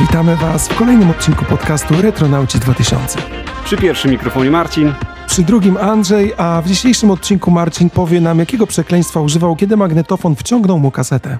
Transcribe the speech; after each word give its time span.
witamy 0.00 0.36
Was 0.36 0.68
w 0.68 0.74
kolejnym 0.74 1.10
odcinku 1.10 1.44
podcastu 1.44 2.02
Retronauci 2.02 2.58
2000. 2.58 3.18
Przy 3.64 3.76
pierwszym 3.76 4.10
mikrofonie 4.10 4.50
Marcin. 4.50 4.92
Przy 5.26 5.42
drugim 5.42 5.76
Andrzej, 5.76 6.32
a 6.36 6.62
w 6.62 6.68
dzisiejszym 6.68 7.10
odcinku 7.10 7.50
Marcin 7.50 7.90
powie 7.90 8.20
nam, 8.20 8.38
jakiego 8.38 8.66
przekleństwa 8.66 9.20
używał, 9.20 9.56
kiedy 9.56 9.76
magnetofon 9.76 10.36
wciągnął 10.36 10.78
mu 10.78 10.90
kasetę. 10.90 11.38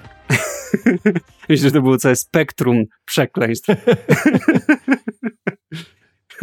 Myślę, 1.48 1.68
że 1.68 1.72
to 1.72 1.82
było 1.82 1.98
całe 1.98 2.17
spektrum 2.17 2.85
przekleństw. 3.04 3.68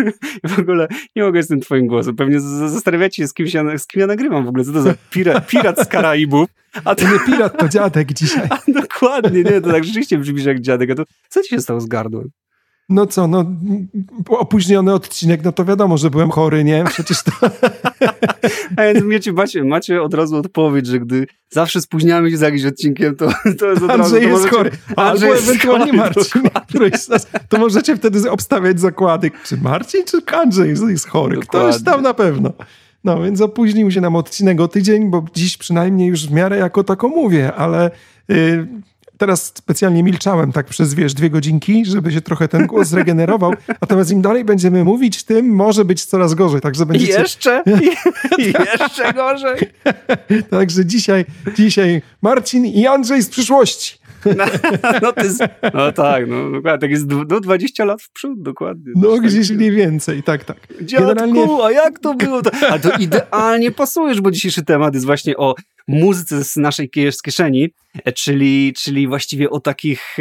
w 0.55 0.59
ogóle 0.59 0.87
nie 1.15 1.23
mogę 1.23 1.43
z 1.43 1.47
tym 1.47 1.61
twoim 1.61 1.87
głosem. 1.87 2.15
Pewnie 2.15 2.39
zastanawiacie 2.39 3.23
się, 3.23 3.27
z 3.27 3.33
kim, 3.33 3.47
się, 3.47 3.79
z 3.79 3.87
kim 3.87 4.01
ja 4.01 4.07
nagrywam 4.07 4.45
w 4.45 4.47
ogóle. 4.47 4.63
Co 4.63 4.71
to 4.73 4.81
za 4.81 4.93
pirat, 5.09 5.47
pirat 5.47 5.79
z 5.79 5.87
Karaibów? 5.87 6.49
A 6.85 6.95
to 6.95 7.13
nie 7.13 7.19
pirat, 7.19 7.59
to 7.59 7.69
dziadek 7.69 8.13
dzisiaj. 8.19 8.47
A, 8.49 8.59
dokładnie, 8.67 9.43
nie, 9.43 9.61
to 9.61 9.71
tak 9.71 9.83
rzeczywiście 9.83 10.17
brzmi 10.17 10.43
jak 10.43 10.61
dziadek. 10.61 10.91
A 10.91 10.95
to 10.95 11.03
co 11.29 11.41
ci 11.41 11.49
się 11.49 11.61
stało 11.61 11.81
z 11.81 11.85
gardłem? 11.85 12.29
No 12.89 13.07
co, 13.07 13.27
no 13.27 13.45
opóźniony 14.27 14.93
odcinek, 14.93 15.43
no 15.43 15.51
to 15.51 15.65
wiadomo, 15.65 15.97
że 15.97 16.09
byłem 16.09 16.29
chory, 16.29 16.63
nie? 16.63 16.83
Przecież 16.87 17.23
to... 17.23 17.31
A 18.77 18.81
więc 18.81 19.05
wiecie, 19.05 19.33
macie, 19.33 19.63
macie 19.63 20.01
od 20.01 20.13
razu 20.13 20.37
odpowiedź, 20.37 20.87
że 20.87 20.99
gdy 20.99 21.27
zawsze 21.49 21.81
spóźniamy 21.81 22.31
się 22.31 22.37
z 22.37 22.41
jakimś 22.41 22.65
odcinkiem, 22.65 23.15
to, 23.15 23.27
to 23.59 23.69
jest 23.69 23.83
od 23.83 23.91
Andrzej 23.91 23.97
razu... 23.97 24.15
jest 24.15 24.31
możecie... 24.31 24.49
chory, 24.49 24.71
albo 24.95 25.25
jest 25.25 25.49
ewentualnie 25.49 25.93
Marcin, 25.93 26.41
któryś 26.69 26.93
z 26.93 27.09
nas, 27.09 27.27
to 27.49 27.57
możecie 27.57 27.95
wtedy 27.95 28.31
obstawiać 28.31 28.79
zakłady, 28.79 29.31
czy 29.45 29.57
Marcin, 29.57 30.01
czy 30.05 30.17
Andrzej 30.35 30.69
jest 30.89 31.07
chory. 31.07 31.35
Dokładnie. 31.35 31.69
Ktoś 31.69 31.83
tam 31.83 32.01
na 32.01 32.13
pewno. 32.13 32.53
No 33.03 33.23
więc 33.23 33.41
opóźnił 33.41 33.91
się 33.91 34.01
nam 34.01 34.15
odcinek 34.15 34.61
o 34.61 34.67
tydzień, 34.67 35.09
bo 35.09 35.25
dziś 35.35 35.57
przynajmniej 35.57 36.07
już 36.07 36.27
w 36.27 36.31
miarę 36.31 36.57
jako 36.57 36.83
tako 36.83 37.07
mówię, 37.07 37.53
ale... 37.53 37.91
Yy, 38.27 38.67
teraz 39.21 39.45
specjalnie 39.45 40.03
milczałem 40.03 40.51
tak 40.51 40.65
przez, 40.65 40.93
wiesz, 40.93 41.13
dwie 41.13 41.29
godzinki, 41.29 41.85
żeby 41.85 42.11
się 42.11 42.21
trochę 42.21 42.47
ten 42.47 42.67
głos 42.67 42.87
zregenerował. 42.87 43.53
Natomiast 43.81 44.11
im 44.11 44.21
dalej 44.21 44.45
będziemy 44.45 44.83
mówić, 44.83 45.23
tym 45.23 45.45
może 45.55 45.85
być 45.85 46.05
coraz 46.05 46.33
gorzej. 46.33 46.61
Także 46.61 46.85
będziecie... 46.85 47.13
Jeszcze? 47.13 47.63
jeszcze 48.79 49.13
gorzej. 49.13 49.59
Także 50.51 50.85
dzisiaj, 50.85 51.25
dzisiaj 51.55 52.01
Marcin 52.21 52.65
i 52.65 52.87
Andrzej 52.87 53.21
z 53.21 53.29
przyszłości. 53.29 54.00
No, 54.25 54.45
no, 55.01 55.13
no 55.73 55.91
tak, 55.91 56.27
no 56.27 56.51
dokładnie, 56.51 56.79
tak 56.79 56.91
jest 56.91 57.07
no, 57.29 57.39
20 57.39 57.85
lat 57.85 58.01
w 58.01 58.11
przód, 58.11 58.41
dokładnie. 58.41 58.93
No 58.95 59.17
gdzieś 59.17 59.51
mniej 59.51 59.71
więcej, 59.71 60.23
tak, 60.23 60.43
tak. 60.43 60.57
Dziadku, 60.81 61.07
Generalnie... 61.07 61.63
a 61.63 61.71
jak 61.71 61.99
to 61.99 62.13
było? 62.13 62.41
A 62.69 62.79
to 62.79 62.97
idealnie 62.97 63.71
pasujesz, 63.71 64.21
bo 64.21 64.31
dzisiejszy 64.31 64.65
temat 64.65 64.93
jest 64.93 65.05
właśnie 65.05 65.37
o 65.37 65.55
muzyce 65.87 66.43
z 66.43 66.55
naszej 66.55 66.89
kieszeni, 67.23 67.69
czyli, 68.15 68.73
czyli 68.77 69.07
właściwie 69.07 69.49
o 69.49 69.59
takich, 69.59 70.17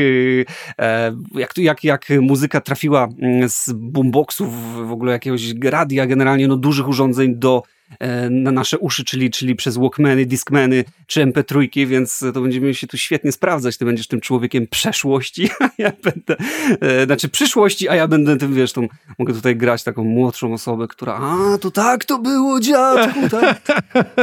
e, 0.78 0.84
e, 0.84 1.16
jak, 1.34 1.58
jak, 1.58 1.84
jak 1.84 2.06
muzyka 2.20 2.60
trafiła 2.60 3.08
mm, 3.22 3.48
z 3.48 3.72
boomboxów, 3.74 4.48
w 4.88 4.92
ogóle 4.92 5.12
jakiegoś 5.12 5.42
radia, 5.64 6.06
generalnie 6.06 6.48
no 6.48 6.56
dużych 6.56 6.88
urządzeń 6.88 7.34
do 7.34 7.62
na 8.30 8.52
nasze 8.52 8.78
uszy, 8.78 9.05
czyli, 9.05 9.30
czyli 9.30 9.56
przez 9.56 9.77
Walkmany, 9.77 10.27
Discmany 10.27 10.84
czy 11.06 11.27
MP3, 11.27 11.86
więc 11.86 12.24
to 12.34 12.41
będziemy 12.41 12.74
się 12.74 12.86
tu 12.86 12.96
świetnie 12.98 13.33
sprawdzać. 13.33 13.77
Ty 13.77 13.84
będziesz 13.84 14.06
tym 14.06 14.20
człowiekiem 14.20 14.66
przeszłości, 14.66 15.50
a 15.60 15.70
ja 15.78 15.92
będę, 16.05 16.36
e, 16.80 17.06
znaczy 17.06 17.28
przyszłości, 17.28 17.88
a 17.88 17.94
ja 17.94 18.08
będę 18.08 18.38
tym, 18.38 18.55
wiesz, 18.55 18.72
tą, 18.72 18.88
mogę 19.18 19.34
tutaj 19.34 19.56
grać 19.56 19.83
taką 19.83 20.05
młodszą 20.05 20.52
osobę, 20.52 20.88
która, 20.88 21.14
a, 21.14 21.58
to 21.58 21.70
tak 21.70 22.05
to 22.05 22.18
było, 22.18 22.61
dziadku, 22.61 23.20
tak. 23.30 23.61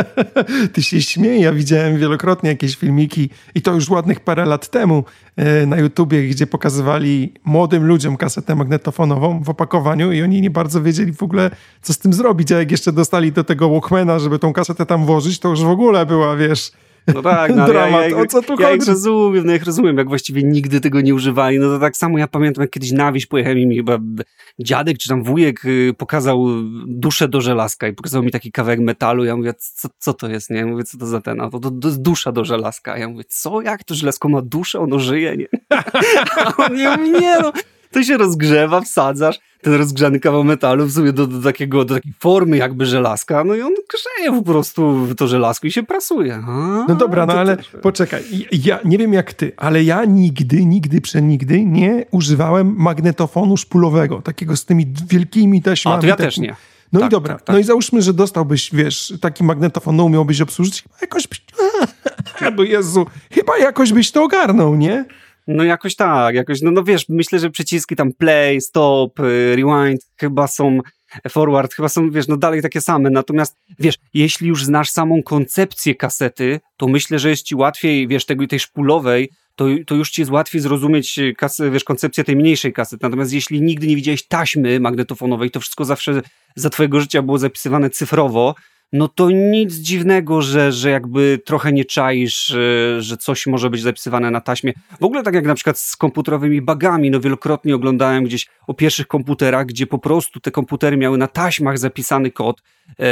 Ty 0.74 0.84
się 0.84 1.02
śmiej, 1.02 1.42
ja 1.42 1.54
widziałem 1.54 1.98
wielokrotnie 1.98 2.50
jakieś 2.50 2.76
filmiki 2.76 3.30
i 3.56 3.62
to 3.62 3.74
już 3.74 3.90
ładnych 3.90 4.20
parę 4.20 4.46
lat 4.46 4.70
temu 4.70 5.04
e, 5.26 5.27
na 5.68 5.78
YouTubie, 5.78 6.28
gdzie 6.28 6.48
pokazywali 6.48 7.34
młodym 7.46 7.86
ludziom 7.86 8.18
kasetę 8.18 8.56
magnetofonową 8.56 9.44
w 9.44 9.50
opakowaniu 9.50 10.12
i 10.12 10.22
oni 10.22 10.42
nie 10.42 10.50
bardzo 10.50 10.82
wiedzieli 10.82 11.14
w 11.14 11.24
ogóle, 11.24 11.52
co 11.82 11.94
z 11.94 11.98
tym 11.98 12.14
zrobić, 12.14 12.52
a 12.52 12.60
jak 12.60 12.72
jeszcze 12.72 12.92
dostali 12.92 13.32
do 13.32 13.44
tego 13.44 13.58
tego 13.58 13.70
Walkmana, 13.70 14.20
żeby 14.20 14.40
tą 14.40 14.54
kasetę 14.54 14.86
tam 14.86 15.06
włożyć, 15.06 15.40
to 15.40 15.50
już 15.50 15.64
w 15.64 15.70
ogóle 15.70 16.06
była, 16.06 16.36
wiesz, 16.36 16.72
no 17.14 17.22
tak, 17.22 17.56
no, 17.56 17.68
dramat. 17.68 18.02
Ja, 18.02 18.08
ja, 18.08 18.18
o 18.18 18.26
co 18.26 18.42
tu 18.42 18.62
ja 18.62 18.68
chodzi? 18.68 18.90
Rozumiem, 18.90 19.46
no 19.46 19.54
ich 19.54 19.64
rozumiem, 19.64 19.98
jak 19.98 20.08
właściwie 20.08 20.44
nigdy 20.44 20.82
tego 20.82 21.02
nie 21.02 21.16
używali. 21.16 21.60
No 21.60 21.68
to 21.70 21.80
tak 21.80 21.98
samo 21.98 22.18
ja 22.18 22.28
pamiętam, 22.28 22.62
jak 22.62 22.72
kiedyś 22.72 22.92
na 22.92 23.12
wieś 23.12 23.26
pojechałem 23.26 23.60
i 23.60 23.68
mi 23.68 23.76
chyba 23.76 24.00
dziadek 24.60 24.98
czy 24.98 25.10
tam 25.10 25.24
wujek 25.24 25.66
y, 25.66 25.94
pokazał 25.98 26.48
duszę 26.88 27.28
do 27.28 27.42
żelazka 27.42 27.88
i 27.88 27.94
pokazał 27.94 28.24
mi 28.24 28.32
taki 28.32 28.52
kawałek 28.52 28.80
metalu. 28.80 29.26
Ja 29.26 29.36
mówię, 29.36 29.54
co, 29.54 29.90
co 30.00 30.14
to 30.14 30.30
jest, 30.30 30.50
nie? 30.50 30.58
Ja 30.58 30.66
mówię, 30.66 30.84
co 30.84 30.98
to 30.98 31.06
za 31.06 31.22
ten? 31.22 31.42
A 31.42 31.50
to, 31.50 31.60
to, 31.60 31.72
to 31.72 31.88
jest 31.88 32.02
dusza 32.02 32.32
do 32.32 32.46
żelazka. 32.46 32.98
Ja 32.98 33.10
mówię, 33.10 33.24
co? 33.28 33.62
Jak 33.62 33.84
to 33.84 33.96
żelazko 33.96 34.30
ma 34.30 34.42
duszę? 34.42 34.80
Ono 34.80 35.00
żyje, 35.00 35.38
nie? 35.38 35.48
A 36.46 36.56
on 36.58 36.76
nie 36.76 36.98
mówi, 36.98 37.12
nie 37.12 37.38
no 37.42 37.52
to 37.92 38.04
się 38.04 38.18
rozgrzewa, 38.18 38.82
wsadzasz 38.82 39.40
ten 39.62 39.74
rozgrzany 39.74 40.20
kawał 40.20 40.44
metalu 40.44 40.86
w 40.86 40.94
sumie 40.94 41.14
do, 41.14 41.28
do, 41.28 41.42
takiego, 41.42 41.86
do 41.86 41.96
takiej 41.96 42.14
formy 42.20 42.58
jakby 42.58 42.86
żelazka, 42.86 43.44
no 43.44 43.56
i 43.56 43.62
on 43.62 43.74
grzeje 43.74 44.32
po 44.32 44.42
prostu 44.42 44.94
w 44.94 45.16
to 45.16 45.28
żelazko 45.28 45.68
i 45.68 45.72
się 45.72 45.84
prasuje. 45.84 46.36
A, 46.48 46.86
no 46.88 46.96
dobra, 46.96 47.26
no 47.26 47.34
ale 47.34 47.58
też... 47.58 47.72
poczekaj, 47.82 48.24
ja 48.52 48.80
nie 48.86 48.98
wiem 48.98 49.14
jak 49.14 49.34
ty, 49.34 49.52
ale 49.58 49.84
ja 49.84 50.06
nigdy, 50.06 50.66
nigdy, 50.66 51.02
przenigdy 51.02 51.66
nie 51.66 52.06
używałem 52.12 52.76
magnetofonu 52.78 53.58
szpulowego, 53.58 54.22
takiego 54.22 54.58
z 54.58 54.66
tymi 54.66 54.86
wielkimi 55.08 55.62
taśmami. 55.62 55.98
A, 55.98 56.02
to 56.02 56.08
ja 56.08 56.16
też 56.16 56.38
nie. 56.38 56.56
No 56.94 57.00
tak, 57.00 57.10
i 57.10 57.12
dobra, 57.12 57.34
tak, 57.34 57.44
tak. 57.44 57.54
no 57.54 57.60
i 57.60 57.64
załóżmy, 57.64 58.02
że 58.02 58.14
dostałbyś, 58.14 58.70
wiesz, 58.74 59.14
taki 59.22 59.44
magnetofon, 59.44 59.96
no 59.96 60.04
umiałbyś 60.04 60.42
obsłużyć, 60.42 60.82
chyba 60.82 60.96
jakoś 61.02 61.28
byś, 61.28 61.42
bo 62.56 62.64
Jezu, 62.64 63.06
chyba 63.32 63.58
jakoś 63.58 63.94
byś 63.94 64.12
to 64.12 64.24
ogarnął, 64.24 64.76
nie? 64.76 65.06
No 65.48 65.64
jakoś 65.64 65.96
tak, 65.96 66.36
jakoś, 66.36 66.62
no, 66.62 66.72
no 66.72 66.84
wiesz, 66.84 67.10
myślę, 67.10 67.40
że 67.40 67.50
przyciski 67.50 67.96
tam 67.96 68.14
play, 68.14 68.62
stop, 68.62 69.20
y, 69.20 69.56
rewind 69.56 70.02
chyba 70.18 70.48
są 70.48 70.80
forward, 71.30 71.74
chyba 71.74 71.90
są, 71.90 72.12
wiesz, 72.12 72.28
no 72.28 72.38
dalej 72.38 72.62
takie 72.62 72.82
same. 72.82 73.10
Natomiast, 73.10 73.56
wiesz, 73.80 73.96
jeśli 74.14 74.48
już 74.48 74.66
znasz 74.66 74.90
samą 74.90 75.24
koncepcję 75.24 75.96
kasety, 75.96 76.60
to 76.78 76.88
myślę, 76.88 77.20
że 77.20 77.30
jest 77.30 77.44
ci 77.44 77.56
łatwiej, 77.56 78.08
wiesz, 78.08 78.26
tego, 78.26 78.48
tej 78.48 78.60
szpulowej, 78.60 79.30
to, 79.56 79.66
to 79.86 79.96
już 79.96 80.12
ci 80.12 80.22
jest 80.22 80.32
łatwiej 80.32 80.62
zrozumieć 80.62 81.20
y, 81.20 81.34
kasy, 81.34 81.72
wiesz, 81.72 81.84
koncepcję 81.84 82.24
tej 82.24 82.36
mniejszej 82.36 82.74
kasety. 82.74 83.00
Natomiast 83.04 83.34
jeśli 83.34 83.62
nigdy 83.62 83.88
nie 83.88 83.96
widziałeś 83.96 84.28
taśmy 84.28 84.80
magnetofonowej, 84.80 85.52
to 85.52 85.60
wszystko 85.60 85.86
zawsze 85.86 86.22
za 86.56 86.70
twojego 86.70 87.00
życia 87.00 87.22
było 87.22 87.38
zapisywane 87.38 87.90
cyfrowo, 87.90 88.56
no 88.94 89.08
to 89.08 89.30
nic 89.32 89.74
dziwnego, 89.74 90.42
że, 90.42 90.72
że 90.72 90.90
jakby 90.90 91.40
trochę 91.46 91.74
nie 91.74 91.86
czaisz, 91.86 92.46
że, 92.46 93.02
że 93.02 93.18
coś 93.18 93.48
może 93.48 93.70
być 93.70 93.82
zapisywane 93.82 94.32
na 94.32 94.42
taśmie. 94.42 94.74
W 95.00 95.04
ogóle 95.04 95.24
tak 95.24 95.34
jak 95.34 95.46
na 95.46 95.56
przykład 95.56 95.80
z 95.80 95.96
komputerowymi 95.96 96.62
bagami, 96.62 97.12
no 97.12 97.20
wielokrotnie 97.20 97.76
oglądałem 97.76 98.24
gdzieś 98.24 98.48
o 98.68 98.74
pierwszych 98.74 99.08
komputerach, 99.08 99.66
gdzie 99.66 99.88
po 99.88 100.00
prostu 100.00 100.40
te 100.40 100.52
komputery 100.52 100.98
miały 100.98 101.18
na 101.18 101.28
taśmach 101.28 101.78
zapisany 101.78 102.32
kod 102.32 102.62
yy, 102.88 103.06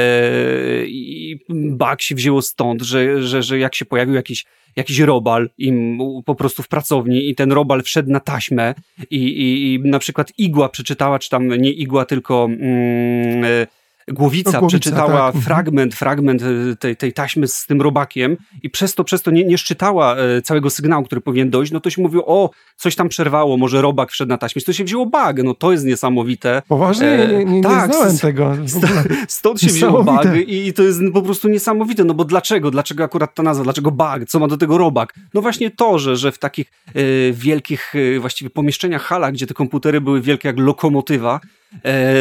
i 0.87 1.39
bug 1.49 2.01
się 2.01 2.15
wzięło 2.15 2.41
stąd, 2.41 2.81
że, 2.81 3.23
że, 3.23 3.43
że 3.43 3.59
jak 3.59 3.75
się 3.75 3.85
pojawił 3.85 4.15
jakiś 4.15 4.45
jakiś 4.75 4.99
robal 4.99 5.49
im 5.57 5.99
po 6.25 6.35
prostu 6.35 6.63
w 6.63 6.67
pracowni 6.67 7.29
i 7.29 7.35
ten 7.35 7.51
robal 7.51 7.83
wszedł 7.83 8.11
na 8.11 8.19
taśmę 8.19 8.73
i, 9.09 9.17
i, 9.17 9.73
i 9.73 9.79
na 9.79 9.99
przykład 9.99 10.31
igła 10.37 10.69
przeczytała, 10.69 11.19
czy 11.19 11.29
tam 11.29 11.47
nie 11.47 11.71
igła, 11.71 12.05
tylko 12.05 12.45
mm, 12.45 13.67
Głowica, 14.07 14.51
no, 14.51 14.59
Głowica 14.59 14.79
przeczytała 14.79 15.19
tak. 15.19 15.35
Mhm. 15.35 15.43
fragment, 15.43 15.95
fragment 15.95 16.41
e, 16.41 16.75
tej, 16.75 16.97
tej 16.97 17.13
taśmy 17.13 17.47
z 17.47 17.66
tym 17.66 17.81
robakiem 17.81 18.38
i 18.63 18.69
przez 18.69 18.95
to, 18.95 19.03
przez 19.03 19.21
to 19.21 19.31
nie, 19.31 19.43
nie 19.43 19.57
szczytała 19.57 20.16
e, 20.16 20.41
całego 20.41 20.69
sygnału, 20.69 21.05
który 21.05 21.21
powinien 21.21 21.49
dojść, 21.49 21.71
no 21.71 21.79
to 21.79 21.89
się 21.89 22.01
mówiło, 22.01 22.25
o, 22.25 22.49
coś 22.75 22.95
tam 22.95 23.09
przerwało, 23.09 23.57
może 23.57 23.81
robak 23.81 24.11
wszedł 24.11 24.29
na 24.29 24.38
taśmie. 24.38 24.61
To 24.61 24.73
się 24.73 24.83
wzięło 24.83 25.05
bug, 25.05 25.43
no 25.43 25.53
to 25.53 25.71
jest 25.71 25.85
niesamowite. 25.85 26.61
Poważnie? 26.67 27.07
E, 27.07 27.27
nie, 27.27 27.45
nie, 27.45 27.61
tak, 27.61 27.87
nie 27.87 27.93
znałem 27.93 28.17
tego. 28.17 28.55
Stąd 29.28 29.61
się 29.61 29.67
wzięło 29.67 30.03
bug 30.03 30.25
i 30.47 30.73
to 30.73 30.84
jest 30.84 30.99
po 31.13 31.22
prostu 31.22 31.47
niesamowite, 31.47 32.03
no 32.03 32.13
bo 32.13 32.25
dlaczego? 32.25 32.72
Dlaczego 32.72 33.03
akurat 33.03 33.35
ta 33.35 33.43
nazwa? 33.43 33.63
Dlaczego 33.63 33.91
bug? 33.91 34.25
Co 34.28 34.40
ma 34.40 34.47
do 34.47 34.57
tego 34.57 34.78
robak? 34.78 35.13
No 35.34 35.41
właśnie 35.41 35.72
to, 35.72 35.99
że, 35.99 36.17
że 36.17 36.31
w 36.31 36.40
takich 36.40 36.72
e, 36.87 37.02
wielkich 37.31 37.93
e, 37.96 38.19
właściwie 38.19 38.49
pomieszczeniach, 38.49 39.02
halach, 39.02 39.34
gdzie 39.34 39.47
te 39.47 39.53
komputery 39.53 40.02
były 40.02 40.22
wielkie 40.22 40.47
jak 40.47 40.59
lokomotywa, 40.59 41.40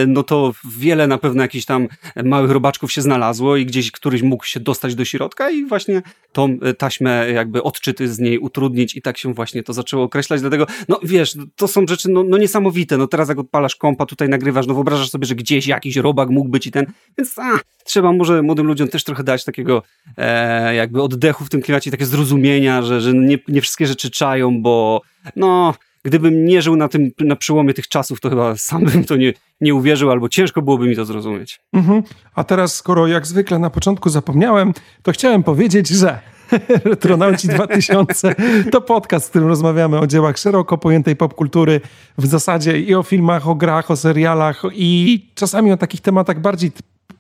no 0.07 0.23
to 0.23 0.53
wiele 0.79 1.07
na 1.07 1.19
pewno 1.19 1.43
jakichś 1.43 1.65
tam 1.65 1.89
małych 2.25 2.51
robaczków 2.51 2.93
się 2.93 3.03
znalazło 3.03 3.57
i 3.57 3.67
gdzieś 3.67 3.91
któryś 3.91 4.23
mógł 4.23 4.45
się 4.45 4.61
dostać 4.61 4.95
do 4.95 5.05
środka 5.05 5.51
i 5.51 5.65
właśnie 5.65 6.03
tą 6.33 6.59
e, 6.63 6.75
taśmę 6.75 7.31
jakby 7.31 7.63
odczyty 7.63 8.09
z 8.09 8.19
niej 8.19 8.39
utrudnić 8.39 8.97
i 8.97 9.03
tak 9.03 9.19
się 9.19 9.35
właśnie 9.35 9.63
to 9.63 9.73
zaczęło 9.73 10.05
określać, 10.05 10.41
dlatego 10.41 10.67
no 10.89 11.01
wiesz, 11.03 11.37
to 11.57 11.69
są 11.69 11.87
rzeczy 11.87 12.11
no, 12.11 12.25
no 12.25 12.39
niesamowite, 12.39 12.99
no 12.99 13.07
teraz 13.07 13.29
jak 13.29 13.39
odpalasz 13.39 13.77
kompa, 13.77 14.07
tutaj 14.07 14.29
nagrywasz, 14.29 14.67
no 14.67 14.75
wyobrażasz 14.75 15.11
sobie, 15.11 15.27
że 15.27 15.35
gdzieś 15.35 15.67
jakiś 15.67 15.97
robak 15.97 16.29
mógł 16.29 16.49
być 16.49 16.67
i 16.67 16.71
ten, 16.71 16.87
więc 17.19 17.39
a, 17.39 17.59
trzeba 17.85 18.13
może 18.13 18.43
młodym 18.43 18.67
ludziom 18.67 18.89
też 18.89 19.05
trochę 19.05 19.25
dać 19.25 19.45
takiego 19.45 19.83
e, 20.17 20.75
jakby 20.75 21.03
oddechu 21.03 21.45
w 21.45 21.51
tym 21.51 21.63
klimacie, 21.63 21.91
takie 21.91 22.07
zrozumienia, 22.07 22.83
że, 22.83 23.01
że 23.01 23.13
nie, 23.13 23.39
nie 23.49 23.61
wszystkie 23.61 23.87
rzeczy 23.87 24.11
czają, 24.11 24.63
bo 24.63 25.03
no 25.37 25.75
gdybym 26.05 26.45
nie 26.45 26.63
żył 26.63 26.77
na 26.77 26.89
tym, 26.89 27.11
na 27.21 27.37
przełomie 27.37 27.75
tych 27.75 27.89
czasów, 27.89 28.21
to 28.21 28.31
chyba 28.31 28.57
sam 28.57 28.85
bym 28.85 29.05
to 29.05 29.17
nie, 29.17 29.33
nie 29.61 29.75
uwierzył, 29.75 30.11
albo 30.11 30.29
ciężko 30.29 30.63
byłoby 30.63 30.89
mi 30.89 30.97
to 30.97 31.05
zrozumieć. 31.05 31.61
Mhm. 31.73 32.03
A 32.35 32.45
teraz, 32.45 32.75
skoro 32.75 33.07
jak 33.07 33.27
zwykle 33.27 33.59
na 33.59 33.71
początku 33.71 34.11
zapomniałem, 34.11 34.73
to 35.03 35.13
chciałem 35.13 35.43
powiedzieć, 35.43 35.89
że 35.89 36.19
Retronauci 36.85 37.49
2000 37.49 38.35
to 38.71 38.81
podcast, 38.81 39.27
w 39.27 39.31
którym 39.31 39.49
rozmawiamy 39.49 39.99
o 39.99 40.07
dziełach 40.07 40.39
szeroko 40.39 40.79
pojętej 40.79 41.17
popkultury, 41.17 41.81
w 42.19 42.27
zasadzie 42.27 42.81
i 42.81 42.95
o 42.95 43.03
filmach, 43.03 43.49
o 43.49 43.55
grach, 43.55 43.91
o 43.91 43.97
serialach 43.97 44.63
i 44.73 45.27
czasami 45.35 45.73
o 45.73 45.77
takich 45.77 46.01
tematach 46.01 46.41
bardziej 46.41 46.73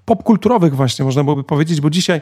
popkulturowych 0.04 0.76
właśnie, 0.76 1.04
można 1.04 1.24
byłoby 1.24 1.44
powiedzieć, 1.44 1.80
bo 1.80 1.90
dzisiaj, 1.90 2.20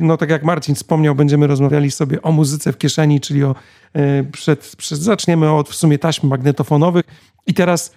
no 0.00 0.16
tak 0.16 0.30
jak 0.30 0.44
Marcin 0.44 0.74
wspomniał, 0.74 1.14
będziemy 1.14 1.46
rozmawiali 1.46 1.90
sobie 1.90 2.22
o 2.22 2.32
muzyce 2.32 2.72
w 2.72 2.78
kieszeni, 2.78 3.20
czyli 3.20 3.44
o, 3.44 3.54
e, 3.94 4.24
przed, 4.24 4.76
przed, 4.76 4.98
zaczniemy 4.98 5.50
od 5.50 5.68
w 5.68 5.74
sumie 5.74 5.98
taśm 5.98 6.28
magnetofonowych 6.28 7.04
i 7.46 7.54
teraz 7.54 7.94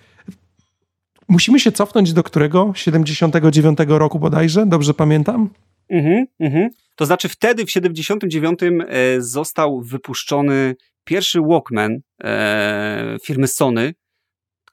musimy 1.27 1.59
się 1.59 1.71
cofnąć 1.71 2.13
do 2.13 2.24
którego? 2.24 2.71
79 2.75 3.77
roku 3.88 4.19
bodajże, 4.19 4.65
dobrze 4.65 4.94
pamiętam? 4.94 5.50
Mhm, 5.89 6.25
mhm. 6.39 6.69
To 6.95 7.06
znaczy 7.06 7.30
wtedy 7.30 7.65
w 7.65 7.71
79 7.71 8.59
e, 8.63 9.21
został 9.21 9.81
wypuszczony 9.81 10.75
pierwszy 11.03 11.42
Walkman 11.42 12.00
e, 12.24 13.18
firmy 13.24 13.47
Sony, 13.47 13.94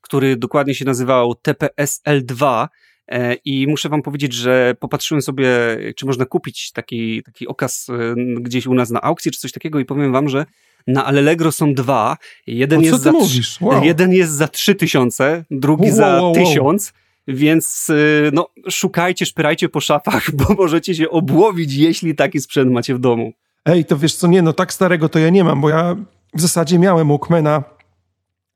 który 0.00 0.36
dokładnie 0.36 0.74
się 0.74 0.84
nazywał 0.84 1.32
TPS-L2 1.32 2.64
e, 2.64 2.68
i 3.44 3.66
muszę 3.66 3.88
wam 3.88 4.02
powiedzieć, 4.02 4.32
że 4.32 4.74
popatrzyłem 4.80 5.22
sobie, 5.22 5.48
czy 5.96 6.06
można 6.06 6.24
kupić 6.24 6.72
taki, 6.72 7.22
taki 7.22 7.48
okaz 7.48 7.86
e, 7.90 8.14
gdzieś 8.40 8.66
u 8.66 8.74
nas 8.74 8.90
na 8.90 9.02
aukcji, 9.02 9.32
czy 9.32 9.40
coś 9.40 9.52
takiego 9.52 9.80
i 9.80 9.84
powiem 9.84 10.12
wam, 10.12 10.28
że 10.28 10.46
na 10.86 11.04
Allegro 11.04 11.52
są 11.52 11.74
dwa. 11.74 12.16
Jeden, 12.46 12.80
jest, 12.80 13.02
za, 13.02 13.12
wow. 13.60 13.84
jeden 13.84 14.12
jest 14.12 14.32
za 14.32 14.48
3000, 14.48 15.44
drugi 15.50 15.88
wow, 15.88 15.96
za 15.96 16.06
wow, 16.06 16.34
1000. 16.34 16.92
Więc 17.28 17.90
y, 17.90 18.30
no, 18.32 18.48
szukajcie, 18.70 19.26
szpyrajcie 19.26 19.68
po 19.68 19.80
szafach, 19.80 20.30
bo 20.38 20.54
możecie 20.54 20.94
się 20.94 21.10
obłowić, 21.10 21.74
jeśli 21.74 22.14
taki 22.14 22.40
sprzęt 22.40 22.72
macie 22.72 22.94
w 22.94 22.98
domu. 22.98 23.32
Ej, 23.64 23.84
to 23.84 23.96
wiesz 23.96 24.14
co, 24.14 24.26
nie, 24.26 24.42
no 24.42 24.52
tak 24.52 24.72
starego 24.72 25.08
to 25.08 25.18
ja 25.18 25.30
nie 25.30 25.44
mam, 25.44 25.60
bo 25.60 25.68
ja 25.68 25.96
w 26.34 26.40
zasadzie 26.40 26.78
miałem 26.78 27.08
Walkmana, 27.08 27.62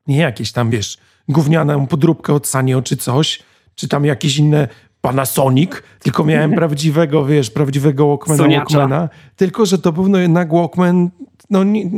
nie 0.06 0.18
jakieś 0.18 0.52
tam, 0.52 0.70
wiesz, 0.70 0.98
gównianą 1.28 1.86
podróbkę 1.86 2.34
od 2.34 2.46
Sanio 2.46 2.82
czy 2.82 2.96
coś, 2.96 3.42
czy 3.76 3.88
tam 3.88 4.04
jakieś 4.04 4.36
inne 4.36 4.68
Panasonic, 5.00 5.70
tylko 5.98 6.24
miałem 6.24 6.52
prawdziwego, 6.60 7.24
wiesz, 7.24 7.50
prawdziwego 7.50 8.08
Walkmana, 8.08 8.42
Soniacza. 8.42 8.78
Walkmana, 8.78 9.08
tylko 9.36 9.66
że 9.66 9.78
to 9.78 9.92
był 9.92 10.08
no 10.08 10.18
jednak 10.18 10.52
Walkman, 10.52 11.10
no 11.50 11.64
nie, 11.64 11.90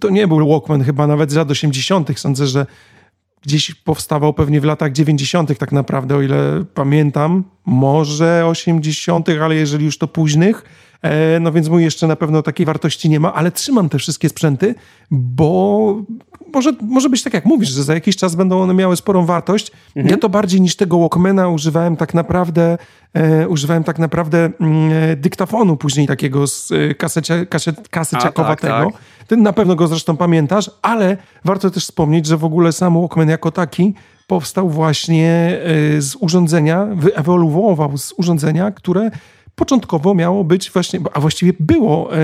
to 0.00 0.10
nie 0.10 0.28
był 0.28 0.48
Walkman 0.48 0.82
chyba 0.82 1.06
nawet 1.06 1.30
z 1.30 1.34
lat 1.34 1.50
80. 1.50 2.18
Sądzę, 2.18 2.46
że 2.46 2.66
gdzieś 3.42 3.74
powstawał 3.74 4.34
pewnie 4.34 4.60
w 4.60 4.64
latach 4.64 4.92
90. 4.92 5.58
tak 5.58 5.72
naprawdę, 5.72 6.16
o 6.16 6.22
ile 6.22 6.64
pamiętam, 6.74 7.44
może 7.66 8.46
80., 8.46 9.28
ale 9.42 9.54
jeżeli 9.54 9.84
już 9.84 9.98
to 9.98 10.08
późnych, 10.08 10.64
e, 11.02 11.40
no 11.40 11.52
więc 11.52 11.68
mój 11.68 11.84
jeszcze 11.84 12.06
na 12.06 12.16
pewno 12.16 12.42
takiej 12.42 12.66
wartości 12.66 13.08
nie 13.10 13.20
ma, 13.20 13.34
ale 13.34 13.50
trzymam 13.50 13.88
te 13.88 13.98
wszystkie 13.98 14.28
sprzęty, 14.28 14.74
bo 15.10 16.02
może, 16.56 16.72
może 16.80 17.08
być 17.08 17.22
tak 17.22 17.34
jak 17.34 17.44
mówisz, 17.44 17.68
że 17.68 17.84
za 17.84 17.94
jakiś 17.94 18.16
czas 18.16 18.34
będą 18.34 18.60
one 18.60 18.74
miały 18.74 18.96
sporą 18.96 19.26
wartość. 19.26 19.72
Mhm. 19.96 20.06
Ja 20.06 20.16
to 20.16 20.28
bardziej 20.28 20.60
niż 20.60 20.76
tego 20.76 20.98
Walkmana 20.98 21.48
używałem 21.48 21.96
tak 21.96 22.14
naprawdę 22.14 22.78
e, 23.14 23.48
używałem 23.48 23.84
tak 23.84 23.98
naprawdę 23.98 24.50
mm, 24.60 24.92
e, 24.92 25.16
dyktafonu 25.16 25.76
później 25.76 26.06
takiego 26.06 26.46
z 26.46 26.72
e, 26.72 26.94
kasecie, 26.94 27.46
kaset, 27.46 27.88
kaseciakowatego. 27.88 28.84
Tak, 28.84 28.92
tak. 28.92 29.26
Ty 29.26 29.36
na 29.36 29.52
pewno 29.52 29.74
go 29.74 29.86
zresztą 29.86 30.16
pamiętasz, 30.16 30.70
ale 30.82 31.16
warto 31.44 31.70
też 31.70 31.84
wspomnieć, 31.84 32.26
że 32.26 32.36
w 32.36 32.44
ogóle 32.44 32.72
sam 32.72 33.00
Walkman 33.00 33.28
jako 33.28 33.50
taki 33.50 33.94
powstał 34.26 34.70
właśnie 34.70 35.60
e, 35.96 36.00
z 36.02 36.16
urządzenia, 36.20 36.86
wyewoluował 36.94 37.98
z 37.98 38.12
urządzenia, 38.16 38.70
które 38.70 39.10
początkowo 39.54 40.14
miało 40.14 40.44
być 40.44 40.70
właśnie, 40.70 41.00
a 41.12 41.20
właściwie 41.20 41.52
było 41.60 42.16
e, 42.16 42.18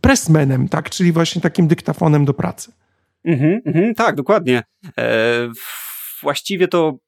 pressmanem, 0.00 0.68
tak? 0.68 0.90
czyli 0.90 1.12
właśnie 1.12 1.42
takim 1.42 1.68
dyktafonem 1.68 2.24
do 2.24 2.34
pracy. 2.34 2.72
Mhm, 3.24 3.60
mhm, 3.66 3.94
tak, 3.94 4.16
dokładnie. 4.16 4.62
E, 4.98 5.48
właściwie 6.22 6.68
to 6.68 6.98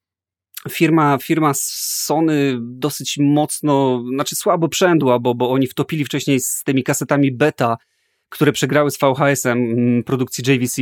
firma, 0.69 1.17
firma 1.17 1.51
Sony 1.55 2.57
dosyć 2.61 3.17
mocno, 3.19 4.03
znaczy 4.13 4.35
słabo 4.35 4.69
przędła, 4.69 5.19
bo, 5.19 5.35
bo 5.35 5.51
oni 5.51 5.67
wtopili 5.67 6.05
wcześniej 6.05 6.39
z 6.39 6.63
tymi 6.63 6.83
kasetami 6.83 7.31
beta, 7.31 7.77
które 8.29 8.51
przegrały 8.51 8.91
z 8.91 8.97
VHS-em 8.97 9.57
mm, 9.57 10.03
produkcji 10.03 10.43
JVC 10.47 10.81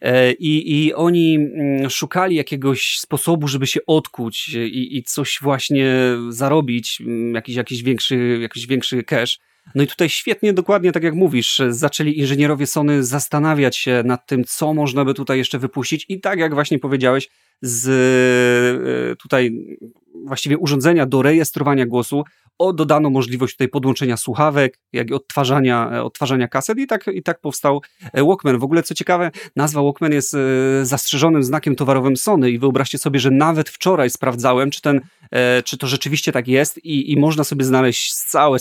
e, 0.00 0.32
i, 0.32 0.84
i 0.86 0.94
oni 0.94 1.34
mm, 1.34 1.90
szukali 1.90 2.36
jakiegoś 2.36 2.98
sposobu, 2.98 3.48
żeby 3.48 3.66
się 3.66 3.80
odkuć 3.86 4.48
i, 4.48 4.96
i 4.96 5.02
coś 5.02 5.38
właśnie 5.42 5.94
zarobić, 6.28 7.00
mm, 7.00 7.34
jakiś, 7.34 7.56
jakiś, 7.56 7.82
większy, 7.82 8.38
jakiś 8.42 8.66
większy 8.66 9.02
cash. 9.02 9.38
No 9.74 9.82
i 9.82 9.86
tutaj 9.86 10.08
świetnie, 10.08 10.52
dokładnie 10.52 10.92
tak 10.92 11.02
jak 11.02 11.14
mówisz, 11.14 11.62
zaczęli 11.68 12.18
inżynierowie 12.18 12.66
Sony 12.66 13.04
zastanawiać 13.04 13.76
się 13.76 14.02
nad 14.04 14.26
tym, 14.26 14.44
co 14.44 14.74
można 14.74 15.04
by 15.04 15.14
tutaj 15.14 15.38
jeszcze 15.38 15.58
wypuścić. 15.58 16.06
I 16.08 16.20
tak 16.20 16.38
jak 16.38 16.54
właśnie 16.54 16.78
powiedziałeś, 16.78 17.28
z 17.62 17.88
e, 17.88 19.16
tutaj 19.16 19.66
właściwie 20.26 20.58
urządzenia 20.58 21.06
do 21.06 21.22
rejestrowania 21.22 21.86
głosu 21.86 22.24
o 22.58 22.72
dodano 22.72 23.10
możliwość 23.10 23.54
tutaj 23.54 23.68
podłączenia 23.68 24.16
słuchawek, 24.16 24.78
jak 24.92 25.10
i 25.10 25.14
odtwarzania, 25.14 25.90
e, 25.92 26.02
odtwarzania 26.02 26.48
kaset. 26.48 26.78
I 26.78 26.86
tak, 26.86 27.06
i 27.06 27.22
tak 27.22 27.40
powstał 27.40 27.82
e, 28.12 28.24
Walkman. 28.24 28.58
W 28.58 28.64
ogóle 28.64 28.82
co 28.82 28.94
ciekawe, 28.94 29.30
nazwa 29.56 29.82
Walkman 29.82 30.12
jest 30.12 30.36
zastrzeżonym 30.82 31.42
znakiem 31.42 31.76
towarowym 31.76 32.16
Sony. 32.16 32.50
I 32.50 32.58
wyobraźcie 32.58 32.98
sobie, 32.98 33.20
że 33.20 33.30
nawet 33.30 33.68
wczoraj 33.68 34.10
sprawdzałem, 34.10 34.70
czy 34.70 34.82
ten, 34.82 35.00
czy 35.64 35.78
to 35.78 35.86
rzeczywiście 35.86 36.32
tak 36.32 36.48
jest. 36.48 36.84
I, 36.84 37.12
i 37.12 37.16
można 37.16 37.44
sobie 37.44 37.64
znaleźć 37.64 38.14
całe 38.14 38.58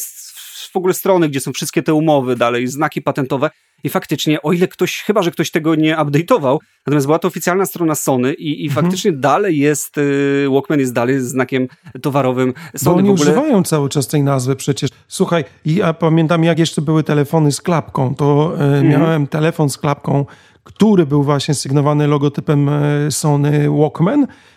w 0.74 0.76
ogóle 0.76 0.94
strony, 0.94 1.30
gdzie 1.30 1.40
są 1.40 1.54
wszystkie 1.54 1.84
te 1.84 1.94
umowy 1.94 2.36
dalej, 2.36 2.68
znaki 2.68 3.02
patentowe 3.02 3.50
i 3.84 3.90
faktycznie, 3.90 4.42
o 4.42 4.54
ile 4.54 4.68
ktoś, 4.68 5.02
chyba, 5.02 5.22
że 5.22 5.32
ktoś 5.32 5.52
tego 5.52 5.76
nie 5.76 5.96
update'ował, 5.96 6.58
natomiast 6.88 7.08
była 7.08 7.20
to 7.20 7.28
oficjalna 7.28 7.66
strona 7.66 7.96
Sony 7.96 8.34
i, 8.34 8.64
i 8.64 8.68
mhm. 8.68 8.86
faktycznie 8.86 9.12
dalej 9.12 9.58
jest, 9.58 9.98
y, 9.98 10.48
Walkman 10.52 10.80
jest 10.80 10.94
dalej 10.94 11.20
znakiem 11.20 11.68
towarowym 12.02 12.54
Sony. 12.76 12.94
Bo 12.94 13.00
oni 13.00 13.10
ogóle... 13.10 13.32
używają 13.32 13.64
cały 13.64 13.90
czas 13.90 14.08
tej 14.08 14.24
nazwy 14.24 14.56
przecież. 14.56 14.90
Słuchaj, 15.08 15.44
ja 15.66 15.94
pamiętam 15.94 16.44
jak 16.44 16.60
jeszcze 16.60 16.82
były 16.82 17.04
telefony 17.04 17.52
z 17.52 17.62
klapką, 17.62 18.16
to 18.16 18.54
y, 18.54 18.64
mhm. 18.64 18.90
miałem 18.90 19.28
telefon 19.28 19.70
z 19.70 19.78
klapką, 19.78 20.26
który 20.64 21.06
był 21.06 21.24
właśnie 21.24 21.54
sygnowany 21.54 22.08
logotypem 22.08 22.70
y, 22.70 23.12
Sony 23.12 23.70
Walkman 23.70 24.22
E, 24.22 24.57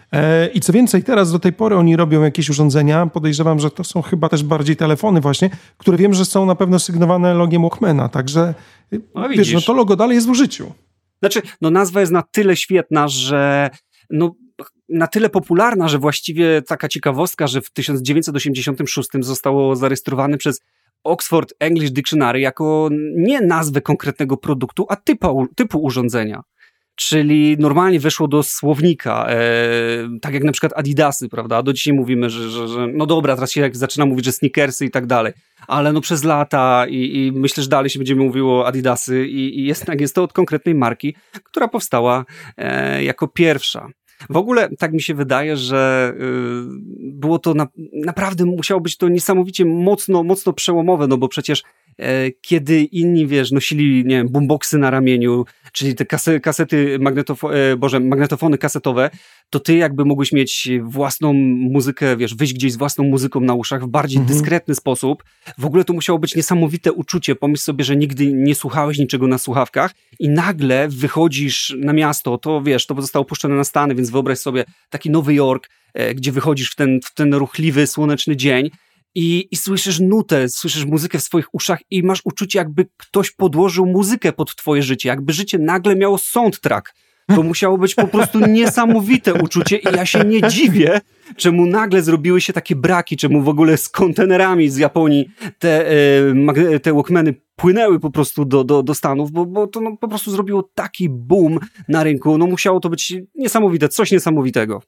I 0.54 0.60
co 0.60 0.72
więcej, 0.72 1.02
teraz 1.02 1.32
do 1.32 1.38
tej 1.38 1.52
pory 1.52 1.76
oni 1.76 1.96
robią 1.96 2.22
jakieś 2.22 2.50
urządzenia, 2.50 3.06
podejrzewam, 3.06 3.60
że 3.60 3.70
to 3.70 3.84
są 3.84 4.02
chyba 4.02 4.28
też 4.28 4.42
bardziej 4.42 4.76
telefony 4.76 5.20
właśnie, 5.20 5.50
które 5.78 5.96
wiem, 5.96 6.14
że 6.14 6.24
są 6.24 6.46
na 6.46 6.54
pewno 6.54 6.78
sygnowane 6.78 7.34
logiem 7.34 7.62
Walkmana, 7.62 8.08
także 8.08 8.54
no, 9.14 9.28
wiesz, 9.28 9.52
no 9.52 9.60
to 9.60 9.72
logo 9.72 9.96
dalej 9.96 10.14
jest 10.14 10.26
w 10.26 10.30
użyciu. 10.30 10.72
Znaczy, 11.22 11.42
no 11.60 11.70
nazwa 11.70 12.00
jest 12.00 12.12
na 12.12 12.22
tyle 12.22 12.56
świetna, 12.56 13.08
że 13.08 13.70
no 14.10 14.34
na 14.88 15.06
tyle 15.06 15.28
popularna, 15.28 15.88
że 15.88 15.98
właściwie 15.98 16.62
taka 16.62 16.88
ciekawostka, 16.88 17.46
że 17.46 17.60
w 17.60 17.70
1986 17.70 19.08
zostało 19.20 19.76
zarejestrowane 19.76 20.38
przez 20.38 20.60
Oxford 21.04 21.54
English 21.58 21.90
Dictionary 21.90 22.40
jako 22.40 22.88
nie 23.16 23.40
nazwę 23.40 23.80
konkretnego 23.80 24.36
produktu, 24.36 24.86
a 24.88 24.96
typu, 24.96 25.46
typu 25.56 25.82
urządzenia 25.82 26.42
czyli 27.00 27.56
normalnie 27.58 28.00
weszło 28.00 28.28
do 28.28 28.42
słownika, 28.42 29.26
e, 29.28 29.38
tak 30.20 30.34
jak 30.34 30.44
na 30.44 30.52
przykład 30.52 30.72
Adidasy, 30.76 31.28
prawda? 31.28 31.62
Do 31.62 31.72
dzisiaj 31.72 31.94
mówimy, 31.94 32.30
że, 32.30 32.50
że, 32.50 32.68
że 32.68 32.86
no 32.86 33.06
dobra, 33.06 33.34
teraz 33.34 33.52
się 33.52 33.60
jak 33.60 33.76
zaczyna 33.76 34.06
mówić, 34.06 34.24
że 34.24 34.32
sneakersy 34.32 34.84
i 34.84 34.90
tak 34.90 35.06
dalej, 35.06 35.32
ale 35.66 35.92
no 35.92 36.00
przez 36.00 36.24
lata 36.24 36.86
i, 36.88 37.16
i 37.16 37.32
myślę, 37.32 37.62
że 37.62 37.68
dalej 37.68 37.90
się 37.90 37.98
będziemy 37.98 38.22
mówiło 38.24 38.66
Adidasy 38.66 39.26
i, 39.26 39.60
i 39.60 39.64
jest, 39.64 39.86
jest 39.98 40.14
to 40.14 40.22
od 40.22 40.32
konkretnej 40.32 40.74
marki, 40.74 41.14
która 41.44 41.68
powstała 41.68 42.24
e, 42.56 43.04
jako 43.04 43.28
pierwsza. 43.28 43.88
W 44.30 44.36
ogóle 44.36 44.68
tak 44.78 44.92
mi 44.92 45.02
się 45.02 45.14
wydaje, 45.14 45.56
że 45.56 46.12
y, 46.16 46.20
było 46.98 47.38
to 47.38 47.54
na, 47.54 47.66
naprawdę 47.92 48.44
musiało 48.44 48.80
być 48.80 48.96
to 48.96 49.08
niesamowicie 49.08 49.64
mocno, 49.64 50.22
mocno 50.22 50.52
przełomowe, 50.52 51.06
no 51.06 51.18
bo 51.18 51.28
przecież 51.28 51.62
kiedy 52.40 52.82
inni, 52.82 53.26
wiesz, 53.26 53.52
nosili, 53.52 54.04
nie 54.04 54.16
wiem, 54.16 54.28
boomboxy 54.28 54.78
na 54.78 54.90
ramieniu, 54.90 55.44
czyli 55.72 55.94
te 55.94 56.06
kasy, 56.06 56.40
kasety, 56.40 56.98
magnetofo 57.00 57.54
e, 57.54 57.76
Boże, 57.76 58.00
magnetofony 58.00 58.58
kasetowe, 58.58 59.10
to 59.50 59.60
ty 59.60 59.76
jakby 59.76 60.04
mógłbyś 60.04 60.32
mieć 60.32 60.68
własną 60.82 61.32
muzykę, 61.32 62.16
wiesz, 62.16 62.34
wyjść 62.34 62.54
gdzieś 62.54 62.72
z 62.72 62.76
własną 62.76 63.04
muzyką 63.04 63.40
na 63.40 63.54
uszach 63.54 63.84
w 63.84 63.86
bardziej 63.86 64.18
mhm. 64.18 64.38
dyskretny 64.38 64.74
sposób. 64.74 65.24
W 65.58 65.64
ogóle 65.64 65.84
to 65.84 65.92
musiało 65.92 66.18
być 66.18 66.36
niesamowite 66.36 66.92
uczucie. 66.92 67.34
Pomyśl 67.34 67.62
sobie, 67.62 67.84
że 67.84 67.96
nigdy 67.96 68.32
nie 68.32 68.54
słuchałeś 68.54 68.98
niczego 68.98 69.26
na 69.26 69.38
słuchawkach 69.38 69.90
i 70.18 70.28
nagle 70.28 70.88
wychodzisz 70.88 71.76
na 71.78 71.92
miasto, 71.92 72.38
to 72.38 72.62
wiesz, 72.62 72.86
to 72.86 73.02
zostało 73.02 73.24
puszczone 73.24 73.54
na 73.54 73.64
Stany, 73.64 73.94
więc 73.94 74.10
wyobraź 74.10 74.38
sobie 74.38 74.64
taki 74.90 75.10
Nowy 75.10 75.34
Jork, 75.34 75.68
e, 75.94 76.14
gdzie 76.14 76.32
wychodzisz 76.32 76.70
w 76.70 76.76
ten, 76.76 77.00
w 77.04 77.14
ten 77.14 77.34
ruchliwy, 77.34 77.86
słoneczny 77.86 78.36
dzień 78.36 78.70
i, 79.14 79.48
i 79.50 79.56
słyszysz 79.56 80.00
nutę, 80.00 80.48
słyszysz 80.48 80.84
muzykę 80.84 81.18
w 81.18 81.22
swoich 81.22 81.54
uszach 81.54 81.80
i 81.90 82.02
masz 82.02 82.20
uczucie, 82.24 82.58
jakby 82.58 82.86
ktoś 82.96 83.30
podłożył 83.30 83.86
muzykę 83.86 84.32
pod 84.32 84.56
twoje 84.56 84.82
życie, 84.82 85.08
jakby 85.08 85.32
życie 85.32 85.58
nagle 85.58 85.96
miało 85.96 86.18
soundtrack. 86.18 86.94
To 87.34 87.42
musiało 87.42 87.78
być 87.78 87.94
po 87.94 88.08
prostu 88.08 88.40
niesamowite 88.46 89.34
uczucie 89.34 89.76
i 89.76 89.96
ja 89.96 90.06
się 90.06 90.24
nie 90.24 90.48
dziwię, 90.48 91.00
czemu 91.36 91.66
nagle 91.66 92.02
zrobiły 92.02 92.40
się 92.40 92.52
takie 92.52 92.76
braki, 92.76 93.16
czemu 93.16 93.42
w 93.42 93.48
ogóle 93.48 93.76
z 93.76 93.88
kontenerami 93.88 94.68
z 94.68 94.76
Japonii 94.76 95.30
te, 95.58 95.90
e, 96.70 96.80
te 96.80 96.92
Walkmany 96.92 97.34
płynęły 97.56 98.00
po 98.00 98.10
prostu 98.10 98.44
do, 98.44 98.64
do, 98.64 98.82
do 98.82 98.94
Stanów, 98.94 99.30
bo, 99.30 99.46
bo 99.46 99.66
to 99.66 99.80
no, 99.80 99.96
po 99.96 100.08
prostu 100.08 100.30
zrobiło 100.30 100.70
taki 100.74 101.08
boom 101.08 101.58
na 101.88 102.04
rynku. 102.04 102.38
No 102.38 102.46
musiało 102.46 102.80
to 102.80 102.90
być 102.90 103.14
niesamowite, 103.34 103.88
coś 103.88 104.12
niesamowitego. 104.12 104.82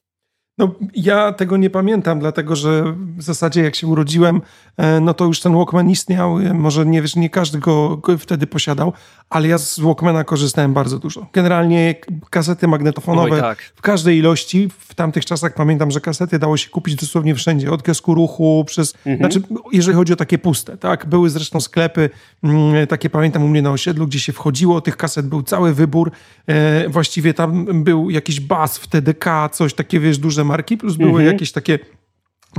No, 0.57 0.75
ja 0.95 1.31
tego 1.31 1.57
nie 1.57 1.69
pamiętam, 1.69 2.19
dlatego 2.19 2.55
że 2.55 2.95
w 3.17 3.23
zasadzie 3.23 3.63
jak 3.63 3.75
się 3.75 3.87
urodziłem, 3.87 4.41
e, 4.77 4.99
no 4.99 5.13
to 5.13 5.25
już 5.25 5.39
ten 5.39 5.53
Walkman 5.53 5.89
istniał. 5.89 6.39
E, 6.39 6.53
może 6.53 6.85
nie 6.85 7.01
nie 7.15 7.29
każdy 7.29 7.59
go, 7.59 7.97
go 7.97 8.17
wtedy 8.17 8.47
posiadał, 8.47 8.93
ale 9.33 9.47
ja 9.47 9.57
z 9.57 9.79
Walkmana 9.79 10.23
korzystałem 10.23 10.73
bardzo 10.73 10.99
dużo. 10.99 11.27
Generalnie 11.33 11.95
kasety 12.29 12.67
magnetofonowe 12.67 13.35
Oj, 13.35 13.41
tak. 13.41 13.61
w 13.75 13.81
każdej 13.81 14.17
ilości. 14.17 14.69
W 14.79 14.95
tamtych 14.95 15.25
czasach 15.25 15.53
pamiętam, 15.53 15.91
że 15.91 16.01
kasety 16.01 16.39
dało 16.39 16.57
się 16.57 16.69
kupić 16.69 16.95
dosłownie 16.95 17.35
wszędzie, 17.35 17.71
od 17.71 17.83
kiosku 17.83 18.15
ruchu, 18.15 18.63
przez, 18.67 18.93
mhm. 19.05 19.17
znaczy 19.17 19.41
jeżeli 19.71 19.95
chodzi 19.95 20.13
o 20.13 20.15
takie 20.15 20.37
puste, 20.37 20.77
tak? 20.77 21.05
Były 21.05 21.29
zresztą 21.29 21.61
sklepy, 21.61 22.09
mm, 22.43 22.87
takie 22.87 23.09
pamiętam 23.09 23.43
u 23.43 23.47
mnie 23.47 23.61
na 23.61 23.71
osiedlu, 23.71 24.07
gdzie 24.07 24.19
się 24.19 24.33
wchodziło, 24.33 24.81
tych 24.81 24.97
kaset 24.97 25.27
był 25.27 25.43
cały 25.43 25.73
wybór. 25.73 26.11
E, 26.47 26.89
właściwie 26.89 27.33
tam 27.33 27.83
był 27.83 28.09
jakiś 28.09 28.39
bas 28.39 28.77
w 28.77 28.87
TDK, 28.87 29.49
coś 29.51 29.73
takie, 29.73 29.99
wiesz, 29.99 30.17
duże 30.17 30.43
marki, 30.43 30.77
plus 30.77 30.95
były 30.95 31.09
mhm. 31.09 31.27
jakieś 31.27 31.51
takie 31.51 31.79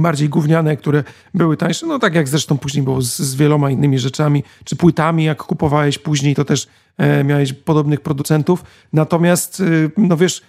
bardziej 0.01 0.29
gówniane, 0.29 0.77
które 0.77 1.05
były 1.35 1.57
tańsze, 1.57 1.87
no 1.87 1.99
tak 1.99 2.15
jak 2.15 2.29
zresztą 2.29 2.59
później 2.59 2.83
było 2.83 3.03
z, 3.03 3.19
z 3.19 3.35
wieloma 3.35 3.71
innymi 3.71 3.99
rzeczami, 3.99 4.45
czy 4.65 4.77
płytami, 4.77 5.25
jak 5.25 5.43
kupowałeś 5.43 5.99
później, 5.99 6.35
to 6.35 6.45
też 6.45 6.67
e, 6.99 7.25
miałeś 7.25 7.53
podobnych 7.53 8.01
producentów. 8.01 8.65
Natomiast, 8.93 9.61
e, 9.61 9.65
no 9.97 10.17
wiesz, 10.17 10.43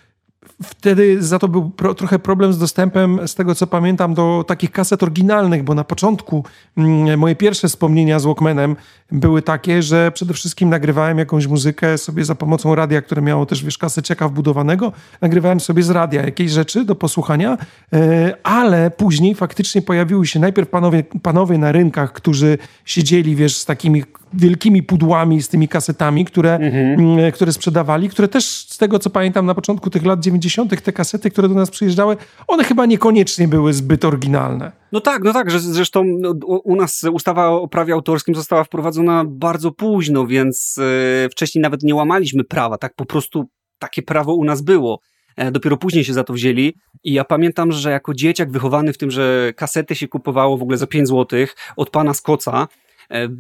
Wtedy 0.64 1.24
za 1.24 1.40
to 1.40 1.48
był 1.48 1.70
pro, 1.70 1.94
trochę 1.94 2.20
problem 2.20 2.54
z 2.54 2.58
dostępem, 2.58 3.28
z 3.28 3.36
tego 3.36 3.56
co 3.56 3.68
pamiętam, 3.68 4.14
do 4.14 4.46
takich 4.48 4.72
kaset 4.72 5.04
oryginalnych, 5.04 5.64
bo 5.64 5.75
na 5.75 5.84
początku 5.84 6.44
mm, 6.78 7.20
moje 7.20 7.36
pierwsze 7.36 7.68
wspomnienia 7.68 8.20
z 8.20 8.25
Walkmanem 8.25 8.75
były 9.12 9.42
takie, 9.42 9.82
że 9.82 10.12
przede 10.12 10.34
wszystkim 10.34 10.70
nagrywałem 10.70 11.18
jakąś 11.18 11.48
muzykę 11.48 11.98
sobie 11.98 12.25
za 12.25 12.36
pomocą 12.36 12.75
radia, 12.75 13.02
które 13.02 13.22
miało 13.22 13.46
też, 13.46 13.64
wiesz, 13.64 13.78
kaseciaka 13.78 14.30
wbudowanego. 14.30 14.92
Nagrywałem 15.22 15.60
sobie 15.60 15.84
z 15.84 15.90
radia 15.90 16.22
jakieś 16.22 16.52
rzeczy 16.52 16.86
do 16.86 16.96
posłuchania, 16.96 17.58
e, 17.94 18.36
ale 18.44 18.92
później 18.92 19.36
faktycznie 19.36 19.82
pojawiły 19.82 20.28
się 20.28 20.40
najpierw 20.40 20.70
panowie, 20.70 21.04
panowie 21.04 21.58
na 21.58 21.72
rynkach, 21.72 22.14
którzy 22.14 22.58
siedzieli, 22.86 23.36
wiesz, 23.36 23.58
z 23.58 23.66
takimi 23.66 24.04
wielkimi 24.34 24.84
pudłami 24.84 25.41
z 25.41 25.50
tymi 25.50 25.67
kasetami, 25.67 26.25
które, 26.25 26.55
mhm. 26.55 27.00
Mm, 27.00 27.32
które 27.32 27.53
sprzedawali, 27.53 28.10
które 28.10 28.27
też 28.27 28.46
z 28.46 28.77
tego 28.77 29.00
co 29.00 29.10
pamiętam 29.10 29.46
na 29.46 29.55
początku 29.55 29.89
tych 29.89 30.05
lat 30.05 30.20
90. 30.20 30.82
te 30.82 30.91
kasety, 30.91 31.32
które 31.32 31.50
do 31.50 31.55
nas 31.55 31.72
przyjeżdżały, 31.72 32.17
one 32.48 32.63
chyba 32.63 32.86
niekoniecznie 32.86 33.48
były 33.48 33.74
zbyt 33.74 34.05
oryginalne. 34.05 34.72
No 34.91 35.01
tak, 35.01 35.24
no 35.24 35.34
tak, 35.34 35.51
zresztą 35.51 36.03
no, 36.03 36.34
u 36.63 36.75
nas 36.75 37.03
ustawa 37.12 37.50
o 37.50 37.67
prawie 37.67 37.94
autorskim 37.94 38.36
została 38.36 38.63
wprowadzona 38.63 39.24
bardzo 39.27 39.72
późno, 39.72 40.27
więc 40.27 40.79
e, 41.25 41.29
wcześniej 41.29 41.62
nawet 41.62 41.84
nie 41.84 41.96
łamaliśmy 41.96 42.44
prawa, 42.44 42.77
tak 42.77 42.96
po 42.96 43.05
prostu 43.05 43.46
takie 43.79 44.01
prawo 44.01 44.34
u 44.34 44.44
nas 44.44 44.62
było. 44.62 45.00
E, 45.38 45.51
dopiero 45.51 45.77
później 45.77 46.03
się 46.03 46.13
za 46.13 46.24
to 46.24 46.34
wzięli 46.34 46.75
i 47.03 47.13
ja 47.13 47.24
pamiętam, 47.24 47.72
że 47.72 47.91
jako 47.91 48.13
dzieciak 48.13 48.51
wychowany 48.51 48.94
w 48.94 48.98
tym, 48.98 49.12
że 49.12 49.53
kasety 49.55 49.96
się 49.96 50.08
kupowało 50.08 50.58
w 50.58 50.62
ogóle 50.62 50.77
za 50.77 50.88
5 50.88 51.08
złotych 51.08 51.55
od 51.77 51.89
pana 51.89 52.13
Skoca, 52.13 52.67
E, 52.67 52.85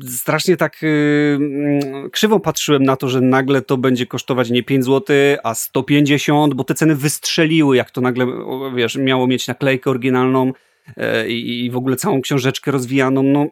strasznie 0.07 0.57
tak 0.57 0.83
y, 0.83 1.37
mm, 1.39 2.09
krzywo 2.09 2.39
patrzyłem 2.39 2.83
na 2.83 2.95
to, 2.95 3.09
że 3.09 3.21
nagle 3.21 3.61
to 3.61 3.77
będzie 3.77 4.05
kosztować 4.05 4.49
nie 4.49 4.63
5 4.63 4.85
zł, 4.85 5.15
a 5.43 5.55
150, 5.55 6.53
bo 6.53 6.63
te 6.63 6.73
ceny 6.73 6.95
wystrzeliły, 6.95 7.75
jak 7.75 7.91
to 7.91 8.01
nagle, 8.01 8.27
wiesz, 8.75 8.95
miało 8.95 9.27
mieć 9.27 9.47
naklejkę 9.47 9.89
oryginalną 9.89 10.53
e, 10.97 11.29
i 11.29 11.71
w 11.71 11.77
ogóle 11.77 11.95
całą 11.95 12.21
książeczkę 12.21 12.71
rozwijaną. 12.71 13.23
No, 13.23 13.47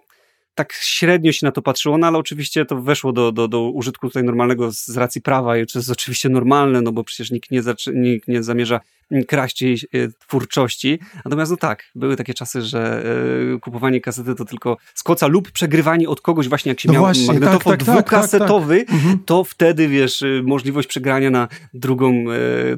tak 0.55 0.73
średnio 0.73 1.31
się 1.31 1.45
na 1.45 1.51
to 1.51 1.61
patrzyło, 1.61 1.97
no 1.97 2.07
ale 2.07 2.17
oczywiście 2.17 2.65
to 2.65 2.81
weszło 2.81 3.11
do, 3.11 3.31
do, 3.31 3.47
do 3.47 3.69
użytku 3.69 4.07
tutaj 4.07 4.23
normalnego 4.23 4.71
z 4.71 4.97
racji 4.97 5.21
prawa 5.21 5.57
i 5.57 5.65
to 5.65 5.79
jest 5.79 5.91
oczywiście 5.91 6.29
normalne, 6.29 6.81
no 6.81 6.91
bo 6.91 7.03
przecież 7.03 7.31
nikt 7.31 7.51
nie, 7.51 7.61
nikt 7.93 8.27
nie 8.27 8.43
zamierza 8.43 8.79
kraść 9.27 9.61
jej 9.61 9.73
e, 9.75 10.07
twórczości. 10.27 10.99
Natomiast 11.25 11.51
no 11.51 11.57
tak, 11.57 11.83
były 11.95 12.15
takie 12.15 12.33
czasy, 12.33 12.61
że 12.61 13.03
e, 13.55 13.59
kupowanie 13.59 14.01
kasety 14.01 14.35
to 14.35 14.45
tylko 14.45 14.77
z 14.93 15.03
koca 15.03 15.27
lub 15.27 15.51
przegrywanie 15.51 16.09
od 16.09 16.21
kogoś 16.21 16.49
właśnie 16.49 16.69
jak 16.69 16.79
się 16.79 16.87
no 16.87 16.93
miał 16.93 17.03
właśnie, 17.03 17.27
magnetofon 17.27 17.59
tak, 17.59 17.83
tak, 17.83 17.87
tak 17.87 17.95
dwukasetowy, 17.95 18.85
tak, 18.85 18.87
tak, 18.87 19.17
to 19.25 19.43
wtedy 19.43 19.87
wiesz, 19.87 20.23
e, 20.23 20.27
możliwość 20.43 20.87
przegrania 20.87 21.29
na 21.29 21.47
drugą, 21.73 22.25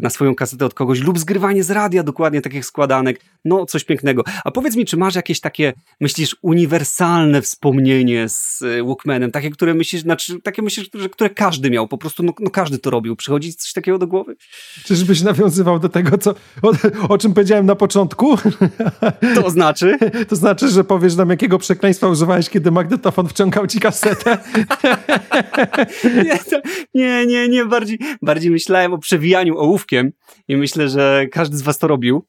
na 0.01 0.09
swoją 0.09 0.35
kasetę 0.35 0.65
od 0.65 0.73
kogoś 0.73 0.99
lub 0.99 1.19
zgrywanie 1.19 1.63
z 1.63 1.71
radia 1.71 2.03
dokładnie 2.03 2.41
takich 2.41 2.65
składanek. 2.65 3.21
No 3.45 3.65
coś 3.65 3.83
pięknego. 3.83 4.23
A 4.43 4.51
powiedz 4.51 4.75
mi, 4.75 4.85
czy 4.85 4.97
masz 4.97 5.15
jakieś 5.15 5.39
takie, 5.39 5.73
myślisz, 6.01 6.35
uniwersalne 6.41 7.41
wspomnienie 7.41 8.29
z 8.29 8.63
Walkmanem, 8.85 9.31
takie, 9.31 9.49
które 9.49 9.73
myślisz, 9.73 10.01
znaczy 10.01 10.41
takie 10.41 10.61
myślisz, 10.61 10.89
że, 10.93 11.09
które 11.09 11.29
każdy 11.29 11.69
miał, 11.69 11.87
po 11.87 11.97
prostu 11.97 12.23
no, 12.23 12.33
no 12.39 12.49
każdy 12.49 12.77
to 12.77 12.89
robił. 12.89 13.15
Przychodzi 13.15 13.53
coś 13.53 13.73
takiego 13.73 13.97
do 13.97 14.07
głowy? 14.07 14.35
Czyżbyś 14.83 15.21
nawiązywał 15.21 15.79
do 15.79 15.89
tego, 15.89 16.17
co, 16.25 16.35
o, 16.61 16.73
o, 17.09 17.17
czym 17.17 17.33
powiedziałem 17.33 17.65
na 17.65 17.75
początku. 17.75 18.37
To 19.35 19.49
znaczy? 19.49 19.97
To 20.29 20.35
znaczy, 20.35 20.69
że 20.69 20.83
powiesz 20.83 21.15
nam, 21.15 21.29
jakiego 21.29 21.59
przekleństwa 21.59 22.07
używałeś, 22.07 22.49
kiedy 22.49 22.71
magnetofon 22.71 23.27
wciągał 23.27 23.67
ci 23.67 23.79
kasetę. 23.79 24.37
nie, 26.93 27.25
nie, 27.25 27.49
nie, 27.49 27.65
bardziej, 27.65 27.99
bardziej 28.21 28.51
myślałem 28.51 28.93
o 28.93 28.97
przewijaniu 28.97 29.57
ołówkiem 29.57 30.11
i 30.47 30.57
myślę, 30.57 30.89
że 30.89 31.25
każdy 31.31 31.57
z 31.57 31.61
was 31.61 31.77
to 31.77 31.87
robił. 31.87 32.25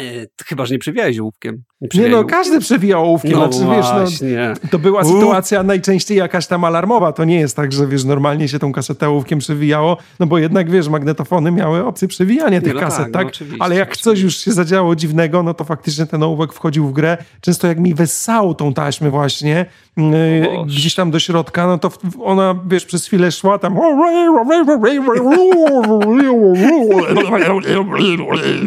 E, 0.00 0.26
chyba, 0.46 0.66
że 0.66 0.74
nie 0.74 0.78
przewijałeś 0.78 1.18
ołówkiem. 1.18 1.62
Nie, 1.80 2.00
nie 2.00 2.08
no, 2.08 2.24
każdy 2.24 2.60
przewijał 2.60 3.04
ołówkiem. 3.04 3.32
No 3.32 3.52
znaczy, 3.52 3.76
wiesz, 3.76 4.20
no, 4.62 4.68
to 4.70 4.78
była 4.78 5.04
sytuacja 5.04 5.62
najczęściej 5.62 6.18
jakaś 6.18 6.46
tam 6.46 6.64
alarmowa. 6.64 7.12
To 7.12 7.24
nie 7.24 7.40
jest 7.40 7.56
tak, 7.56 7.72
że 7.72 7.86
wiesz, 7.86 8.04
normalnie 8.04 8.48
się 8.48 8.58
tą 8.58 8.72
kasetę 8.72 9.08
ołówkiem 9.08 9.38
przewijało, 9.38 9.96
no 10.20 10.26
bo 10.26 10.38
jednak, 10.38 10.70
wiesz, 10.70 10.88
magnetofony 10.88 11.50
miały 11.50 11.86
opcję 11.86 12.08
przewijania 12.08 12.60
tych 12.60 12.74
no 12.74 12.80
kaset, 12.80 13.12
tak? 13.12 13.36
tak? 13.38 13.48
No, 13.48 13.56
Ale 13.58 13.76
jak 13.76 13.96
coś 13.96 14.20
już 14.20 14.36
się 14.36 14.52
zadziało 14.52 14.96
dziwnego, 14.96 15.42
no 15.42 15.54
to 15.54 15.64
faktycznie 15.64 16.06
ten 16.06 16.22
ołówek 16.22 16.52
wchodził 16.52 16.88
w 16.88 16.92
grę. 16.92 17.18
Często 17.40 17.66
jak 17.66 17.78
mi 17.78 17.94
wessało 17.94 18.54
tą 18.54 18.74
taśmę 18.74 19.10
właśnie 19.10 19.66
yy, 19.96 20.04
gdzieś 20.66 20.94
tam 20.94 21.10
do 21.10 21.18
środka, 21.18 21.66
no 21.66 21.78
to 21.78 21.90
ona, 22.22 22.54
wiesz, 22.66 22.84
przez 22.84 23.06
chwilę 23.06 23.32
szła 23.32 23.58
tam 23.58 23.74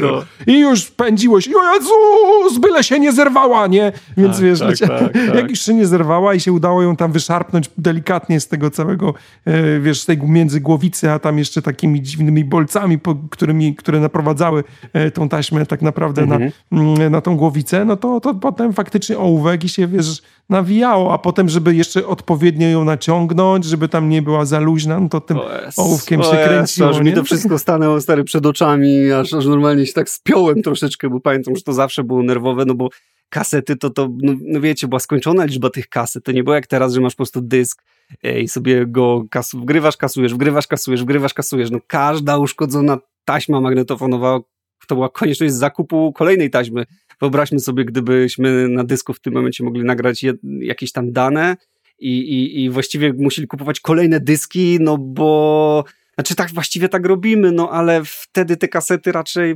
no. 0.02 0.22
i 0.48 0.60
już 0.60 0.92
pędziło 0.92 1.42
się, 1.42 1.52
Jezus, 1.74 2.58
byle 2.60 2.84
się 2.84 3.03
nie 3.04 3.12
zerwała, 3.12 3.68
nie? 3.68 3.92
Więc 4.18 4.36
tak, 4.36 4.46
wiesz, 4.46 4.60
tak, 4.60 4.70
wiecie, 4.70 4.88
tak, 4.88 5.14
tak. 5.14 5.36
jak 5.36 5.50
już 5.50 5.62
się 5.62 5.74
nie 5.74 5.88
zerwała 5.88 6.34
i 6.34 6.40
się 6.40 6.54
udało 6.54 6.84
ją 6.84 6.96
tam 6.96 7.12
wyszarpnąć 7.12 7.70
delikatnie 7.78 8.40
z 8.40 8.48
tego 8.48 8.70
całego, 8.70 9.14
e, 9.46 9.80
wiesz, 9.80 10.02
z 10.02 10.06
tej 10.06 10.18
między 10.18 10.62
głowicy, 10.62 11.12
a 11.12 11.20
tam 11.20 11.38
jeszcze 11.38 11.62
takimi 11.62 12.02
dziwnymi 12.02 12.46
bolcami, 12.46 13.00
po, 13.00 13.16
którymi, 13.30 13.76
które 13.76 14.00
naprowadzały 14.00 14.64
e, 14.94 15.12
tą 15.12 15.30
taśmę 15.30 15.66
tak 15.66 15.82
naprawdę 15.82 16.22
mhm. 16.22 16.52
na, 16.72 16.82
mm, 16.82 17.12
na 17.12 17.22
tą 17.22 17.38
głowicę, 17.38 17.86
no 17.86 17.98
to, 17.98 18.20
to 18.20 18.36
potem 18.36 18.74
faktycznie 18.74 19.18
ołówek 19.18 19.64
i 19.64 19.70
się, 19.70 19.88
wiesz, 19.88 20.22
nawijało, 20.50 21.14
a 21.14 21.18
potem, 21.18 21.50
żeby 21.50 21.76
jeszcze 21.76 22.08
odpowiednio 22.08 22.68
ją 22.68 22.84
naciągnąć, 22.86 23.66
żeby 23.66 23.88
tam 23.88 24.10
nie 24.10 24.22
była 24.22 24.46
za 24.46 24.60
luźna, 24.60 25.00
no 25.00 25.10
to 25.10 25.22
tym 25.22 25.40
ołówkiem 25.78 26.24
się 26.24 26.38
kręciło. 26.46 26.90
Aż 26.90 27.00
mi 27.00 27.14
to 27.14 27.24
wszystko 27.24 27.60
stanęło 27.60 28.02
stary 28.02 28.24
przed 28.24 28.46
oczami, 28.46 29.12
aż, 29.12 29.34
aż 29.34 29.46
normalnie 29.46 29.86
się 29.86 29.94
tak 29.94 30.10
spiąłem 30.10 30.62
troszeczkę, 30.62 31.10
bo 31.10 31.20
pamiętam, 31.20 31.56
że 31.56 31.62
to 31.62 31.74
zawsze 31.74 32.04
było 32.04 32.24
nerwowe, 32.24 32.66
no 32.66 32.76
bo 32.76 32.90
kasety 33.30 33.76
to, 33.76 33.90
to 33.90 34.10
no, 34.22 34.34
no 34.42 34.62
wiecie, 34.62 34.88
była 34.88 35.00
skończona 35.00 35.46
liczba 35.46 35.70
tych 35.70 35.90
kaset, 35.90 36.24
to 36.24 36.32
nie 36.32 36.44
było 36.44 36.56
jak 36.56 36.68
teraz, 36.68 36.94
że 36.94 37.02
masz 37.02 37.14
po 37.14 37.18
prostu 37.18 37.42
dysk 37.42 37.84
e, 38.24 38.42
i 38.42 38.48
sobie 38.48 38.86
go 38.88 39.24
kasu, 39.32 39.60
wgrywasz, 39.60 39.98
kasujesz, 39.98 40.34
wgrywasz, 40.34 40.68
kasujesz, 40.68 41.02
wgrywasz, 41.02 41.34
kasujesz, 41.34 41.72
no 41.72 41.80
każda 41.88 42.38
uszkodzona 42.38 42.98
taśma 43.26 43.62
magnetofonowa 43.62 44.40
to 44.88 44.96
była 44.96 45.10
konieczność 45.10 45.54
zakupu 45.54 46.14
kolejnej 46.14 46.50
taśmy. 46.50 46.86
Wyobraźmy 47.22 47.60
sobie, 47.60 47.86
gdybyśmy 47.86 48.70
na 48.70 48.84
dysku 48.84 49.14
w 49.14 49.20
tym 49.20 49.34
momencie 49.34 49.64
mogli 49.64 49.84
nagrać 49.84 50.26
jakieś 50.60 50.92
tam 50.92 51.12
dane 51.12 51.58
i, 52.00 52.20
i, 52.20 52.64
i 52.64 52.70
właściwie 52.70 53.14
musieli 53.14 53.48
kupować 53.48 53.80
kolejne 53.80 54.20
dyski, 54.20 54.78
no 54.82 54.98
bo 54.98 55.84
znaczy 56.16 56.36
tak 56.36 56.54
właściwie 56.54 56.90
tak 56.90 57.06
robimy, 57.06 57.52
no 57.52 57.70
ale 57.70 58.02
wtedy 58.06 58.58
te 58.58 58.68
kasety 58.68 59.12
raczej 59.12 59.56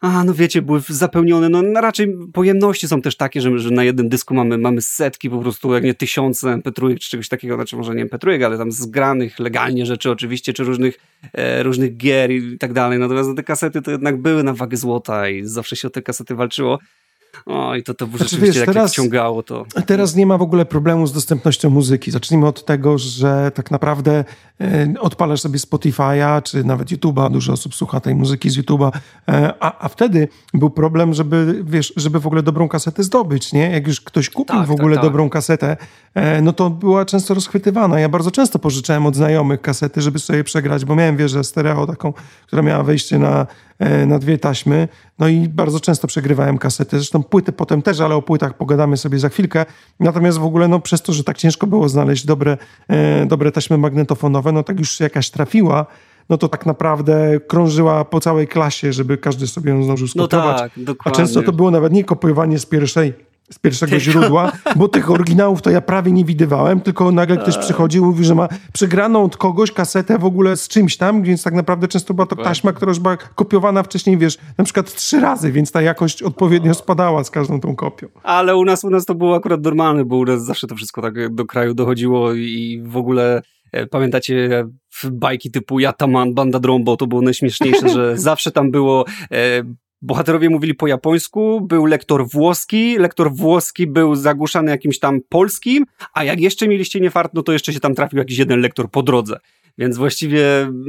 a 0.00 0.24
no 0.24 0.34
wiecie, 0.34 0.62
były 0.62 0.80
zapełnione, 0.88 1.48
no 1.48 1.80
raczej 1.80 2.14
pojemności 2.32 2.88
są 2.88 3.02
też 3.02 3.16
takie, 3.16 3.40
że, 3.40 3.58
że 3.58 3.70
na 3.70 3.84
jednym 3.84 4.08
dysku 4.08 4.34
mamy, 4.34 4.58
mamy 4.58 4.82
setki 4.82 5.30
po 5.30 5.38
prostu, 5.38 5.74
jak 5.74 5.84
nie 5.84 5.94
tysiące 5.94 6.52
mp 6.52 6.72
czy 6.72 7.10
czegoś 7.10 7.28
takiego, 7.28 7.54
znaczy 7.54 7.76
może 7.76 7.94
nie 7.94 8.02
mp 8.02 8.46
ale 8.46 8.58
tam 8.58 8.72
zgranych 8.72 9.38
legalnie 9.38 9.86
rzeczy 9.86 10.10
oczywiście, 10.10 10.52
czy 10.52 10.64
różnych, 10.64 10.98
e, 11.32 11.62
różnych 11.62 11.96
gier 11.96 12.30
i 12.30 12.58
tak 12.58 12.72
dalej, 12.72 12.98
natomiast 12.98 13.36
te 13.36 13.42
kasety 13.42 13.82
to 13.82 13.90
jednak 13.90 14.22
były 14.22 14.42
na 14.42 14.54
wagę 14.54 14.76
złota 14.76 15.28
i 15.28 15.44
zawsze 15.44 15.76
się 15.76 15.88
o 15.88 15.90
te 15.90 16.02
kasety 16.02 16.34
walczyło. 16.34 16.78
O, 17.46 17.74
i 17.74 17.82
to, 17.82 17.94
to 17.94 18.06
znaczy, 18.06 18.24
rzeczywiście 18.24 18.60
wiesz, 18.60 18.66
teraz, 18.66 18.92
wciągało 18.92 19.42
to. 19.42 19.66
Teraz 19.86 20.16
nie 20.16 20.26
ma 20.26 20.38
w 20.38 20.42
ogóle 20.42 20.64
problemu 20.64 21.06
z 21.06 21.12
dostępnością 21.12 21.70
muzyki. 21.70 22.10
Zacznijmy 22.10 22.46
od 22.46 22.64
tego, 22.64 22.98
że 22.98 23.52
tak 23.54 23.70
naprawdę 23.70 24.24
e, 24.60 24.94
odpalasz 25.00 25.40
sobie 25.40 25.58
Spotify'a, 25.58 26.42
czy 26.42 26.64
nawet 26.64 26.88
YouTube'a, 26.88 27.30
dużo 27.30 27.52
osób 27.52 27.74
słucha 27.74 28.00
tej 28.00 28.14
muzyki 28.14 28.50
z 28.50 28.58
YouTube'a, 28.58 28.90
e, 29.28 29.54
a, 29.60 29.84
a 29.84 29.88
wtedy 29.88 30.28
był 30.54 30.70
problem, 30.70 31.14
żeby, 31.14 31.62
wiesz, 31.64 31.92
żeby 31.96 32.20
w 32.20 32.26
ogóle 32.26 32.42
dobrą 32.42 32.68
kasetę 32.68 33.02
zdobyć, 33.02 33.52
nie? 33.52 33.70
Jak 33.70 33.86
już 33.86 34.00
ktoś 34.00 34.30
kupił 34.30 34.56
tak, 34.56 34.66
w 34.66 34.70
ogóle 34.70 34.96
tak, 34.96 35.04
tak. 35.04 35.12
dobrą 35.12 35.30
kasetę, 35.30 35.76
e, 36.14 36.42
no 36.42 36.52
to 36.52 36.70
była 36.70 37.04
często 37.04 37.34
rozchwytywana. 37.34 38.00
Ja 38.00 38.08
bardzo 38.08 38.30
często 38.30 38.58
pożyczałem 38.58 39.06
od 39.06 39.16
znajomych 39.16 39.60
kasety, 39.60 40.02
żeby 40.02 40.18
sobie 40.18 40.44
przegrać, 40.44 40.84
bo 40.84 40.96
miałem 40.96 41.16
wieżę 41.16 41.44
stereo 41.44 41.86
taką, 41.86 42.12
która 42.46 42.62
miała 42.62 42.82
wejście 42.82 43.18
na 43.18 43.46
na 44.06 44.18
dwie 44.18 44.38
taśmy. 44.38 44.88
No 45.18 45.28
i 45.28 45.48
bardzo 45.48 45.80
często 45.80 46.06
przegrywałem 46.08 46.58
kasety. 46.58 46.96
Zresztą 46.96 47.22
płyty 47.22 47.52
potem 47.52 47.82
też, 47.82 48.00
ale 48.00 48.14
o 48.14 48.22
płytach 48.22 48.56
pogadamy 48.56 48.96
sobie 48.96 49.18
za 49.18 49.28
chwilkę. 49.28 49.66
Natomiast 50.00 50.38
w 50.38 50.44
ogóle 50.44 50.68
no, 50.68 50.80
przez 50.80 51.02
to, 51.02 51.12
że 51.12 51.24
tak 51.24 51.36
ciężko 51.38 51.66
było 51.66 51.88
znaleźć 51.88 52.26
dobre, 52.26 52.58
e, 52.88 53.26
dobre 53.26 53.52
taśmy 53.52 53.78
magnetofonowe, 53.78 54.52
no 54.52 54.62
tak 54.62 54.78
już 54.78 55.00
jakaś 55.00 55.30
trafiła, 55.30 55.86
no 56.28 56.38
to 56.38 56.48
tak 56.48 56.66
naprawdę 56.66 57.40
krążyła 57.48 58.04
po 58.04 58.20
całej 58.20 58.48
klasie, 58.48 58.92
żeby 58.92 59.18
każdy 59.18 59.46
sobie 59.46 59.70
ją 59.70 59.82
zdążył 59.82 60.08
no 60.16 60.24
skopiować. 60.24 60.56
No 60.56 60.58
tak, 60.58 60.72
dokładnie. 60.76 61.12
A 61.12 61.24
często 61.24 61.42
to 61.42 61.52
było 61.52 61.70
nawet 61.70 61.92
nie 61.92 62.04
kopiowanie 62.04 62.58
z 62.58 62.66
pierwszej 62.66 63.27
z 63.50 63.58
pierwszego 63.58 64.00
źródła, 64.00 64.52
bo 64.76 64.88
tych 64.88 65.10
oryginałów 65.10 65.62
to 65.62 65.70
ja 65.70 65.80
prawie 65.80 66.12
nie 66.12 66.24
widywałem, 66.24 66.80
tylko 66.80 67.12
nagle 67.12 67.36
ktoś 67.36 67.54
tak. 67.54 67.64
przychodzi 67.64 67.98
i 67.98 68.00
mówi, 68.00 68.24
że 68.24 68.34
ma 68.34 68.48
przegraną 68.72 69.24
od 69.24 69.36
kogoś 69.36 69.72
kasetę 69.72 70.18
w 70.18 70.24
ogóle 70.24 70.56
z 70.56 70.68
czymś 70.68 70.96
tam, 70.96 71.22
więc 71.22 71.42
tak 71.42 71.54
naprawdę 71.54 71.88
często 71.88 72.14
była 72.14 72.26
to 72.26 72.36
taśma, 72.36 72.72
która 72.72 72.90
już 72.90 72.98
była 72.98 73.16
kopiowana 73.16 73.82
wcześniej, 73.82 74.18
wiesz, 74.18 74.38
na 74.58 74.64
przykład 74.64 74.94
trzy 74.94 75.20
razy, 75.20 75.52
więc 75.52 75.72
ta 75.72 75.82
jakość 75.82 76.22
odpowiednio 76.22 76.74
spadała 76.74 77.24
z 77.24 77.30
każdą 77.30 77.60
tą 77.60 77.76
kopią. 77.76 78.08
Ale 78.22 78.56
u 78.56 78.64
nas, 78.64 78.84
u 78.84 78.90
nas 78.90 79.04
to 79.04 79.14
było 79.14 79.36
akurat 79.36 79.62
normalne, 79.62 80.04
bo 80.04 80.16
u 80.16 80.24
nas 80.24 80.44
zawsze 80.44 80.66
to 80.66 80.74
wszystko 80.74 81.02
tak 81.02 81.34
do 81.34 81.44
kraju 81.44 81.74
dochodziło 81.74 82.34
i 82.34 82.82
w 82.86 82.96
ogóle 82.96 83.42
e, 83.72 83.86
Pamiętacie 83.86 84.64
bajki 85.10 85.50
typu 85.50 85.80
Yataman, 85.80 86.34
Banda 86.34 86.60
Drombo, 86.60 86.96
to 86.96 87.06
było 87.06 87.22
najśmieszniejsze, 87.22 87.88
że 87.96 88.18
zawsze 88.18 88.50
tam 88.50 88.70
było 88.70 89.04
e, 89.32 89.62
bohaterowie 90.02 90.50
mówili 90.50 90.74
po 90.74 90.86
japońsku, 90.86 91.60
był 91.60 91.86
lektor 91.86 92.28
włoski, 92.28 92.98
lektor 92.98 93.34
włoski 93.34 93.86
był 93.86 94.14
zagłuszany 94.14 94.70
jakimś 94.70 94.98
tam 94.98 95.20
polskim, 95.28 95.84
a 96.14 96.24
jak 96.24 96.40
jeszcze 96.40 96.68
mieliście 96.68 97.00
niefart, 97.00 97.34
no 97.34 97.42
to 97.42 97.52
jeszcze 97.52 97.72
się 97.72 97.80
tam 97.80 97.94
trafił 97.94 98.18
jakiś 98.18 98.38
jeden 98.38 98.60
lektor 98.60 98.90
po 98.90 99.02
drodze. 99.02 99.38
Więc 99.78 99.96
właściwie, 99.96 100.42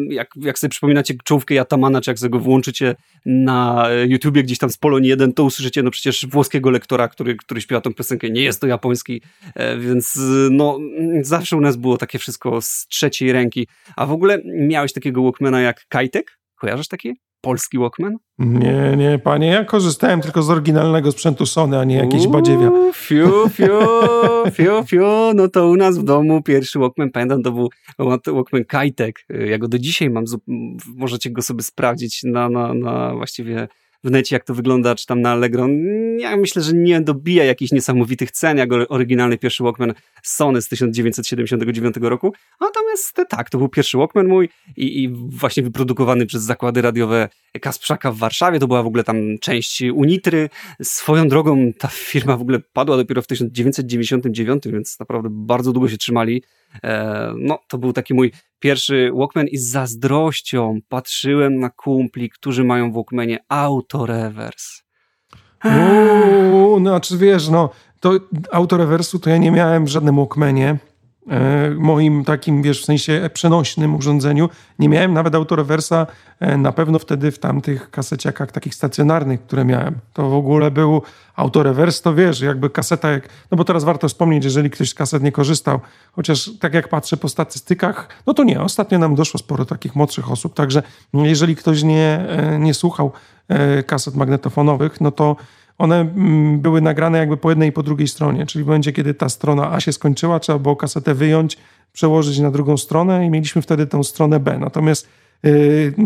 jak, 0.10 0.30
jak 0.36 0.60
sobie 0.60 0.70
przypominacie 0.70 1.14
czołówkę 1.24 1.56
Jatamana, 1.56 2.02
czy 2.02 2.12
jak 2.12 2.20
sobie 2.20 2.30
go 2.30 2.40
włączycie 2.40 2.96
na 3.26 3.88
YouTubie 4.08 4.44
gdzieś 4.44 4.58
tam 4.58 4.70
z 4.70 4.78
Polonii 4.78 5.10
1, 5.10 5.34
to 5.34 5.44
usłyszycie 5.44 5.84
no 5.84 5.92
przecież 5.92 6.26
włoskiego 6.26 6.70
lektora, 6.70 7.08
który, 7.08 7.36
który 7.36 7.62
śpiewa 7.62 7.82
tą 7.82 7.94
piosenkę. 7.94 8.30
Nie 8.30 8.44
jest 8.44 8.62
to 8.62 8.68
japoński, 8.68 9.22
e, 9.56 9.78
więc 9.78 10.20
no 10.52 10.80
zawsze 11.22 11.58
u 11.58 11.62
nas 11.62 11.76
było 11.76 11.98
takie 11.98 12.20
wszystko 12.20 12.62
z 12.62 12.88
trzeciej 12.88 13.32
ręki. 13.32 13.68
A 13.96 14.06
w 14.06 14.12
ogóle 14.12 14.42
miałeś 14.46 14.94
takiego 14.94 15.24
Walkmana 15.24 15.62
jak 15.62 15.86
Kajtek? 15.88 16.39
Kojarzysz 16.60 16.88
taki? 16.88 17.16
polski 17.42 17.78
Walkman? 17.78 18.18
Nie, 18.40 18.96
nie, 18.98 19.20
panie, 19.20 19.48
ja 19.48 19.66
korzystałem 19.66 20.22
tylko 20.22 20.42
z 20.42 20.50
oryginalnego 20.50 21.12
sprzętu 21.12 21.46
Sony, 21.46 21.80
a 21.80 21.84
nie 21.84 21.96
jakiś 21.96 22.28
badziewia. 22.28 22.72
Fiu, 22.94 23.50
fiu, 23.50 23.80
fiu, 24.56 24.84
fiu, 24.88 25.34
no 25.36 25.48
to 25.48 25.68
u 25.68 25.76
nas 25.76 25.98
w 25.98 26.04
domu 26.04 26.42
pierwszy 26.42 26.80
Walkman, 26.80 27.12
pamiętam, 27.12 27.44
to 27.44 27.52
był 27.52 27.70
Walkman 28.28 28.66
Kajtek. 28.66 29.26
Ja 29.30 29.58
go 29.58 29.68
do 29.68 29.80
dzisiaj 29.80 30.10
mam, 30.10 30.24
możecie 30.96 31.32
go 31.32 31.42
sobie 31.42 31.64
sprawdzić 31.64 32.24
na, 32.24 32.50
na, 32.50 32.74
na 32.74 33.14
właściwie 33.16 33.68
w 34.04 34.12
necie, 34.12 34.36
jak 34.36 34.44
to 34.44 34.54
wygląda, 34.54 34.96
czy 34.96 35.06
tam 35.06 35.22
na 35.22 35.32
Allegro. 35.32 35.68
Ja 36.18 36.38
myślę, 36.38 36.62
że 36.62 36.74
nie 36.74 37.02
dobija 37.02 37.44
jakichś 37.44 37.72
niesamowitych 37.72 38.32
cen, 38.32 38.58
jak 38.58 38.70
oryginalny 38.90 39.38
pierwszy 39.38 39.64
Walkman 39.64 39.94
Sony 40.24 40.62
z 40.62 40.68
1979 40.68 41.96
roku. 42.02 42.34
Natomiast 42.62 43.22
tak, 43.30 43.50
to 43.50 43.58
był 43.58 43.70
pierwszy 43.70 43.98
Walkman 43.98 44.28
mój 44.28 44.50
i, 44.78 45.04
i 45.04 45.10
właśnie 45.10 45.64
wyprodukowany 45.64 46.26
przez 46.26 46.44
zakłady 46.44 46.82
radiowe 46.82 47.30
Kasprzaka 47.62 48.12
w 48.12 48.18
Warszawie. 48.18 48.60
To 48.60 48.68
była 48.68 48.84
w 48.84 48.88
ogóle 48.88 49.04
tam 49.04 49.38
część 49.42 49.82
Unitry. 49.82 50.50
Swoją 50.82 51.28
drogą 51.28 51.74
ta 51.74 51.88
firma 51.88 52.38
w 52.38 52.42
ogóle 52.42 52.60
padła 52.74 52.98
dopiero 52.98 53.22
w 53.22 53.28
1999, 53.28 54.64
więc 54.66 55.00
naprawdę 55.00 55.30
bardzo 55.32 55.74
długo 55.74 55.90
się 55.90 55.98
trzymali. 55.98 56.44
E, 56.84 57.34
no, 57.38 57.60
to 57.68 57.78
był 57.78 57.94
taki 57.94 58.14
mój 58.14 58.32
pierwszy 58.60 59.12
Walkman 59.16 59.48
i 59.48 59.58
z 59.58 59.72
zazdrością 59.72 60.80
patrzyłem 60.90 61.60
na 61.60 61.70
kumpli, 61.70 62.30
którzy 62.30 62.64
mają 62.64 62.92
w 62.92 62.94
Walkmanie 62.94 63.40
autorewers. 63.50 64.84
Uuu, 65.66 66.80
no, 66.80 67.00
czy 67.00 67.18
wiesz, 67.18 67.50
no, 67.50 67.70
to 68.00 68.12
autorewersu 68.52 69.20
to 69.20 69.30
ja 69.30 69.38
nie 69.38 69.52
miałem 69.52 69.86
w 69.86 69.90
żadnym 69.90 70.16
Walkmanie. 70.16 70.78
E, 71.30 71.70
moim 71.70 72.26
takim, 72.26 72.62
wiesz, 72.62 72.82
w 72.82 72.86
sensie 72.86 73.30
przenośnym 73.34 73.96
urządzeniu. 73.96 74.50
Nie 74.80 74.90
miałem 74.90 75.14
nawet 75.14 75.36
autorewersa 75.36 76.08
e, 76.40 76.58
na 76.58 76.72
pewno 76.72 77.00
wtedy 77.00 77.32
w 77.32 77.40
tamtych 77.40 77.92
kaseciakach 77.92 78.52
takich 78.52 78.76
stacjonarnych, 78.76 79.42
które 79.42 79.66
miałem. 79.66 79.96
To 80.14 80.30
w 80.30 80.34
ogóle 80.34 80.72
był 80.72 81.02
autorewers, 81.36 82.02
to 82.02 82.16
wiesz, 82.16 82.42
jakby 82.42 82.70
kaseta, 82.70 83.12
jak, 83.12 83.30
no 83.52 83.58
bo 83.58 83.64
teraz 83.64 83.84
warto 83.84 84.08
wspomnieć, 84.08 84.44
jeżeli 84.44 84.70
ktoś 84.70 84.90
z 84.90 84.94
kaset 84.94 85.24
nie 85.24 85.32
korzystał, 85.32 85.80
chociaż 86.12 86.52
tak 86.60 86.74
jak 86.74 86.88
patrzę 86.88 87.18
po 87.18 87.30
statystykach, 87.30 88.10
no 88.28 88.34
to 88.34 88.44
nie, 88.44 88.62
ostatnio 88.62 89.00
nam 89.00 89.16
doszło 89.16 89.38
sporo 89.38 89.66
takich 89.66 89.96
młodszych 89.96 90.32
osób, 90.32 90.54
także 90.54 90.84
jeżeli 91.14 91.56
ktoś 91.56 91.84
nie, 91.84 92.26
e, 92.30 92.60
nie 92.60 92.74
słuchał 92.74 93.12
kaset 93.86 94.16
magnetofonowych, 94.16 95.02
no 95.02 95.12
to 95.12 95.36
one 95.80 96.00
mm, 96.00 96.60
były 96.60 96.82
nagrane 96.82 97.18
jakby 97.18 97.38
po 97.38 97.50
jednej 97.50 97.70
i 97.70 97.72
po 97.72 97.84
drugiej 97.84 98.08
stronie, 98.08 98.46
czyli 98.46 98.64
w 98.64 98.68
momencie, 98.68 98.94
kiedy 98.94 99.14
ta 99.14 99.30
strona 99.30 99.72
A 99.72 99.80
się 99.80 99.94
skończyła, 99.94 100.40
trzeba 100.40 100.60
było 100.60 100.76
kasetę 100.76 101.14
wyjąć, 101.14 101.58
przełożyć 101.94 102.40
na 102.40 102.52
drugą 102.52 102.78
stronę 102.78 103.26
i 103.26 103.30
mieliśmy 103.30 103.62
wtedy 103.62 103.88
tą 103.88 104.04
stronę 104.04 104.40
B. 104.40 104.58
Natomiast 104.60 105.08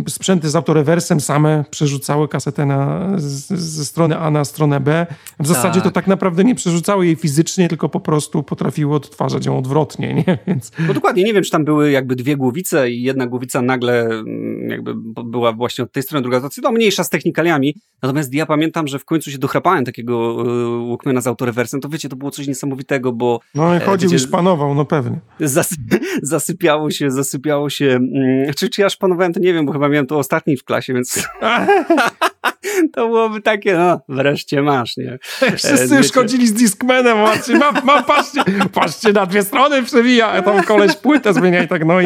sprzęty 0.08 0.50
z 0.50 0.56
autorewersem 0.56 1.20
same 1.20 1.66
przerzucały 1.72 2.28
kasetę 2.28 2.66
na, 2.66 3.10
z, 3.18 3.48
ze 3.54 3.86
strony 3.86 4.18
A 4.18 4.32
na 4.32 4.46
stronę 4.46 4.80
B. 4.80 5.06
W 5.40 5.48
zasadzie 5.48 5.80
to 5.80 5.86
tak. 5.86 5.94
tak 5.94 6.08
naprawdę 6.08 6.44
nie 6.44 6.56
przerzucały 6.56 7.06
jej 7.06 7.16
fizycznie, 7.16 7.70
tylko 7.70 7.90
po 7.90 8.00
prostu 8.00 8.44
potrafiły 8.44 8.96
odtwarzać 8.96 9.46
ją 9.46 9.58
odwrotnie, 9.58 10.14
nie? 10.14 10.38
Więc... 10.48 10.72
No 10.88 10.94
dokładnie, 10.94 11.24
nie 11.24 11.34
wiem, 11.34 11.44
czy 11.44 11.52
tam 11.52 11.66
były 11.66 11.92
jakby 11.92 12.16
dwie 12.16 12.38
głowice 12.38 12.92
i 12.92 13.02
jedna 13.02 13.28
głowica 13.28 13.62
nagle 13.62 14.06
mm, 14.06 14.70
jakby 14.70 14.94
była 15.24 15.54
właśnie 15.54 15.84
od 15.84 15.92
tej 15.92 16.04
strony, 16.04 16.22
druga 16.22 16.38
od 16.38 16.56
tej, 16.56 16.62
no 16.64 16.72
mniejsza 16.72 17.04
z 17.04 17.10
technikaliami, 17.10 17.76
natomiast 18.02 18.34
ja 18.34 18.46
pamiętam, 18.46 18.88
że 18.88 19.00
w 19.00 19.06
końcu 19.06 19.32
się 19.32 19.38
dochrapałem 19.38 19.86
takiego 19.86 20.44
y, 20.86 20.88
Walkmana 20.88 21.22
z 21.22 21.28
autorewersem, 21.28 21.82
to 21.82 21.90
wiecie, 21.90 22.10
to 22.10 22.16
było 22.16 22.32
coś 22.32 22.48
niesamowitego, 22.48 23.12
bo... 23.12 23.40
No 23.56 23.74
i 23.74 23.78
e, 23.78 23.80
chodził 23.80 24.10
wiecie, 24.10 24.24
i 24.24 24.28
szpanował, 24.28 24.76
no 24.76 24.86
pewnie. 24.86 25.20
Zasy 25.40 25.76
zasypiało 26.22 26.92
się, 26.92 27.12
zasypiało 27.12 27.70
się, 27.70 27.86
mm, 27.86 28.54
czy, 28.54 28.70
czy 28.70 28.82
ja 28.82 28.90
szpanowałem 28.90 29.23
to 29.32 29.40
nie 29.40 29.54
wiem, 29.54 29.66
bo 29.66 29.74
chyba 29.74 29.90
miałem 29.90 30.08
to 30.08 30.18
ostatni 30.18 30.58
w 30.58 30.64
klasie, 30.64 30.94
więc 30.94 31.28
to 32.94 33.08
byłoby 33.08 33.42
takie, 33.42 33.74
no, 33.74 34.02
wreszcie 34.10 34.62
masz, 34.62 34.98
nie? 34.98 35.20
Wszyscy 35.58 35.96
e, 35.96 35.98
już 35.98 36.12
chodzili 36.12 36.48
z 36.48 36.54
Discmanem, 36.54 37.18
patrzcie, 37.18 37.58
mam, 37.58 37.76
mam, 37.84 38.04
patrzcie, 38.04 38.44
patrzcie, 38.74 39.14
na 39.14 39.26
dwie 39.26 39.44
strony 39.44 39.84
przewija, 39.84 40.28
a 40.28 40.42
tam 40.42 40.64
koleś 40.64 40.96
płytę 40.96 41.34
zmienia 41.34 41.64
i 41.64 41.68
tak, 41.68 41.86
no 41.86 42.02
i... 42.02 42.06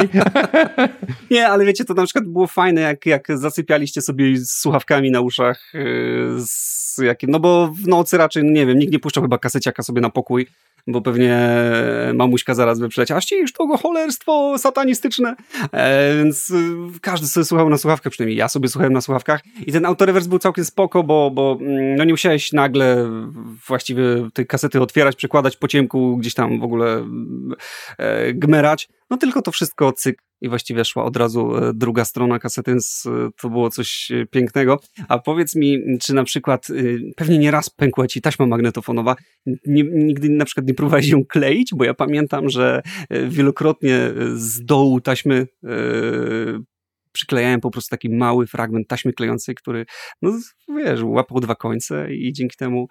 nie, 1.31 1.47
ale 1.47 1.65
wiecie, 1.65 1.85
to 1.85 1.93
na 1.93 2.03
przykład 2.03 2.25
było 2.25 2.47
fajne, 2.47 2.81
jak, 2.81 3.05
jak 3.05 3.27
zasypialiście 3.29 4.01
sobie 4.01 4.37
z 4.37 4.51
słuchawkami 4.51 5.11
na 5.11 5.21
uszach, 5.21 5.61
yy, 5.73 6.35
z 6.39 6.97
jakim, 6.97 7.29
no 7.29 7.39
bo 7.39 7.67
w 7.83 7.87
nocy 7.87 8.17
raczej, 8.17 8.43
no 8.43 8.51
nie 8.51 8.65
wiem, 8.65 8.79
nikt 8.79 8.93
nie 8.93 8.99
puszczał 8.99 9.23
chyba 9.23 9.37
kaseciaka 9.37 9.83
sobie 9.83 10.01
na 10.01 10.09
pokój, 10.09 10.47
bo 10.87 11.01
pewnie 11.01 11.49
mamuśka 12.13 12.53
zaraz 12.53 12.79
by 12.79 12.89
przyleciała, 12.89 13.19
już 13.31 13.53
to 13.53 13.77
cholerstwo 13.77 14.57
satanistyczne. 14.57 15.35
E, 15.71 16.17
więc 16.17 16.51
y, 16.51 16.55
każdy 17.01 17.27
sobie 17.27 17.45
słuchał 17.45 17.69
na 17.69 17.77
słuchawkach, 17.77 18.11
przynajmniej 18.11 18.37
ja 18.37 18.49
sobie 18.49 18.67
słuchałem 18.69 18.93
na 18.93 19.01
słuchawkach 19.01 19.41
i 19.65 19.71
ten 19.71 19.85
autorewers 19.85 20.27
był 20.27 20.39
całkiem 20.39 20.65
spoko, 20.65 21.03
bo, 21.03 21.31
bo 21.31 21.57
mm, 21.61 21.95
no 21.95 22.03
nie 22.03 22.13
musiałeś 22.13 22.53
nagle 22.53 23.09
właściwie 23.67 24.03
tej 24.33 24.47
kasety 24.47 24.81
otwierać, 24.81 25.15
przekładać 25.15 25.57
po 25.57 25.67
ciemku, 25.67 26.17
gdzieś 26.17 26.33
tam 26.33 26.59
w 26.59 26.63
ogóle 26.63 27.05
e, 27.97 28.33
gmerać, 28.33 28.89
no 29.09 29.17
tylko 29.17 29.41
to 29.41 29.51
wszystko 29.51 29.91
cyk 29.91 30.23
i 30.41 30.49
właściwie 30.49 30.85
szła 30.85 31.03
od 31.03 31.17
razu 31.17 31.57
e, 31.57 31.73
druga 31.73 32.05
strona 32.05 32.39
kasety, 32.39 32.71
więc 32.71 33.03
e, 33.05 33.29
to 33.41 33.49
było 33.49 33.69
coś 33.69 34.11
e, 34.11 34.25
pięknego. 34.25 34.79
A 35.07 35.19
powiedz 35.19 35.55
mi, 35.55 35.79
czy 36.01 36.13
na 36.13 36.23
przykład, 36.23 36.67
pewnie 37.15 37.37
nie 37.37 37.51
raz 37.51 37.69
pękła 37.69 38.07
ci 38.07 38.21
taśma 38.21 38.45
magnetofonowa, 38.45 39.15
nie, 39.45 39.83
nigdy 39.83 40.29
na 40.29 40.45
przykład 40.45 40.67
nie 40.67 40.73
próbowałeś 40.73 41.07
ją 41.07 41.25
kleić, 41.25 41.71
bo 41.75 41.83
ja 41.83 41.93
pamiętam, 41.93 42.49
że 42.49 42.81
wielokrotnie 43.27 44.11
z 44.35 44.65
dołu 44.65 45.01
taśmy 45.01 45.47
przyklejałem 47.11 47.61
po 47.61 47.71
prostu 47.71 47.89
taki 47.89 48.09
mały 48.09 48.47
fragment 48.47 48.87
taśmy 48.87 49.13
klejącej, 49.13 49.55
który, 49.55 49.85
no 50.21 50.31
wiesz, 50.77 50.99
łapał 51.03 51.39
dwa 51.39 51.55
końce 51.55 52.13
i 52.13 52.33
dzięki 52.33 52.57
temu 52.57 52.87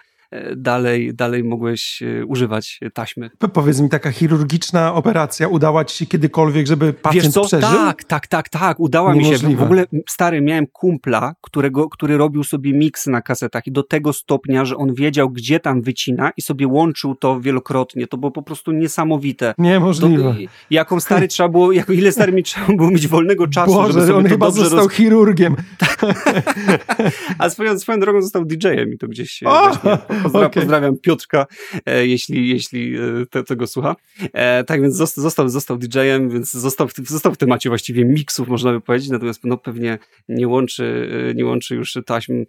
dalej, 0.57 1.15
dalej 1.15 1.45
mogłeś 1.45 2.03
e, 2.03 2.27
używać 2.27 2.81
taśmy. 2.95 3.31
Powiedz 3.53 3.81
mi, 3.81 3.89
taka 3.89 4.11
chirurgiczna 4.11 4.95
operacja 4.95 5.49
udała 5.49 5.85
ci 5.85 5.97
się 5.97 6.07
kiedykolwiek, 6.07 6.67
żeby 6.67 6.93
pacjent 6.93 7.25
Wiesz 7.25 7.35
co? 7.35 7.45
przeżył? 7.45 7.69
Tak, 7.69 8.05
tak, 8.05 8.27
tak, 8.27 8.49
tak, 8.49 8.81
udała 8.81 9.15
Niemożliwe. 9.15 9.49
mi 9.49 9.53
się. 9.55 9.59
W 9.59 9.63
ogóle 9.63 9.87
stary, 10.09 10.41
miałem 10.41 10.67
kumpla, 10.67 11.35
którego, 11.41 11.89
który 11.89 12.17
robił 12.17 12.45
sobie 12.45 12.73
miks 12.73 13.07
na 13.07 13.23
kasetach 13.23 13.67
i 13.67 13.73
do 13.73 13.83
tego 13.83 14.13
stopnia, 14.13 14.65
że 14.65 14.77
on 14.77 14.95
wiedział, 14.95 15.31
gdzie 15.31 15.61
tam 15.61 15.83
wycina 15.83 16.31
i 16.37 16.43
sobie 16.43 16.67
łączył 16.67 17.15
to 17.15 17.41
wielokrotnie. 17.41 18.07
To 18.07 18.17
było 18.17 18.33
po 18.33 18.43
prostu 18.43 18.73
niesamowite. 18.73 19.55
Niemożliwe. 19.59 20.23
To, 20.23 20.35
jaką 20.71 21.01
stary 21.01 21.29
trzeba 21.29 21.49
było, 21.49 21.73
jak, 21.73 21.91
ile 21.91 22.13
stary 22.13 22.33
mi 22.33 22.43
trzeba 22.43 22.67
było 22.67 22.91
mieć 22.91 23.09
wolnego 23.09 23.47
czasu, 23.47 23.73
Boże, 23.73 23.93
żeby 23.93 24.07
sobie 24.07 24.19
on 24.19 24.25
to 24.25 24.31
chyba 24.31 24.51
został 24.51 24.79
roz... 24.79 24.93
chirurgiem. 24.93 25.57
A 27.39 27.51
swoją, 27.51 27.79
swoją 27.79 28.01
drogą 28.01 28.23
został 28.23 28.45
DJ-em 28.45 28.93
i 28.93 28.99
to 28.99 29.09
gdzieś 29.09 29.43
O, 29.43 29.49
właśnie, 29.49 29.99
pozdra, 30.23 30.47
okej. 30.47 30.63
pozdrawiam 30.63 30.99
Piotrka, 30.99 31.47
e, 31.87 32.07
jeśli, 32.07 32.49
jeśli 32.49 32.97
e, 32.97 33.01
te, 33.31 33.45
tego 33.45 33.67
słucha. 33.67 33.97
E, 34.33 34.65
tak 34.65 34.83
więc 34.83 34.95
został, 34.95 35.49
został, 35.49 35.79
DJ-em, 35.79 36.31
więc 36.31 36.53
został 36.53 36.89
został 37.05 37.35
w 37.35 37.37
temacie 37.37 37.69
właściwie 37.69 38.05
miksów, 38.05 38.49
można 38.49 38.73
by 38.73 38.81
powiedzieć, 38.81 39.11
natomiast 39.11 39.45
no, 39.45 39.59
pewnie 39.59 39.99
nie 40.29 40.49
łączy, 40.49 41.09
nie 41.37 41.47
łączy 41.47 41.75
już 41.75 41.99
taśm 42.07 42.45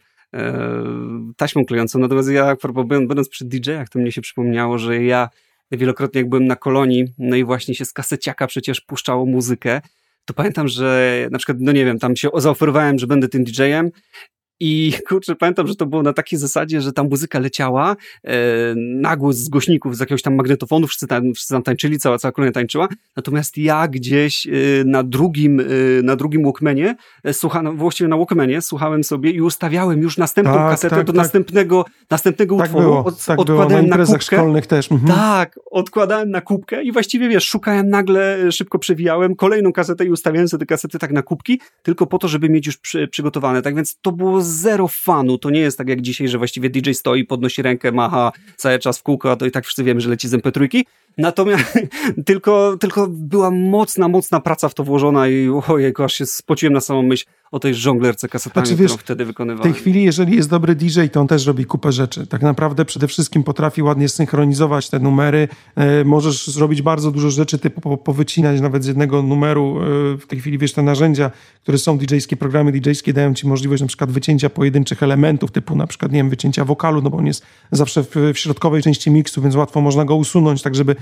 taśmą 1.38 1.66
klejącą. 1.66 2.00
Natomiast 2.00 2.30
ja, 2.30 2.56
będąc 2.88 3.30
przy 3.30 3.46
DJ-ach, 3.46 3.90
to 3.90 4.00
mnie 4.00 4.12
się 4.12 4.22
przypomniało, 4.22 4.78
że 4.78 5.04
ja 5.04 5.30
wielokrotnie 5.72 6.22
jak 6.22 6.30
byłem 6.30 6.46
na 6.46 6.56
kolonii, 6.56 7.06
no 7.18 7.36
i 7.36 7.44
właśnie 7.44 7.76
się 7.76 7.86
z 7.86 7.94
kaseciaka 7.94 8.48
przecież 8.48 8.82
puszczało 8.82 9.26
muzykę, 9.26 9.82
to 10.26 10.34
pamiętam, 10.34 10.68
że 10.68 11.28
na 11.32 11.38
przykład, 11.38 11.58
no 11.62 11.72
nie 11.72 11.86
wiem, 11.86 12.00
tam 12.00 12.16
się 12.16 12.30
zaoferowałem, 12.38 13.00
że 13.00 13.08
będę 13.08 13.28
tym 13.28 13.44
DJ-em 13.44 13.92
i 14.60 14.94
kurczę, 15.08 15.36
pamiętam, 15.36 15.68
że 15.68 15.76
to 15.76 15.86
było 15.86 16.04
na 16.04 16.14
takiej 16.14 16.40
zasadzie, 16.40 16.82
że 16.82 16.94
tam 16.94 17.10
muzyka 17.10 17.40
leciała, 17.40 17.96
e, 18.24 18.36
nagłos 18.76 19.36
z 19.36 19.50
głośników, 19.50 19.98
z 19.98 20.00
jakiegoś 20.00 20.22
tam 20.22 20.36
magnetofonu, 20.36 20.88
wszyscy 20.88 21.08
tam, 21.08 21.34
wszyscy 21.34 21.54
tam 21.54 21.64
tańczyli, 21.64 22.00
cała, 22.00 22.18
cała 22.18 22.32
kolonia 22.32 22.52
tańczyła, 22.52 22.88
natomiast 23.16 23.58
ja 23.58 23.88
gdzieś 23.88 24.48
e, 24.48 24.52
na 24.86 25.04
drugim, 25.04 25.60
e, 25.60 25.64
na 26.04 26.16
drugim 26.16 26.44
Walkmanie, 26.44 26.96
e, 27.24 27.34
słuchałem, 27.34 27.78
właściwie 27.78 28.08
na 28.08 28.18
Walkmanie, 28.18 28.62
słuchałem 28.62 29.04
sobie 29.04 29.32
i 29.32 29.42
ustawiałem 29.42 30.02
już 30.02 30.18
następną 30.18 30.54
Tak, 30.54 30.70
kasetę 30.70 30.96
tak, 30.96 31.06
do 31.06 31.14
tak. 31.14 31.18
następnego, 31.18 31.86
następnego 32.10 32.58
Tak 32.58 32.66
utworu, 32.66 32.86
było, 32.86 33.06
od, 33.06 33.26
tak 33.26 33.36
było. 33.36 33.48
Na 33.48 33.54
odkładałem 33.54 33.88
na, 33.88 33.96
imprezach 33.96 34.24
szkolnych 34.24 34.68
też. 34.68 34.92
Mhm. 34.92 35.18
Tak, 35.18 35.60
odkładałem 35.72 36.32
na 36.32 36.42
kubkę 36.42 36.84
i 36.84 36.92
właściwie 36.92 37.30
wiesz, 37.30 37.48
szukałem 37.48 37.90
nagle, 37.90 38.36
e, 38.36 38.52
szybko 38.52 38.80
przewijałem 38.80 39.36
kolejną 39.36 39.72
kasetę 39.72 40.06
i 40.06 40.10
ustawiałem 40.10 40.48
sobie 40.48 40.60
te 40.60 40.66
kasety 40.66 41.00
tak 41.00 41.12
na 41.12 41.22
kubki, 41.22 41.60
tylko 41.84 42.08
po 42.08 42.18
to, 42.18 42.28
żeby 42.28 42.50
mieć 42.50 42.66
już 42.66 42.78
przy, 42.78 43.08
przygotowane. 43.08 43.62
Tak 43.62 43.76
więc 43.76 43.98
to 44.02 44.12
było 44.12 44.42
zero 44.48 44.88
fanu. 44.88 45.38
To 45.38 45.50
nie 45.50 45.60
jest 45.60 45.78
tak 45.78 45.90
jak 45.90 46.02
dzisiaj, 46.02 46.28
że 46.28 46.38
właściwie 46.38 46.70
DJ 46.70 46.92
stoi, 46.92 47.26
podnosi 47.26 47.62
rękę, 47.62 47.92
macha 47.92 48.32
cały 48.56 48.80
czas 48.80 49.00
w 49.00 49.04
kółko, 49.04 49.32
a 49.32 49.36
to 49.36 49.46
i 49.46 49.52
tak 49.52 49.64
wszyscy 49.64 49.84
wiemy, 49.84 50.02
że 50.02 50.10
leci 50.10 50.28
z 50.28 50.34
MP3. 50.34 50.84
Natomiast 51.18 51.80
tylko, 52.26 52.78
tylko 52.80 53.08
była 53.10 53.52
mocna, 53.52 54.08
mocna 54.08 54.40
praca 54.40 54.70
w 54.70 54.74
to 54.74 54.84
włożona 54.84 55.28
i 55.28 55.50
ojejku, 55.68 56.04
aż 56.04 56.14
się 56.14 56.26
spociłem 56.26 56.74
na 56.74 56.82
samą 56.82 57.04
myśl 57.04 57.26
o 57.52 57.60
tej 57.60 57.76
żonglerce 57.76 58.28
kasetami, 58.28 58.68
Znaczy, 58.68 58.82
wiesz, 58.82 58.92
którą 58.92 59.04
wtedy 59.04 59.24
W 59.24 59.28
wykonywałem. 59.28 59.74
tej 59.74 59.82
chwili, 59.82 60.04
jeżeli 60.04 60.36
jest 60.36 60.50
dobry 60.50 60.76
DJ, 60.76 61.00
to 61.12 61.22
on 61.22 61.28
też 61.28 61.46
robi 61.46 61.66
kupę 61.66 61.92
rzeczy. 61.92 62.28
Tak 62.28 62.42
naprawdę 62.42 62.86
przede 62.86 63.08
wszystkim 63.08 63.44
potrafi 63.44 63.84
ładnie 63.84 64.10
synchronizować 64.10 64.90
te 64.90 65.00
numery. 65.00 65.48
E, 65.76 66.04
możesz 66.04 66.48
zrobić 66.48 66.82
bardzo 66.82 67.12
dużo 67.12 67.30
rzeczy, 67.30 67.58
typu 67.58 67.82
po, 67.82 67.98
powycinać 67.98 68.62
nawet 68.62 68.84
z 68.84 68.88
jednego 68.88 69.22
numeru. 69.22 69.80
E, 69.82 70.18
w 70.18 70.28
tej 70.28 70.40
chwili, 70.40 70.58
wiesz, 70.58 70.74
te 70.74 70.82
narzędzia, 70.82 71.32
które 71.64 71.78
są 71.78 71.98
DJ-skie, 71.98 72.38
programy 72.38 72.72
DJ-skie 72.72 73.14
dają 73.14 73.34
ci 73.34 73.48
możliwość 73.48 73.82
na 73.82 73.88
przykład 73.88 74.12
wycięcia 74.12 74.50
pojedynczych 74.50 75.04
elementów, 75.04 75.52
typu 75.52 75.76
na 75.76 75.88
przykład, 75.88 76.12
nie 76.12 76.20
wiem, 76.20 76.30
wycięcia 76.30 76.66
wokalu, 76.66 77.02
no 77.02 77.10
bo 77.10 77.18
on 77.18 77.26
jest 77.26 77.46
zawsze 77.72 78.04
w, 78.04 78.16
w 78.34 78.38
środkowej 78.38 78.84
części 78.84 79.12
miksu, 79.12 79.42
więc 79.42 79.56
łatwo 79.56 79.82
można 79.82 80.06
go 80.06 80.16
usunąć, 80.16 80.62
tak 80.62 80.76
żeby 80.76 80.96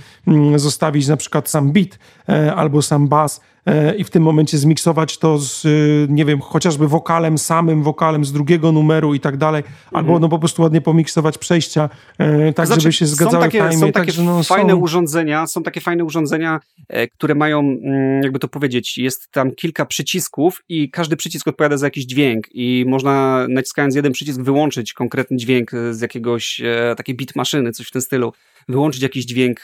zostawić 0.56 1.08
na 1.08 1.18
przykład 1.18 1.50
sam 1.50 1.72
beat 1.72 2.00
e, 2.30 2.56
albo 2.56 2.82
sam 2.82 3.08
bass 3.08 3.42
e, 3.66 3.96
i 3.96 4.04
w 4.04 4.10
tym 4.10 4.24
momencie 4.24 4.58
zmiksować 4.58 5.18
to 5.18 5.38
z, 5.38 5.66
y, 5.66 6.08
nie 6.10 6.26
wiem, 6.26 6.42
chociażby 6.42 6.88
wokalem, 6.88 7.38
samym 7.38 7.84
wokalem 7.84 8.26
z 8.26 8.32
drugiego 8.32 8.72
numeru 8.72 9.14
i 9.14 9.20
tak 9.20 9.38
dalej, 9.38 9.64
albo 9.92 10.20
no 10.20 10.30
po 10.30 10.40
prostu 10.40 10.62
ładnie 10.62 10.82
pomiksować 10.82 11.38
przejścia, 11.38 11.90
e, 12.18 12.54
tak 12.54 12.68
Znaczy, 12.68 12.82
żeby 12.82 12.94
się 12.94 13.06
zgadzały 13.06 13.44
takie, 13.44 13.60
timey, 13.60 13.74
są 13.74 13.80
takie 13.80 13.94
także 13.94 14.24
no, 14.24 14.44
fajne 14.44 14.74
są... 14.74 14.80
urządzenia, 14.80 15.48
są 15.48 15.64
takie 15.64 15.82
fajne 15.82 16.04
urządzenia, 16.04 16.60
e, 16.90 17.08
które 17.08 17.36
mają, 17.36 17.60
mm, 17.60 18.24
jakby 18.24 18.40
to 18.40 18.48
powiedzieć, 18.48 18.98
jest 18.98 19.32
tam 19.32 19.52
kilka 19.52 19.86
przycisków 19.86 20.64
i 20.70 20.90
każdy 20.90 21.16
przycisk 21.16 21.48
odpowiada 21.48 21.78
za 21.78 21.88
jakiś 21.88 22.06
dźwięk 22.06 22.48
i 22.54 22.86
można 22.88 23.46
naciskając 23.50 23.96
jeden 23.96 24.12
przycisk 24.12 24.42
wyłączyć 24.42 24.94
konkretny 24.94 25.38
dźwięk 25.38 25.74
e, 25.74 25.94
z 25.94 26.02
jakiegoś 26.02 26.62
e, 26.62 26.96
takiej 26.98 27.16
beat 27.16 27.36
maszyny, 27.36 27.72
coś 27.72 27.88
w 27.88 27.92
tym 27.92 28.02
stylu. 28.02 28.34
Wyłączyć 28.70 29.02
jakiś 29.02 29.26
dźwięk 29.26 29.60
e, 29.60 29.62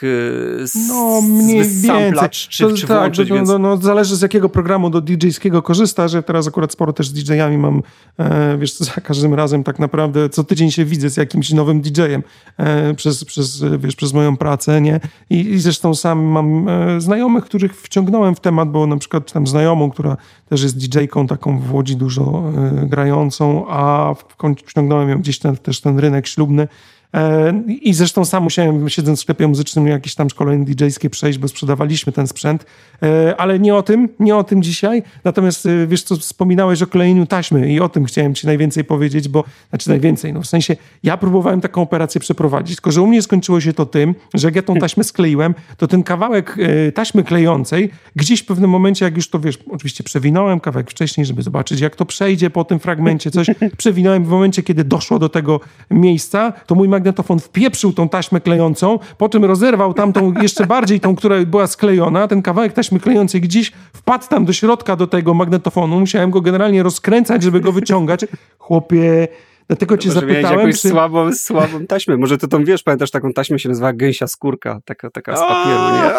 z, 0.66 0.88
No, 0.88 1.22
mniej 1.22 1.64
z 1.64 1.82
więcej. 1.82 2.28
czy, 2.30 2.64
To 2.64 2.76
czy 2.76 2.86
tak, 2.86 2.98
włączyć, 2.98 3.28
no, 3.28 3.34
więc... 3.34 3.48
no, 3.48 3.58
no, 3.58 3.76
zależy 3.76 4.16
z 4.16 4.22
jakiego 4.22 4.48
programu 4.48 4.90
do 4.90 5.00
DJ-skiego 5.00 5.62
korzystasz. 5.62 6.12
Ja 6.12 6.22
teraz 6.22 6.48
akurat 6.48 6.72
sporo 6.72 6.92
też 6.92 7.08
z 7.08 7.12
DJ-ami 7.12 7.58
mam, 7.58 7.82
e, 8.18 8.58
wiesz, 8.58 8.76
za 8.76 8.92
każdym 8.92 9.34
razem 9.34 9.64
tak 9.64 9.78
naprawdę 9.78 10.28
co 10.28 10.44
tydzień 10.44 10.70
się 10.70 10.84
widzę 10.84 11.10
z 11.10 11.16
jakimś 11.16 11.50
nowym 11.50 11.80
DJ-em 11.80 12.22
e, 12.56 12.94
przez, 12.94 13.24
przez, 13.24 13.64
wiesz, 13.78 13.96
przez 13.96 14.12
moją 14.12 14.36
pracę, 14.36 14.80
nie? 14.80 15.00
I, 15.30 15.36
i 15.36 15.58
zresztą 15.58 15.94
sam 15.94 16.22
mam 16.22 16.68
e, 16.68 17.00
znajomych, 17.00 17.44
których 17.44 17.76
wciągnąłem 17.76 18.34
w 18.34 18.40
temat, 18.40 18.70
bo 18.70 18.86
na 18.86 18.96
przykład 18.96 19.32
tam 19.32 19.46
znajomą, 19.46 19.90
która 19.90 20.16
też 20.48 20.62
jest 20.62 20.78
DJ-ką 20.78 21.26
taką 21.26 21.58
w 21.58 21.74
Łodzi 21.74 21.96
dużo 21.96 22.52
e, 22.82 22.86
grającą, 22.86 23.64
a 23.68 24.14
w 24.28 24.36
końcu 24.36 24.66
wciągnąłem 24.66 25.08
ją 25.08 25.18
gdzieś 25.18 25.38
ten, 25.38 25.56
też 25.56 25.80
ten 25.80 25.98
rynek 25.98 26.26
ślubny. 26.26 26.68
E, 27.14 27.52
I 27.68 27.94
zresztą 27.94 28.24
sam 28.24 28.42
musiałem, 28.42 28.88
siedząc 28.88 29.18
w 29.18 29.22
sklepie 29.22 29.48
muzycznym, 29.48 29.86
jakieś 29.86 30.14
tam 30.14 30.30
szkolenie 30.30 30.64
DJ-skie 30.64 31.10
przejść, 31.10 31.38
bo 31.38 31.48
sprzedawaliśmy 31.48 32.12
ten 32.12 32.26
sprzęt. 32.26 32.66
E, 33.02 33.34
Ale 33.36 33.58
nie 33.58 33.74
o 33.74 33.82
tym, 33.82 34.08
nie 34.20 34.36
o 34.36 34.44
tym 34.44 34.62
dzisiaj. 34.62 35.02
Natomiast 35.24 35.66
e, 35.66 35.86
wiesz 35.86 36.02
co, 36.02 36.16
wspominałeś 36.16 36.82
o 36.82 36.86
klejeniu 36.86 37.26
taśmy 37.26 37.72
i 37.72 37.80
o 37.80 37.88
tym 37.88 38.04
chciałem 38.04 38.34
ci 38.34 38.46
najwięcej 38.46 38.84
powiedzieć, 38.84 39.28
bo, 39.28 39.44
znaczy 39.68 39.88
najwięcej, 39.88 40.32
no 40.32 40.42
w 40.42 40.46
sensie 40.46 40.76
ja 41.02 41.16
próbowałem 41.16 41.60
taką 41.60 41.82
operację 41.82 42.20
przeprowadzić, 42.20 42.76
tylko 42.76 42.90
że 42.90 43.02
u 43.02 43.06
mnie 43.06 43.22
skończyło 43.22 43.60
się 43.60 43.72
to 43.72 43.86
tym, 43.86 44.14
że 44.34 44.48
jak 44.48 44.56
ja 44.56 44.62
tą 44.62 44.76
taśmę 44.76 45.04
skleiłem, 45.04 45.54
to 45.76 45.86
ten 45.86 46.02
kawałek 46.02 46.56
taśmy 46.94 47.24
klejącej 47.24 47.90
gdzieś 48.16 48.40
w 48.40 48.46
pewnym 48.46 48.70
momencie, 48.70 49.04
jak 49.04 49.16
już 49.16 49.28
to 49.28 49.40
wiesz, 49.40 49.58
oczywiście 49.70 50.04
przewinąłem 50.04 50.60
kawałek 50.60 50.90
wcześniej, 50.90 51.26
żeby 51.26 51.42
zobaczyć 51.42 51.80
jak 51.80 51.96
to 51.96 52.04
przejdzie 52.04 52.50
po 52.50 52.64
tym 52.64 52.78
fragmencie, 52.78 53.30
coś 53.30 53.46
przewinąłem 53.76 54.24
w 54.24 54.28
momencie, 54.28 54.62
kiedy 54.62 54.84
doszło 54.84 55.18
do 55.18 55.28
tego 55.28 55.60
miejsca, 55.90 56.52
to 56.66 56.74
mój 56.74 56.88
magnetofon 57.02 57.40
wpieprzył 57.40 57.92
tą 57.92 58.08
taśmę 58.08 58.40
klejącą, 58.40 58.98
po 59.18 59.28
czym 59.28 59.44
rozerwał 59.44 59.94
tamtą 59.94 60.32
jeszcze 60.42 60.66
bardziej 60.66 61.00
tą, 61.00 61.16
która 61.16 61.44
była 61.44 61.66
sklejona, 61.66 62.28
ten 62.28 62.42
kawałek 62.42 62.72
taśmy 62.72 63.00
klejącej 63.00 63.40
gdzieś 63.40 63.72
wpadł 63.92 64.28
tam 64.28 64.44
do 64.44 64.52
środka 64.52 64.96
do 64.96 65.06
tego 65.06 65.34
magnetofonu, 65.34 66.00
musiałem 66.00 66.30
go 66.30 66.40
generalnie 66.40 66.82
rozkręcać, 66.82 67.42
żeby 67.42 67.60
go 67.60 67.72
wyciągać. 67.72 68.26
Chłopie, 68.58 69.28
dlatego 69.68 69.98
cię 69.98 70.08
Może 70.08 70.20
zapytałem, 70.20 70.58
jakąś 70.58 70.80
czy... 70.80 70.88
słabą, 70.88 71.32
słabą 71.32 71.86
taśmę. 71.86 72.16
Może 72.16 72.38
ty 72.38 72.48
tą 72.48 72.64
wiesz, 72.64 72.82
pamiętasz 72.82 73.10
taką 73.10 73.32
taśmę 73.32 73.58
się 73.58 73.68
nazywa 73.68 73.92
gęsia 73.92 74.26
skórka, 74.26 74.80
taka, 74.84 75.10
taka 75.10 75.36
z 75.36 75.40
papieru, 75.40 75.82
nie? 75.92 76.12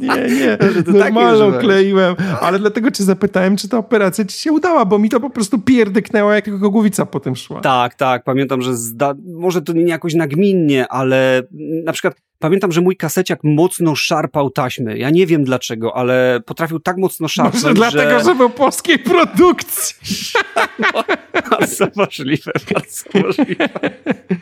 nie, 0.14 0.36
nie, 0.40 0.56
to 0.86 0.92
takie 0.92 1.12
normalną 1.12 1.52
kleiłem, 1.52 2.14
ale 2.40 2.58
dlatego 2.58 2.90
cię 2.90 3.04
zapytałem, 3.04 3.56
czy 3.56 3.68
ta 3.68 3.78
operacja 3.78 4.24
ci 4.24 4.38
się 4.38 4.52
udała, 4.52 4.84
bo 4.84 4.98
mi 4.98 5.08
to 5.08 5.20
po 5.20 5.30
prostu 5.30 5.58
pierdyknęła, 5.58 6.34
jak 6.34 6.44
tylko 6.44 6.70
głowica 6.70 7.06
potem 7.06 7.36
szła. 7.36 7.60
Tak, 7.60 7.94
tak. 7.94 8.24
Pamiętam, 8.24 8.62
że 8.62 8.76
zda... 8.76 9.14
może 9.34 9.62
to 9.62 9.72
nie 9.72 9.82
jakoś 9.82 10.14
nagminnie, 10.14 10.88
ale 10.88 11.42
na 11.84 11.92
przykład 11.92 12.14
pamiętam, 12.40 12.72
że 12.72 12.80
mój 12.80 12.96
kaseciak 12.96 13.40
mocno 13.44 13.94
szarpał 13.94 14.50
taśmy. 14.50 14.98
Ja 14.98 15.10
nie 15.10 15.26
wiem 15.26 15.44
dlaczego, 15.44 15.96
ale 15.96 16.40
potrafił 16.46 16.80
tak 16.80 16.96
mocno 16.96 17.28
szarpnąć, 17.28 17.64
Może 17.64 17.74
dlatego, 17.74 18.24
że 18.24 18.34
był 18.34 18.50
polskiej 18.50 18.98
produkcji. 18.98 19.96
Bardzo 21.50 21.86
możliwe, 21.96 22.52
bardzo 22.74 23.04
możliwe. 23.26 23.68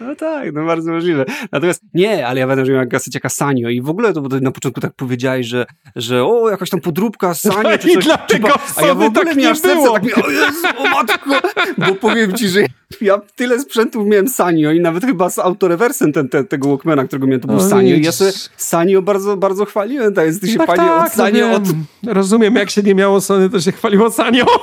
No 0.01 0.15
tak, 0.17 0.53
no 0.53 0.65
bardzo 0.65 0.93
możliwe. 0.93 1.25
Natomiast 1.53 1.83
nie, 1.95 2.27
ale 2.27 2.41
ja 2.41 2.47
pamiętam, 2.47 2.67
że 2.67 2.73
miałem 2.73 2.89
kaseciaka 2.89 3.29
Sanio 3.29 3.69
i 3.69 3.81
w 3.81 3.91
ogóle 3.91 4.13
to 4.13 4.21
bo 4.21 4.29
ty 4.29 4.41
na 4.41 4.51
początku 4.51 4.81
tak 4.81 4.93
powiedziałeś, 4.93 5.47
że, 5.47 5.67
że 5.97 6.25
o, 6.25 6.51
jakaś 6.51 6.71
tam 6.71 6.81
podróbka 6.81 7.35
Sanio 7.35 7.79
czy 7.79 7.91
I 7.91 7.95
coś. 7.95 8.05
dlatego 8.05 8.49
a 8.77 8.87
ja 8.87 8.95
w 8.95 9.03
ogóle 9.03 9.25
tak 9.25 9.37
miałem 9.37 9.55
nie 9.55 9.61
serce, 9.61 9.75
było. 9.75 9.93
tak 9.93 10.03
mi, 10.03 10.15
o 10.15 10.31
Jezu, 10.31 10.67
o 10.79 10.85
matko, 10.89 11.31
bo 11.79 11.95
powiem 11.95 12.33
ci, 12.33 12.49
że 12.49 12.61
ja 13.01 13.21
tyle 13.37 13.61
sprzętów 13.61 14.07
miałem 14.07 14.29
Sanio 14.29 14.73
i 14.73 14.81
nawet 14.81 15.05
chyba 15.05 15.31
z 15.31 15.39
autorewersem 15.39 16.13
ten, 16.13 16.29
ten, 16.29 16.47
tego 16.47 16.69
Walkmana, 16.69 17.05
którego 17.05 17.27
miałem, 17.27 17.41
to 17.41 17.49
był 17.49 17.57
O, 17.57 17.61
Sanio 17.61 17.88
i 17.97 18.05
ja 18.05 18.13
sobie 18.13 18.31
Sanio 18.57 19.03
bardzo, 19.03 19.37
bardzo 19.37 19.65
chwaliłem, 19.65 20.15
tak 20.15 20.25
więc 20.25 20.41
ty 20.41 20.49
się 20.49 20.59
Tak, 20.59 20.67
pani 20.67 20.89
tak, 20.89 21.07
od 21.07 21.13
Sanio, 21.13 21.49
no 21.49 21.55
od. 21.55 21.63
Rozumiem, 22.07 22.55
jak 22.55 22.71
się 22.71 22.83
nie 22.83 22.95
miało 22.95 23.21
Sony, 23.21 23.51
to 23.51 23.61
się 23.61 23.73
chwaliło 23.73 24.11
Sanio. 24.11 24.47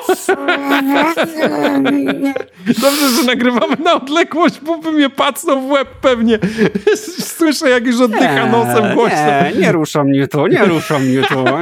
Dobrze, 2.81 3.09
że 3.17 3.23
nagrywamy 3.25 3.75
na 3.83 3.93
odległość, 3.93 4.59
bo 4.61 4.77
by 4.77 4.91
mnie 4.91 5.09
pacnął 5.09 5.61
w 5.61 5.69
łeb 5.69 5.87
pewnie. 6.01 6.39
Słyszę, 7.37 7.69
jak 7.69 7.85
już 7.85 8.01
oddycha 8.01 8.45
nosem 8.45 8.95
głośno. 8.95 9.17
Nie, 9.17 9.51
nie 9.61 9.71
rusza 9.71 10.03
mnie 10.03 10.27
to, 10.27 10.47
nie 10.47 10.65
rusza 10.65 10.99
mnie 10.99 11.21
to. 11.21 11.45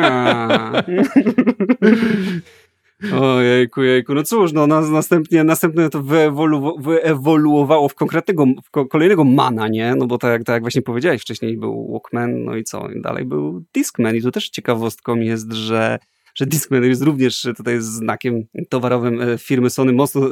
Ojejku, 3.12 3.84
jejku. 3.84 4.14
No 4.14 4.24
cóż, 4.24 4.54
no 4.54 4.68
następnie, 4.68 5.44
następnie 5.44 5.90
to 5.90 6.04
wyewolu 6.04 6.78
wyewoluowało 6.80 7.90
w 7.90 7.96
konkretnego, 7.96 8.46
w 8.46 8.88
kolejnego 8.88 9.24
mana, 9.24 9.68
nie? 9.68 9.96
No 9.96 10.08
bo 10.08 10.18
tak, 10.18 10.44
tak 10.44 10.54
jak 10.54 10.64
właśnie 10.64 10.82
powiedziałeś, 10.82 11.22
wcześniej 11.22 11.58
był 11.58 11.92
Walkman, 11.92 12.44
no 12.44 12.56
i 12.56 12.64
co? 12.64 12.90
I 12.90 13.02
dalej 13.02 13.26
był 13.26 13.64
Discman 13.74 14.16
i 14.16 14.22
tu 14.22 14.32
też 14.32 14.50
ciekawostką 14.50 15.16
jest, 15.16 15.52
że 15.54 16.00
że 16.36 16.46
Discman 16.46 16.84
jest 16.84 17.02
również 17.02 17.48
tutaj 17.58 17.76
znakiem 17.80 18.44
towarowym 18.70 19.22
e, 19.22 19.38
firmy 19.38 19.70
Sony 19.70 19.94
mocno 19.94 20.30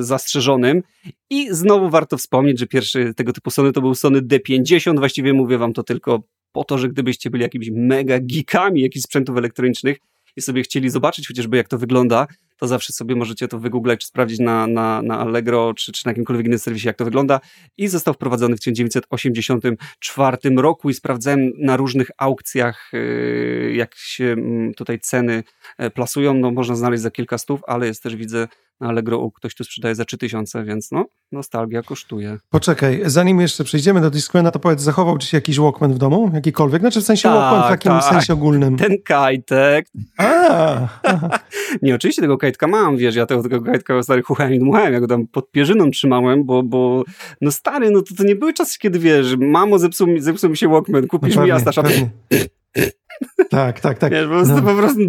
zastrzeżonym 0.00 0.82
i 1.30 1.48
znowu 1.50 1.90
warto 1.90 2.16
wspomnieć, 2.16 2.58
że 2.58 2.66
pierwszy 2.66 3.14
tego 3.14 3.32
typu 3.32 3.50
Sony 3.50 3.72
to 3.72 3.80
był 3.80 3.94
Sony 3.94 4.22
D50, 4.22 4.98
właściwie 4.98 5.32
mówię 5.32 5.58
wam 5.58 5.72
to 5.72 5.82
tylko 5.82 6.22
po 6.52 6.64
to, 6.64 6.78
że 6.78 6.88
gdybyście 6.88 7.30
byli 7.30 7.42
jakimiś 7.42 7.70
mega 7.72 8.18
geekami 8.20 8.80
jakichś 8.80 9.04
sprzętów 9.04 9.36
elektronicznych 9.36 9.98
i 10.36 10.42
sobie 10.42 10.62
chcieli 10.62 10.90
zobaczyć 10.90 11.28
chociażby 11.28 11.56
jak 11.56 11.68
to 11.68 11.78
wygląda, 11.78 12.26
to 12.62 12.66
zawsze 12.68 12.92
sobie 12.92 13.16
możecie 13.16 13.48
to 13.48 13.58
wygooglać, 13.58 14.00
czy 14.00 14.06
sprawdzić 14.06 14.38
na, 14.38 14.66
na, 14.66 15.02
na 15.02 15.18
Allegro, 15.18 15.74
czy, 15.74 15.92
czy 15.92 16.06
na 16.06 16.10
jakimkolwiek 16.10 16.46
innym 16.46 16.58
serwisie, 16.58 16.86
jak 16.86 16.96
to 16.96 17.04
wygląda. 17.04 17.40
I 17.76 17.88
został 17.88 18.14
wprowadzony 18.14 18.56
w 18.56 18.58
1984 18.60 20.36
roku 20.56 20.90
i 20.90 20.94
sprawdzałem 20.94 21.52
na 21.58 21.76
różnych 21.76 22.10
aukcjach, 22.18 22.90
y, 22.94 23.72
jak 23.76 23.94
się 23.94 24.24
mm, 24.24 24.74
tutaj 24.74 25.00
ceny 25.00 25.44
e, 25.78 25.90
plasują. 25.90 26.34
No, 26.34 26.50
można 26.50 26.76
znaleźć 26.76 27.02
za 27.02 27.10
kilka 27.10 27.38
stów, 27.38 27.60
ale 27.66 27.86
jest 27.86 28.02
też, 28.02 28.16
widzę, 28.16 28.48
na 28.82 28.88
Allegro 28.88 29.30
ktoś 29.30 29.54
tu 29.54 29.64
sprzedaje 29.64 29.94
za 29.94 30.04
3000, 30.04 30.64
więc 30.64 30.92
no, 30.92 31.06
nostalgia 31.32 31.82
kosztuje. 31.82 32.38
Poczekaj, 32.50 33.02
zanim 33.04 33.40
jeszcze 33.40 33.64
przejdziemy 33.64 34.00
do 34.00 34.10
Discmana, 34.10 34.50
to 34.50 34.58
powiedz, 34.58 34.80
zachował 34.80 35.18
ci 35.18 35.28
się 35.28 35.36
jakiś 35.36 35.58
Walkman 35.58 35.94
w 35.94 35.98
domu? 35.98 36.30
Jakikolwiek? 36.34 36.80
Znaczy 36.80 37.00
w 37.00 37.04
sensie 37.04 37.28
tak, 37.28 37.32
Walkman 37.32 37.62
w 37.62 37.68
takim 37.68 37.92
tak. 37.92 38.04
sensie 38.04 38.32
ogólnym. 38.32 38.76
Ten 38.76 38.96
kajtek. 39.04 39.86
A, 40.18 40.88
Nie, 41.82 41.94
oczywiście 41.94 42.22
tego 42.22 42.38
mam, 42.68 42.96
wiesz, 42.96 43.14
ja 43.14 43.26
tego, 43.26 43.42
tego 43.42 43.62
kajtka 43.62 44.02
stary 44.02 44.22
chuchałem 44.22 44.54
i 44.54 44.58
dmuchałem, 44.58 44.92
ja 44.92 45.00
go 45.00 45.06
tam 45.06 45.26
pod 45.26 45.50
pierzyną 45.50 45.90
trzymałem, 45.90 46.44
bo, 46.44 46.62
bo 46.62 47.04
no 47.40 47.50
stary, 47.50 47.90
no 47.90 48.02
to, 48.02 48.14
to 48.14 48.24
nie 48.24 48.36
były 48.36 48.52
czasy, 48.52 48.78
kiedy 48.78 48.98
wiesz, 48.98 49.36
mamo 49.36 49.78
zepsuł 49.78 50.06
mi, 50.06 50.20
zepsuł 50.20 50.50
mi 50.50 50.56
się 50.56 50.68
Walkman, 50.68 51.06
kupisz 51.06 51.36
no 51.36 51.44
mi 51.44 51.50
Astasz, 51.50 51.76
tak, 53.50 53.80
tak, 53.80 53.98
tak. 53.98 54.12
Wiesz, 54.12 54.24
po 54.24 54.30
prostu, 54.30 54.54
no. 54.54 54.62
po 54.62 54.74
prostu 54.74 55.00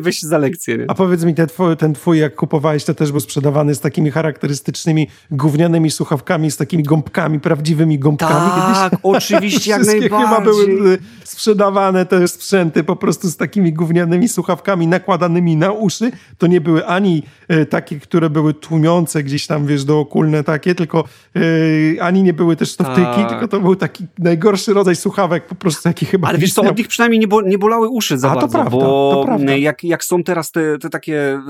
weź 0.00 0.22
za 0.22 0.38
lekcję. 0.38 0.78
Nie? 0.78 0.84
A 0.88 0.94
powiedz 0.94 1.24
mi, 1.24 1.34
ten 1.34 1.46
twój, 1.46 1.76
ten 1.76 1.94
twój, 1.94 2.18
jak 2.18 2.34
kupowałeś, 2.34 2.84
to 2.84 2.94
też 2.94 3.10
był 3.10 3.20
sprzedawany 3.20 3.74
z 3.74 3.80
takimi 3.80 4.10
charakterystycznymi 4.10 5.08
gównianymi 5.30 5.90
słuchawkami, 5.90 6.50
z 6.50 6.56
takimi 6.56 6.82
gąbkami, 6.82 7.40
prawdziwymi 7.40 7.98
gąbkami. 7.98 8.50
Tak, 8.50 8.90
Kiedyś... 8.90 9.00
oczywiście, 9.02 9.70
jak 9.70 9.86
najbardziej. 9.86 10.10
chyba 10.10 10.40
były 10.40 10.64
y, 10.64 10.98
sprzedawane 11.24 12.06
te 12.06 12.28
sprzęty 12.28 12.84
po 12.84 12.96
prostu 12.96 13.28
z 13.28 13.36
takimi 13.36 13.72
gównianymi 13.72 14.28
słuchawkami 14.28 14.86
nakładanymi 14.86 15.56
na 15.56 15.72
uszy. 15.72 16.10
To 16.38 16.46
nie 16.46 16.60
były 16.60 16.86
ani 16.86 17.22
y, 17.52 17.66
takie, 17.66 18.00
które 18.00 18.30
były 18.30 18.54
tłumiące 18.54 19.22
gdzieś 19.22 19.46
tam, 19.46 19.66
wiesz, 19.66 19.84
dookulne 19.84 20.44
takie, 20.44 20.74
tylko 20.74 21.04
y, 21.36 21.96
ani 22.00 22.22
nie 22.22 22.32
były 22.32 22.56
też 22.56 22.76
to 22.76 22.84
wtyki, 22.84 23.02
tak. 23.02 23.28
tylko 23.30 23.48
to 23.48 23.60
był 23.60 23.76
taki 23.76 24.06
najgorszy 24.18 24.74
rodzaj 24.74 24.96
słuchawek 24.96 25.46
po 25.46 25.54
prostu, 25.54 25.88
jaki 25.88 26.06
chyba 26.06 26.28
Ale 26.28 26.38
wiesz 26.38 26.52
co, 26.52 26.62
od 26.62 26.78
nich 26.78 26.88
przynajmniej 26.88 27.11
nie, 27.18 27.28
bo, 27.28 27.42
nie 27.42 27.58
bolały 27.58 27.88
uszy 27.88 28.18
za 28.18 28.30
A, 28.30 28.34
bardzo, 28.34 28.48
to 28.48 28.52
prawda, 28.52 28.70
bo 28.70 29.10
to 29.14 29.24
prawda. 29.24 29.56
Jak, 29.56 29.84
jak 29.84 30.04
są 30.04 30.24
teraz 30.24 30.52
te, 30.52 30.78
te 30.78 30.90
takie, 30.90 31.40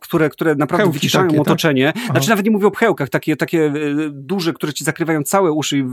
które, 0.00 0.28
które 0.28 0.54
naprawdę 0.54 0.82
Pchełki 0.84 0.98
wyciszają 0.98 1.24
takie, 1.24 1.38
tak? 1.38 1.48
otoczenie, 1.48 1.92
tak? 1.94 2.04
znaczy 2.04 2.28
nawet 2.28 2.44
nie 2.44 2.50
mówię 2.50 2.66
o 2.66 2.70
pchełkach, 2.70 3.08
takie, 3.08 3.36
takie 3.36 3.72
duże, 4.10 4.52
które 4.52 4.72
ci 4.72 4.84
zakrywają 4.84 5.22
całe 5.22 5.52
uszy 5.52 5.78
i 5.78 5.84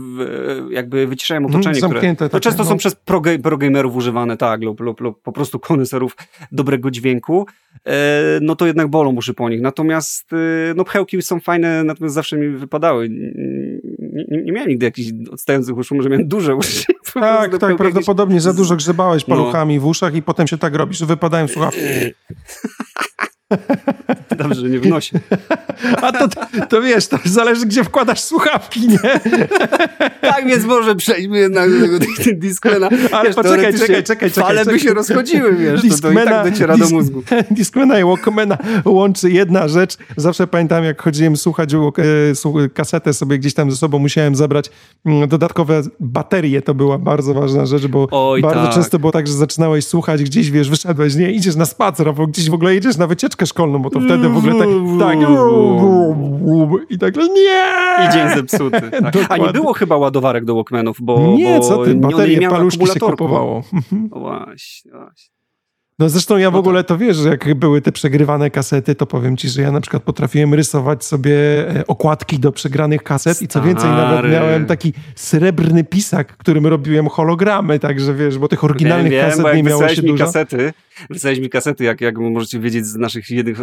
jakby 0.69 1.07
wyciszają 1.07 1.41
mhm, 1.41 1.55
otoczenie, 1.55 1.79
mm, 1.79 2.15
które 2.15 2.29
to 2.29 2.39
często 2.39 2.63
no. 2.63 2.69
są 2.69 2.77
przez 2.77 2.95
progamerów 3.41 3.95
używane, 3.95 4.37
tak, 4.37 4.61
lub, 4.61 4.79
lub, 4.79 5.01
lub 5.01 5.21
po 5.21 5.31
prostu 5.31 5.59
koneserów 5.59 6.17
dobrego 6.51 6.91
dźwięku, 6.91 7.45
e, 7.85 8.39
no 8.41 8.55
to 8.55 8.67
jednak 8.67 8.87
bolą 8.87 9.15
uszy 9.15 9.33
po 9.33 9.49
nich. 9.49 9.61
Natomiast 9.61 10.33
e, 10.33 10.73
no 10.75 10.83
pchełki 10.83 11.21
są 11.21 11.39
fajne, 11.39 11.83
natomiast 11.83 12.15
zawsze 12.15 12.37
mi 12.37 12.49
wypadały. 12.49 13.09
Nie, 13.09 14.41
nie 14.43 14.51
miałem 14.51 14.69
nigdy 14.69 14.85
jakichś 14.85 15.09
odstających 15.31 15.77
uszu, 15.77 15.95
może 15.95 16.09
miałem 16.09 16.27
duże 16.27 16.55
uszy. 16.55 16.83
Tak, 17.13 17.57
tak, 17.57 17.77
prawdopodobnie 17.77 18.41
za 18.41 18.53
dużo 18.53 18.75
grzebałeś 18.75 19.27
no. 19.27 19.35
paluchami 19.35 19.75
no. 19.75 19.81
w 19.81 19.85
uszach 19.85 20.15
i 20.15 20.21
potem 20.21 20.47
się 20.47 20.57
tak 20.57 20.75
robisz, 20.75 20.97
że 20.97 21.05
wypadają 21.05 21.47
słuchawki. 21.47 21.79
Dobrze, 24.37 24.61
że 24.61 24.69
nie 24.69 24.79
wnosi. 24.79 25.11
A 26.01 26.11
to, 26.11 26.27
to 26.69 26.81
wiesz, 26.81 27.07
to 27.07 27.17
zależy, 27.25 27.65
gdzie 27.65 27.83
wkładasz 27.83 28.21
słuchawki, 28.21 28.87
nie? 28.87 28.99
tak, 30.31 30.47
więc 30.47 30.65
może 30.65 30.95
przejdźmy 30.95 31.39
jednak 31.39 31.71
do 31.71 31.79
tego 31.79 31.99
Discmana. 32.33 32.89
Ale 33.11 33.27
wiesz, 33.27 33.35
poczekaj, 33.35 33.73
czekaj, 33.73 34.03
czekaj, 34.03 34.31
czekaj. 34.31 34.49
Ale 34.49 34.65
by 34.65 34.79
się 34.79 34.93
rozchodziły, 34.93 35.55
wiesz, 35.55 35.81
Discmana, 35.81 36.21
to, 36.21 36.25
to 36.25 36.31
i 36.31 36.43
tak 36.43 36.51
dociera 36.51 36.77
do 36.77 36.89
mózgu. 36.89 37.23
Discmana 37.51 37.99
i 37.99 38.03
Walkmana 38.03 38.57
łączy 38.85 39.31
jedna 39.31 39.67
rzecz. 39.67 39.97
Zawsze 40.17 40.47
pamiętam, 40.47 40.83
jak 40.83 41.01
chodziłem 41.01 41.37
słuchać 41.37 41.73
e, 41.73 42.69
kasetę 42.73 43.13
sobie 43.13 43.39
gdzieś 43.39 43.53
tam 43.53 43.71
ze 43.71 43.77
sobą 43.77 43.99
musiałem 43.99 44.35
zabrać 44.35 44.69
mm, 45.05 45.29
dodatkowe 45.29 45.81
baterie. 45.99 46.61
To 46.61 46.73
była 46.73 46.97
bardzo 46.97 47.33
ważna 47.33 47.65
rzecz, 47.65 47.87
bo 47.87 48.07
Oj, 48.11 48.41
bardzo 48.41 48.63
tak. 48.63 48.73
często 48.73 48.99
było 48.99 49.11
tak, 49.11 49.27
że 49.27 49.33
zaczynałeś 49.33 49.87
słuchać 49.87 50.23
gdzieś, 50.23 50.51
wiesz, 50.51 50.69
wyszedłeś, 50.69 51.15
nie, 51.15 51.31
idziesz 51.31 51.55
na 51.55 51.65
spacer, 51.65 52.07
albo 52.07 52.27
gdzieś 52.27 52.49
w 52.49 52.53
ogóle 52.53 52.75
idziesz 52.75 52.97
na 52.97 53.07
wycieczkę 53.07 53.38
książkę 53.39 53.45
szkolną, 53.45 53.79
bo 53.79 53.89
to 53.89 53.99
wtedy 53.99 54.29
w 54.29 54.37
ogóle 54.37 54.53
tak, 54.53 54.67
tak 54.99 55.17
i 56.89 56.97
tak, 56.97 57.15
nie! 57.15 58.07
I 58.07 58.13
dzień 58.13 58.29
zepsuty. 58.35 58.81
Tak. 58.99 59.25
A 59.29 59.37
nie 59.37 59.53
było 59.53 59.73
chyba 59.73 59.97
ładowarek 59.97 60.45
do 60.45 60.55
Walkmanów, 60.55 60.97
bo 61.01 61.35
Nie, 61.37 61.57
bo 61.57 61.59
co 61.59 61.85
ty, 61.85 61.95
baterie, 61.95 62.49
paluszki 62.49 62.87
się 62.87 62.99
kupowało. 62.99 63.63
No 63.91 64.19
właśnie, 64.19 64.91
właśnie. 64.91 65.39
No 65.99 66.09
zresztą 66.09 66.37
ja 66.37 66.49
w 66.49 66.53
no 66.53 66.59
ogóle 66.59 66.83
to 66.83 66.97
wiesz, 66.97 67.17
że 67.17 67.29
jak 67.29 67.55
były 67.55 67.81
te 67.81 67.91
przegrywane 67.91 68.49
kasety, 68.49 68.95
to 68.95 69.05
powiem 69.05 69.37
ci, 69.37 69.49
że 69.49 69.61
ja 69.61 69.71
na 69.71 69.81
przykład 69.81 70.03
potrafiłem 70.03 70.53
rysować 70.53 71.05
sobie 71.05 71.35
e, 71.75 71.87
okładki 71.87 72.39
do 72.39 72.51
przegranych 72.51 73.03
kaset 73.03 73.33
Stary. 73.33 73.45
i 73.45 73.47
co 73.47 73.61
więcej, 73.61 73.89
nawet 73.89 74.31
miałem 74.31 74.65
taki 74.65 74.93
srebrny 75.15 75.83
pisak, 75.83 76.37
którym 76.37 76.67
robiłem 76.67 77.07
hologramy, 77.07 77.79
także 77.79 78.13
wiesz, 78.13 78.37
bo 78.37 78.47
tych 78.47 78.63
oryginalnych 78.63 79.11
wiem, 79.11 79.25
kaset 79.25 79.45
wiem, 79.45 79.55
nie 79.55 79.63
miało 79.63 79.87
się 79.87 80.01
dużo. 80.01 80.25
kasety, 80.25 80.73
wysłałeś 81.09 81.39
mi 81.39 81.49
kasety, 81.49 81.83
jak, 81.83 82.01
jak 82.01 82.17
możecie 82.17 82.59
wiedzieć 82.59 82.85
z 82.85 82.95
naszych 82.95 83.29
jednych 83.29 83.57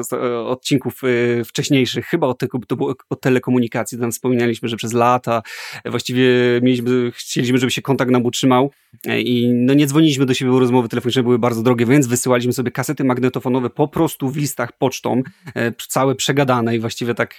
odcinków 0.47 1.01
e, 1.05 1.45
wcześniejszych, 1.45 2.07
chyba 2.07 2.27
o, 2.27 2.35
te, 2.35 2.47
to 2.69 2.77
było 2.77 2.95
o 3.11 3.17
telekomunikacji, 3.17 3.99
tam 3.99 4.13
wspominaliśmy, 4.13 4.69
że 4.69 4.77
przez 4.77 4.93
lata 4.93 5.43
właściwie 5.85 6.27
mieliśmy, 6.63 7.11
chcieliśmy, 7.15 7.59
żeby 7.59 7.71
się 7.71 7.83
kontakt 7.83 8.11
nam 8.11 8.25
utrzymał 8.25 8.71
e, 9.07 9.21
i 9.21 9.53
no 9.53 9.75
nie 9.75 9.87
dzwoniliśmy 9.87 10.27
do 10.27 10.35
siebie, 10.35 10.51
bo 10.51 10.61
rozmowy 10.61 10.89
telefoniczne 10.89 11.23
były 11.23 11.39
bardzo 11.39 11.63
drogie, 11.63 11.87
więc 11.87 12.07
wysyłaliśmy 12.07 12.53
sobie 12.53 12.71
kasety 12.71 13.05
magnetofonowe 13.05 13.71
po 13.71 13.89
prostu 13.89 14.29
w 14.29 14.37
listach 14.37 14.73
pocztą, 14.73 15.23
e, 15.55 15.73
całe 15.89 16.15
przegadane 16.15 16.77
i 16.77 16.79
właściwie 16.79 17.15
tak, 17.15 17.39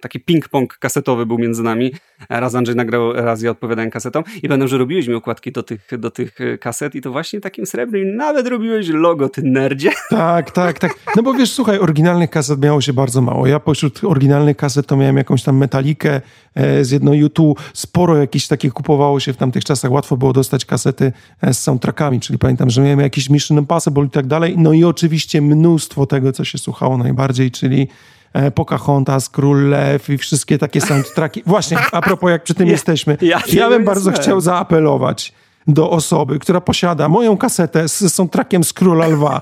taki 0.00 0.20
ping-pong 0.20 0.66
kasetowy 0.78 1.26
był 1.26 1.38
między 1.38 1.62
nami. 1.62 1.92
Raz 2.28 2.54
Andrzej 2.54 2.76
nagrał, 2.76 3.12
raz 3.12 3.42
ja 3.42 3.50
odpowiadałem 3.50 3.90
kasetą 3.90 4.22
i 4.42 4.48
będę, 4.48 4.68
że 4.68 4.78
robiłyśmy 4.78 5.16
okładki 5.16 5.52
do 5.52 5.62
tych, 5.62 5.88
do 5.98 6.10
tych 6.10 6.38
kaset 6.60 6.94
i 6.94 7.00
to 7.00 7.12
właśnie 7.12 7.40
takim 7.40 7.66
srebrnym 7.66 8.16
nawet 8.16 8.48
robiłeś 8.48 8.81
logo, 8.88 9.28
ty 9.28 9.42
nerdzie. 9.42 9.90
Tak, 10.10 10.50
tak, 10.50 10.78
tak. 10.78 10.94
No 11.16 11.22
bo 11.22 11.34
wiesz, 11.34 11.52
słuchaj, 11.52 11.78
oryginalnych 11.78 12.30
kaset 12.30 12.62
miało 12.62 12.80
się 12.80 12.92
bardzo 12.92 13.22
mało. 13.22 13.46
Ja 13.46 13.60
pośród 13.60 14.04
oryginalnych 14.04 14.56
kaset 14.56 14.86
to 14.86 14.96
miałem 14.96 15.16
jakąś 15.16 15.42
tam 15.42 15.56
metalikę 15.56 16.20
e, 16.54 16.84
z 16.84 16.90
jedną 16.90 17.12
YouTube. 17.12 17.60
Sporo 17.74 18.16
jakichś 18.16 18.46
takich 18.46 18.72
kupowało 18.72 19.20
się 19.20 19.32
w 19.32 19.36
tamtych 19.36 19.64
czasach. 19.64 19.90
Łatwo 19.90 20.16
było 20.16 20.32
dostać 20.32 20.64
kasety 20.64 21.12
e, 21.40 21.54
z 21.54 21.62
soundtrackami, 21.62 22.20
czyli 22.20 22.38
pamiętam, 22.38 22.70
że 22.70 22.82
miałem 22.82 23.00
jakiś 23.00 23.30
Mission 23.30 23.58
Impossible 23.58 24.04
i 24.04 24.10
tak 24.10 24.26
dalej. 24.26 24.54
No 24.58 24.72
i 24.72 24.84
oczywiście 24.84 25.42
mnóstwo 25.42 26.06
tego, 26.06 26.32
co 26.32 26.44
się 26.44 26.58
słuchało 26.58 26.98
najbardziej, 26.98 27.50
czyli 27.50 27.88
e, 28.32 28.50
Pocahontas, 28.50 29.28
Król 29.28 29.68
Lew 29.68 30.10
i 30.10 30.18
wszystkie 30.18 30.58
takie 30.58 30.80
soundtracki. 30.80 31.42
Właśnie, 31.46 31.78
a 31.92 32.00
propos, 32.00 32.30
jak 32.30 32.44
przy 32.44 32.54
tym 32.54 32.66
ja, 32.68 32.72
jesteśmy. 32.72 33.18
Ja, 33.20 33.42
ja 33.52 33.68
bym 33.68 33.84
bardzo 33.84 34.12
chciał 34.12 34.40
zaapelować 34.40 35.32
do 35.66 35.90
osoby, 35.90 36.38
która 36.38 36.60
posiada 36.60 37.08
moją 37.08 37.36
kasetę 37.36 37.88
z 37.88 38.14
soundtrackiem 38.14 38.64
z 38.64 38.72
Króla 38.72 39.06
Lwa. 39.06 39.40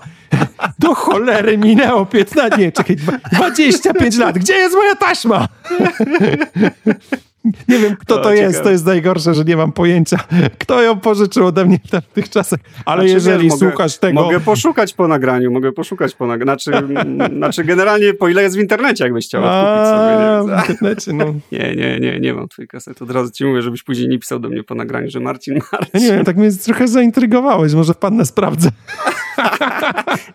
Do 0.79 0.95
cholery 0.95 1.59
minęło 1.59 2.07
15, 2.07 2.59
nie, 2.59 2.73
czekaj, 2.73 2.97
25 3.33 4.17
lat. 4.17 4.39
Gdzie 4.39 4.55
jest 4.55 4.77
moja 4.77 4.97
taśma? 4.97 5.49
Nie 7.45 7.79
wiem, 7.79 7.97
kto 7.97 8.19
to 8.19 8.33
jest, 8.33 8.63
to 8.63 8.71
jest 8.71 8.87
najgorsze, 8.87 9.35
że 9.35 9.45
nie 9.45 9.57
mam 9.57 9.73
pojęcia, 9.73 10.19
kto 10.61 10.83
ją 10.83 11.01
pożyczył 11.01 11.47
ode 11.47 11.65
mnie 11.65 11.79
w 11.87 11.91
tamtych 11.91 12.29
czasach, 12.29 12.61
ale 12.85 13.03
znaczy, 13.03 13.15
jeżeli 13.15 13.45
wiesz, 13.51 13.59
słuchasz 13.59 13.93
mogę, 13.93 13.99
tego... 14.01 14.23
Mogę 14.23 14.41
poszukać 14.41 14.93
po 14.93 15.09
nagraniu, 15.09 15.51
mogę 15.51 15.73
poszukać 15.73 16.15
po 16.15 16.27
nagraniu, 16.27 16.61
znaczy, 16.61 16.87
znaczy 17.37 17.65
generalnie 17.65 18.15
po 18.15 18.29
ile 18.29 18.43
jest 18.43 18.57
w 18.57 18.61
internecie, 18.61 19.05
jakbyś 19.05 19.27
chciał 19.27 19.43
kupić 19.43 19.89
sobie. 19.89 20.57
Nie, 20.57 20.63
w 20.63 20.71
internecie, 20.71 21.13
no. 21.13 21.25
Nie, 21.53 21.77
nie, 21.77 22.01
nie, 22.01 22.21
nie 22.21 22.35
mam 22.35 22.49
twojej 22.49 22.69
kasety, 22.69 23.05
od 23.05 23.11
razu 23.11 23.31
ci 23.31 23.45
mówię, 23.45 23.63
żebyś 23.63 23.83
później 23.83 24.09
nie 24.09 24.19
pisał 24.19 24.39
do 24.39 24.49
mnie 24.49 24.63
po 24.63 24.75
nagraniu, 24.75 25.11
że 25.11 25.21
Marcin, 25.21 25.61
Marcin. 25.73 26.01
nie 26.01 26.13
wiem, 26.13 26.25
tak 26.25 26.37
mnie 26.37 26.53
trochę 26.53 26.89
zaintrygowałeś, 26.89 27.75
może 27.75 27.95
wpadnę, 27.95 28.27
sprawdzę. 28.27 28.69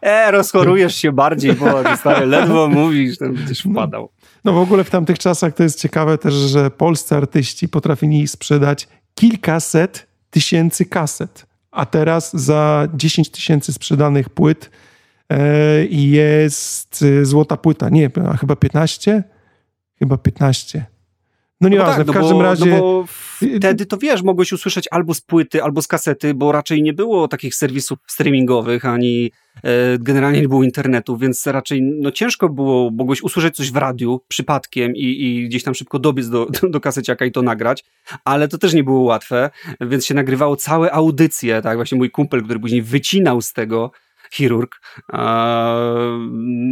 e, 0.02 0.32
rozchorujesz 0.32 0.96
się 0.96 1.12
bardziej, 1.12 1.54
bo 1.54 1.96
stary, 1.96 2.26
ledwo 2.26 2.68
mówisz, 2.68 3.18
to 3.18 3.26
będziesz 3.26 3.62
wpadał. 3.62 4.10
No 4.46 4.54
w 4.54 4.58
ogóle 4.58 4.84
w 4.84 4.90
tamtych 4.90 5.20
czasach 5.20 5.54
to 5.54 5.64
jest 5.64 5.80
ciekawe 5.80 6.18
też, 6.18 6.34
że 6.34 6.72
polscy 6.72 7.16
artyści 7.16 7.70
potrafili 7.70 8.28
sprzedać 8.28 8.88
kilkaset 9.16 10.08
tysięcy 10.30 10.86
kaset, 10.86 11.46
a 11.72 11.86
teraz 11.86 12.34
za 12.34 12.88
10 12.94 13.30
tysięcy 13.30 13.74
sprzedanych 13.74 14.30
płyt 14.30 14.70
e, 15.30 15.86
jest 15.86 17.06
e, 17.22 17.26
złota 17.26 17.58
płyta. 17.58 17.90
Nie, 17.90 18.10
chyba 18.40 18.56
15? 18.56 19.24
Chyba 20.00 20.18
15. 20.18 20.86
No 21.62 21.70
nieważne, 21.70 21.92
no 21.92 21.98
tak, 21.98 22.08
no 22.08 22.14
w 22.14 22.16
każdym 22.16 22.38
bo, 22.38 22.44
razie... 22.44 22.66
No 22.66 22.80
bo 22.80 23.06
wtedy 23.58 23.86
to 23.86 23.98
wiesz, 23.98 24.24
mogłeś 24.24 24.54
usłyszeć 24.54 24.88
albo 24.92 25.14
z 25.14 25.22
płyty, 25.22 25.64
albo 25.64 25.82
z 25.82 25.88
kasety, 25.88 26.34
bo 26.34 26.52
raczej 26.52 26.84
nie 26.84 26.94
było 26.94 27.28
takich 27.28 27.56
serwisów 27.56 28.00
streamingowych, 28.08 28.86
ani 28.86 29.32
e, 29.64 29.98
generalnie 30.00 30.42
nie 30.42 30.50
było 30.50 30.64
internetu, 30.64 31.18
więc 31.18 31.48
raczej 31.48 31.82
no 31.82 32.12
ciężko 32.12 32.50
było, 32.50 32.92
mogłeś 32.92 33.22
usłyszeć 33.22 33.56
coś 33.56 33.72
w 33.72 33.76
radiu 33.76 34.22
przypadkiem 34.28 34.96
i, 34.96 35.04
i 35.04 35.46
gdzieś 35.46 35.64
tam 35.64 35.76
szybko 35.76 36.00
dobiec 36.00 36.30
do, 36.30 36.46
do, 36.46 36.70
do 36.76 36.80
kaseciaka 36.80 37.26
i 37.26 37.32
to 37.32 37.42
nagrać, 37.42 37.86
ale 38.26 38.48
to 38.48 38.58
też 38.58 38.74
nie 38.74 38.84
było 38.84 39.00
łatwe, 39.00 39.50
więc 39.82 40.06
się 40.06 40.14
nagrywało 40.14 40.56
całe 40.56 40.92
audycje, 40.92 41.62
tak, 41.62 41.78
właśnie 41.78 41.98
mój 41.98 42.12
kumpel, 42.12 42.44
który 42.44 42.60
później 42.60 42.82
wycinał 42.82 43.42
z 43.42 43.54
tego 43.54 43.92
chirurg. 44.36 44.82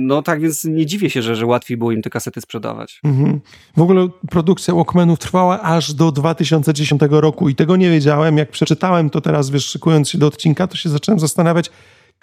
No 0.08 0.22
tak 0.22 0.42
więc 0.42 0.66
nie 0.66 0.86
dziwię 0.86 1.10
się, 1.10 1.22
że, 1.22 1.36
że 1.36 1.46
łatwiej 1.46 1.78
było 1.78 1.92
im 1.92 2.02
te 2.02 2.10
kasety 2.10 2.42
sprzedawać. 2.42 3.00
Mhm. 3.04 3.42
W 3.78 3.82
ogóle 3.82 4.08
produkcja 4.30 4.74
Walkmanów 4.74 5.20
trwała 5.20 5.62
aż 5.62 5.94
do 5.94 6.12
2010 6.12 7.02
roku 7.10 7.50
i 7.50 7.56
tego 7.56 7.76
nie 7.76 7.90
wiedziałem. 7.90 8.38
Jak 8.38 8.52
przeczytałem 8.52 9.10
to 9.10 9.22
teraz, 9.22 9.50
wiesz, 9.50 9.66
szykując 9.66 10.10
się 10.10 10.18
do 10.18 10.28
odcinka, 10.28 10.68
to 10.68 10.78
się 10.78 10.90
zacząłem 10.90 11.20
zastanawiać, 11.20 11.70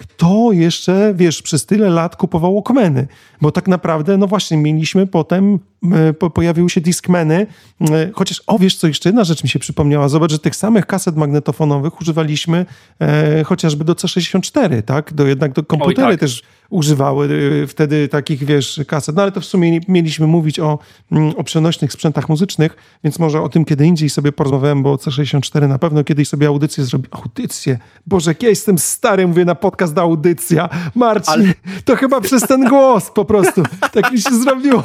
kto 0.00 0.52
jeszcze, 0.52 1.12
wiesz, 1.16 1.42
przez 1.42 1.66
tyle 1.66 1.90
lat 1.90 2.16
kupował 2.16 2.54
Walkmany? 2.54 3.06
Bo 3.40 3.52
tak 3.52 3.68
naprawdę, 3.68 4.16
no 4.16 4.26
właśnie, 4.26 4.56
mieliśmy 4.56 5.06
potem, 5.06 5.58
e, 5.92 6.12
po, 6.12 6.30
pojawiły 6.30 6.70
się 6.70 6.80
Discmany, 6.80 7.46
e, 7.80 8.10
chociaż, 8.12 8.42
o 8.46 8.58
wiesz 8.58 8.76
co, 8.76 8.86
jeszcze 8.86 9.08
jedna 9.08 9.24
rzecz 9.24 9.42
mi 9.42 9.48
się 9.48 9.58
przypomniała, 9.58 10.08
zobacz, 10.08 10.30
że 10.30 10.38
tych 10.38 10.56
samych 10.56 10.86
kaset 10.86 11.16
magnetofonowych 11.16 12.00
używaliśmy 12.00 12.66
e, 13.00 13.44
chociażby 13.44 13.84
do 13.84 13.92
C64, 13.92 14.82
tak? 14.82 15.14
Do, 15.14 15.26
jednak 15.26 15.52
do 15.52 15.62
komputery 15.62 16.08
Oj, 16.08 16.12
tak. 16.12 16.20
też 16.20 16.42
używały 16.70 17.28
y, 17.30 17.66
wtedy 17.66 18.08
takich, 18.08 18.44
wiesz, 18.44 18.80
kaset. 18.86 19.16
No 19.16 19.22
ale 19.22 19.32
to 19.32 19.40
w 19.40 19.44
sumie 19.44 19.80
mieliśmy 19.88 20.26
mówić 20.26 20.60
o, 20.60 20.78
mm, 21.12 21.32
o 21.36 21.44
przenośnych 21.44 21.92
sprzętach 21.92 22.28
muzycznych, 22.28 22.76
więc 23.04 23.18
może 23.18 23.42
o 23.42 23.48
tym 23.48 23.64
kiedy 23.64 23.86
indziej 23.86 24.10
sobie 24.10 24.32
porozmawiałem, 24.32 24.82
bo 24.82 24.96
C64 24.96 25.68
na 25.68 25.78
pewno 25.78 26.04
kiedyś 26.04 26.28
sobie 26.28 26.46
audycję 26.46 26.84
zrobi. 26.84 27.08
Audycję? 27.10 27.78
Boże, 28.06 28.30
jak 28.30 28.42
ja 28.42 28.48
jestem 28.48 28.78
stary, 28.78 29.26
mówię 29.26 29.44
na 29.44 29.54
podcast 29.54 29.94
do 29.94 30.00
audycja. 30.00 30.68
Marcin, 30.94 31.32
ale... 31.32 31.54
to 31.84 31.96
chyba 31.96 32.20
przez 32.20 32.42
ten 32.42 32.68
głos 32.68 33.10
po 33.10 33.24
prostu. 33.24 33.62
Tak 33.92 34.12
mi 34.12 34.20
się 34.20 34.34
zrobiło. 34.34 34.82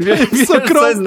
Wiesz, 0.00 0.18
co 0.46 0.54
jest, 0.88 1.02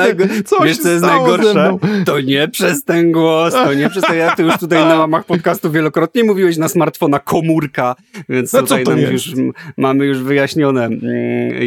co 0.45 0.63
wiesz, 0.63 0.77
co 0.77 0.89
jest 0.89 1.03
najgorsze? 1.03 1.77
To 2.05 2.21
nie 2.21 2.47
przez 2.47 2.83
ten 2.83 3.11
głos, 3.11 3.53
to 3.53 3.73
nie 3.73 3.89
przez 3.89 4.03
ten... 4.03 4.17
Ja 4.17 4.35
ty 4.35 4.43
już 4.43 4.57
tutaj 4.57 4.85
na 4.85 4.95
łamach 4.95 5.25
podcastu 5.25 5.71
wielokrotnie 5.71 6.23
mówiłeś 6.23 6.57
na 6.57 6.67
smartfona 6.67 7.19
komórka, 7.19 7.95
więc 8.29 8.53
no 8.53 8.61
tutaj 8.61 8.83
nam 8.83 8.99
jest? 8.99 9.11
już 9.11 9.33
ma 9.77 9.88
mamy 9.89 10.05
już 10.05 10.17
wyjaśnione, 10.17 10.85
mm, 10.85 11.01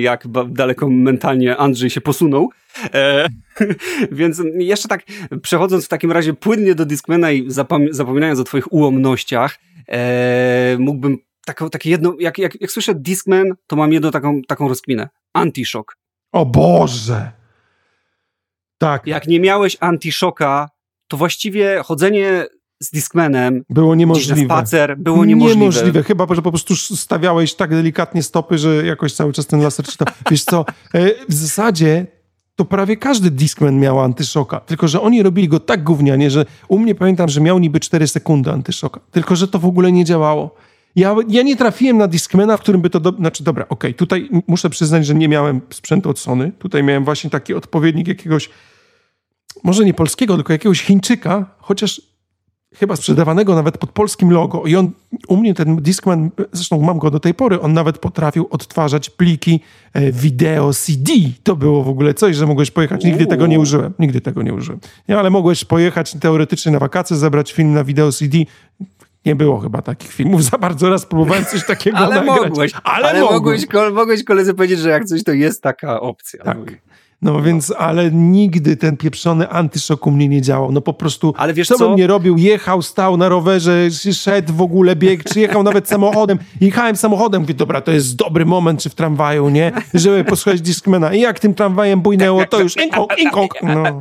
jak 0.01 0.25
daleko 0.49 0.89
mentalnie 0.89 1.57
Andrzej 1.57 1.91
się 1.91 2.01
posunął. 2.01 2.51
E, 2.95 3.29
więc 4.13 4.43
jeszcze 4.55 4.89
tak, 4.89 5.03
przechodząc 5.43 5.85
w 5.85 5.89
takim 5.89 6.13
razie 6.13 6.35
płynnie 6.35 6.75
do 6.75 6.85
Discmana 6.85 7.31
i 7.33 7.51
zapom 7.51 7.87
zapominając 7.91 8.41
o 8.41 8.45
twoich 8.45 8.73
ułomnościach, 8.73 9.59
e, 9.89 10.77
mógłbym 10.79 11.19
taką, 11.47 11.71
takie 11.71 11.91
jedno, 11.91 12.15
jak, 12.21 12.39
jak, 12.39 12.61
jak 12.61 12.71
słyszę 12.71 12.95
Discman, 12.95 13.55
to 13.67 13.77
mam 13.77 13.93
jedną 13.93 14.11
taką, 14.11 14.43
taką 14.43 14.69
rozkminę. 14.69 15.09
Antishock. 15.33 15.97
O 16.33 16.47
Boże! 16.47 17.33
Tak. 18.79 19.07
Jak 19.07 19.27
nie 19.27 19.41
miałeś 19.41 19.77
antiszoka, 19.81 20.71
to 21.09 21.17
właściwie 21.17 21.83
chodzenie 21.85 22.47
z 22.83 22.91
Discmanem. 22.91 23.65
Było 23.71 23.95
niemożliwe. 23.95 24.43
Na 24.43 24.45
spacer, 24.45 24.99
było 24.99 25.25
niemożliwe. 25.25 25.61
Niemożliwe, 25.61 26.03
chyba, 26.03 26.27
że 26.35 26.43
po 26.43 26.51
prostu 26.51 26.77
stawiałeś 26.77 27.55
tak 27.55 27.71
delikatnie 27.71 28.23
stopy, 28.23 28.59
że 28.59 28.87
jakoś 28.87 29.13
cały 29.13 29.33
czas 29.33 29.47
ten 29.47 29.61
laser 29.61 29.87
czytał. 29.87 30.09
Wiesz 30.31 30.45
co, 30.45 30.65
e, 30.95 31.11
w 31.29 31.35
zasadzie 31.35 32.07
to 32.57 32.65
prawie 32.65 32.97
każdy 32.97 33.31
Discman 33.31 33.79
miał 33.79 34.01
antyszoka, 34.01 34.61
tylko 34.61 34.89
że 34.89 35.01
oni 35.01 35.23
robili 35.23 35.49
go 35.49 35.61
tak 35.61 35.85
gównianie, 35.85 36.31
że 36.31 36.47
u 36.69 36.79
mnie 36.79 36.95
pamiętam, 36.95 37.29
że 37.29 37.41
miał 37.41 37.59
niby 37.59 37.81
4 37.81 38.07
sekundy 38.07 38.51
antyszoka, 38.51 39.01
tylko 39.11 39.37
że 39.37 39.49
to 39.49 39.59
w 39.59 39.67
ogóle 39.67 39.93
nie 39.93 40.05
działało. 40.05 40.55
Ja, 40.97 41.17
ja 41.29 41.43
nie 41.43 41.57
trafiłem 41.57 41.99
na 41.99 42.09
Discmana, 42.09 42.57
w 42.57 42.61
którym 42.61 42.81
by 42.81 42.91
to... 42.91 43.01
Do... 43.01 43.11
Znaczy, 43.11 43.45
dobra, 43.45 43.65
okej, 43.65 43.91
okay, 43.91 43.95
tutaj 43.95 44.29
muszę 44.47 44.71
przyznać, 44.71 45.07
że 45.07 45.15
nie 45.15 45.29
miałem 45.29 45.61
sprzętu 45.71 46.11
od 46.11 46.19
Sony. 46.19 46.53
Tutaj 46.59 46.83
miałem 46.83 47.05
właśnie 47.05 47.31
taki 47.31 47.55
odpowiednik 47.55 48.09
jakiegoś, 48.09 48.51
może 49.65 49.85
nie 49.85 49.95
polskiego, 49.95 50.37
tylko 50.37 50.53
jakiegoś 50.53 50.83
Chińczyka, 50.83 51.47
chociaż 51.59 52.12
chyba 52.75 52.97
sprzedawanego 52.97 53.55
nawet 53.55 53.79
pod 53.79 53.91
polskim 53.91 54.31
logo. 54.31 54.63
I 54.67 54.77
on, 54.77 54.91
u 55.29 55.37
mnie 55.37 55.55
ten 55.55 55.77
Discman, 55.77 56.31
zresztą 56.53 56.81
mam 56.81 56.99
go 56.99 57.11
do 57.11 57.21
tej 57.21 57.35
pory, 57.35 57.61
on 57.61 57.73
nawet 57.73 57.99
potrafił 57.99 58.49
odtwarzać 58.51 59.11
pliki 59.11 59.61
e, 59.93 60.13
wideo 60.13 60.73
CD. 60.73 61.13
To 61.43 61.57
było 61.57 61.85
w 61.85 61.89
ogóle 61.89 62.15
coś, 62.15 62.37
że 62.37 62.47
mogłeś 62.47 62.71
pojechać. 62.71 63.05
Nigdy 63.05 63.27
tego 63.27 63.47
nie 63.47 63.61
użyłem. 63.61 63.93
Nigdy 63.99 64.21
tego 64.21 64.43
nie 64.43 64.55
użyłem. 64.55 64.81
Nie, 65.09 65.19
ale 65.19 65.31
mogłeś 65.31 65.65
pojechać 65.65 66.15
teoretycznie 66.21 66.73
na 66.73 66.79
wakacje, 66.79 67.17
zebrać 67.17 67.53
film 67.53 67.73
na 67.73 67.85
wideo 67.85 68.13
CD. 68.13 68.39
Nie 69.27 69.37
było 69.37 69.61
chyba 69.61 69.83
takich 69.83 70.13
filmów 70.13 70.45
za 70.51 70.59
bardzo. 70.59 70.91
Raz 70.91 71.07
próbowałem 71.07 71.45
coś 71.45 71.67
takiego 71.67 71.99
ale 72.07 72.15
nagrać. 72.15 72.49
Mogłeś, 72.49 72.73
ale, 72.85 73.09
ale 73.09 73.21
mogłeś, 73.21 73.67
mogłeś 73.93 74.25
koledze 74.25 74.55
powiedzieć, 74.55 74.79
że 74.79 74.91
jak 74.91 75.05
coś 75.05 75.25
to 75.25 75.33
jest 75.33 75.63
taka 75.63 76.01
opcja. 76.01 76.45
Tak. 76.45 76.59
No 77.23 77.43
więc, 77.43 77.75
ale 77.79 78.11
nigdy 78.11 78.77
ten 78.77 78.97
pieprzony 78.97 79.49
antyszok 79.49 80.07
u 80.07 80.11
mnie 80.11 80.29
nie 80.29 80.43
działał. 80.43 80.73
No 80.73 80.81
po 80.81 80.95
prostu, 80.95 81.35
ale 81.37 81.55
wiesz 81.55 81.69
co, 81.69 81.79
co 81.79 81.89
bym 81.89 81.97
nie 81.97 82.07
robił? 82.07 82.39
Jechał, 82.39 82.83
stał 82.83 83.17
na 83.17 83.29
rowerze, 83.29 83.91
szedł 84.13 84.53
w 84.53 84.61
ogóle 84.61 84.97
bieg, 84.97 85.25
czy 85.25 85.41
jechał 85.41 85.63
nawet 85.63 85.89
samochodem. 85.89 86.39
Jechałem 86.61 86.97
samochodem, 86.97 87.43
mówię, 87.43 87.55
dobra, 87.55 87.81
to 87.81 87.93
jest 87.93 88.17
dobry 88.17 88.47
moment, 88.47 88.83
czy 88.83 88.91
w 88.91 88.95
tramwaju, 88.95 89.49
nie? 89.49 89.73
Żeby 89.95 90.25
posłuchać 90.25 90.61
Discmana. 90.61 91.15
I 91.15 91.21
jak 91.21 91.41
tym 91.41 91.55
tramwajem 91.55 92.01
bujnęło, 92.01 92.47
to 92.47 92.61
już 92.61 92.77
inkok, 92.77 93.19
inkok. 93.19 93.63
No. 93.63 93.99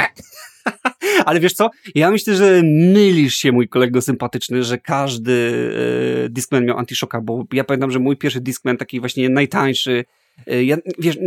Ale 1.25 1.39
wiesz 1.39 1.53
co? 1.53 1.69
Ja 1.95 2.11
myślę, 2.11 2.35
że 2.35 2.61
mylisz 2.63 3.35
się, 3.35 3.51
mój 3.51 3.67
kolego 3.67 4.01
sympatyczny, 4.01 4.63
że 4.63 4.77
każdy 4.77 5.53
e, 6.25 6.29
Discman 6.29 6.65
miał 6.65 6.77
antiszoka, 6.77 7.21
bo 7.21 7.45
ja 7.53 7.63
pamiętam, 7.63 7.91
że 7.91 7.99
mój 7.99 8.17
pierwszy 8.17 8.41
Discman, 8.41 8.77
taki 8.77 8.99
właśnie 8.99 9.29
najtańszy, 9.29 10.05
ja, 10.47 10.77
wiesz, 10.99 11.17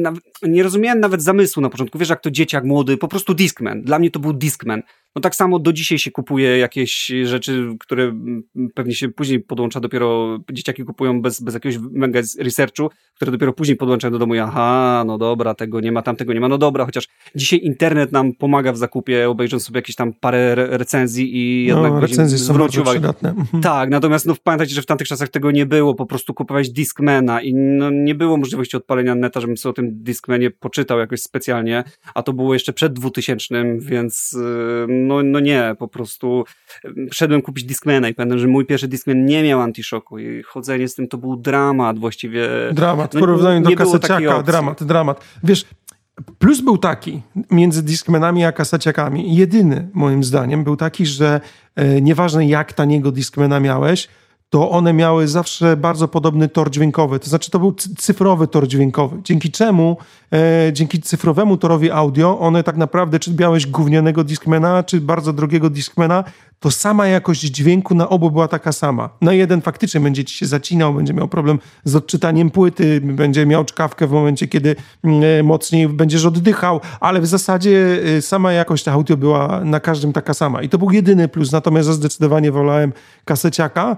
nie 0.42 0.62
rozumiałem 0.62 1.00
nawet 1.00 1.22
zamysłu 1.22 1.62
na 1.62 1.70
początku. 1.70 1.98
Wiesz, 1.98 2.08
jak 2.08 2.20
to 2.20 2.30
dzieciak 2.30 2.64
młody, 2.64 2.96
po 2.96 3.08
prostu 3.08 3.34
Discman. 3.34 3.82
Dla 3.82 3.98
mnie 3.98 4.10
to 4.10 4.18
był 4.20 4.32
Discman. 4.32 4.82
No 5.16 5.20
tak 5.20 5.34
samo 5.34 5.58
do 5.58 5.72
dzisiaj 5.72 5.98
się 5.98 6.10
kupuje 6.10 6.58
jakieś 6.58 7.12
rzeczy, 7.24 7.68
które 7.80 8.12
pewnie 8.74 8.94
się 8.94 9.08
później 9.08 9.40
podłącza 9.40 9.80
dopiero, 9.80 10.38
dzieciaki 10.52 10.84
kupują 10.84 11.22
bez, 11.22 11.40
bez 11.40 11.54
jakiegoś 11.54 11.78
mega 11.90 12.20
researchu, 12.38 12.90
które 13.14 13.32
dopiero 13.32 13.52
później 13.52 13.76
podłączają 13.76 14.12
do 14.12 14.18
domu. 14.18 14.34
Aha, 14.42 15.04
no 15.06 15.18
dobra, 15.18 15.54
tego 15.54 15.80
nie 15.80 15.92
ma, 15.92 16.02
tamtego 16.02 16.32
nie 16.32 16.40
ma, 16.40 16.48
no 16.48 16.58
dobra, 16.58 16.84
chociaż 16.84 17.08
dzisiaj 17.34 17.60
internet 17.62 18.12
nam 18.12 18.32
pomaga 18.32 18.72
w 18.72 18.76
zakupie, 18.76 19.30
obejrząc 19.30 19.64
sobie 19.64 19.78
jakieś 19.78 19.96
tam 19.96 20.12
parę 20.12 20.54
recenzji 20.54 21.30
i 21.34 21.68
no, 21.68 21.74
jednak 21.76 21.92
no, 21.92 22.00
recenzje 22.00 22.38
są 22.38 22.44
zwrócił 22.44 22.82
uwagę. 22.82 23.00
Przydatne. 23.00 23.30
Mhm. 23.30 23.62
Tak, 23.62 23.90
natomiast 23.90 24.26
no 24.26 24.34
pamiętajcie, 24.44 24.74
że 24.74 24.82
w 24.82 24.86
tamtych 24.86 25.08
czasach 25.08 25.28
tego 25.28 25.50
nie 25.50 25.66
było, 25.66 25.94
po 25.94 26.06
prostu 26.06 26.34
kupowałeś 26.34 26.70
Discmana 26.70 27.40
i 27.40 27.54
no, 27.54 27.90
nie 27.90 28.14
było 28.14 28.36
możliwości 28.36 28.76
odpalenia 28.76 29.14
neta, 29.14 29.40
żebym 29.40 29.56
sobie 29.56 29.70
o 29.70 29.74
tym 29.74 30.02
Discmanie 30.02 30.50
poczytał 30.50 30.98
jakoś 30.98 31.20
specjalnie, 31.20 31.84
a 32.14 32.22
to 32.22 32.32
było 32.32 32.54
jeszcze 32.54 32.72
przed 32.72 32.92
2000, 32.92 33.64
więc 33.78 34.36
yy, 34.88 35.03
no, 35.06 35.22
no 35.22 35.40
nie, 35.40 35.76
po 35.78 35.88
prostu 35.88 36.44
szedłem 37.12 37.42
kupić 37.42 37.64
Discmana 37.64 38.08
i 38.08 38.14
pamiętam, 38.14 38.38
że 38.38 38.46
mój 38.46 38.66
pierwszy 38.66 38.88
Discman 38.88 39.24
nie 39.24 39.42
miał 39.42 39.60
antiszoku 39.60 40.18
i 40.18 40.42
chodzenie 40.42 40.88
z 40.88 40.94
tym 40.94 41.08
to 41.08 41.18
był 41.18 41.36
dramat 41.36 41.98
właściwie. 41.98 42.48
Dramat, 42.72 43.10
w 43.10 43.14
no, 43.14 43.20
porównaniu 43.20 43.60
do 43.60 43.76
kaseciaka, 43.76 44.42
dramat, 44.42 44.84
dramat. 44.84 45.24
Wiesz, 45.44 45.64
Plus 46.38 46.60
był 46.60 46.78
taki 46.78 47.22
między 47.50 47.82
Discmanami 47.82 48.44
a 48.44 48.52
kaseciakami, 48.52 49.36
jedyny 49.36 49.88
moim 49.94 50.24
zdaniem, 50.24 50.64
był 50.64 50.76
taki, 50.76 51.06
że 51.06 51.40
e, 51.76 52.00
nieważne 52.00 52.46
jak 52.46 52.72
taniego 52.72 53.12
Discmana 53.12 53.60
miałeś, 53.60 54.08
to 54.50 54.70
one 54.70 54.92
miały 54.92 55.28
zawsze 55.28 55.76
bardzo 55.76 56.08
podobny 56.08 56.48
tor 56.48 56.70
dźwiękowy. 56.70 57.20
To 57.20 57.30
znaczy, 57.30 57.50
to 57.50 57.58
był 57.58 57.74
cyfrowy 57.98 58.48
tor 58.48 58.68
dźwiękowy, 58.68 59.20
dzięki 59.24 59.50
czemu, 59.50 59.96
e, 60.32 60.72
dzięki 60.72 61.00
cyfrowemu 61.00 61.56
torowi 61.56 61.90
audio, 61.90 62.38
one 62.38 62.62
tak 62.62 62.76
naprawdę, 62.76 63.18
czy 63.18 63.34
miałeś 63.40 63.66
gównianego 63.66 64.24
Discmana, 64.24 64.82
czy 64.82 65.00
bardzo 65.00 65.32
drogiego 65.32 65.70
Discmana, 65.70 66.24
to 66.60 66.70
sama 66.70 67.06
jakość 67.06 67.40
dźwięku 67.40 67.94
na 67.94 68.08
obu 68.08 68.30
była 68.30 68.48
taka 68.48 68.72
sama. 68.72 69.10
Na 69.20 69.32
jeden 69.32 69.60
faktycznie 69.60 70.00
będzie 70.00 70.24
ci 70.24 70.36
się 70.36 70.46
zacinał, 70.46 70.94
będzie 70.94 71.14
miał 71.14 71.28
problem 71.28 71.58
z 71.84 71.96
odczytaniem 71.96 72.50
płyty, 72.50 73.00
będzie 73.00 73.46
miał 73.46 73.64
czkawkę 73.64 74.06
w 74.06 74.10
momencie, 74.10 74.48
kiedy 74.48 74.76
mm, 75.04 75.22
e, 75.22 75.42
mocniej 75.42 75.88
będziesz 75.88 76.24
oddychał, 76.24 76.80
ale 77.00 77.20
w 77.20 77.26
zasadzie 77.26 78.00
e, 78.16 78.22
sama 78.22 78.52
jakość 78.52 78.88
audio 78.88 79.16
była 79.16 79.60
na 79.64 79.80
każdym 79.80 80.12
taka 80.12 80.34
sama. 80.34 80.62
I 80.62 80.68
to 80.68 80.78
był 80.78 80.90
jedyny 80.90 81.28
plus, 81.28 81.52
natomiast 81.52 81.88
ja 81.88 81.94
zdecydowanie 81.94 82.52
wolałem 82.52 82.92
kaseciaka, 83.24 83.96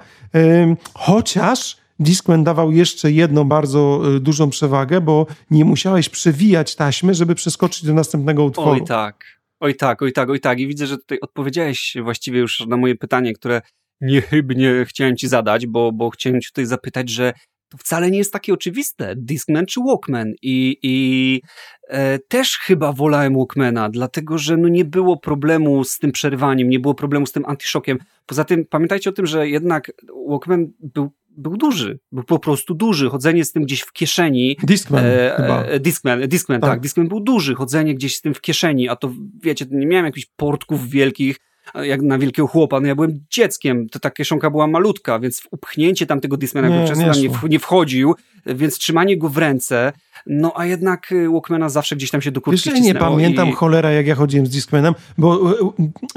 chociaż 0.94 1.76
Discman 1.98 2.44
dawał 2.44 2.72
jeszcze 2.72 3.12
jedną 3.12 3.44
bardzo 3.44 4.02
e, 4.16 4.20
dużą 4.20 4.50
przewagę, 4.50 5.00
bo 5.00 5.26
nie 5.50 5.64
musiałeś 5.64 6.08
przewijać 6.08 6.76
taśmy, 6.76 7.14
żeby 7.14 7.34
przeskoczyć 7.34 7.84
do 7.84 7.94
następnego 7.94 8.44
utworu. 8.44 8.70
Oj 8.70 8.84
tak. 8.84 9.35
Oj 9.60 9.74
tak, 9.74 10.02
oj 10.02 10.12
tak, 10.12 10.30
oj 10.30 10.40
tak. 10.40 10.60
I 10.60 10.66
widzę, 10.66 10.86
że 10.86 10.98
tutaj 10.98 11.18
odpowiedziałeś 11.20 11.96
właściwie 12.02 12.40
już 12.40 12.66
na 12.66 12.76
moje 12.76 12.94
pytanie, 12.94 13.32
które 13.32 13.62
niechybnie 14.00 14.84
chciałem 14.88 15.16
ci 15.16 15.28
zadać, 15.28 15.66
bo, 15.66 15.92
bo 15.92 16.10
chciałem 16.10 16.40
ci 16.40 16.48
tutaj 16.48 16.66
zapytać, 16.66 17.10
że 17.10 17.32
to 17.68 17.78
wcale 17.78 18.10
nie 18.10 18.18
jest 18.18 18.32
takie 18.32 18.54
oczywiste. 18.54 19.14
Discman 19.16 19.66
czy 19.66 19.80
Walkman 19.80 20.32
i, 20.42 20.78
i 20.82 21.40
e, 21.88 22.18
też 22.18 22.58
chyba 22.58 22.92
wolałem 22.92 23.34
Walkmana, 23.34 23.88
dlatego 23.88 24.38
że 24.38 24.56
no 24.56 24.68
nie 24.68 24.84
było 24.84 25.16
problemu 25.16 25.84
z 25.84 25.98
tym 25.98 26.12
przerywaniem, 26.12 26.68
nie 26.68 26.80
było 26.80 26.94
problemu 26.94 27.26
z 27.26 27.32
tym 27.32 27.44
antiszokiem. 27.46 27.98
Poza 28.26 28.44
tym 28.44 28.64
pamiętajcie 28.64 29.10
o 29.10 29.12
tym, 29.12 29.26
że 29.26 29.48
jednak 29.48 29.92
Walkman 30.28 30.72
był 30.80 31.10
był 31.36 31.56
duży, 31.56 31.98
był 32.12 32.24
po 32.24 32.38
prostu 32.38 32.74
duży. 32.74 33.10
Chodzenie 33.10 33.44
z 33.44 33.52
tym 33.52 33.62
gdzieś 33.62 33.80
w 33.80 33.92
kieszeni. 33.92 34.56
Discman 34.62 35.04
e, 35.04 35.34
chyba. 35.36 35.64
E, 35.64 35.80
Discman, 35.80 36.28
Discman 36.28 36.60
tak. 36.60 36.70
tak. 36.70 36.80
Discman 36.80 37.08
był 37.08 37.20
duży. 37.20 37.54
Chodzenie 37.54 37.94
gdzieś 37.94 38.16
z 38.16 38.20
tym 38.20 38.34
w 38.34 38.40
kieszeni, 38.40 38.88
a 38.88 38.96
to 38.96 39.12
wiecie, 39.42 39.66
nie 39.70 39.86
miałem 39.86 40.06
jakichś 40.06 40.26
portków 40.36 40.88
wielkich, 40.88 41.36
jak 41.74 42.02
na 42.02 42.18
wielkiego 42.18 42.48
chłopa. 42.48 42.80
No 42.80 42.86
ja 42.86 42.94
byłem 42.94 43.20
dzieckiem, 43.30 43.88
to 43.88 43.98
ta 43.98 44.10
kieszonka 44.10 44.50
była 44.50 44.66
malutka, 44.66 45.18
więc 45.18 45.42
upchnięcie 45.50 46.06
tam 46.06 46.20
tego 46.20 46.36
Discmana 46.36 46.68
nie, 46.68 46.92
nie, 47.12 47.28
nie 47.48 47.58
wchodził, 47.58 48.14
więc 48.46 48.78
trzymanie 48.78 49.18
go 49.18 49.28
w 49.28 49.38
ręce, 49.38 49.92
no 50.26 50.52
a 50.56 50.66
jednak 50.66 51.12
y, 51.12 51.28
Walkmana 51.30 51.68
zawsze 51.68 51.96
gdzieś 51.96 52.10
tam 52.10 52.22
się 52.22 52.30
do 52.30 52.40
kurtki 52.40 52.70
Wiesz, 52.70 52.80
nie 52.80 52.94
pamiętam 52.94 53.48
i... 53.48 53.52
cholera 53.52 53.90
jak 53.90 54.06
ja 54.06 54.14
chodziłem 54.14 54.46
z 54.46 54.50
Discmanem, 54.50 54.94
bo 55.18 55.50
y, 55.50 55.54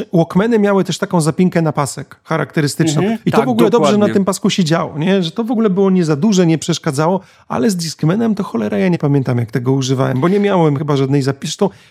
y, 0.02 0.06
Walkmany 0.14 0.60
miały 0.60 0.84
też 0.84 0.98
taką 0.98 1.22
zapinkę 1.22 1.62
na 1.62 1.72
pasek 1.72 2.20
charakterystyczną. 2.24 3.02
Mhm, 3.02 3.20
I 3.26 3.32
to 3.32 3.38
tak, 3.38 3.46
w 3.46 3.50
ogóle 3.50 3.70
dokładnie. 3.70 3.94
dobrze 3.94 4.08
na 4.08 4.14
tym 4.14 4.26
pasku 4.26 4.50
się 4.50 4.64
działo, 4.64 4.98
nie? 4.98 5.24
że 5.24 5.32
to 5.32 5.44
w 5.44 5.52
ogóle 5.52 5.70
było 5.70 5.90
nie 5.90 6.06
za 6.06 6.16
duże, 6.16 6.46
nie 6.46 6.58
przeszkadzało, 6.58 7.20
ale 7.48 7.70
z 7.70 7.76
Discmanem 7.76 8.36
to 8.36 8.44
cholera 8.44 8.78
ja 8.78 8.88
nie 8.88 8.98
pamiętam 8.98 9.38
jak 9.38 9.52
tego 9.52 9.72
używałem, 9.72 10.20
bo 10.20 10.28
nie 10.28 10.40
miałem 10.40 10.78
chyba 10.78 10.98
żadnej 10.98 11.22
zapięcia. 11.22 11.40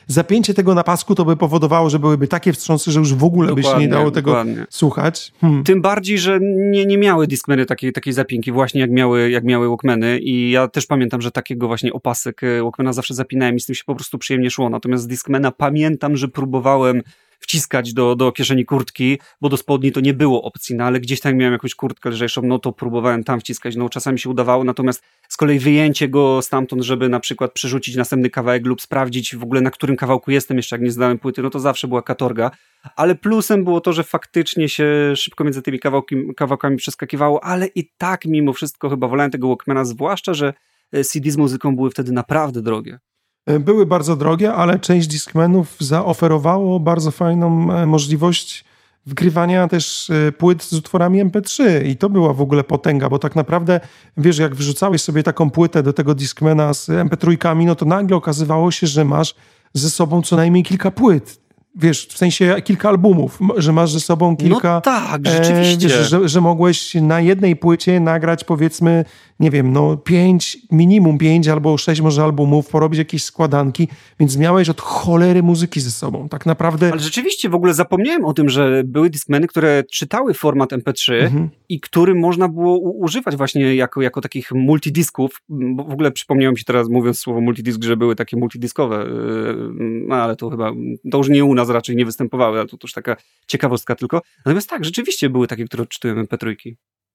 Zapięcie 0.07 0.55
tego 0.55 0.75
na 0.75 0.85
pasku 0.85 1.15
to 1.15 1.25
by 1.25 1.37
powodowało, 1.37 1.91
że 1.91 1.99
byłyby 1.99 2.29
takie 2.29 2.53
wstrząsy, 2.53 2.93
że 2.93 2.99
już 2.99 3.15
w 3.15 3.25
ogóle 3.25 3.49
dokładnie, 3.49 3.73
by 3.73 3.77
się 3.77 3.87
nie 3.87 3.89
dało 3.89 4.11
tego 4.11 4.31
dokładnie. 4.31 4.67
słuchać. 4.71 5.33
Hmm. 5.41 5.65
Tym 5.65 5.83
bardziej, 5.83 6.19
że 6.19 6.39
nie, 6.43 6.87
nie 6.87 6.99
miały 6.99 7.27
Discmany 7.27 7.67
takiej, 7.67 7.93
takiej 7.93 8.13
zapinki 8.13 8.53
właśnie 8.53 8.81
jak 8.81 8.91
miały, 8.91 9.31
jak 9.31 9.45
miały 9.45 9.69
Walkmany 9.69 10.19
i 10.19 10.51
ja 10.51 10.69
też 10.69 10.87
pamiętam, 10.87 11.21
że 11.21 11.31
takiego 11.31 11.67
właśnie 11.67 11.93
opasek 11.99 12.45
e, 12.45 12.63
Walkmana 12.63 12.93
zawsze 12.93 13.15
zapinałem 13.15 13.57
i 13.57 13.61
z 13.61 13.67
tym 13.67 13.75
się 13.75 13.85
po 13.87 13.95
prostu 13.95 14.19
przyjemnie 14.19 14.51
szło. 14.51 14.71
Natomiast 14.71 15.05
z 15.05 15.07
Discmana 15.07 15.53
pamiętam, 15.53 16.17
że 16.17 16.29
próbowałem 16.29 17.03
wciskać 17.41 17.93
do, 17.93 18.17
do 18.17 18.33
kieszeni 18.33 18.65
kurtki, 18.65 19.19
bo 19.41 19.49
do 19.49 19.57
spodni 19.57 19.93
to 19.93 20.01
nie 20.01 20.15
było 20.15 20.43
opcji, 20.43 20.77
no 20.77 20.85
ale 20.85 21.01
gdzieś 21.01 21.21
tam 21.21 21.37
miałem 21.37 21.53
jakąś 21.53 21.75
kurtkę 21.75 22.11
lżejszą, 22.11 22.43
no 22.43 22.59
to 22.59 22.73
próbowałem 22.73 23.25
tam 23.25 23.41
wciskać, 23.41 23.77
no 23.77 23.89
czasami 23.89 24.19
się 24.19 24.31
udawało, 24.31 24.65
natomiast 24.65 25.03
z 25.29 25.37
kolei 25.37 25.59
wyjęcie 25.59 26.09
go 26.09 26.43
stamtąd, 26.43 26.83
żeby 26.83 27.09
na 27.09 27.21
przykład 27.21 27.53
przerzucić 27.53 27.97
następny 27.97 28.31
kawałek 28.31 28.67
lub 28.67 28.83
sprawdzić 28.83 29.37
w 29.37 29.43
ogóle 29.43 29.61
na 29.61 29.71
którym 29.71 29.97
kawałku 29.97 30.31
jestem 30.31 30.57
jeszcze 30.57 30.77
jak 30.77 30.83
nie 30.83 30.91
zdałem 30.91 31.19
płyty, 31.19 31.43
no 31.43 31.51
to 31.51 31.61
zawsze 31.61 31.89
była 31.89 32.03
katorga, 32.03 32.51
ale 32.97 33.15
plusem 33.15 33.65
było 33.65 33.81
to, 33.81 33.93
że 33.93 34.05
faktycznie 34.05 34.69
się 34.69 35.13
szybko 35.17 35.45
między 35.45 35.63
tymi 35.63 35.79
kawałki, 35.79 36.17
kawałkami 36.37 36.77
przeskakiwało, 36.77 37.45
ale 37.45 37.67
i 37.67 37.91
tak 37.99 38.25
mimo 38.25 38.53
wszystko 38.53 38.91
chyba 38.91 39.09
wolałem 39.09 39.31
tego 39.31 39.49
Walkmana, 39.49 39.85
zwłaszcza, 39.85 40.35
że 40.35 40.55
CD 41.05 41.30
z 41.30 41.36
muzyką 41.36 41.76
były 41.76 41.91
wtedy 41.91 42.12
naprawdę 42.12 42.62
drogie. 42.62 42.99
E, 43.47 43.59
były 43.59 43.86
bardzo 43.86 44.16
drogie, 44.16 44.55
ale 44.55 44.78
część 44.78 45.09
Discmanów 45.09 45.76
zaoferowało 45.80 46.80
bardzo 46.80 47.11
fajną 47.11 47.72
e, 47.72 47.86
możliwość 47.86 48.64
wgrywania 49.07 49.68
też 49.68 50.11
płyt 50.39 50.62
z 50.62 50.72
utworami 50.72 51.24
MP3 51.24 51.86
i 51.86 51.97
to 51.97 52.11
była 52.11 52.32
w 52.32 52.41
ogóle 52.41 52.64
potęga, 52.64 53.09
bo 53.09 53.18
tak 53.18 53.36
naprawdę, 53.36 53.80
wiesz, 54.16 54.39
jak 54.39 54.55
wrzucałeś 54.55 55.03
sobie 55.03 55.22
taką 55.22 55.51
płytę 55.51 55.82
do 55.82 55.93
tego 55.93 56.14
Discmana 56.14 56.74
z 56.74 56.89
MP3, 56.89 57.66
no 57.66 57.74
to 57.74 57.86
nagle 57.86 58.16
okazywało 58.16 58.70
się, 58.70 58.86
że 58.86 59.05
masz 59.05 59.34
ze 59.74 59.91
sobą 59.91 60.22
co 60.22 60.36
najmniej 60.36 60.64
kilka 60.64 60.91
płyt 60.91 61.48
wiesz, 61.75 62.07
w 62.07 62.19
sensie 62.19 62.57
kilka 62.64 62.89
albumów, 62.89 63.39
że 63.57 63.73
masz 63.73 63.93
ze 63.93 64.01
sobą 64.01 64.37
kilka... 64.37 64.75
No 64.75 64.81
tak, 64.81 65.27
rzeczywiście. 65.27 65.87
E, 65.87 65.99
wiesz, 65.99 66.11
że, 66.11 66.29
że 66.29 66.41
mogłeś 66.41 66.95
na 66.95 67.21
jednej 67.21 67.57
płycie 67.57 68.01
nagrać 68.01 68.45
powiedzmy 68.45 69.05
nie 69.41 69.51
wiem, 69.51 69.73
no 69.73 69.97
pięć, 69.97 70.59
minimum 70.73 71.19
pięć 71.19 71.49
albo 71.49 71.79
sześć 71.79 72.01
może 72.01 72.23
albumów, 72.23 72.69
porobić 72.69 72.99
jakieś 72.99 73.25
składanki, 73.25 73.89
więc 74.21 74.37
miałeś 74.37 74.69
od 74.69 74.81
cholery 74.81 75.43
muzyki 75.43 75.81
ze 75.81 75.91
sobą, 75.91 76.29
tak 76.29 76.47
naprawdę. 76.47 76.93
Ale 76.93 77.01
rzeczywiście 77.01 77.49
w 77.49 77.55
ogóle 77.55 77.75
zapomniałem 77.75 78.25
o 78.25 78.33
tym, 78.33 78.49
że 78.49 78.83
były 78.85 79.11
Discmany, 79.11 79.47
które 79.47 79.85
czytały 79.93 80.35
format 80.35 80.73
MP3 80.73 81.12
mhm. 81.12 81.49
i 81.69 81.81
który 81.81 82.14
można 82.14 82.49
było 82.49 82.79
używać 82.79 83.37
właśnie 83.37 83.75
jako, 83.75 84.03
jako 84.03 84.21
takich 84.21 84.53
multidisków, 84.53 85.43
bo 85.49 85.85
w 85.85 85.93
ogóle 85.93 86.11
przypomniałem 86.11 86.57
się 86.57 86.64
teraz 86.64 86.89
mówiąc 86.89 87.19
słowo 87.19 87.41
multidisk, 87.41 87.83
że 87.83 87.97
były 87.97 88.16
takie 88.16 88.37
multidiskowe, 88.37 88.97
yy, 88.97 89.69
no 90.07 90.14
ale 90.14 90.37
to 90.37 90.51
chyba, 90.51 90.73
to 91.11 91.19
już 91.19 91.29
nie 91.29 91.45
u 91.45 91.55
nas 91.59 91.71
raczej 91.71 91.97
nie 91.97 92.05
występowały, 92.05 92.59
ale 92.59 92.69
to 92.69 92.77
już 92.83 92.93
taka 92.93 93.17
ciekawostka 93.47 93.95
tylko. 93.95 94.23
Natomiast 94.39 94.71
tak, 94.71 94.85
rzeczywiście 94.85 95.31
były 95.31 95.47
takie, 95.47 95.65
które 95.65 95.83
odczytują 95.83 96.15
MP3. 96.15 96.75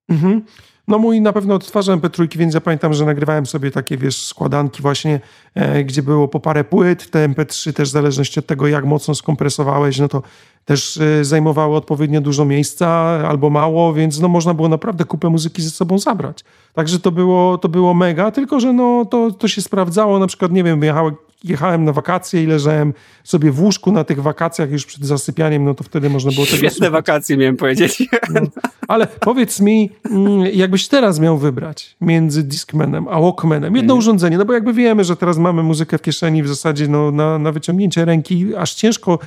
Mhm. 0.09 0.41
No 0.87 0.99
mój 0.99 1.21
na 1.21 1.33
pewno 1.33 1.55
odtwarza 1.55 1.97
MP3, 1.97 2.37
więc 2.37 2.53
ja 2.53 2.61
pamiętam, 2.61 2.93
że 2.93 3.05
nagrywałem 3.05 3.45
sobie 3.45 3.71
takie, 3.71 3.97
wiesz, 3.97 4.25
składanki 4.25 4.81
właśnie, 4.81 5.19
e, 5.55 5.83
gdzie 5.83 6.03
było 6.03 6.27
po 6.27 6.39
parę 6.39 6.63
płyt. 6.63 7.09
Te 7.09 7.29
MP3 7.29 7.73
też 7.73 7.89
w 7.89 7.91
zależności 7.91 8.39
od 8.39 8.45
tego, 8.45 8.67
jak 8.67 8.85
mocno 8.85 9.15
skompresowałeś, 9.15 9.99
no 9.99 10.07
to 10.07 10.21
też 10.65 10.97
e, 10.97 11.25
zajmowały 11.25 11.75
odpowiednio 11.75 12.21
dużo 12.21 12.45
miejsca 12.45 12.87
albo 13.27 13.49
mało, 13.49 13.93
więc 13.93 14.19
no 14.19 14.27
można 14.27 14.53
było 14.53 14.69
naprawdę 14.69 15.05
kupę 15.05 15.29
muzyki 15.29 15.61
ze 15.61 15.69
sobą 15.69 15.99
zabrać. 15.99 16.43
Także 16.73 16.99
to 16.99 17.11
było, 17.11 17.57
to 17.57 17.69
było 17.69 17.93
mega, 17.93 18.31
tylko 18.31 18.59
że 18.59 18.73
no 18.73 19.05
to, 19.05 19.31
to 19.31 19.47
się 19.47 19.61
sprawdzało, 19.61 20.19
na 20.19 20.27
przykład, 20.27 20.51
nie 20.51 20.63
wiem, 20.63 20.83
jechałem, 20.83 21.15
jechałem 21.43 21.85
na 21.85 21.93
wakacje 21.93 22.43
i 22.43 22.45
leżałem 22.45 22.93
sobie 23.23 23.51
w 23.51 23.61
łóżku 23.61 23.91
na 23.91 24.03
tych 24.03 24.21
wakacjach 24.21 24.71
już 24.71 24.85
przed 24.85 25.05
zasypianiem, 25.05 25.65
no 25.65 25.73
to 25.73 25.83
wtedy 25.83 26.09
można 26.09 26.31
było 26.31 26.45
tego 26.45 26.57
Świetne 26.57 26.89
wakacje 26.89 27.37
miałem 27.37 27.57
powiedzieć. 27.57 28.09
No, 28.29 28.41
ale 28.87 29.07
powiedz 29.07 29.59
mi, 29.59 29.89
mm, 30.11 30.43
jakbyś 30.73 30.87
teraz 30.87 31.19
miał 31.19 31.37
wybrać 31.37 31.95
między 32.01 32.43
Discmanem 32.43 33.07
a 33.07 33.19
Walkmanem, 33.19 33.75
jedno 33.75 33.93
mm. 33.93 33.99
urządzenie, 33.99 34.37
no 34.37 34.45
bo 34.45 34.53
jakby 34.53 34.73
wiemy, 34.73 35.03
że 35.03 35.15
teraz 35.15 35.37
mamy 35.37 35.63
muzykę 35.63 35.97
w 35.97 36.01
kieszeni 36.01 36.43
w 36.43 36.47
zasadzie 36.47 36.87
no, 36.87 37.11
na, 37.11 37.39
na 37.39 37.51
wyciągnięcie 37.51 38.05
ręki, 38.05 38.55
aż 38.55 38.73
ciężko 38.73 39.19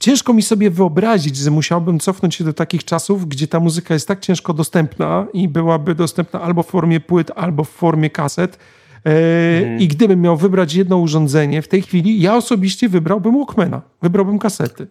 Ciężko 0.00 0.32
mi 0.32 0.42
sobie 0.42 0.70
wyobrazić, 0.70 1.36
że 1.36 1.50
musiałbym 1.50 1.98
cofnąć 1.98 2.34
się 2.34 2.44
do 2.44 2.52
takich 2.52 2.84
czasów, 2.84 3.28
gdzie 3.28 3.48
ta 3.48 3.60
muzyka 3.60 3.94
jest 3.94 4.08
tak 4.08 4.20
ciężko 4.20 4.54
dostępna 4.54 5.26
i 5.32 5.48
byłaby 5.48 5.94
dostępna 5.94 6.40
albo 6.40 6.62
w 6.62 6.66
formie 6.66 7.00
płyt, 7.00 7.30
albo 7.36 7.64
w 7.64 7.68
formie 7.68 8.10
kaset. 8.10 8.58
Mm. 9.04 9.80
I 9.80 9.88
gdybym 9.88 10.20
miał 10.20 10.36
wybrać 10.36 10.74
jedno 10.74 10.98
urządzenie 10.98 11.62
w 11.62 11.68
tej 11.68 11.82
chwili, 11.82 12.20
ja 12.20 12.36
osobiście 12.36 12.88
wybrałbym 12.88 13.36
Walkmana, 13.36 13.82
wybrałbym 14.02 14.38
kasety. 14.38 14.86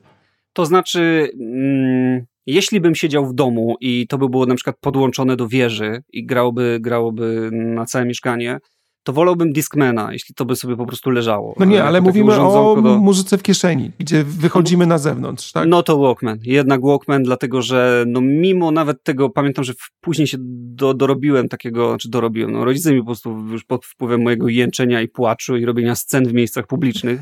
To 0.54 0.66
znaczy, 0.66 1.32
mm, 1.40 2.26
jeśli 2.46 2.82
bym 2.82 2.96
siedział 2.96 3.26
w 3.26 3.34
domu 3.34 3.76
i 3.82 4.08
to 4.08 4.18
by 4.18 4.30
było 4.30 4.46
na 4.46 4.56
przykład 4.56 4.78
podłączone 4.82 5.36
do 5.36 5.48
wieży 5.48 6.04
i 6.14 6.26
grałoby, 6.26 6.78
grałoby 6.82 7.50
na 7.54 7.86
całe 7.86 8.06
mieszkanie, 8.06 8.60
to 9.06 9.14
wolałbym 9.14 9.54
Discmana, 9.54 10.14
jeśli 10.14 10.36
to 10.36 10.46
by 10.46 10.56
sobie 10.56 10.76
po 10.76 10.86
prostu 10.86 11.10
leżało. 11.10 11.56
No 11.60 11.66
nie, 11.66 11.84
ale 11.84 12.02
mówimy 12.02 12.34
o 12.34 12.82
do... 12.82 12.98
muzyce 12.98 13.38
w 13.38 13.44
kieszeni, 13.44 13.92
gdzie 14.00 14.24
wychodzimy 14.24 14.86
na 14.88 14.98
zewnątrz, 14.98 15.52
tak? 15.52 15.68
No 15.68 15.84
to 15.84 15.98
Walkman, 15.98 16.40
jednak 16.44 16.82
Walkman, 16.82 17.24
dlatego 17.24 17.62
że 17.62 18.04
no 18.08 18.22
mimo 18.22 18.72
nawet 18.72 19.04
tego, 19.04 19.30
pamiętam, 19.30 19.64
że 19.64 19.74
później 20.02 20.28
się 20.28 20.38
do, 20.40 20.94
dorobiłem 20.94 21.50
takiego, 21.50 21.90
znaczy 21.90 22.10
dorobiłem, 22.10 22.52
no 22.52 22.66
rodzice 22.66 22.94
mi 22.94 23.00
po 23.00 23.06
prostu 23.06 23.38
już 23.52 23.64
pod 23.64 23.86
wpływem 23.86 24.22
mojego 24.22 24.48
jęczenia 24.48 25.02
i 25.02 25.08
płaczu 25.08 25.58
i 25.58 25.66
robienia 25.66 25.96
scen 25.96 26.28
w 26.28 26.34
miejscach 26.34 26.68
publicznych 26.68 27.22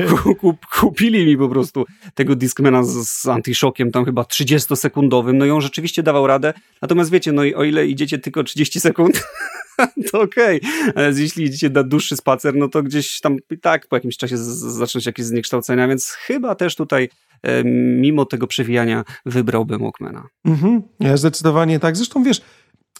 kupili 0.80 1.26
mi 1.26 1.36
po 1.36 1.48
prostu 1.48 1.84
tego 2.14 2.36
Discmana 2.36 2.84
z, 2.84 3.08
z 3.08 3.28
antiszokiem, 3.28 3.90
tam 3.90 4.04
chyba 4.04 4.22
30-sekundowym, 4.22 5.34
no 5.34 5.44
i 5.44 5.50
on 5.50 5.60
rzeczywiście 5.60 6.02
dawał 6.02 6.26
radę, 6.26 6.52
natomiast 6.82 7.10
wiecie, 7.10 7.32
no 7.32 7.44
i 7.44 7.54
o 7.54 7.64
ile 7.64 7.86
idziecie 7.86 8.18
tylko 8.18 8.44
30 8.44 8.80
sekund, 8.80 9.22
to 10.10 10.20
okej. 10.20 10.60
Okay. 10.90 11.13
Ale 11.14 11.22
jeśli 11.22 11.44
idziecie 11.44 11.70
na 11.70 11.82
dłuższy 11.82 12.16
spacer, 12.16 12.54
no 12.54 12.68
to 12.68 12.82
gdzieś 12.82 13.20
tam 13.20 13.36
i 13.50 13.58
tak 13.58 13.88
po 13.88 13.96
jakimś 13.96 14.16
czasie 14.16 14.36
zaczną 14.38 15.00
się 15.00 15.08
jakieś 15.08 15.26
zniekształcenia, 15.26 15.88
więc 15.88 16.10
chyba 16.10 16.54
też 16.54 16.76
tutaj 16.76 17.08
e, 17.42 17.64
mimo 18.00 18.24
tego 18.24 18.46
przewijania 18.46 19.04
wybrałbym 19.26 19.82
Walkmana. 19.82 20.26
Mhm. 20.44 20.82
Ja 21.00 21.16
zdecydowanie 21.16 21.80
tak. 21.80 21.96
Zresztą 21.96 22.22
wiesz, 22.22 22.42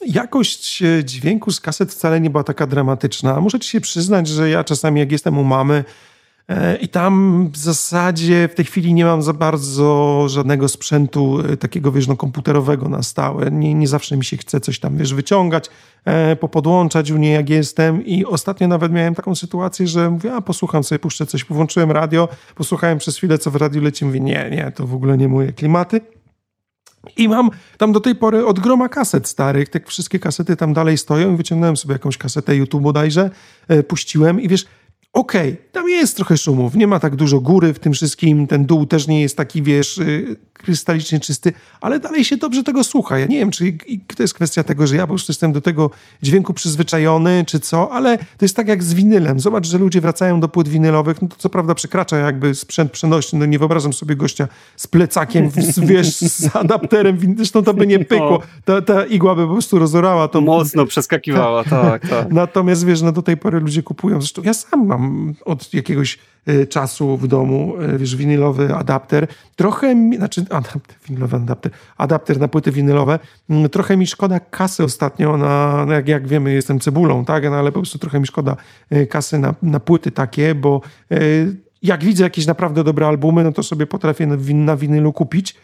jakość 0.07 0.83
e, 0.83 1.05
dźwięku 1.05 1.51
z 1.51 1.61
kaset 1.61 1.93
wcale 1.93 2.21
nie 2.21 2.31
była 2.31 2.45
taka 2.45 2.67
dramatyczna. 2.67 3.41
Muszę 3.41 3.61
ci 3.61 3.71
się 3.71 3.81
przyznać, 3.81 4.29
że 4.29 4.51
ja 4.51 4.65
czasami 4.65 5.01
jak 5.01 5.13
jestem 5.13 5.39
u 5.39 5.45
mamy, 5.45 5.85
I 6.81 6.89
tam 6.89 7.49
w 7.53 7.57
zasadzie 7.57 8.49
w 8.49 8.55
tej 8.55 8.65
chwili 8.65 8.95
nie 8.95 9.05
mam 9.05 9.23
za 9.23 9.33
bardzo 9.33 10.27
żadnego 10.29 10.69
sprzętu 10.69 11.41
e, 11.41 11.57
takiego, 11.57 11.93
wiesz, 11.93 12.07
no, 12.07 12.17
komputerowego 12.17 12.89
na 12.89 13.03
stałe. 13.03 13.51
Nie, 13.51 13.75
nie 13.75 13.89
zawsze 13.89 14.17
mi 14.17 14.25
się 14.25 14.37
chce 14.37 14.61
coś 14.61 14.81
tam, 14.81 14.97
wiesz, 14.97 15.15
wyciągać, 15.15 15.71
e, 16.05 16.37
popodłączać 16.37 17.11
u 17.11 17.17
niej 17.17 17.33
jak 17.33 17.51
jestem. 17.51 18.07
I 18.07 18.25
ostatnio 18.25 18.69
nawet 18.69 18.93
miałem 18.93 19.15
taką 19.15 19.35
sytuację, 19.35 19.87
że 19.87 20.11
mówię, 20.11 20.35
a 20.35 20.41
posłucham 20.41 20.85
sobie, 20.85 20.99
puszczę 20.99 21.27
coś, 21.27 21.45
włączyłem 21.45 21.91
radio, 21.91 22.29
posłuchałem 22.55 22.99
przez 22.99 23.17
chwilę, 23.17 23.39
co 23.39 23.51
w 23.51 23.57
radiu 23.57 23.83
leci, 23.83 24.05
mówię, 24.05 24.21
nie, 24.21 24.51
nie, 24.51 24.73
to 24.75 24.87
w 24.87 24.95
ogóle 24.95 25.19
nie 25.19 25.29
moje 25.29 25.53
klimaty. 25.53 26.01
I 27.17 27.29
mam 27.29 27.51
tam 27.79 27.93
do 27.93 28.01
tej 28.01 28.15
pory 28.15 28.47
od 28.47 28.61
groma 28.61 28.89
kaset 28.89 29.29
starych, 29.29 29.69
te 29.69 29.81
wszystkie 29.81 30.19
kasety 30.19 30.57
tam 30.57 30.73
dalej 30.73 30.99
stoją 30.99 31.35
i 31.35 31.37
wyciągnąłem 31.37 31.77
sobie 31.77 31.93
jakąś 31.93 32.19
kasetę 32.19 32.57
YouTube 32.57 32.83
bodajże, 32.83 33.31
puściłem 33.89 34.41
i 34.41 34.49
wiesz, 34.49 34.67
okej, 35.15 35.53
okay, 35.53 35.65
tam 35.73 35.89
jest 35.89 36.17
trochę 36.17 36.37
szumów, 36.37 36.75
nie 36.75 36.87
ma 36.87 37.01
tak 37.01 37.17
dużo 37.17 37.41
góry 37.41 37.75
w 37.75 37.79
tym 37.79 37.93
wszystkim, 37.93 38.47
ten 38.47 38.65
dół 38.65 38.87
też 38.87 39.07
nie 39.07 39.23
jest 39.23 39.37
taki, 39.37 39.63
wiesz, 39.63 39.99
y, 39.99 40.37
krystalicznie 40.65 41.21
czysty, 41.21 41.53
ale 41.81 42.01
dalej 42.01 42.25
się 42.25 42.37
dobrze 42.37 42.63
tego 42.63 42.85
słucha. 42.85 43.19
Ja 43.19 43.27
nie 43.27 43.39
wiem, 43.39 43.51
czy 43.51 43.73
to 44.17 44.23
jest 44.23 44.35
kwestia 44.35 44.63
tego, 44.63 44.87
że 44.87 44.97
ja 44.97 45.03
po 45.03 45.09
prostu 45.09 45.33
jestem 45.33 45.53
do 45.53 45.61
tego 45.61 45.91
dźwięku 46.23 46.55
przyzwyczajony, 46.55 47.45
czy 47.47 47.61
co, 47.61 47.93
ale 47.93 48.19
to 48.19 48.45
jest 48.45 48.57
tak 48.57 48.69
jak 48.69 48.83
z 48.83 48.95
winylem. 48.95 49.41
Zobacz, 49.41 49.67
że 49.67 49.79
ludzie 49.79 50.01
wracają 50.01 50.41
do 50.41 50.49
płyt 50.49 50.69
winylowych, 50.69 51.23
no 51.23 51.29
to 51.29 51.37
co 51.39 51.49
prawda 51.49 51.75
przekracza 51.75 52.17
jakby 52.17 52.55
sprzęt 52.55 52.93
przenośny, 52.93 53.39
no 53.39 53.47
nie 53.47 53.59
wyobrażam 53.59 53.93
sobie 53.93 54.17
gościa 54.17 54.49
z 54.77 54.87
plecakiem, 54.87 55.51
z, 55.51 55.79
wiesz, 55.79 56.17
z 56.17 56.57
adapterem, 56.57 57.19
zresztą 57.37 57.63
to 57.63 57.75
by 57.75 57.87
nie 57.87 57.99
no. 57.99 58.05
pykło. 58.05 58.43
Ta, 58.65 58.83
ta 58.83 59.07
igła 59.07 59.35
by 59.35 59.47
po 59.47 59.53
prostu 59.53 59.79
rozorała 59.79 60.29
to. 60.29 60.41
Mocno 60.41 60.87
przeskakiwała, 60.87 61.65
tak, 61.81 62.09
tak. 62.09 62.33
Natomiast 62.33 62.87
wiesz, 62.87 63.03
no 63.03 63.13
do 63.13 63.23
tej 63.23 63.37
pory 63.37 63.61
ludzie 63.61 63.83
kupują, 63.83 64.21
zresztą 64.21 64.43
ja 64.43 64.55
sam 64.55 64.87
mam 64.87 65.04
od 65.45 65.75
jakiegoś 65.75 66.19
Y, 66.49 66.67
czasu 66.67 67.17
w 67.17 67.27
domu, 67.29 67.75
y, 67.95 67.99
wiesz, 67.99 68.17
winylowy 68.17 68.75
adapter. 68.75 69.27
Trochę, 69.57 69.95
mi, 69.95 70.17
znaczy 70.17 70.45
adapter, 70.51 70.97
winylowy 71.09 71.37
adapter, 71.37 71.73
adapter 71.97 72.41
na 72.41 72.49
płyty 72.49 72.73
winylowe. 72.73 73.19
Mm, 73.51 73.69
trochę 73.69 73.97
mi 73.97 74.07
szkoda 74.07 74.41
kasy 74.41 74.85
ostatnio 74.85 75.37
na, 75.37 75.87
jak, 75.91 76.09
jak 76.09 76.29
wiemy, 76.29 76.53
jestem 76.53 76.81
cebulą, 76.81 77.25
tak, 77.25 77.45
no, 77.45 77.57
ale 77.57 77.73
po 77.73 77.81
prostu 77.81 77.99
trochę 77.99 78.21
mi 78.21 78.27
szkoda 78.27 78.57
y, 78.93 79.07
kasy 79.07 79.39
na, 79.39 79.55
na 79.63 79.81
płyty 79.81 80.11
takie, 80.11 80.55
bo 80.55 80.81
jak 81.83 82.05
widzę 82.05 82.25
jakieś 82.25 82.47
naprawdę 82.47 82.85
dobre 82.85 83.07
albumy, 83.07 83.45
no 83.45 83.53
to 83.53 83.63
sobie 83.63 83.87
potrafię 83.87 84.27
na, 84.27 84.37
na 84.55 84.77
winylu 84.77 85.13
kupić 85.13 85.57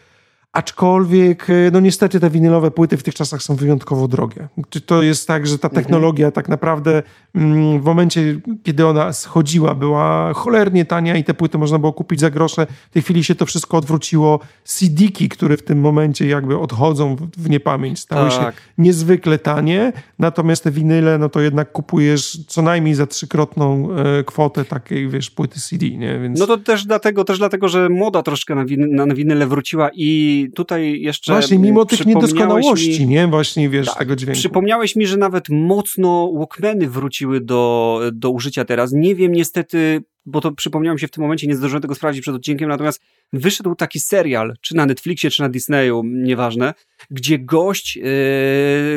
Aczkolwiek, 0.53 1.49
e, 1.49 1.53
no 1.71 1.79
niestety 1.79 2.19
te 2.19 2.29
winylowe 2.29 2.71
płyty 2.71 2.97
w 2.97 3.03
tych 3.03 3.15
czasach 3.15 3.43
są 3.43 3.55
wyjątkowo 3.55 4.07
drogie. 4.07 4.47
Czy 4.69 4.81
to 4.81 5.03
jest 5.03 5.27
tak, 5.27 5.47
że 5.47 5.59
ta 5.59 5.67
mhm. 5.67 5.83
technologia 5.83 6.25
mhm. 6.25 6.33
tak 6.33 6.49
naprawdę 6.49 7.03
mm, 7.35 7.81
w 7.81 7.85
momencie, 7.85 8.39
kiedy 8.63 8.87
ona 8.87 9.13
schodziła, 9.13 9.75
była 9.75 10.33
cholernie 10.33 10.85
tania 10.85 11.17
i 11.17 11.23
te 11.23 11.33
płyty 11.33 11.57
można 11.57 11.79
było 11.79 11.93
kupić 11.93 12.19
za 12.19 12.29
grosze. 12.29 12.67
W 12.89 12.93
tej 12.93 13.01
chwili 13.01 13.23
się 13.23 13.35
to 13.35 13.45
wszystko 13.45 13.77
odwróciło. 13.77 14.39
CD-ki, 14.63 15.29
które 15.29 15.57
w 15.57 15.63
tym 15.63 15.79
momencie 15.79 16.27
jakby 16.27 16.59
odchodzą 16.59 17.15
w 17.37 17.49
niepamięć, 17.49 17.99
stały 17.99 18.29
tak. 18.29 18.55
się 18.55 18.61
niezwykle 18.77 19.39
tanie. 19.39 19.93
Natomiast 20.19 20.63
te 20.63 20.71
winyle, 20.71 21.17
no 21.17 21.29
to 21.29 21.41
jednak 21.41 21.71
kupujesz 21.71 22.39
co 22.47 22.61
najmniej 22.61 22.95
za 22.95 23.07
trzykrotną 23.07 23.89
e, 23.91 24.23
kwotę 24.23 24.65
takiej, 24.65 25.09
wiesz, 25.09 25.31
płyty 25.31 25.59
CD, 25.59 25.89
nie? 25.89 26.19
Więc... 26.19 26.39
No 26.39 26.47
to 26.47 26.57
też 26.57 26.85
dlatego, 26.85 27.23
też 27.23 27.37
dlatego, 27.37 27.67
że 27.67 27.89
moda 27.89 28.23
troszkę 28.23 28.55
na, 28.55 28.65
win 28.65 28.95
na 28.95 29.15
winyle 29.15 29.47
wróciła 29.47 29.89
i 29.93 30.40
tutaj 30.49 31.01
jeszcze. 31.01 31.33
Właśnie, 31.33 31.59
mimo 31.59 31.85
tych 31.85 32.05
niedoskonałości, 32.05 33.01
mi, 33.01 33.07
nie? 33.07 33.27
Właśnie 33.27 33.69
wiesz, 33.69 33.87
tak, 33.87 33.97
tego 33.97 34.15
dźwięku. 34.15 34.39
Przypomniałeś 34.39 34.95
mi, 34.95 35.07
że 35.07 35.17
nawet 35.17 35.49
mocno 35.49 36.31
Walkmany 36.37 36.87
wróciły 36.87 37.41
do, 37.41 38.01
do 38.13 38.29
użycia 38.29 38.65
teraz. 38.65 38.91
Nie 38.91 39.15
wiem 39.15 39.31
niestety, 39.31 40.03
bo 40.25 40.41
to 40.41 40.51
przypomniałem 40.51 40.97
się 40.97 41.07
w 41.07 41.11
tym 41.11 41.21
momencie, 41.21 41.47
nie 41.47 41.55
zdążyłem 41.55 41.81
tego 41.81 41.95
sprawdzić 41.95 42.21
przed 42.21 42.35
odcinkiem, 42.35 42.69
natomiast 42.69 43.01
wyszedł 43.33 43.75
taki 43.75 43.99
serial, 43.99 44.53
czy 44.61 44.75
na 44.75 44.85
Netflixie, 44.85 45.29
czy 45.29 45.41
na 45.41 45.49
Disneyu, 45.49 46.03
nieważne, 46.05 46.73
gdzie 47.11 47.39
gość, 47.39 47.95
yy, 47.95 48.03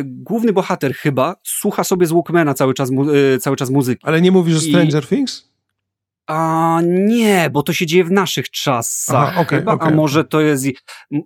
główny 0.05 0.53
bohater 0.53 0.95
chyba, 0.95 1.37
słucha 1.45 1.85
sobie 1.85 2.07
z 2.07 2.13
Walkmana 2.13 2.55
cały 2.55 2.75
czas, 2.75 2.91
yy, 2.91 3.39
cały 3.39 3.57
czas 3.57 3.71
muzyki. 3.71 4.01
Ale 4.07 4.21
nie 4.21 4.31
mówisz 4.31 4.57
o 4.57 4.61
Stranger 4.61 5.05
I... 5.05 5.07
Things? 5.07 5.54
A 6.27 6.81
nie, 6.85 7.51
bo 7.53 7.63
to 7.63 7.73
się 7.73 7.87
dzieje 7.87 8.05
w 8.05 8.11
naszych 8.11 8.51
czasach 8.51 9.29
Aha, 9.29 9.41
okay, 9.41 9.59
chyba, 9.59 9.73
okay. 9.73 9.89
a 9.89 9.95
może 9.95 10.25
to 10.25 10.41
jest, 10.41 10.67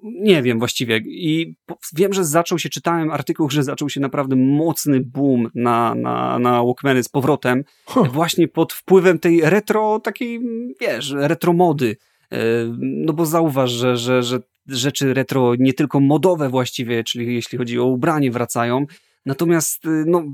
nie 0.04 0.42
wiem 0.42 0.58
właściwie. 0.58 1.00
I 1.04 1.56
wiem, 1.94 2.12
że 2.12 2.24
zaczął 2.24 2.58
się, 2.58 2.68
czytałem 2.68 3.10
artykuł, 3.10 3.50
że 3.50 3.62
zaczął 3.62 3.88
się 3.88 4.00
naprawdę 4.00 4.36
mocny 4.36 5.00
boom 5.00 5.50
na, 5.54 5.94
na, 5.94 6.38
na 6.38 6.62
Walkmany 6.64 7.02
z 7.02 7.08
powrotem, 7.08 7.64
huh. 7.84 8.12
właśnie 8.12 8.48
pod 8.48 8.72
wpływem 8.72 9.18
tej 9.18 9.40
retro, 9.40 10.00
takiej, 10.00 10.40
wiesz, 10.80 11.10
retro 11.10 11.52
mody. 11.52 11.96
E, 12.32 12.38
no 12.78 13.12
bo 13.12 13.26
zauważ, 13.26 13.70
że, 13.70 13.96
że, 13.96 14.22
że 14.22 14.38
rzeczy 14.66 15.14
retro 15.14 15.52
nie 15.58 15.72
tylko 15.72 16.00
modowe 16.00 16.48
właściwie, 16.48 17.04
czyli 17.04 17.34
jeśli 17.34 17.58
chodzi 17.58 17.78
o 17.78 17.84
ubranie 17.84 18.30
wracają, 18.30 18.86
Natomiast 19.26 19.82
no, 20.06 20.24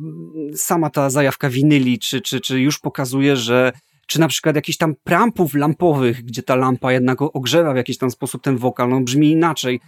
sama 0.55 0.91
ta 0.91 1.11
zajawka 1.11 1.51
winyli, 1.51 1.99
czy, 1.99 2.21
czy, 2.21 2.41
czy 2.41 2.61
już 2.61 2.79
pokazuje, 2.79 3.37
że 3.37 3.73
czy 4.07 4.21
na 4.21 4.29
przykład 4.29 4.57
jakichś 4.57 4.79
tam 4.79 4.95
prampów 5.05 5.55
lampowych, 5.55 6.25
gdzie 6.25 6.43
ta 6.43 6.57
lampa 6.57 6.93
jednak 6.93 7.23
ogrzewa 7.23 7.73
w 7.73 7.77
jakiś 7.77 7.99
tam 7.99 8.11
sposób 8.11 8.43
ten 8.43 8.57
wokal, 8.57 8.89
no 8.89 9.01
brzmi 9.01 9.31
inaczej. 9.31 9.81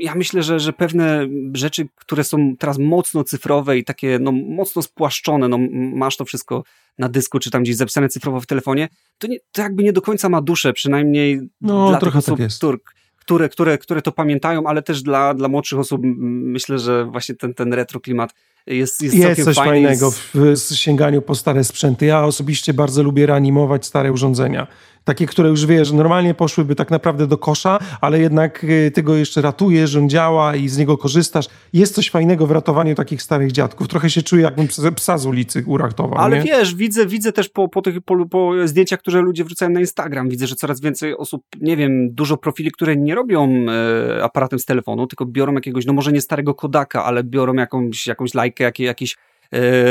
Ja 0.00 0.14
myślę, 0.14 0.42
że, 0.42 0.60
że 0.60 0.72
pewne 0.72 1.26
rzeczy, 1.52 1.88
które 1.94 2.24
są 2.24 2.56
teraz 2.56 2.78
mocno 2.78 3.24
cyfrowe 3.24 3.78
i 3.78 3.84
takie 3.84 4.18
no, 4.18 4.32
mocno 4.32 4.82
spłaszczone, 4.82 5.48
no 5.48 5.58
masz 5.72 6.16
to 6.16 6.24
wszystko 6.24 6.64
na 6.98 7.08
dysku, 7.08 7.38
czy 7.38 7.50
tam 7.50 7.62
gdzieś 7.62 7.76
zapisane 7.76 8.08
cyfrowo 8.08 8.40
w 8.40 8.46
telefonie, 8.46 8.88
to, 9.18 9.26
nie, 9.26 9.38
to 9.52 9.62
jakby 9.62 9.82
nie 9.82 9.92
do 9.92 10.02
końca 10.02 10.28
ma 10.28 10.42
duszę, 10.42 10.72
przynajmniej 10.72 11.40
no, 11.60 11.88
dla 11.88 11.98
trochę 11.98 12.18
tych 12.18 12.24
osób, 12.24 12.36
tak 12.36 12.44
jest. 12.44 12.62
które, 13.18 13.48
które, 13.48 13.78
które 13.78 14.02
to 14.02 14.12
pamiętają, 14.12 14.66
ale 14.66 14.82
też 14.82 15.02
dla, 15.02 15.34
dla 15.34 15.48
młodszych 15.48 15.78
osób 15.78 16.00
myślę, 16.04 16.78
że 16.78 17.04
właśnie 17.04 17.34
ten, 17.34 17.54
ten 17.54 17.72
retro 17.72 18.00
klimat 18.00 18.34
jest, 18.68 19.02
jest, 19.02 19.16
jest 19.16 19.44
coś 19.44 19.56
fajny, 19.56 19.70
fajnego 19.70 20.10
w, 20.10 20.34
w 20.34 20.74
sięganiu 20.74 21.22
po 21.22 21.34
stare 21.34 21.64
sprzęty. 21.64 22.06
Ja 22.06 22.24
osobiście 22.24 22.74
bardzo 22.74 23.02
lubię 23.02 23.26
reanimować 23.26 23.86
stare 23.86 24.12
urządzenia 24.12 24.66
takie, 25.08 25.26
które 25.26 25.48
już 25.48 25.66
wiesz, 25.66 25.92
normalnie 25.92 26.34
poszłyby 26.34 26.74
tak 26.74 26.90
naprawdę 26.90 27.26
do 27.26 27.38
kosza, 27.38 27.78
ale 28.00 28.20
jednak 28.20 28.64
y, 28.64 28.90
ty 28.94 29.02
go 29.02 29.14
jeszcze 29.14 29.42
ratujesz, 29.42 29.96
on 29.96 30.08
działa 30.08 30.56
i 30.56 30.68
z 30.68 30.78
niego 30.78 30.98
korzystasz. 30.98 31.46
Jest 31.72 31.94
coś 31.94 32.10
fajnego 32.10 32.46
w 32.46 32.50
ratowaniu 32.50 32.94
takich 32.94 33.22
starych 33.22 33.52
dziadków. 33.52 33.88
Trochę 33.88 34.10
się 34.10 34.22
czuję, 34.22 34.42
jakbym 34.42 34.68
psa 34.96 35.18
z 35.18 35.26
ulicy 35.26 35.64
uratował. 35.66 36.18
Ale 36.18 36.36
nie? 36.38 36.44
wiesz, 36.44 36.74
widzę, 36.74 37.06
widzę 37.06 37.32
też 37.32 37.48
po, 37.48 37.68
po 37.68 37.82
tych 37.82 38.00
po, 38.00 38.26
po 38.26 38.52
zdjęciach, 38.64 39.00
które 39.00 39.20
ludzie 39.20 39.44
wrzucają 39.44 39.70
na 39.70 39.80
Instagram, 39.80 40.28
widzę, 40.28 40.46
że 40.46 40.54
coraz 40.54 40.80
więcej 40.80 41.16
osób, 41.16 41.42
nie 41.60 41.76
wiem, 41.76 42.14
dużo 42.14 42.36
profili, 42.36 42.70
które 42.70 42.96
nie 42.96 43.14
robią 43.14 43.66
e, 43.68 44.24
aparatem 44.24 44.58
z 44.58 44.64
telefonu, 44.64 45.06
tylko 45.06 45.26
biorą 45.26 45.52
jakiegoś, 45.52 45.86
no 45.86 45.92
może 45.92 46.12
nie 46.12 46.20
starego 46.20 46.54
Kodaka, 46.54 47.04
ale 47.04 47.24
biorą 47.24 47.54
jakąś, 47.54 48.06
jakąś 48.06 48.34
lajkę, 48.34 48.64
jakie, 48.64 48.84
jakiś 48.84 49.16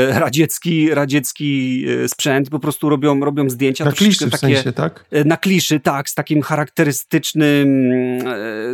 radziecki, 0.08 0.94
radziecki 0.94 1.84
e, 1.88 2.08
sprzęt, 2.08 2.50
po 2.50 2.58
prostu 2.58 2.88
robią, 2.88 3.20
robią 3.20 3.50
zdjęcia. 3.50 3.84
Na 3.84 3.92
kliszy 3.92 4.30
takie, 4.30 4.36
w 4.36 4.40
sensie, 4.40 4.72
tak? 4.72 5.04
E, 5.10 5.24
na 5.24 5.36
kliszy, 5.36 5.80
tak, 5.80 6.10
z 6.10 6.14
takim 6.14 6.42
charakterystycznym 6.42 7.68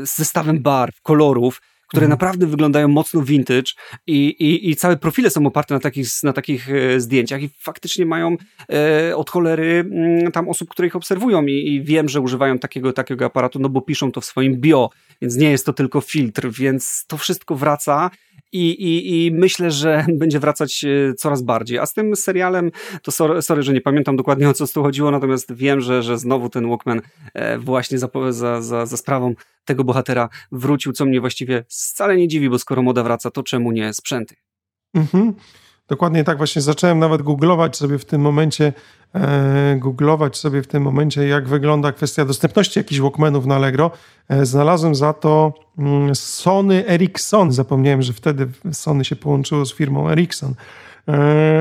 zestawem 0.03 0.63
barw, 0.63 1.01
kolorów 1.03 1.61
które 1.95 2.07
mhm. 2.07 2.11
naprawdę 2.11 2.47
wyglądają 2.47 2.89
mocno 2.89 3.23
vintage 3.23 3.73
i, 4.07 4.27
i, 4.27 4.71
i 4.71 4.77
całe 4.77 4.97
profile 4.97 5.31
są 5.31 5.47
oparte 5.47 5.75
na 5.75 5.81
takich, 5.81 6.09
na 6.23 6.33
takich 6.33 6.69
zdjęciach 6.99 7.43
i 7.43 7.51
faktycznie 7.59 8.07
mają 8.07 8.37
e, 8.73 9.17
od 9.17 9.31
cholery 9.31 9.85
m, 9.87 9.93
mm, 9.93 10.33
tam 10.33 10.49
osób, 10.49 10.69
które 10.69 10.89
ich 10.89 10.97
obserwują 10.97 11.47
i, 11.47 11.75
i, 11.75 11.83
wiem, 11.83 12.09
że 12.09 12.21
używają 12.21 12.59
takiego, 12.59 12.93
takiego 12.93 13.25
aparatu, 13.25 13.59
no 13.59 13.69
bo 13.69 13.81
piszą 13.81 14.13
to 14.13 14.21
w 14.21 14.25
swoim 14.25 14.61
bio, 14.61 14.91
więc 15.23 15.37
nie 15.37 15.51
jest 15.51 15.67
to 15.67 15.73
tylko 15.73 16.01
filtr, 16.01 16.49
więc 16.51 17.05
to 17.07 17.17
wszystko 17.17 17.55
wraca 17.55 18.11
i, 18.53 18.71
i, 18.71 19.27
i 19.27 19.33
myślę, 19.33 19.71
że 19.71 20.07
będzie 20.23 20.41
wracać 20.41 20.85
e, 20.85 21.15
coraz 21.15 21.43
bardziej. 21.43 21.79
A 21.79 21.87
z 21.87 21.95
tym 21.95 22.17
serialem, 22.17 22.71
to 23.03 23.13
sorry, 23.13 23.43
sorry, 23.43 23.63
że 23.63 23.73
nie 23.73 23.81
pamiętam 23.81 24.17
dokładnie 24.17 24.49
o 24.49 24.55
co 24.55 24.67
z 24.67 24.73
tu 24.73 24.83
chodziło, 24.83 25.11
natomiast 25.11 25.55
wiem, 25.55 25.81
że, 25.81 26.03
że 26.03 26.19
znowu 26.19 26.49
ten 26.49 26.69
Walkman 26.69 27.01
e, 27.35 27.59
właśnie 27.59 27.99
za, 27.99 28.09
za, 28.31 28.63
za, 28.63 28.87
za 28.87 28.97
sprawą 28.97 29.35
tego 29.65 29.85
bohatera 29.85 30.29
wrócił, 30.53 30.93
co 30.93 31.05
mnie 31.05 31.21
właściwie 31.21 31.65
wcale 31.69 32.17
nie 32.17 32.29
dziwi, 32.29 32.51
bo 32.51 32.59
skoro 32.59 32.83
moda 32.83 33.03
wraca, 33.03 33.31
to 33.31 33.43
czemu 33.43 33.73
nie 33.73 33.95
sprzęty? 33.95 34.35
Mhm. 34.95 35.35
Dokładnie 35.89 36.25
tak, 36.25 36.37
właśnie 36.39 36.63
zacząłem 36.63 36.99
nawet 36.99 37.23
googlować 37.23 37.77
sobie 37.77 37.99
w 37.99 38.05
tym 38.05 38.21
momencie, 38.21 38.73
e, 39.15 39.77
googlować 39.79 40.37
sobie 40.37 40.63
w 40.63 40.67
tym 40.67 40.83
momencie, 40.83 41.29
jak 41.29 41.49
wygląda 41.49 41.93
kwestia 41.93 42.25
dostępności 42.25 42.81
jakichś 42.81 43.01
Walkmanów 43.01 43.47
na 43.47 43.55
Allegro. 43.55 43.91
E, 44.29 44.47
znalazłem 44.47 44.95
za 44.95 45.13
to 45.13 45.53
mm, 45.79 46.15
Sony 46.15 46.89
Ericsson. 46.89 47.53
Zapomniałem, 47.53 48.03
że 48.03 48.13
wtedy 48.13 48.49
Sony 48.73 49.05
się 49.05 49.17
połączyło 49.17 49.67
z 49.67 49.75
firmą 49.75 50.11
Ericsson. 50.11 50.55
E, 51.09 51.13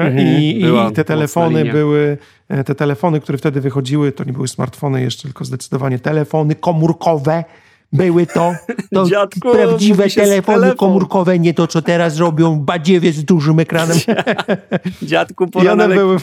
mhm, 0.01 0.27
I, 0.27 0.61
I, 0.61 0.93
te 0.93 1.03
telefony 1.03 1.65
były, 1.65 2.17
e, 2.49 2.63
te 2.63 2.75
telefony, 2.75 3.21
które 3.21 3.37
wtedy 3.37 3.61
wychodziły, 3.61 4.11
to 4.11 4.23
nie 4.23 4.33
były 4.33 4.47
smartfony 4.47 5.01
jeszcze, 5.01 5.23
tylko 5.23 5.45
zdecydowanie 5.45 5.99
telefony 5.99 6.55
komórkowe 6.55 7.43
były 7.93 8.25
to, 8.25 8.55
to 8.93 9.05
Dziadku, 9.05 9.51
prawdziwe 9.51 10.09
telefony 10.09 10.59
telefon. 10.59 10.77
komórkowe, 10.77 11.39
nie 11.39 11.53
to, 11.53 11.67
co 11.67 11.81
teraz 11.81 12.17
robią 12.17 12.59
badziewie 12.59 13.11
z 13.11 13.25
dużym 13.25 13.59
ekranem. 13.59 13.97
Dziadku, 15.01 15.47
pora 15.47 15.65
I 15.65 15.69
one, 15.69 15.87
były, 15.87 16.17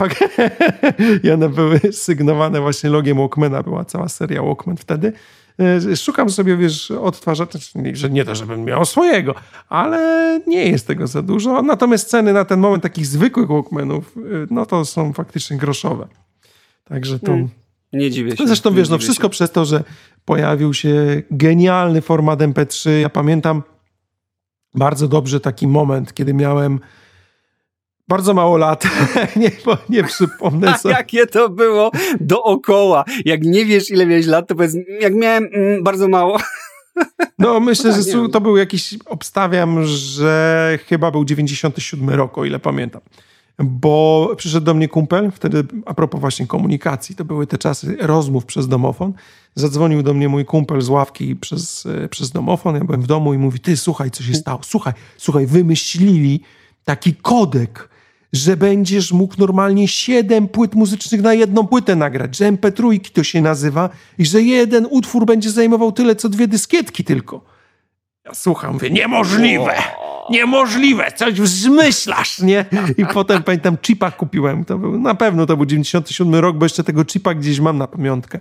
I 1.25 1.31
one 1.31 1.49
były 1.49 1.81
sygnowane 1.93 2.61
właśnie 2.61 2.91
logiem 2.91 3.19
Walkmana, 3.19 3.63
była 3.63 3.85
cała 3.85 4.09
seria 4.09 4.43
Walkman 4.43 4.77
wtedy. 4.77 5.13
E, 5.93 5.97
szukam 5.97 6.31
sobie, 6.31 6.57
wiesz, 6.57 6.91
odtwarzacza, 6.91 7.59
że 7.93 8.11
nie 8.11 8.25
to, 8.25 8.35
żebym 8.35 8.65
miał 8.65 8.85
swojego, 8.85 9.35
ale 9.69 10.41
nie 10.47 10.67
jest 10.67 10.87
tego 10.87 11.07
za 11.07 11.23
dużo. 11.23 11.63
Natomiast 11.63 12.09
ceny 12.09 12.33
na 12.33 12.45
ten 12.45 12.61
moment 12.61 12.83
takich 12.83 13.07
zwykłych 13.07 13.49
Walkmanów, 13.49 14.15
e, 14.17 14.21
no 14.51 14.67
to 14.67 14.85
są 14.85 15.13
faktycznie 15.13 15.57
groszowe. 15.57 16.09
Także 16.85 17.19
to... 17.19 17.27
Hmm. 17.27 17.60
Nie 17.93 18.11
dziwię 18.11 18.37
się. 18.37 18.47
Zresztą 18.47 18.75
wiesz, 18.75 18.89
no 18.89 18.99
wszystko 18.99 19.27
się. 19.27 19.31
przez 19.31 19.51
to, 19.51 19.65
że 19.65 19.85
pojawił 20.25 20.75
się 20.75 21.23
genialny 21.31 22.01
format 22.01 22.41
MP3. 22.41 22.91
Ja 22.91 23.09
pamiętam 23.09 23.63
bardzo 24.75 25.09
dobrze 25.09 25.41
taki 25.41 25.67
moment, 25.67 26.15
kiedy 26.15 26.35
miałem 26.35 26.81
bardzo 28.09 28.35
mało 28.35 28.57
lat. 28.57 28.85
nie, 29.37 29.51
nie 29.89 30.05
przypomnę 30.05 30.79
sobie. 30.79 30.95
Jakie 30.95 31.27
to 31.27 31.49
było 31.49 31.91
dookoła. 32.21 33.05
Jak 33.25 33.43
nie 33.43 33.65
wiesz, 33.65 33.91
ile 33.91 34.07
miałeś 34.07 34.27
lat, 34.27 34.49
to 34.49 34.55
powiedz, 34.55 34.77
jak 35.01 35.15
miałem 35.15 35.49
mm, 35.53 35.83
bardzo 35.83 36.09
mało. 36.09 36.39
No 37.39 37.61
myślę, 37.61 37.93
tak, 37.93 38.03
że 38.03 38.29
to 38.33 38.41
był 38.41 38.57
jakiś, 38.57 38.95
obstawiam, 39.07 39.85
że 39.85 40.79
chyba 40.87 41.11
był 41.11 41.25
97 41.25 42.11
rok, 42.11 42.39
o 42.39 42.45
ile 42.45 42.59
pamiętam. 42.59 43.01
Bo 43.65 44.29
przyszedł 44.37 44.67
do 44.67 44.75
mnie 44.75 44.89
kumpel, 44.89 45.31
wtedy 45.31 45.65
a 45.87 45.95
propos 45.95 46.21
właśnie 46.21 46.47
komunikacji, 46.47 47.17
to 47.17 47.25
były 47.25 47.47
te 47.47 47.59
czasy 47.59 47.97
rozmów 48.01 48.47
przez 48.47 48.69
domofon. 48.69 49.13
Zadzwonił 49.55 50.03
do 50.03 50.15
mnie 50.15 50.29
mój 50.29 50.45
kumpel 50.45 50.81
z 50.81 50.89
ławki 50.89 51.37
przez, 51.37 51.87
e, 51.87 52.09
przez 52.09 52.31
domofon, 52.31 52.75
ja 52.75 52.85
byłem 52.85 53.03
w 53.03 53.07
domu 53.07 53.35
i 53.35 53.39
mówi, 53.39 53.61
ty 53.61 53.77
słuchaj, 53.77 54.11
co 54.11 54.23
się 54.23 54.35
stało, 54.35 54.61
słuchaj, 54.63 54.93
słuchaj, 55.17 55.47
wymyślili 55.47 56.41
taki 56.85 57.15
kodek, 57.15 57.89
że 58.33 58.57
będziesz 58.57 59.13
mógł 59.13 59.35
normalnie 59.39 59.89
siedem 59.89 60.49
płyt 60.49 60.75
muzycznych 60.75 61.23
na 61.23 61.35
jedną 61.35 61.67
płytę 61.67 61.97
nagrać, 61.97 62.37
że 62.37 62.53
MP3 62.53 63.11
to 63.13 63.25
się 63.25 63.41
nazywa 63.41 63.91
i 64.19 64.27
że 64.27 64.43
jeden 64.43 64.87
utwór 64.91 65.27
będzie 65.27 65.51
zajmował 65.51 65.93
tyle, 65.93 66.17
co 66.17 66.29
dwie 66.29 66.49
dyskietki 66.49 67.05
tylko. 67.05 67.45
Ja 68.25 68.35
słucham, 68.35 68.73
mówię, 68.73 68.91
niemożliwe! 68.91 69.75
Niemożliwe, 70.31 71.13
coś 71.13 71.39
zmyślasz, 71.39 72.39
nie? 72.39 72.65
I 72.99 73.07
potem 73.15 73.43
pamiętam, 73.43 73.77
chipa 73.87 74.11
kupiłem. 74.11 74.65
To 74.65 74.79
był, 74.79 75.01
na 75.01 75.15
pewno 75.15 75.47
to 75.47 75.57
był 75.57 75.67
97 75.67 76.35
rok, 76.35 76.57
bo 76.57 76.65
jeszcze 76.65 76.85
tego 76.85 77.05
chipa 77.05 77.35
gdzieś 77.35 77.61
mam 77.61 77.79
na 77.79 77.87
pamiątkę. 77.87 78.41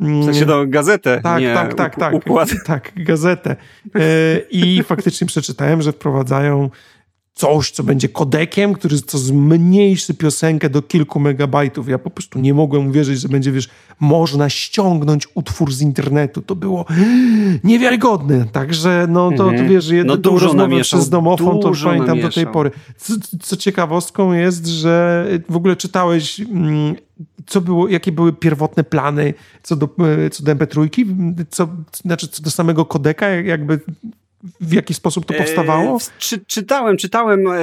W 0.00 0.24
sensie 0.24 0.46
gazetę, 0.66 1.20
tak, 1.22 1.40
nie 1.40 1.54
tak, 1.54 1.74
tak, 1.74 1.96
tak, 1.96 2.14
układ. 2.14 2.48
tak, 2.66 2.92
gazetę. 2.96 3.56
E, 3.94 4.00
I 4.50 4.82
faktycznie 4.82 5.26
przeczytałem, 5.26 5.82
że 5.82 5.92
wprowadzają 5.92 6.70
coś, 7.40 7.70
co 7.70 7.82
będzie 7.82 8.08
kodekiem, 8.08 8.72
który 8.72 8.98
co 8.98 9.18
zmniejszy 9.18 10.14
piosenkę 10.14 10.70
do 10.70 10.82
kilku 10.82 11.20
megabajtów. 11.20 11.88
Ja 11.88 11.98
po 11.98 12.10
prostu 12.10 12.38
nie 12.38 12.54
mogłem 12.54 12.86
uwierzyć, 12.86 13.20
że 13.20 13.28
będzie, 13.28 13.52
wiesz, 13.52 13.68
można 14.00 14.48
ściągnąć 14.48 15.28
utwór 15.34 15.72
z 15.72 15.80
internetu. 15.80 16.42
To 16.42 16.56
było 16.56 16.84
niewiarygodne. 17.64 18.44
Także, 18.52 19.06
no 19.08 19.30
to, 19.36 19.50
mhm. 19.50 19.68
wiesz, 19.68 19.88
jedno, 19.88 20.14
no, 20.14 20.16
dużo 20.16 20.68
przez 20.82 21.08
domofon, 21.08 21.60
to 21.60 21.72
pamiętam 21.84 22.06
namieszał. 22.06 22.30
do 22.30 22.34
tej 22.34 22.46
pory. 22.46 22.70
Co, 22.96 23.14
co, 23.42 23.56
ciekawostką 23.56 24.32
jest, 24.32 24.66
że 24.66 25.26
w 25.48 25.56
ogóle 25.56 25.76
czytałeś, 25.76 26.40
mm, 26.40 26.94
co 27.46 27.60
było, 27.60 27.88
jakie 27.88 28.12
były 28.12 28.32
pierwotne 28.32 28.84
plany 28.84 29.34
co 29.62 29.76
do, 29.76 29.88
co 30.32 30.44
do 30.44 30.52
MP3, 30.52 30.88
co, 31.50 31.68
znaczy 31.92 32.28
co 32.28 32.42
do 32.42 32.50
samego 32.50 32.84
kodeka, 32.84 33.28
jakby 33.28 33.80
w 34.60 34.72
jaki 34.72 34.94
sposób 34.94 35.26
to 35.26 35.34
powstawało? 35.34 35.96
E, 35.96 36.00
czy, 36.18 36.44
czytałem, 36.46 36.96
czytałem, 36.96 37.46
e, 37.46 37.58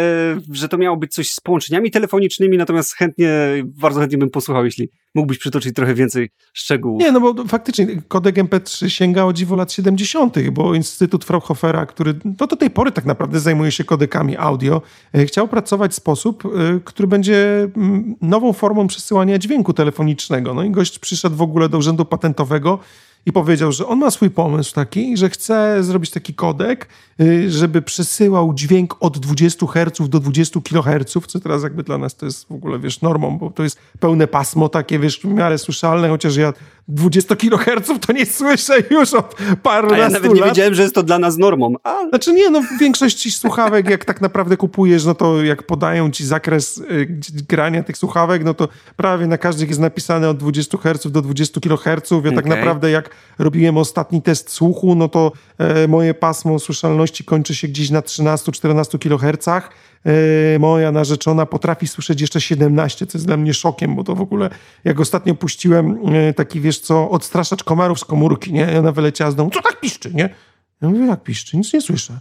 że 0.52 0.70
to 0.70 0.78
miało 0.78 0.98
być 0.98 1.14
coś 1.14 1.32
z 1.32 1.40
połączeniami 1.40 1.92
telefonicznymi, 1.92 2.58
natomiast 2.58 2.94
chętnie, 2.96 3.30
bardzo 3.66 4.00
chętnie 4.00 4.18
bym 4.18 4.30
posłuchał, 4.30 4.66
jeśli 4.66 4.90
mógłbyś 5.16 5.38
przytoczyć 5.38 5.76
trochę 5.76 5.94
więcej 5.94 6.30
szczegółów. 6.54 7.02
Nie, 7.02 7.12
no 7.12 7.20
bo 7.22 7.46
faktycznie 7.48 7.88
kodek 8.08 8.36
MP3 8.36 8.90
sięga 8.90 9.24
o 9.24 9.34
dziwo 9.34 9.56
lat 9.56 9.72
70., 9.72 10.50
bo 10.52 10.76
Instytut 10.76 11.26
Fraunhofera, 11.26 11.86
który 11.86 12.14
no 12.40 12.48
do 12.48 12.56
tej 12.56 12.70
pory 12.70 12.92
tak 12.92 13.06
naprawdę 13.06 13.40
zajmuje 13.40 13.72
się 13.72 13.84
kodekami 13.84 14.38
audio, 14.38 14.82
e, 15.14 15.26
chciał 15.26 15.48
pracować 15.48 15.92
w 15.92 15.96
sposób, 15.96 16.46
e, 16.46 16.50
który 16.84 17.08
będzie 17.08 17.68
mm, 17.78 18.16
nową 18.22 18.54
formą 18.54 18.88
przesyłania 18.88 19.38
dźwięku 19.38 19.74
telefonicznego. 19.74 20.54
No 20.54 20.64
i 20.64 20.72
gość 20.72 21.00
przyszedł 21.00 21.36
w 21.36 21.42
ogóle 21.42 21.70
do 21.70 21.78
urzędu 21.78 22.06
patentowego 22.06 22.80
i 23.28 23.32
powiedział, 23.32 23.72
że 23.72 23.88
on 23.88 24.00
ma 24.00 24.12
swój 24.12 24.30
pomysł 24.30 24.74
taki, 24.74 25.18
że 25.18 25.30
chce 25.30 25.84
zrobić 25.84 26.12
taki 26.12 26.34
kodek, 26.34 26.88
y, 27.22 27.52
żeby 27.52 27.82
przesyłał 27.82 28.54
dźwięk 28.54 28.96
od 29.00 29.18
20 29.18 29.68
Hz 29.68 30.10
do 30.10 30.20
20 30.20 30.60
kHz, 30.62 31.18
co 31.28 31.40
teraz 31.40 31.64
jakby 31.64 31.84
dla 31.84 31.98
nas 31.98 32.16
to 32.16 32.26
jest 32.26 32.48
w 32.48 32.52
ogóle, 32.52 32.80
wiesz, 32.80 33.02
normą, 33.02 33.38
bo 33.38 33.50
to 33.50 33.64
jest 33.64 33.80
pełne 34.00 34.28
pasmo 34.28 34.70
takie, 34.70 35.00
wiesz, 35.00 35.20
w 35.20 35.26
miarę 35.26 35.58
słyszalne, 35.58 36.10
chociaż 36.10 36.36
ja 36.36 36.54
20 36.88 37.36
kHz 37.36 38.00
to 38.08 38.14
nie 38.14 38.26
słyszę 38.26 38.74
już 38.90 39.14
od 39.14 39.36
paru 39.64 39.90
lat. 39.90 40.00
ja 40.00 40.10
nawet 40.10 40.34
nie 40.34 40.44
wiedziałem, 40.44 40.74
że 40.74 40.82
jest 40.82 40.96
to 40.96 41.04
dla 41.04 41.20
nas 41.20 41.38
normą. 41.38 41.74
Ale... 41.84 42.10
Znaczy 42.10 42.34
nie, 42.34 42.50
no 42.50 42.62
w 42.62 42.80
większości 42.80 43.32
słuchawek, 43.32 43.90
jak 43.90 44.06
tak 44.06 44.22
naprawdę 44.22 44.58
kupujesz, 44.58 45.06
no 45.06 45.16
to 45.16 45.44
jak 45.44 45.64
podają 45.64 46.12
ci 46.12 46.26
zakres 46.26 46.78
y, 46.78 47.08
grania 47.48 47.84
tych 47.84 47.98
słuchawek, 47.98 48.44
no 48.44 48.54
to 48.54 48.68
prawie 48.96 49.28
na 49.28 49.38
każdych 49.38 49.70
jest 49.70 49.82
napisane 49.82 50.30
od 50.30 50.38
20 50.38 50.78
Hz 50.78 51.12
do 51.12 51.22
20 51.22 51.62
kHz. 51.62 52.12
Ja 52.12 52.18
okay. 52.18 52.32
tak 52.36 52.46
naprawdę 52.46 52.92
jak 52.92 53.10
robiłem 53.40 53.78
ostatni 53.78 54.22
test 54.22 54.52
słuchu, 54.52 54.96
no 54.96 55.08
to 55.08 55.32
e, 55.58 55.88
moje 55.88 56.14
pasmo 56.14 56.60
słyszalności 56.60 57.24
kończy 57.24 57.56
się 57.56 57.68
gdzieś 57.68 57.90
na 57.90 58.02
13-14 58.02 59.00
kHz. 59.00 59.48
E, 59.48 60.60
moja 60.60 60.92
narzeczona 60.92 61.46
potrafi 61.46 61.88
słyszeć 61.88 62.22
jeszcze 62.22 62.42
17, 62.42 63.08
co 63.08 63.18
jest 63.18 63.26
dla 63.26 63.38
mnie 63.38 63.54
szokiem, 63.54 63.96
bo 63.96 64.04
to 64.04 64.16
w 64.16 64.22
ogóle, 64.22 64.50
jak 64.84 65.00
ostatnio 65.00 65.36
puściłem 65.36 66.00
e, 66.14 66.34
taki, 66.34 66.62
wiesz 66.62 66.80
co, 66.80 67.10
odstraszacz 67.10 67.64
komarów 67.64 68.00
z 68.00 68.06
komórki, 68.06 68.54
nie? 68.54 68.80
Ona 68.80 68.92
wyleciała 68.92 69.32
z 69.32 69.36
domu, 69.36 69.50
co 69.54 69.62
tak 69.62 69.80
piszczy, 69.80 70.14
nie? 70.14 70.30
Ja 70.82 70.90
mówię, 70.90 71.06
jak 71.06 71.24
piszczy? 71.24 71.58
Nic 71.58 71.74
nie 71.74 71.82
słyszę. 71.82 72.20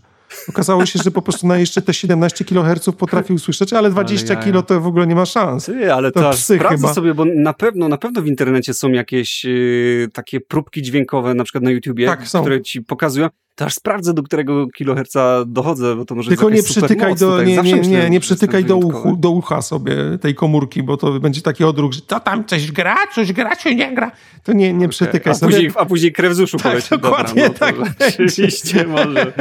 Okazało 0.48 0.86
się, 0.86 0.98
że 1.04 1.10
po 1.10 1.22
prostu 1.22 1.46
na 1.46 1.58
jeszcze 1.58 1.82
te 1.82 1.94
17 1.94 2.44
kHz 2.44 2.88
potrafił 2.98 3.36
usłyszeć, 3.36 3.72
ale 3.72 3.90
20 3.90 4.34
ale 4.34 4.44
kilo 4.44 4.62
to 4.62 4.80
w 4.80 4.86
ogóle 4.86 5.06
nie 5.06 5.14
ma 5.14 5.26
szans. 5.26 5.66
Ty, 5.66 5.92
ale 5.92 6.12
to, 6.12 6.20
to 6.20 6.30
psy 6.30 6.58
chyba. 6.58 6.94
sobie, 6.94 7.14
bo 7.14 7.24
na 7.24 7.52
pewno, 7.52 7.88
na 7.88 7.98
pewno 7.98 8.22
w 8.22 8.26
internecie 8.26 8.74
są 8.74 8.88
jakieś 8.88 9.44
yy, 9.44 10.08
takie 10.12 10.40
próbki 10.40 10.82
dźwiękowe, 10.82 11.34
na 11.34 11.44
przykład 11.44 11.64
na 11.64 11.70
YouTubie, 11.70 12.06
tak, 12.06 12.24
które 12.24 12.62
ci 12.62 12.82
pokazują 12.82 13.28
to 13.56 13.64
aż 13.64 13.74
sprawdzę, 13.74 14.14
do 14.14 14.22
którego 14.22 14.66
kiloherca 14.66 15.44
dochodzę, 15.46 15.96
bo 15.96 16.04
to 16.04 16.14
może 16.14 16.28
Tylko 16.28 16.50
nie 16.50 16.62
przytykaj 16.62 17.14
do, 17.14 17.36
tak, 17.36 17.46
nie, 17.46 17.62
nie, 17.62 17.80
nie, 17.80 18.10
nie 18.10 18.20
przytykaj 18.20 18.64
do, 18.64 18.76
uchu, 18.76 19.16
do 19.16 19.30
ucha 19.30 19.62
sobie 19.62 19.96
tej 20.20 20.34
komórki, 20.34 20.82
bo 20.82 20.96
to 20.96 21.20
będzie 21.20 21.42
taki 21.42 21.64
odruch, 21.64 21.92
że 21.92 22.00
to 22.00 22.20
tam 22.20 22.44
coś 22.44 22.72
gra, 22.72 22.96
coś 23.14 23.32
gra, 23.32 23.56
czy 23.56 23.74
nie 23.74 23.94
gra. 23.94 24.10
To 24.44 24.52
nie, 24.52 24.72
nie 24.72 24.78
okay. 24.78 24.88
przytykaj 24.88 25.30
a 25.30 25.34
sobie. 25.34 25.52
Później, 25.52 25.72
a 25.76 25.86
później 25.86 26.12
krew 26.12 26.34
z 26.34 26.40
uszu 26.40 26.56
tak, 26.56 26.72
poleci. 26.72 26.88
Dokładnie 26.90 27.48
Dobra, 27.48 27.72
no 27.72 27.84
tak. 27.84 28.08
Oczywiście 28.18 28.86
może. 28.86 29.32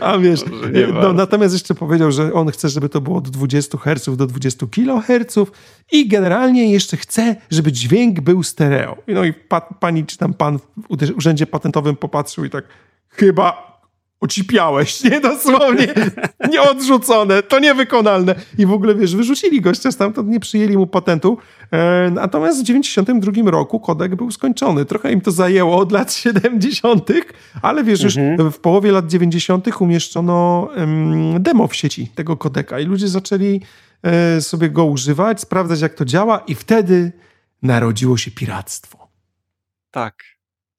A 0.00 0.18
wiesz, 0.18 0.40
no, 1.02 1.12
natomiast 1.12 1.54
jeszcze 1.54 1.74
powiedział, 1.74 2.12
że 2.12 2.32
on 2.32 2.50
chce, 2.50 2.68
żeby 2.68 2.88
to 2.88 3.00
było 3.00 3.16
od 3.16 3.28
20 3.28 3.78
Hz 3.78 4.16
do 4.16 4.26
20 4.26 4.66
kHz 4.66 5.38
i 5.92 6.08
generalnie 6.08 6.72
jeszcze 6.72 6.96
chce, 6.96 7.36
żeby 7.50 7.72
dźwięk 7.72 8.20
był 8.20 8.42
stereo. 8.42 8.96
No 9.08 9.24
i 9.24 9.32
pa, 9.32 9.60
pani 9.60 10.06
czy 10.06 10.18
tam 10.18 10.34
pan 10.34 10.58
w 10.58 11.16
urzędzie 11.16 11.46
patentowym 11.46 11.96
popatrzył 11.96 12.44
i 12.44 12.50
tak 12.50 12.64
chyba 13.12 13.72
ocipiałeś, 14.22 15.04
nie? 15.04 15.20
Dosłownie 15.20 15.86
nieodrzucone, 16.50 17.42
to 17.42 17.58
niewykonalne. 17.58 18.34
I 18.58 18.66
w 18.66 18.72
ogóle, 18.72 18.94
wiesz, 18.94 19.16
wyrzucili 19.16 19.60
gościa 19.60 19.92
stamtąd, 19.92 20.28
nie 20.28 20.40
przyjęli 20.40 20.76
mu 20.76 20.86
patentu. 20.86 21.38
E, 21.70 22.10
natomiast 22.10 22.60
w 22.60 22.64
92 22.64 23.50
roku 23.50 23.80
kodek 23.80 24.16
był 24.16 24.30
skończony. 24.30 24.84
Trochę 24.84 25.12
im 25.12 25.20
to 25.20 25.30
zajęło 25.30 25.76
od 25.76 25.92
lat 25.92 26.12
70., 26.12 27.08
ale 27.62 27.84
wiesz, 27.84 28.04
mhm. 28.04 28.40
już 28.40 28.54
w 28.54 28.58
połowie 28.58 28.92
lat 28.92 29.06
90. 29.06 29.80
umieszczono 29.80 30.68
demo 31.40 31.66
w 31.68 31.76
sieci 31.76 32.08
tego 32.14 32.36
kodeka 32.36 32.80
i 32.80 32.84
ludzie 32.84 33.08
zaczęli 33.08 33.60
e, 34.02 34.40
sobie 34.40 34.70
go 34.70 34.84
używać, 34.84 35.40
sprawdzać 35.40 35.80
jak 35.80 35.94
to 35.94 36.04
działa 36.04 36.38
i 36.46 36.54
wtedy 36.54 37.12
narodziło 37.62 38.16
się 38.16 38.30
piractwo. 38.30 39.08
Tak, 39.90 40.24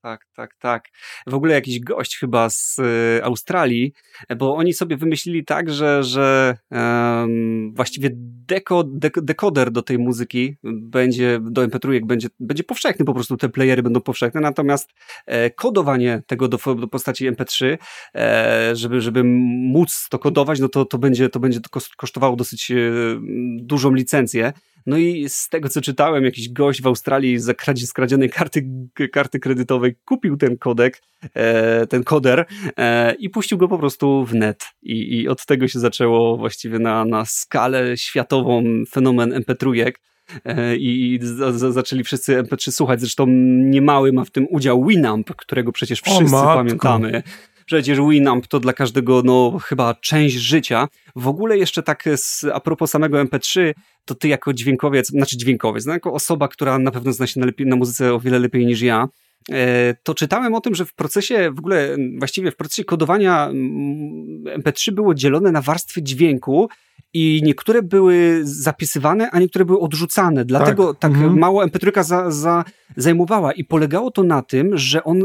tak, 0.03 0.25
tak, 0.35 0.55
tak. 0.59 0.89
W 1.27 1.33
ogóle 1.33 1.53
jakiś 1.53 1.79
gość 1.79 2.17
chyba 2.17 2.49
z 2.49 2.79
y, 2.79 3.23
Australii, 3.23 3.93
bo 4.37 4.55
oni 4.55 4.73
sobie 4.73 4.97
wymyślili 4.97 5.45
tak, 5.45 5.69
że, 5.69 6.03
że 6.03 6.57
um, 6.71 7.73
właściwie 7.75 8.09
deko, 8.53 8.83
dek, 8.83 9.21
dekoder 9.21 9.71
do 9.71 9.81
tej 9.81 9.99
muzyki 9.99 10.57
będzie, 10.63 11.39
do 11.41 11.67
MP3 11.67 12.05
będzie, 12.05 12.27
będzie 12.39 12.63
powszechny, 12.63 13.05
po 13.05 13.13
prostu 13.13 13.37
te 13.37 13.49
playery 13.49 13.83
będą 13.83 14.01
powszechne, 14.01 14.41
natomiast 14.41 14.89
e, 15.25 15.49
kodowanie 15.49 16.21
tego 16.27 16.47
do, 16.47 16.75
do 16.75 16.87
postaci 16.87 17.31
MP3, 17.31 17.77
e, 18.15 18.75
żeby, 18.75 19.01
żeby 19.01 19.23
móc 19.23 20.07
to 20.09 20.19
kodować, 20.19 20.59
no 20.59 20.69
to, 20.69 20.85
to 20.85 20.97
będzie 20.97 21.29
to 21.29 21.39
będzie 21.39 21.61
to 21.61 21.79
kosztowało 21.97 22.35
dosyć 22.35 22.71
e, 22.71 22.75
dużą 23.57 23.93
licencję. 23.93 24.53
No 24.85 24.97
i 24.97 25.29
z 25.29 25.49
tego, 25.49 25.69
co 25.69 25.81
czytałem, 25.81 26.25
jakiś 26.25 26.49
gość 26.49 26.81
w 26.81 26.87
Australii 26.87 27.39
za 27.39 27.53
skradzionej 27.85 28.29
karty, 28.29 28.69
karty 29.11 29.39
kredytowej 29.39 29.95
kupił 30.05 30.37
ten 30.37 30.57
kodek, 30.57 31.01
e, 31.33 31.87
ten 31.87 32.03
koder 32.03 32.45
e, 32.77 33.13
i 33.13 33.29
puścił 33.29 33.57
go 33.57 33.67
po 33.67 33.77
prostu 33.77 34.25
w 34.25 34.35
net. 34.35 34.65
I, 34.81 35.21
I 35.21 35.27
od 35.27 35.45
tego 35.45 35.67
się 35.67 35.79
zaczęło 35.79 36.37
właściwie 36.37 36.79
na, 36.79 37.05
na 37.05 37.25
skalę 37.25 37.97
światową 37.97 38.42
fenomen 38.89 39.31
MP3 39.31 39.91
e, 40.45 40.75
i 40.75 41.19
zaczęli 41.69 42.03
wszyscy 42.03 42.43
MP3 42.43 42.71
słuchać. 42.71 42.99
Zresztą 42.99 43.25
niemały 43.69 44.13
ma 44.13 44.25
w 44.25 44.31
tym 44.31 44.47
udział 44.49 44.85
Winamp, 44.85 45.35
którego 45.35 45.71
przecież 45.71 46.01
wszyscy 46.01 46.31
pamiętamy. 46.31 47.23
Przecież 47.65 47.99
Winamp 48.09 48.47
to 48.47 48.59
dla 48.59 48.73
każdego, 48.73 49.21
no, 49.25 49.59
chyba 49.63 49.93
część 49.93 50.35
życia. 50.35 50.87
W 51.15 51.27
ogóle 51.27 51.57
jeszcze 51.57 51.83
tak 51.83 52.03
z, 52.15 52.45
a 52.53 52.59
propos 52.59 52.91
samego 52.91 53.23
MP3, 53.23 53.73
to 54.05 54.15
ty 54.15 54.27
jako 54.27 54.53
dźwiękowiec, 54.53 55.07
znaczy 55.07 55.37
dźwiękowiec, 55.37 55.85
no, 55.85 55.93
jako 55.93 56.13
osoba, 56.13 56.47
która 56.47 56.79
na 56.79 56.91
pewno 56.91 57.13
zna 57.13 57.27
się 57.27 57.39
na, 57.39 57.45
lepiej, 57.45 57.67
na 57.67 57.75
muzyce 57.75 58.13
o 58.13 58.19
wiele 58.19 58.39
lepiej 58.39 58.65
niż 58.65 58.81
ja, 58.81 59.07
to 60.03 60.13
czytałem 60.13 60.53
o 60.53 60.61
tym, 60.61 60.75
że 60.75 60.85
w 60.85 60.93
procesie, 60.93 61.51
w 61.51 61.59
ogóle 61.59 61.97
właściwie 62.17 62.51
w 62.51 62.55
procesie 62.55 62.83
kodowania 62.83 63.49
MP3 64.57 64.91
było 64.91 65.13
dzielone 65.13 65.51
na 65.51 65.61
warstwy 65.61 66.03
dźwięku 66.03 66.69
i 67.13 67.41
niektóre 67.43 67.81
były 67.81 68.41
zapisywane, 68.43 69.31
a 69.31 69.39
niektóre 69.39 69.65
były 69.65 69.79
odrzucane. 69.79 70.45
Dlatego 70.45 70.93
tak, 70.93 71.01
tak 71.01 71.11
mhm. 71.11 71.39
mało 71.39 71.65
MP3 71.65 72.03
za, 72.03 72.31
za, 72.31 72.63
zajmowała 72.97 73.51
i 73.51 73.63
polegało 73.63 74.11
to 74.11 74.23
na 74.23 74.41
tym, 74.41 74.77
że 74.77 75.03
on 75.03 75.23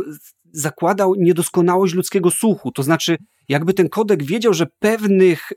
zakładał 0.53 1.15
niedoskonałość 1.15 1.95
ludzkiego 1.95 2.31
słuchu. 2.31 2.73
To 2.73 2.83
znaczy, 2.83 3.17
jakby 3.49 3.75
ten 3.75 3.89
kodek 3.89 4.23
wiedział, 4.23 4.55
że 4.55 4.67
pewnych 4.79 5.53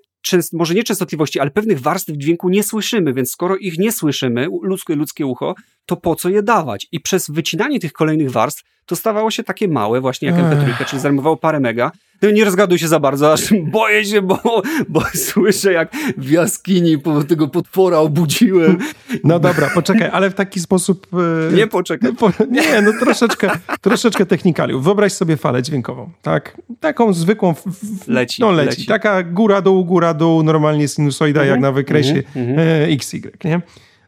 może 0.53 0.73
nie 0.73 0.83
częstotliwości, 0.83 1.39
ale 1.39 1.51
pewnych 1.51 1.79
warstw 1.79 2.11
dźwięku 2.11 2.49
nie 2.49 2.63
słyszymy, 2.63 3.13
więc 3.13 3.31
skoro 3.31 3.57
ich 3.57 3.77
nie 3.77 3.91
słyszymy, 3.91 4.47
ludzkie, 4.61 4.95
ludzkie 4.95 5.25
ucho, 5.25 5.55
to 5.85 5.95
po 5.95 6.15
co 6.15 6.29
je 6.29 6.43
dawać? 6.43 6.87
I 6.91 6.99
przez 6.99 7.29
wycinanie 7.29 7.79
tych 7.79 7.93
kolejnych 7.93 8.31
warstw 8.31 8.63
to 8.85 8.95
stawało 8.95 9.31
się 9.31 9.43
takie 9.43 9.67
małe, 9.67 10.01
właśnie 10.01 10.27
jak 10.27 10.37
MP3, 10.37 10.85
czyli 10.85 11.01
zajmowało 11.01 11.37
parę 11.37 11.59
mega. 11.59 11.91
No 12.21 12.31
nie 12.31 12.45
rozgaduj 12.45 12.79
się 12.79 12.87
za 12.87 12.99
bardzo, 12.99 13.33
aż 13.33 13.53
boję 13.71 14.05
się, 14.05 14.21
bo, 14.21 14.61
bo 14.89 15.03
słyszę 15.13 15.73
jak 15.73 15.95
w 16.17 16.31
jaskini 16.31 16.97
po 16.97 17.23
tego 17.23 17.47
potwora 17.47 17.97
obudziłem. 17.97 18.77
No 19.23 19.39
dobra, 19.39 19.69
poczekaj, 19.73 20.09
ale 20.13 20.29
w 20.29 20.33
taki 20.33 20.59
sposób... 20.59 21.07
E, 21.49 21.53
nie 21.55 21.67
poczekaj. 21.67 22.13
Po, 22.13 22.31
nie, 22.49 22.81
no 22.81 22.91
troszeczkę, 22.99 23.49
troszeczkę 23.81 24.25
technikaliów. 24.25 24.83
Wyobraź 24.83 25.13
sobie 25.13 25.37
falę 25.37 25.63
dźwiękową, 25.63 26.11
tak? 26.21 26.61
Taką 26.79 27.13
zwykłą... 27.13 27.53
W, 27.53 28.07
leci, 28.07 28.41
no 28.41 28.51
leci. 28.51 28.69
leci. 28.69 28.85
Taka 28.85 29.23
góra-dół, 30.11 30.43
normalnie 30.43 30.87
sinusoida, 30.87 31.39
jak 31.39 31.57
mhm, 31.57 31.61
na 31.61 31.71
wykresie 31.71 32.23
mm 32.35 32.55
-hmm. 32.55 32.93
XY, 32.93 33.31
nie? 33.43 33.61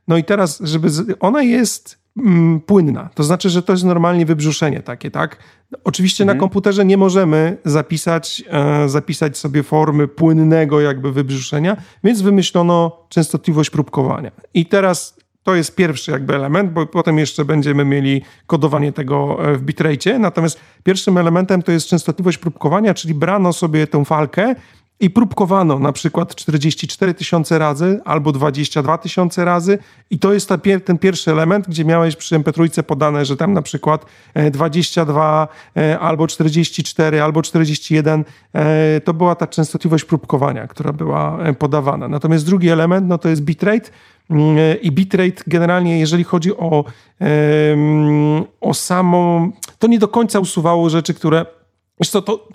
No 0.08 0.18
i 0.18 0.24
teraz, 0.24 0.60
żeby... 0.64 0.90
Z... 0.90 1.18
Ona 1.20 1.44
jest 1.44 1.98
mm, 2.18 2.62
płynna. 2.62 3.10
To 3.16 3.24
znaczy, 3.24 3.50
że 3.50 3.64
to 3.64 3.74
jest 3.74 3.84
normalnie 3.84 4.26
wybrzuszenie 4.26 4.80
takie, 4.82 5.12
tak? 5.12 5.38
Oczywiście 5.84 6.24
mhm. 6.24 6.38
na 6.38 6.40
komputerze 6.40 6.86
nie 6.86 6.98
możemy 6.98 7.58
zapisać, 7.66 8.44
e, 8.50 8.90
zapisać 8.90 9.38
sobie 9.38 9.64
formy 9.64 10.08
płynnego 10.08 10.82
jakby 10.82 11.12
wybrzuszenia, 11.12 11.78
więc 12.04 12.22
wymyślono 12.22 13.06
częstotliwość 13.10 13.70
próbkowania. 13.70 14.32
I 14.54 14.66
teraz 14.66 15.18
to 15.44 15.56
jest 15.56 15.76
pierwszy 15.76 16.12
jakby 16.12 16.36
element, 16.36 16.72
bo 16.72 16.86
potem 16.86 17.20
jeszcze 17.20 17.46
będziemy 17.46 17.86
mieli 17.86 18.22
kodowanie 18.48 18.92
tego 18.92 19.38
e, 19.52 19.58
w 19.58 19.62
bitrate. 19.62 20.20
Natomiast 20.20 20.60
pierwszym 20.84 21.18
elementem 21.18 21.62
to 21.62 21.72
jest 21.72 21.88
częstotliwość 21.88 22.38
próbkowania, 22.38 22.94
czyli 22.94 23.14
brano 23.14 23.54
sobie 23.54 23.88
tę 23.88 24.06
falkę 24.06 24.56
i 25.00 25.10
próbkowano 25.10 25.80
na 25.80 25.92
przykład 25.92 26.36
44 26.36 27.14
tysiące 27.14 27.60
razy 27.60 28.00
albo 28.06 28.32
22 28.32 28.98
tysiące 28.98 29.46
razy. 29.46 29.78
I 30.10 30.20
to 30.20 30.34
jest 30.34 30.50
ten 30.86 30.98
pierwszy 30.98 31.32
element, 31.32 31.68
gdzie 31.68 31.86
miałeś 31.86 32.16
przy 32.16 32.40
MP3 32.40 32.84
podane, 32.84 33.26
że 33.26 33.38
tam 33.38 33.54
na 33.54 33.62
przykład 33.62 34.06
22 34.52 35.48
e, 35.76 35.82
e, 35.82 36.00
albo 36.00 36.28
44 36.28 37.22
albo 37.22 37.42
41 37.42 38.26
e, 38.54 39.02
to 39.02 39.14
była 39.14 39.36
ta 39.36 39.48
częstotliwość 39.48 40.06
próbkowania, 40.06 40.68
która 40.68 40.94
była 40.94 41.40
podawana. 41.60 42.08
Natomiast 42.08 42.46
drugi 42.46 42.70
element 42.70 43.08
no 43.08 43.18
to 43.18 43.30
jest 43.30 43.42
bitrate. 43.42 43.90
Mm, 44.30 44.58
i 44.82 44.92
bitrate 44.92 45.44
generalnie 45.48 46.00
jeżeli 46.00 46.24
chodzi 46.24 46.58
o, 46.58 46.84
o 48.62 48.74
samą, 48.74 49.52
to 49.80 49.88
nie 49.88 50.00
do 50.00 50.08
końca 50.08 50.40
usuwało 50.40 50.90
rzeczy, 50.90 51.14
które 51.14 51.46
to 52.12 52.48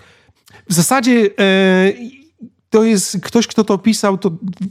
w 0.68 0.72
zasadzie 0.74 1.30
to 2.71 2.85
jest 2.85 3.21
ktoś, 3.23 3.47
kto 3.47 3.64
to 3.64 3.79
pisał, 3.79 4.19
to 4.19 4.31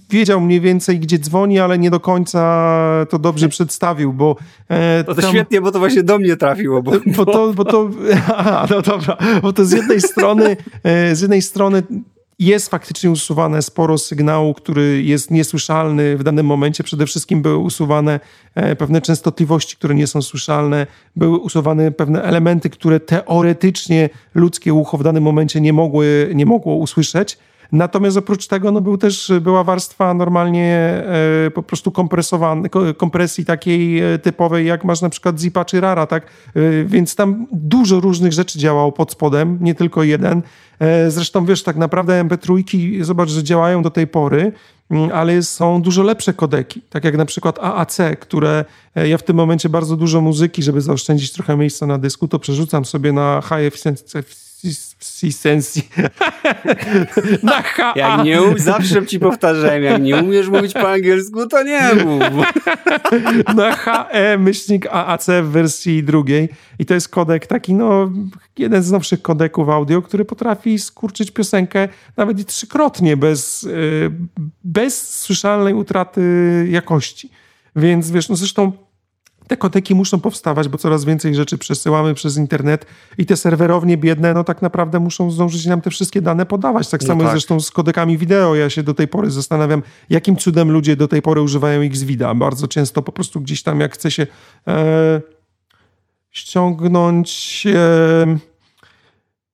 wiedział 0.10 0.42
mniej 0.42 0.62
więcej, 0.62 1.00
gdzie 1.00 1.20
dzwoni, 1.20 1.60
ale 1.60 1.78
nie 1.78 1.90
do 1.90 2.00
końca 2.00 3.06
to 3.10 3.20
dobrze 3.20 3.50
przedstawił, 3.50 4.14
bo... 4.14 4.36
E, 4.70 5.04
to, 5.04 5.16
to 5.16 5.22
tam, 5.22 5.32
świetnie, 5.32 5.62
bo 5.62 5.72
to 5.72 5.80
właśnie 5.80 6.04
do 6.04 6.20
mnie 6.20 6.38
trafiło. 6.38 6.82
Bo, 6.82 6.92
bo 7.06 7.26
to, 7.26 7.54
bo 7.54 7.66
to 7.66 7.90
aha, 8.38 8.68
no 8.70 8.82
dobra, 8.82 9.18
bo 9.42 9.54
to 9.54 9.66
z 9.66 9.72
jednej 9.72 10.02
strony, 10.02 10.58
e, 10.84 11.16
z 11.16 11.22
jednej 11.22 11.42
strony 11.42 11.84
jest 12.40 12.70
faktycznie 12.70 13.12
usuwane 13.12 13.62
sporo 13.62 13.98
sygnału, 13.98 14.54
który 14.54 15.04
jest 15.04 15.32
niesłyszalny 15.32 16.18
w 16.18 16.24
danym 16.24 16.46
momencie. 16.46 16.84
Przede 16.84 17.06
wszystkim 17.06 17.42
były 17.42 17.58
usuwane 17.58 18.20
e, 18.56 18.76
pewne 18.76 19.02
częstotliwości, 19.02 19.76
które 19.76 19.96
nie 19.96 20.08
są 20.08 20.22
słyszalne, 20.22 20.88
były 21.16 21.38
usuwane 21.38 21.92
pewne 21.92 22.24
elementy, 22.24 22.70
które 22.70 23.00
teoretycznie 23.00 24.10
ludzkie 24.36 24.74
ucho 24.74 24.98
w 24.98 25.04
danym 25.04 25.24
momencie 25.24 25.62
nie, 25.62 25.74
mogły, 25.74 26.32
nie 26.36 26.46
mogło 26.46 26.76
usłyszeć. 26.76 27.38
Natomiast 27.72 28.18
oprócz 28.18 28.48
tego 28.48 28.72
no, 28.72 28.82
był 28.82 28.98
też, 28.98 29.32
była 29.42 29.64
warstwa 29.64 30.14
normalnie 30.14 31.04
e, 31.46 31.52
po 31.52 31.64
prostu 31.64 31.92
kompresowanej, 31.92 32.72
kompresji 32.98 33.46
takiej 33.46 34.00
e, 34.14 34.20
typowej, 34.20 34.66
jak 34.66 34.84
masz 34.84 35.02
na 35.02 35.10
przykład 35.10 35.40
Zipa 35.40 35.66
czy 35.66 35.82
Rara, 35.82 36.08
tak? 36.08 36.24
E, 36.26 36.84
więc 36.86 37.16
tam 37.16 37.48
dużo 37.52 38.00
różnych 38.00 38.34
rzeczy 38.34 38.60
działało 38.60 38.92
pod 38.92 39.12
spodem, 39.12 39.58
nie 39.62 39.76
tylko 39.76 40.04
jeden. 40.04 40.42
Zresztą 41.08 41.46
wiesz, 41.46 41.64
tak 41.64 41.76
naprawdę 41.76 42.24
MP3, 42.24 43.04
zobacz, 43.04 43.30
że 43.30 43.44
działają 43.44 43.82
do 43.82 43.90
tej 43.90 44.08
pory, 44.08 44.52
mm, 44.92 45.10
ale 45.14 45.44
są 45.44 45.82
dużo 45.82 46.04
lepsze 46.04 46.34
kodeki, 46.34 46.82
tak 46.90 47.04
jak 47.04 47.18
na 47.18 47.26
przykład 47.26 47.60
AAC, 47.62 47.98
które 48.20 48.66
ja 48.96 49.18
w 49.18 49.24
tym 49.24 49.36
momencie 49.36 49.70
bardzo 49.70 49.96
dużo 49.96 50.22
muzyki, 50.22 50.64
żeby 50.64 50.82
zaoszczędzić 50.82 51.32
trochę 51.32 51.58
miejsca 51.58 51.86
na 51.86 51.98
dysku, 51.98 52.28
to 52.28 52.40
przerzucam 52.40 52.86
sobie 52.86 53.14
na 53.14 53.42
high 53.42 53.68
efficiency 53.68 54.24
sensji. 55.32 55.90
Na 57.44 57.62
HA. 57.62 57.94
Jak 57.96 58.26
nie 58.26 58.42
um, 58.42 58.60
zawsze 58.60 59.06
ci 59.06 59.20
powtarzałem, 59.20 59.84
jak 59.84 60.02
nie 60.02 60.16
umiesz 60.16 60.50
mówić 60.50 60.74
po 60.74 60.92
angielsku, 60.92 61.48
to 61.48 61.64
nie 61.64 61.82
mów. 62.06 62.24
Na 63.56 63.76
HE 63.76 64.38
myślnik 64.38 64.88
AAC 64.92 65.26
w 65.44 65.46
wersji 65.46 66.04
drugiej. 66.04 66.50
I 66.80 66.86
to 66.86 66.94
jest 66.94 67.10
kodek 67.10 67.48
taki, 67.48 67.74
no, 67.74 68.12
jeden 68.58 68.84
z 68.84 68.92
nowszych 68.92 69.22
kodeków 69.22 69.70
audio, 69.70 70.02
który 70.02 70.26
potrafi 70.26 70.80
skurczyć 70.80 71.32
piosenkę 71.32 71.88
nawet 72.18 72.40
i 72.40 72.46
trzykrotnie 72.46 73.18
bez, 73.18 73.64
y, 73.64 74.12
bez 74.64 75.20
słyszalnej 75.20 75.74
utraty 75.74 76.22
jakości. 76.70 77.30
Więc 77.76 78.12
wiesz, 78.12 78.30
no 78.30 78.36
zresztą 78.36 78.72
te 79.48 79.58
kodeki 79.58 79.96
muszą 79.96 80.20
powstawać, 80.20 80.68
bo 80.68 80.78
coraz 80.78 81.06
więcej 81.06 81.36
rzeczy 81.36 81.58
przesyłamy 81.58 82.14
przez 82.14 82.38
internet 82.38 82.86
i 83.18 83.26
te 83.26 83.38
serwerownie 83.38 83.98
biedne, 83.98 84.34
no 84.34 84.44
tak 84.44 84.62
naprawdę 84.62 85.00
muszą 85.00 85.32
zdążyć 85.32 85.66
nam 85.66 85.82
te 85.82 85.90
wszystkie 85.90 86.22
dane 86.22 86.46
podawać. 86.46 86.90
Tak 86.90 87.02
no 87.02 87.08
samo 87.08 87.24
tak. 87.24 87.32
zresztą 87.32 87.60
z 87.60 87.72
kodekami 87.72 88.18
wideo. 88.18 88.56
Ja 88.56 88.70
się 88.70 88.84
do 88.84 88.94
tej 88.94 89.08
pory 89.08 89.32
zastanawiam, 89.32 89.84
jakim 90.10 90.36
cudem 90.36 90.72
ludzie 90.72 90.96
do 90.96 91.08
tej 91.08 91.22
pory 91.22 91.42
używają 91.42 91.82
Xvida. 91.82 92.36
Bardzo 92.36 92.68
często 92.68 93.02
po 93.02 93.12
prostu 93.12 93.42
gdzieś 93.42 93.64
tam, 93.64 93.80
jak 93.80 93.94
chce 93.94 94.12
się 94.12 94.28
e, 94.68 95.22
ściągnąć... 96.32 97.64
E, 97.76 98.57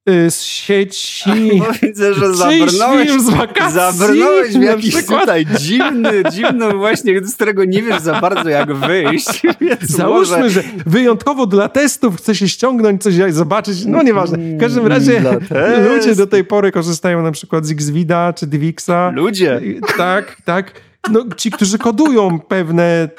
z 0.08 0.42
sieci. 0.42 1.60
Bo 1.60 1.66
widzę, 1.82 2.14
że 2.14 2.34
zabrnąłeś, 2.34 3.12
z 3.12 3.30
wakacji, 3.30 3.74
zabrnąłeś 3.74 4.54
w 4.54 4.62
jakiś 4.62 5.06
tutaj 5.06 5.46
dziwny, 5.58 6.24
dziwny 6.32 6.74
właśnie, 6.74 7.22
z 7.22 7.36
którego 7.36 7.66
nie 7.66 7.82
wiesz 7.82 8.02
za 8.02 8.22
bardzo 8.22 8.50
jak 8.50 8.74
wyjść. 8.74 9.42
Załóżmy, 9.82 10.38
może... 10.38 10.50
że 10.50 10.64
wyjątkowo 10.86 11.46
dla 11.46 11.70
testów 11.70 12.18
chce 12.18 12.36
się 12.36 12.48
ściągnąć 12.48 13.04
coś, 13.04 13.14
zobaczyć, 13.30 13.86
no 13.86 14.04
nieważne. 14.04 14.38
W 14.38 14.60
każdym 14.60 14.88
razie 14.88 15.24
ludzie 15.90 16.16
do 16.16 16.28
tej 16.28 16.44
pory 16.44 16.72
korzystają 16.72 17.24
na 17.24 17.32
przykład 17.32 17.66
z 17.66 17.72
Xvida 17.72 18.34
czy 18.34 18.48
Divixa. 18.48 19.12
Ludzie? 19.16 19.62
Tak, 19.98 20.38
tak. 20.46 20.72
No, 21.12 21.26
ci, 21.38 21.52
którzy 21.52 21.78
kodują 21.78 22.40
pewne 22.40 23.10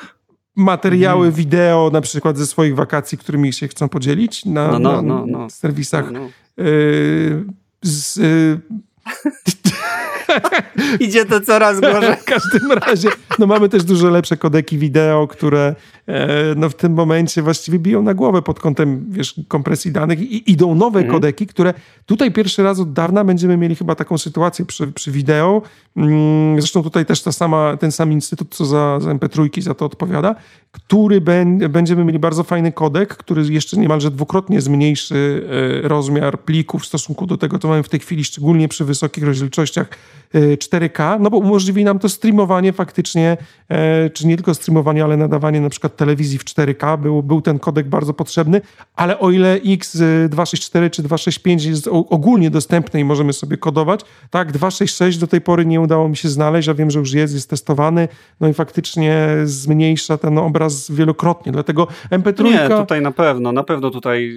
materiały 0.57 1.27
mm. 1.27 1.33
wideo 1.37 1.91
na 1.93 2.01
przykład 2.01 2.39
ze 2.39 2.47
swoich 2.47 2.75
wakacji, 2.75 3.19
którymi 3.19 3.53
się 3.53 3.69
chcą 3.69 3.89
podzielić 3.89 4.45
na, 4.45 4.69
no, 4.69 4.79
no, 4.79 5.03
no, 5.03 5.25
no. 5.27 5.51
serwisach 5.51 6.11
no, 6.11 6.21
no. 6.21 6.65
Y, 6.65 7.45
z, 7.83 8.17
y, 8.17 8.61
Idzie 11.07 11.25
to 11.25 11.41
coraz 11.41 11.81
gorzej. 11.81 12.17
w 12.17 12.25
każdym 12.25 12.73
razie, 12.73 13.09
no 13.39 13.47
mamy 13.47 13.69
też 13.69 13.85
dużo 13.85 14.11
lepsze 14.11 14.37
kodeki 14.37 14.79
wideo, 14.79 15.29
które 15.29 15.75
e, 16.07 16.55
no 16.57 16.69
w 16.69 16.75
tym 16.75 16.93
momencie 16.93 17.43
właściwie 17.43 17.79
biją 17.79 18.03
na 18.03 18.15
głowę 18.15 18.43
pod 18.43 18.61
kątem, 18.61 19.05
wiesz, 19.09 19.41
kompresji 19.49 19.93
danych 19.93 20.21
i 20.21 20.53
idą 20.53 20.75
nowe 20.75 20.99
mhm. 20.99 21.15
kodeki, 21.15 21.47
które 21.47 21.75
tutaj 22.07 22.33
pierwszy 22.33 22.63
raz 22.63 22.81
od 22.81 22.93
dawna 22.93 23.25
będziemy 23.25 23.57
mieli 23.57 23.75
chyba 23.75 23.95
taką 23.95 24.19
sytuację 24.19 24.65
przy, 24.65 24.87
przy 24.87 25.11
wideo. 25.11 25.63
Mm, 25.97 26.61
zresztą 26.61 26.83
tutaj 26.83 27.07
też 27.07 27.23
ta 27.23 27.33
sama, 27.33 27.77
ten 27.77 27.93
sam 27.93 28.13
instytut, 28.13 28.55
co 28.55 28.65
za, 28.65 29.01
za 29.01 29.11
MP3 29.11 29.63
za 29.63 29.75
to 29.75 29.87
odpowiada, 29.87 30.35
który 30.73 31.21
będziemy 31.69 32.05
mieli 32.05 32.19
bardzo 32.19 32.45
fajny 32.45 32.73
kodek, 32.73 33.17
który 33.17 33.53
jeszcze 33.53 33.77
niemalże 33.77 34.11
dwukrotnie 34.11 34.61
zmniejszy 34.61 35.49
e, 35.85 35.89
rozmiar 35.89 36.41
plików 36.41 36.83
w 36.83 36.87
stosunku 36.87 37.27
do 37.27 37.37
tego, 37.37 37.59
co 37.59 37.69
mamy 37.69 37.83
w 37.83 37.89
tej 37.89 38.01
chwili, 38.01 38.25
szczególnie 38.25 38.69
przy 38.69 38.85
wysokich 38.85 39.25
rozdzielczościach 39.25 39.89
4K, 40.35 41.17
e, 41.17 41.19
no 41.19 41.31
bo 41.31 41.39
umożliwi 41.39 41.85
nam 41.85 41.99
to 41.99 42.09
streamowanie 42.09 42.73
faktycznie, 42.73 43.37
e, 43.69 44.11
czy 44.11 44.27
nie 44.27 44.37
tylko 44.37 44.55
streamowanie, 44.55 45.05
ale 45.05 45.17
nadawanie 45.17 45.61
na 45.61 45.69
przykład 45.69 45.97
telewizji 45.97 46.39
w 46.39 46.45
4K. 46.45 46.99
Był, 46.99 47.23
był 47.23 47.41
ten 47.41 47.59
kodek 47.59 47.89
bardzo 47.89 48.15
potrzebny, 48.15 48.61
ale 48.97 49.19
o 49.19 49.31
ile 49.31 49.61
X264 49.61 50.91
czy 50.91 51.03
265 51.03 51.65
jest 51.65 51.89
ogólnie 51.89 52.51
dostępny 52.51 53.01
i 53.01 53.05
możemy 53.05 53.33
sobie 53.33 53.57
kodować, 53.57 54.01
tak, 54.31 54.53
266 54.53 55.19
do 55.19 55.27
tej 55.27 55.41
pory 55.41 55.67
nie 55.67 55.81
udało 55.81 56.09
mi 56.09 56.17
się 56.17 56.29
znaleźć, 56.29 56.69
a 56.69 56.75
wiem, 56.75 56.91
że 56.91 56.99
już 56.99 57.13
jest, 57.13 57.35
jest 57.35 57.51
testowany, 57.51 58.09
no 58.41 58.49
i 58.49 58.55
faktycznie 58.55 59.29
zmniejsza 59.45 60.19
ten 60.19 60.39
obraz 60.39 60.91
wielokrotnie, 60.91 61.53
dlatego 61.53 61.89
MP3... 62.11 62.45
Nie, 62.45 62.69
tutaj 62.69 63.03
na 63.03 63.11
pewno, 63.11 63.53
na 63.53 63.63
pewno 63.63 63.91
tutaj 63.91 64.35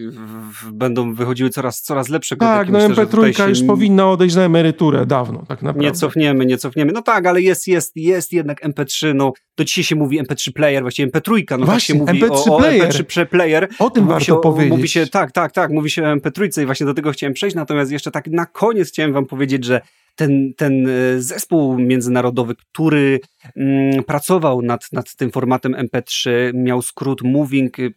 będą 0.71 1.13
wychodziły 1.13 1.49
coraz, 1.49 1.81
coraz 1.81 2.09
lepsze 2.09 2.35
kodeki. 2.35 2.57
Tak, 2.57 2.69
no 2.69 2.89
Myślę, 2.89 3.05
MP3 3.05 3.49
już 3.49 3.63
powinna 3.63 4.11
odejść 4.11 4.35
na 4.35 4.41
emeryturę 4.41 5.05
dawno, 5.05 5.39
tak 5.47 5.61
naprawdę. 5.61 5.86
Nie 5.86 5.86
cofniemy, 5.91 6.45
nie 6.45 6.57
cofniemy. 6.57 6.91
No 6.91 7.01
tak, 7.01 7.25
ale 7.25 7.41
jest, 7.41 7.67
jest, 7.67 7.95
jest 7.95 8.33
jednak 8.33 8.63
MP3, 8.63 9.15
no 9.15 9.33
do 9.57 9.63
dzisiaj 9.63 9.83
się 9.83 9.95
mówi 9.95 10.23
MP3 10.23 10.51
player, 10.53 10.81
właściwie 10.81 11.11
MP3, 11.11 11.59
no 11.59 11.65
właśnie, 11.65 11.99
tak 11.99 12.07
się 12.07 12.13
mówi 12.13 12.25
MP3 12.25 12.51
o, 12.51 12.57
player. 12.57 12.85
o 12.85 12.89
MP3 12.89 13.25
player. 13.25 13.67
O 13.79 13.89
tym 13.89 14.03
mówi 14.03 14.13
warto 14.13 14.25
się, 14.25 14.41
powiedzieć. 14.41 14.69
Mówi 14.69 14.87
się, 14.87 15.07
tak, 15.07 15.31
tak, 15.31 15.51
tak, 15.51 15.71
mówi 15.71 15.89
się 15.89 16.03
o 16.03 16.15
MP3 16.15 16.61
i 16.61 16.65
właśnie 16.65 16.85
do 16.85 16.93
tego 16.93 17.11
chciałem 17.11 17.33
przejść, 17.33 17.55
natomiast 17.55 17.91
jeszcze 17.91 18.11
tak 18.11 18.27
na 18.27 18.45
koniec 18.45 18.89
chciałem 18.89 19.13
wam 19.13 19.25
powiedzieć, 19.25 19.65
że 19.65 19.81
ten, 20.17 20.53
ten 20.57 20.87
e, 20.89 21.21
zespół 21.21 21.79
międzynarodowy, 21.79 22.55
który 22.55 23.19
mm, 23.55 24.03
pracował 24.03 24.61
nad, 24.61 24.91
nad 24.91 25.15
tym 25.15 25.31
formatem 25.31 25.73
MP3, 25.73 26.29
miał 26.53 26.81
skrót 26.81 27.21
Moving 27.21 27.79
y, 27.79 27.91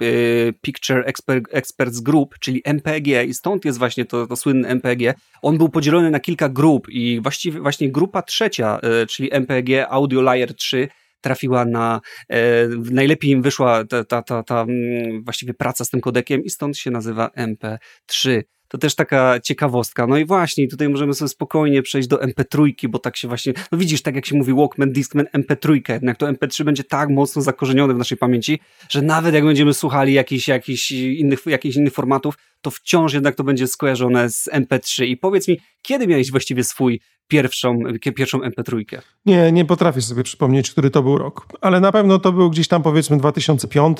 Picture 0.61 1.03
Expert, 1.07 1.45
Experts 1.51 2.01
Group, 2.01 2.39
czyli 2.41 2.63
MPG 2.65 3.25
i 3.25 3.35
stąd 3.35 3.65
jest 3.65 3.79
właśnie 3.79 4.05
to, 4.05 4.27
to 4.27 4.37
słynne 4.37 4.69
MPG. 4.69 5.15
On 5.43 5.59
był 5.59 5.69
podzielony 5.69 6.11
na 6.11 6.21
kilka 6.21 6.49
grup 6.49 6.89
i 6.89 7.21
właściwie 7.23 7.61
właśnie 7.61 7.93
grupa 7.93 8.23
trzecia, 8.23 8.81
y, 9.03 9.07
czyli 9.07 9.29
MPG 9.33 9.87
Audio 9.91 10.21
Layer 10.21 10.55
3 10.55 10.89
trafiła 11.21 11.65
na, 11.65 12.01
e, 12.29 12.69
najlepiej 12.69 13.31
im 13.31 13.43
wyszła 13.43 13.85
ta, 13.85 14.05
ta, 14.05 14.23
ta, 14.23 14.43
ta 14.43 14.61
mm, 14.63 15.25
właściwie 15.25 15.55
praca 15.55 15.85
z 15.85 15.91
tym 15.91 16.01
kodekiem 16.01 16.45
i 16.45 16.51
stąd 16.51 16.79
się 16.79 16.91
nazywa 16.91 17.31
MP3. 17.37 18.43
To 18.71 18.79
też 18.79 18.95
taka 18.95 19.41
ciekawostka. 19.41 20.07
No 20.07 20.19
i 20.19 20.25
właśnie, 20.25 20.69
tutaj 20.69 20.89
możemy 20.89 21.15
sobie 21.15 21.29
spokojnie 21.29 21.83
przejść 21.83 22.09
do 22.09 22.17
MP3, 22.17 22.89
bo 22.89 22.99
tak 22.99 23.17
się 23.17 23.29
właśnie, 23.29 23.53
no 23.73 23.79
widzisz, 23.79 24.03
tak 24.03 24.15
jak 24.15 24.27
się 24.27 24.37
mówi 24.37 24.55
Walkman, 24.55 24.93
Discman, 24.93 25.27
MP3, 25.37 25.93
jednak 25.93 26.17
to 26.17 26.27
MP3 26.27 26.65
będzie 26.65 26.85
tak 26.85 27.09
mocno 27.09 27.43
zakorzenione 27.43 27.95
w 27.95 27.99
naszej 27.99 28.19
pamięci, 28.19 28.61
że 28.89 29.03
nawet 29.03 29.35
jak 29.35 29.45
będziemy 29.45 29.75
słuchali 29.75 30.13
jakichś, 30.13 30.49
jakichś, 30.49 30.91
innych, 30.91 31.47
jakichś 31.47 31.77
innych 31.77 31.93
formatów, 31.93 32.35
to 32.61 32.71
wciąż 32.71 33.13
jednak 33.13 33.35
to 33.35 33.45
będzie 33.45 33.67
skojarzone 33.67 34.31
z 34.31 34.49
MP3. 34.53 35.05
I 35.05 35.17
powiedz 35.17 35.49
mi, 35.49 35.61
kiedy 35.83 36.07
miałeś 36.07 36.31
właściwie 36.31 36.65
swój 36.65 37.01
pierwszą, 37.31 37.79
pierwszą 38.17 38.39
MP3? 38.39 38.85
Nie, 39.27 39.53
nie 39.53 39.65
potrafię 39.65 40.03
sobie 40.03 40.23
przypomnieć, 40.23 40.71
który 40.71 40.91
to 40.91 41.03
był 41.03 41.19
rok, 41.19 41.47
ale 41.61 41.81
na 41.81 41.93
pewno 41.93 42.19
to 42.19 42.33
był 42.33 42.51
gdzieś 42.51 42.69
tam 42.69 42.83
powiedzmy 42.83 43.17
2005. 43.17 43.99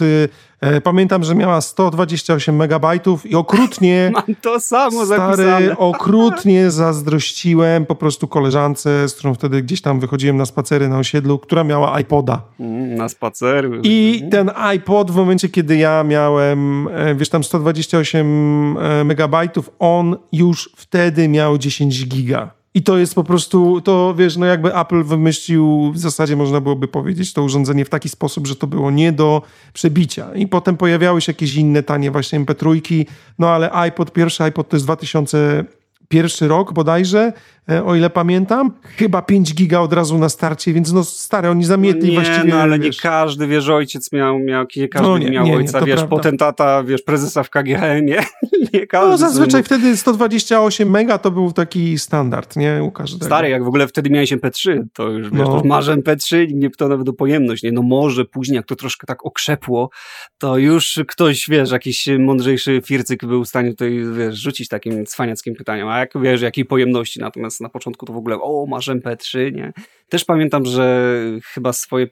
E, 0.61 0.81
pamiętam, 0.81 1.25
że 1.25 1.35
miała 1.35 1.61
128 1.61 2.57
megabajtów 2.57 3.27
i 3.27 3.35
okrutnie... 3.35 4.11
Mam 4.15 4.37
to 4.43 4.61
samo 4.61 5.07
stary, 5.07 5.37
zapisane. 5.37 5.79
okrutnie 5.91 6.71
zazdrościłem 6.71 7.87
po 7.87 7.95
prostu 7.95 8.29
koleżance, 8.29 9.09
z 9.09 9.15
którą 9.15 9.35
wtedy 9.35 9.63
gdzieś 9.63 9.81
tam 9.81 10.01
wychodziłem 10.01 10.37
na 10.37 10.47
spacery 10.47 10.89
na 10.89 10.99
osiedlu, 10.99 11.39
która 11.39 11.65
miała 11.65 12.01
iPoda. 12.01 12.43
Mm, 12.61 12.95
Na 12.95 13.09
spacer. 13.09 13.71
I 13.83 14.23
ten 14.31 14.51
iPod 14.57 15.11
w 15.11 15.17
momencie, 15.17 15.49
kiedy 15.49 15.77
ja 15.77 16.05
miałem, 16.05 16.89
e, 16.89 17.15
wiesz, 17.15 17.29
tam 17.29 17.45
128 17.45 18.77
e, 18.79 19.05
megabajtów, 19.05 19.71
on 19.79 20.17
już 20.33 20.71
wtedy 20.77 21.29
miał 21.29 21.59
10 21.59 22.07
giga. 22.09 22.60
I 22.75 22.83
to 22.83 22.99
jest 22.99 23.15
po 23.15 23.25
prostu, 23.25 23.81
to 23.81 24.15
wiesz, 24.15 24.37
no 24.37 24.47
jakby 24.47 24.77
Apple 24.77 25.05
wymyślił, 25.05 25.93
w 25.93 25.99
zasadzie 25.99 26.37
można 26.37 26.61
byłoby 26.61 26.89
powiedzieć, 26.89 27.33
to 27.33 27.43
urządzenie 27.43 27.85
w 27.85 27.89
taki 27.89 28.09
sposób, 28.09 28.47
że 28.47 28.57
to 28.57 28.67
było 28.67 28.91
nie 28.91 29.13
do 29.13 29.43
przebicia. 29.73 30.35
I 30.35 30.47
potem 30.47 30.77
pojawiały 30.77 31.21
się 31.21 31.33
jakieś 31.33 31.55
inne 31.55 31.83
tanie 31.83 32.11
właśnie 32.11 32.41
MP3, 32.41 33.05
no 33.39 33.49
ale 33.49 33.73
iPod, 33.73 34.13
pierwszy 34.13 34.45
iPod 34.45 34.69
to 34.69 34.77
jest 34.77 34.87
2001 34.87 36.49
rok 36.49 36.73
bodajże, 36.73 37.33
o 37.85 37.95
ile 37.95 38.11
pamiętam. 38.11 38.73
Chyba 38.83 39.23
5 39.23 39.55
giga 39.55 39.81
od 39.81 39.93
razu 39.93 40.19
na 40.19 40.29
starcie, 40.29 40.73
więc 40.73 40.93
no 40.93 41.05
stare, 41.05 41.51
oni 41.51 41.65
zamietli 41.65 42.09
nie, 42.09 42.15
właściwie. 42.15 42.45
No, 42.51 42.57
ale 42.57 42.79
nie 42.79 42.85
wiesz, 42.85 43.01
każdy, 43.01 43.47
wiesz, 43.47 43.69
ojciec 43.69 44.13
miał, 44.13 44.39
miał 44.39 44.67
nie 44.77 44.89
każdy 44.89 45.09
No 45.09 45.19
nie, 45.19 45.31
miał 45.31 45.45
nie, 45.45 45.51
nie, 45.51 45.57
ojca, 45.57 45.81
to 45.81 45.87
wiesz, 45.87 45.97
prawda. 45.97 46.17
potentata, 46.17 46.85
wiesz, 46.85 47.03
prezesa 47.03 47.43
w 47.43 47.51
KGHM, 47.51 48.07
nie, 48.07 48.23
nie 48.75 48.87
każdy. 48.87 49.11
No 49.11 49.17
zazwyczaj 49.19 49.63
wtedy 49.63 49.97
128 49.97 50.91
mega 50.91 51.19
to 51.19 51.31
był 51.31 51.53
taki 51.53 51.99
standard, 51.99 52.57
nie? 52.57 52.83
U 52.83 52.91
każdego. 52.91 53.25
Stary, 53.27 53.49
jak 53.49 53.65
w 53.65 53.69
ogóle 53.69 53.89
wtedy 53.89 54.11
miałeś 54.11 54.33
MP3, 54.33 54.83
to 54.93 55.09
już, 55.09 55.31
wiesz, 55.31 55.39
No. 55.41 55.47
to 55.47 55.55
już 55.55 55.65
masz 55.65 55.87
MP3, 55.89 56.39
nikt 56.41 56.55
nie 56.55 56.71
pytał 56.71 56.89
nawet 56.89 57.09
o 57.09 57.13
pojemność, 57.13 57.63
nie? 57.63 57.73
No 57.73 57.83
może 57.83 58.25
później, 58.25 58.57
jak 58.57 58.67
to 58.67 58.77
troszkę 58.77 59.07
tak 59.07 59.27
okrzepło, 59.27 59.91
to 60.39 60.59
już 60.59 61.01
ktoś, 61.09 61.47
wiesz, 61.49 61.71
jakiś 61.71 62.09
mądrzejszy 62.19 62.83
fircyk 62.85 63.25
był 63.27 63.45
w 63.45 63.49
stanie 63.49 63.71
tutaj, 63.71 64.01
wiesz, 64.17 64.39
rzucić 64.39 64.69
takim 64.69 65.07
cwaniackim 65.07 65.55
pytaniem, 65.55 65.89
a 65.89 65.99
jak, 65.99 66.11
wiesz, 66.23 66.43
jakiej 66.43 66.65
pojemności, 66.65 67.21
natomiast 67.21 67.60
na 67.61 67.69
początku 67.69 68.07
to 68.07 68.13
w 68.13 68.17
ogóle, 68.17 68.37
o, 68.43 68.67
masz 68.69 68.89
MP3, 68.89 69.53
nie? 69.53 69.73
Też 70.09 70.25
pamiętam, 70.25 70.65
że 70.67 71.15
chyba 71.45 71.73
swoje 71.73 72.09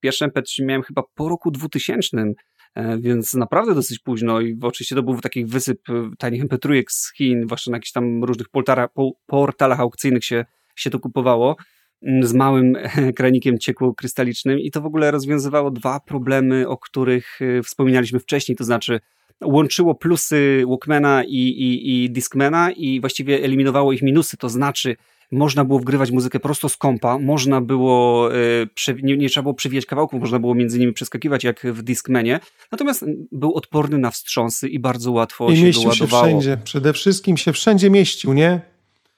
pierwsze 0.00 0.28
MP3 0.28 0.64
miałem 0.64 0.82
chyba 0.82 1.02
po 1.14 1.28
roku 1.28 1.50
2000, 1.50 2.34
e, 2.74 2.98
więc 2.98 3.34
naprawdę 3.34 3.74
dosyć 3.74 3.98
późno 3.98 4.40
i 4.40 4.58
oczywiście 4.62 4.96
to 4.96 5.02
był 5.02 5.20
taki 5.20 5.44
wysyp 5.44 5.90
e, 5.90 6.10
tanich 6.18 6.44
MP3 6.44 6.82
z 6.88 7.12
Chin, 7.14 7.46
właśnie 7.46 7.70
na 7.70 7.76
jakichś 7.76 7.92
tam 7.92 8.24
różnych 8.24 8.48
portara, 8.48 8.88
po, 8.88 9.12
portalach 9.26 9.80
aukcyjnych 9.80 10.24
się, 10.24 10.44
się 10.76 10.90
to 10.90 10.98
kupowało 10.98 11.56
mm, 12.02 12.26
z 12.26 12.34
małym 12.34 12.76
kranikiem 13.16 13.58
ciekłokrystalicznym 13.58 14.58
i 14.58 14.70
to 14.70 14.80
w 14.80 14.86
ogóle 14.86 15.10
rozwiązywało 15.10 15.70
dwa 15.70 16.00
problemy, 16.00 16.68
o 16.68 16.78
których 16.78 17.42
e, 17.42 17.62
wspominaliśmy 17.62 18.18
wcześniej, 18.18 18.56
to 18.56 18.64
znaczy 18.64 19.00
łączyło 19.44 19.94
plusy 19.94 20.64
Walkmana 20.68 21.24
i, 21.24 21.36
i, 21.36 22.04
i 22.04 22.10
Discmana 22.10 22.70
i 22.70 23.00
właściwie 23.00 23.44
eliminowało 23.44 23.92
ich 23.92 24.02
minusy, 24.02 24.36
to 24.36 24.48
znaczy 24.48 24.96
można 25.32 25.64
było 25.64 25.78
wgrywać 25.78 26.10
muzykę 26.10 26.40
prosto 26.40 26.68
z 26.68 26.76
kompa, 26.76 27.18
można 27.18 27.60
było, 27.60 28.28
e, 28.34 28.96
nie, 29.02 29.16
nie 29.16 29.28
trzeba 29.28 29.42
było 29.42 29.54
przewijać 29.54 29.86
kawałków, 29.86 30.20
można 30.20 30.38
było 30.38 30.54
między 30.54 30.78
nimi 30.78 30.92
przeskakiwać 30.92 31.44
jak 31.44 31.60
w 31.64 31.82
Discmanie, 31.82 32.40
natomiast 32.72 33.04
był 33.32 33.54
odporny 33.54 33.98
na 33.98 34.10
wstrząsy 34.10 34.68
i 34.68 34.78
bardzo 34.78 35.12
łatwo 35.12 35.50
I 35.50 35.56
się 35.56 35.62
mieścił 35.64 35.82
się 35.82 35.88
ładowało. 36.04 36.24
wszędzie. 36.26 36.58
Przede 36.64 36.92
wszystkim 36.92 37.36
się 37.36 37.52
wszędzie 37.52 37.90
mieścił, 37.90 38.32
nie? 38.32 38.60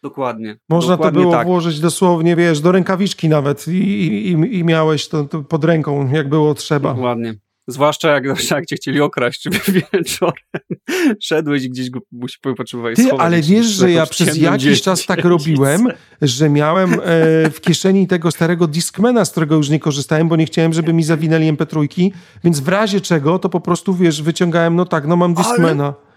Dokładnie. 0.03 0.57
Można 0.68 0.91
dokładnie 0.97 1.18
to 1.18 1.20
było 1.22 1.33
tak. 1.33 1.47
włożyć 1.47 1.81
dosłownie, 1.81 2.37
wiesz, 2.37 2.61
do 2.61 2.72
rękawiczki 2.72 3.29
nawet 3.29 3.68
i, 3.68 3.70
i, 3.72 4.33
i- 4.33 4.59
i 4.59 4.64
miałeś 4.64 5.09
to, 5.09 5.25
to 5.25 5.43
pod 5.43 5.64
ręką, 5.64 6.11
jak 6.12 6.29
było 6.29 6.55
trzeba. 6.55 6.95
Dokładnie. 6.95 7.35
Zwłaszcza 7.67 8.09
jak, 8.09 8.25
jak 8.51 8.67
cię 8.67 8.77
chcieli 8.77 9.01
okraść, 9.01 9.43
czy 9.43 9.51
wieczorem 9.93 10.35
szedłeś 11.21 11.65
i 11.65 11.71
gdzieś 11.71 11.91
go 11.91 12.01
potrzebowałeś 12.57 12.97
Ty, 12.97 13.12
ale 13.12 13.43
wiesz, 13.43 13.67
że 13.67 13.91
ja 13.91 14.07
przez 14.07 14.37
jakiś 14.37 14.83
czas 14.83 15.07
tak 15.07 15.25
robiłem, 15.25 15.89
że 16.23 16.51
miałem 16.51 16.93
e, 16.95 16.99
w 17.51 17.61
kieszeni 17.61 18.07
tego 18.07 18.31
starego 18.31 18.67
Discmana, 18.67 19.25
z 19.25 19.31
którego 19.31 19.55
już 19.55 19.69
nie 19.69 19.81
korzystałem, 19.81 20.29
bo 20.29 20.37
nie 20.37 20.47
chciałem, 20.47 20.73
żeby 20.73 20.93
mi 20.93 21.05
zawinęli 21.05 21.53
MP3, 21.53 22.11
więc 22.45 22.61
w 22.61 22.69
razie 22.69 23.01
czego 23.01 23.39
to 23.39 23.49
po 23.49 23.61
prostu, 23.61 23.95
wiesz, 23.95 24.23
wyciągałem, 24.23 24.77
no 24.77 24.85
tak, 24.85 25.07
no 25.07 25.17
mam 25.17 25.35
Discmana. 25.35 25.85
Ale 25.85 26.14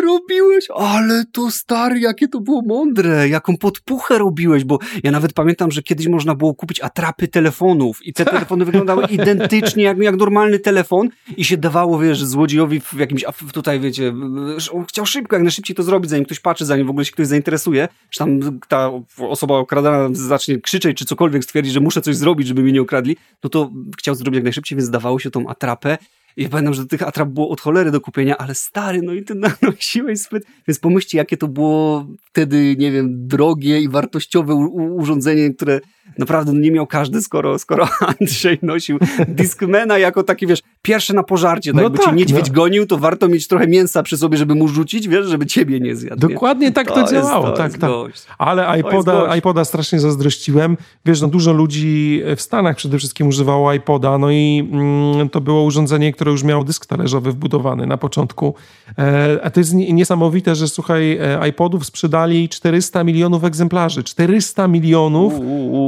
robiłeś, 0.00 0.68
ale 0.74 1.24
to 1.32 1.50
stary, 1.50 2.00
jakie 2.00 2.28
to 2.28 2.40
było 2.40 2.62
mądre, 2.62 3.28
jaką 3.28 3.56
podpuchę 3.56 4.18
robiłeś, 4.18 4.64
bo 4.64 4.78
ja 5.02 5.10
nawet 5.10 5.32
pamiętam, 5.32 5.70
że 5.70 5.82
kiedyś 5.82 6.06
można 6.06 6.34
było 6.34 6.54
kupić 6.54 6.80
atrapy 6.80 7.28
telefonów 7.28 8.06
i 8.06 8.12
te 8.12 8.24
telefony 8.24 8.64
wyglądały 8.64 9.04
identycznie 9.10 9.84
jak, 9.84 9.98
jak 9.98 10.16
normalny 10.16 10.58
telefon 10.58 11.08
i 11.36 11.44
się 11.44 11.56
dawało, 11.56 11.98
wiesz, 11.98 12.24
złodziejowi 12.24 12.80
w 12.80 12.94
jakimś, 12.94 13.24
tutaj 13.52 13.80
wiecie, 13.80 14.12
że 14.56 14.72
on 14.72 14.84
chciał 14.84 15.06
szybko, 15.06 15.36
jak 15.36 15.42
najszybciej 15.42 15.76
to 15.76 15.82
zrobić, 15.82 16.10
zanim 16.10 16.24
ktoś 16.24 16.40
patrzy, 16.40 16.64
zanim 16.64 16.86
w 16.86 16.90
ogóle 16.90 17.04
się 17.04 17.12
ktoś 17.12 17.26
zainteresuje, 17.26 17.88
czy 18.10 18.18
tam 18.18 18.60
ta 18.68 18.90
osoba 19.18 19.54
okradana 19.54 20.08
zacznie 20.12 20.60
krzyczeć, 20.60 20.98
czy 20.98 21.04
cokolwiek 21.04 21.44
stwierdzi, 21.44 21.70
że 21.70 21.80
muszę 21.80 22.00
coś 22.00 22.16
zrobić, 22.16 22.48
żeby 22.48 22.62
mnie 22.62 22.72
nie 22.72 22.82
okradli, 22.82 23.16
no 23.44 23.50
to 23.50 23.70
chciał 23.98 24.14
zrobić 24.14 24.34
jak 24.34 24.44
najszybciej, 24.44 24.76
więc 24.76 24.90
dawało 24.90 25.18
się 25.18 25.30
tą 25.30 25.48
atrapę 25.48 25.98
i 26.36 26.48
pamiętam, 26.48 26.74
że 26.74 26.86
tych 26.86 27.02
atrap 27.02 27.28
było 27.28 27.48
od 27.48 27.60
cholery 27.60 27.90
do 27.90 28.00
kupienia, 28.00 28.38
ale 28.38 28.54
stary, 28.54 29.02
no 29.02 29.12
i 29.12 29.22
ty 29.22 29.34
nanosiłeś 29.62 30.18
zbyt. 30.18 30.44
Więc 30.68 30.78
pomyślcie, 30.78 31.18
jakie 31.18 31.36
to 31.36 31.48
było 31.48 32.06
wtedy, 32.24 32.76
nie 32.78 32.92
wiem, 32.92 33.26
drogie 33.26 33.80
i 33.80 33.88
wartościowe 33.88 34.54
urządzenie, 34.54 35.54
które 35.54 35.80
naprawdę 36.18 36.52
no 36.52 36.60
nie 36.60 36.70
miał 36.70 36.86
każdy, 36.86 37.22
skoro, 37.22 37.58
skoro 37.58 37.88
Andrzej 38.20 38.58
nosił 38.62 38.98
Discmana 39.28 39.98
jako 39.98 40.22
taki, 40.22 40.46
wiesz, 40.46 40.62
pierwszy 40.82 41.14
na 41.14 41.22
pożarcie. 41.22 41.70
Tak 41.70 41.76
No 41.76 41.82
jakby 41.82 41.98
cię 41.98 42.04
tak, 42.04 42.16
niedźwiedź 42.16 42.48
no. 42.48 42.54
gonił, 42.54 42.86
to 42.86 42.98
warto 42.98 43.28
mieć 43.28 43.48
trochę 43.48 43.66
mięsa 43.66 44.02
przy 44.02 44.16
sobie, 44.16 44.38
żeby 44.38 44.54
mu 44.54 44.68
rzucić, 44.68 45.08
wiesz, 45.08 45.26
żeby 45.26 45.46
ciebie 45.46 45.80
nie 45.80 45.96
zjadł. 45.96 46.28
nie? 46.28 46.34
Dokładnie 46.34 46.72
tak 46.72 46.92
to, 46.92 47.00
jest- 47.00 47.12
działało, 47.12 47.46
to 47.46 47.52
tak, 47.52 47.66
jest 47.66 47.80
tak. 47.80 47.90
gość. 47.90 48.22
Ale 48.38 48.76
jest 48.76 48.88
iPoda, 48.88 49.36
iPoda 49.36 49.64
strasznie 49.64 50.00
zazdrościłem. 50.00 50.76
Wiesz, 51.06 51.20
no 51.20 51.28
dużo 51.28 51.52
ludzi 51.52 52.22
w 52.36 52.40
Stanach 52.40 52.76
przede 52.76 52.98
wszystkim 52.98 53.26
używało 53.28 53.72
iPoda, 53.72 54.18
no 54.18 54.30
i 54.30 54.68
mm, 54.72 55.28
to 55.28 55.40
było 55.40 55.62
urządzenie, 55.62 56.12
które 56.12 56.30
już 56.30 56.42
miało 56.42 56.64
dysk 56.64 56.86
talerzowy 56.86 57.32
wbudowany 57.32 57.86
na 57.86 57.96
początku. 57.96 58.54
E, 58.98 59.38
a 59.42 59.50
to 59.50 59.60
jest 59.60 59.74
nie- 59.74 59.92
niesamowite, 59.92 60.54
że 60.54 60.68
słuchaj, 60.68 61.12
e, 61.20 61.48
iPodów 61.48 61.86
sprzedali 61.86 62.48
400 62.48 63.04
milionów 63.04 63.44
egzemplarzy. 63.44 64.02
400 64.04 64.68
milionów. 64.68 65.32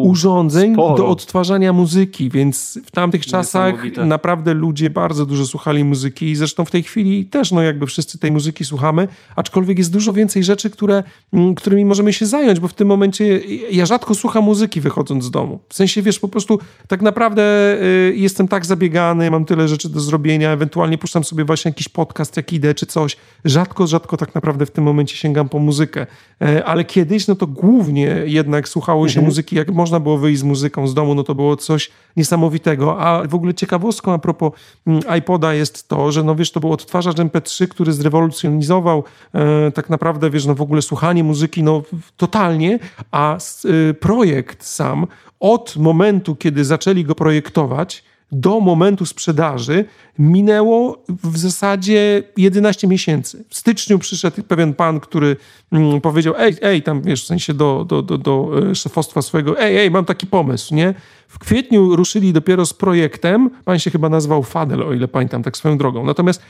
Urządzeń 0.06 0.72
sporo. 0.72 0.96
do 0.96 1.08
odtwarzania 1.08 1.72
muzyki, 1.72 2.30
więc 2.30 2.78
w 2.86 2.90
tamtych 2.90 3.26
czasach 3.26 3.74
naprawdę 3.96 4.54
ludzie 4.54 4.90
bardzo 4.90 5.26
dużo 5.26 5.46
słuchali 5.46 5.84
muzyki 5.84 6.26
i 6.26 6.36
zresztą 6.36 6.64
w 6.64 6.70
tej 6.70 6.82
chwili 6.82 7.24
też 7.24 7.52
no 7.52 7.62
jakby 7.62 7.86
wszyscy 7.86 8.18
tej 8.18 8.32
muzyki 8.32 8.64
słuchamy, 8.64 9.08
aczkolwiek 9.36 9.78
jest 9.78 9.92
dużo 9.92 10.12
więcej 10.12 10.44
rzeczy, 10.44 10.70
które, 10.70 11.02
mm, 11.32 11.54
którymi 11.54 11.84
możemy 11.84 12.12
się 12.12 12.26
zająć, 12.26 12.60
bo 12.60 12.68
w 12.68 12.74
tym 12.74 12.88
momencie 12.88 13.40
ja 13.70 13.86
rzadko 13.86 14.14
słucham 14.14 14.44
muzyki 14.44 14.80
wychodząc 14.80 15.24
z 15.24 15.30
domu. 15.30 15.58
W 15.68 15.74
sensie, 15.74 16.02
wiesz, 16.02 16.18
po 16.18 16.28
prostu 16.28 16.58
tak 16.88 17.02
naprawdę 17.02 17.42
y, 17.82 18.14
jestem 18.16 18.48
tak 18.48 18.66
zabiegany, 18.66 19.30
mam 19.30 19.44
tyle 19.44 19.68
rzeczy 19.68 19.88
do 19.88 20.00
zrobienia, 20.00 20.50
ewentualnie 20.50 20.98
puszczam 20.98 21.24
sobie 21.24 21.44
właśnie 21.44 21.68
jakiś 21.68 21.88
podcast, 21.88 22.36
jak 22.36 22.52
idę, 22.52 22.74
czy 22.74 22.86
coś. 22.86 23.16
Rzadko, 23.44 23.86
rzadko 23.86 24.16
tak 24.16 24.34
naprawdę 24.34 24.66
w 24.66 24.70
tym 24.70 24.84
momencie 24.84 25.16
sięgam 25.16 25.48
po 25.48 25.58
muzykę. 25.58 26.06
E, 26.42 26.64
ale 26.64 26.84
kiedyś, 26.84 27.26
no 27.26 27.34
to 27.34 27.46
głównie 27.46 28.22
jednak 28.24 28.68
słuchało 28.68 29.08
się 29.08 29.12
mhm. 29.12 29.26
muzyki, 29.26 29.56
jak 29.56 29.70
można 29.70 29.95
było 30.00 30.18
wyjść 30.18 30.40
z 30.40 30.42
muzyką 30.42 30.86
z 30.86 30.94
domu, 30.94 31.14
no 31.14 31.22
to 31.22 31.34
było 31.34 31.56
coś 31.56 31.90
niesamowitego. 32.16 33.00
A 33.00 33.22
w 33.28 33.34
ogóle 33.34 33.54
ciekawostką 33.54 34.12
a 34.12 34.18
propos 34.18 34.52
mm, 34.86 35.00
iPoda 35.18 35.54
jest 35.54 35.88
to, 35.88 36.12
że 36.12 36.22
no 36.22 36.34
wiesz, 36.34 36.52
to 36.52 36.60
był 36.60 36.72
odtwarzacz 36.72 37.16
MP3, 37.16 37.68
który 37.68 37.92
zrewolucjonizował 37.92 39.04
e, 39.34 39.70
tak 39.70 39.90
naprawdę, 39.90 40.30
wiesz, 40.30 40.46
no 40.46 40.54
w 40.54 40.62
ogóle 40.62 40.82
słuchanie 40.82 41.24
muzyki, 41.24 41.62
no 41.62 41.82
totalnie, 42.16 42.78
a 43.10 43.36
e, 43.36 43.94
projekt 43.94 44.64
sam 44.64 45.06
od 45.40 45.76
momentu, 45.76 46.36
kiedy 46.36 46.64
zaczęli 46.64 47.04
go 47.04 47.14
projektować, 47.14 48.04
do 48.32 48.60
momentu 48.60 49.06
sprzedaży 49.06 49.84
minęło 50.18 51.04
w 51.08 51.38
zasadzie 51.38 52.22
11 52.36 52.88
miesięcy. 52.88 53.44
W 53.48 53.56
styczniu 53.56 53.98
przyszedł 53.98 54.42
pewien 54.42 54.74
pan, 54.74 55.00
który 55.00 55.36
mm, 55.72 56.00
powiedział, 56.00 56.34
ej, 56.38 56.56
ej, 56.62 56.82
tam 56.82 57.02
wiesz, 57.02 57.22
w 57.22 57.26
sensie 57.26 57.54
do, 57.54 57.84
do, 57.88 58.02
do, 58.02 58.18
do 58.18 58.50
e, 58.70 58.74
szefostwa 58.74 59.22
swojego, 59.22 59.60
ej, 59.60 59.76
ej, 59.76 59.90
mam 59.90 60.04
taki 60.04 60.26
pomysł, 60.26 60.74
nie? 60.74 60.94
W 61.28 61.38
kwietniu 61.38 61.96
ruszyli 61.96 62.32
dopiero 62.32 62.66
z 62.66 62.74
projektem, 62.74 63.50
pan 63.64 63.78
się 63.78 63.90
chyba 63.90 64.08
nazywał 64.08 64.42
Fadel, 64.42 64.82
o 64.82 64.92
ile 64.92 65.08
pamiętam, 65.08 65.42
tak 65.42 65.56
swoją 65.56 65.78
drogą. 65.78 66.04
Natomiast 66.04 66.42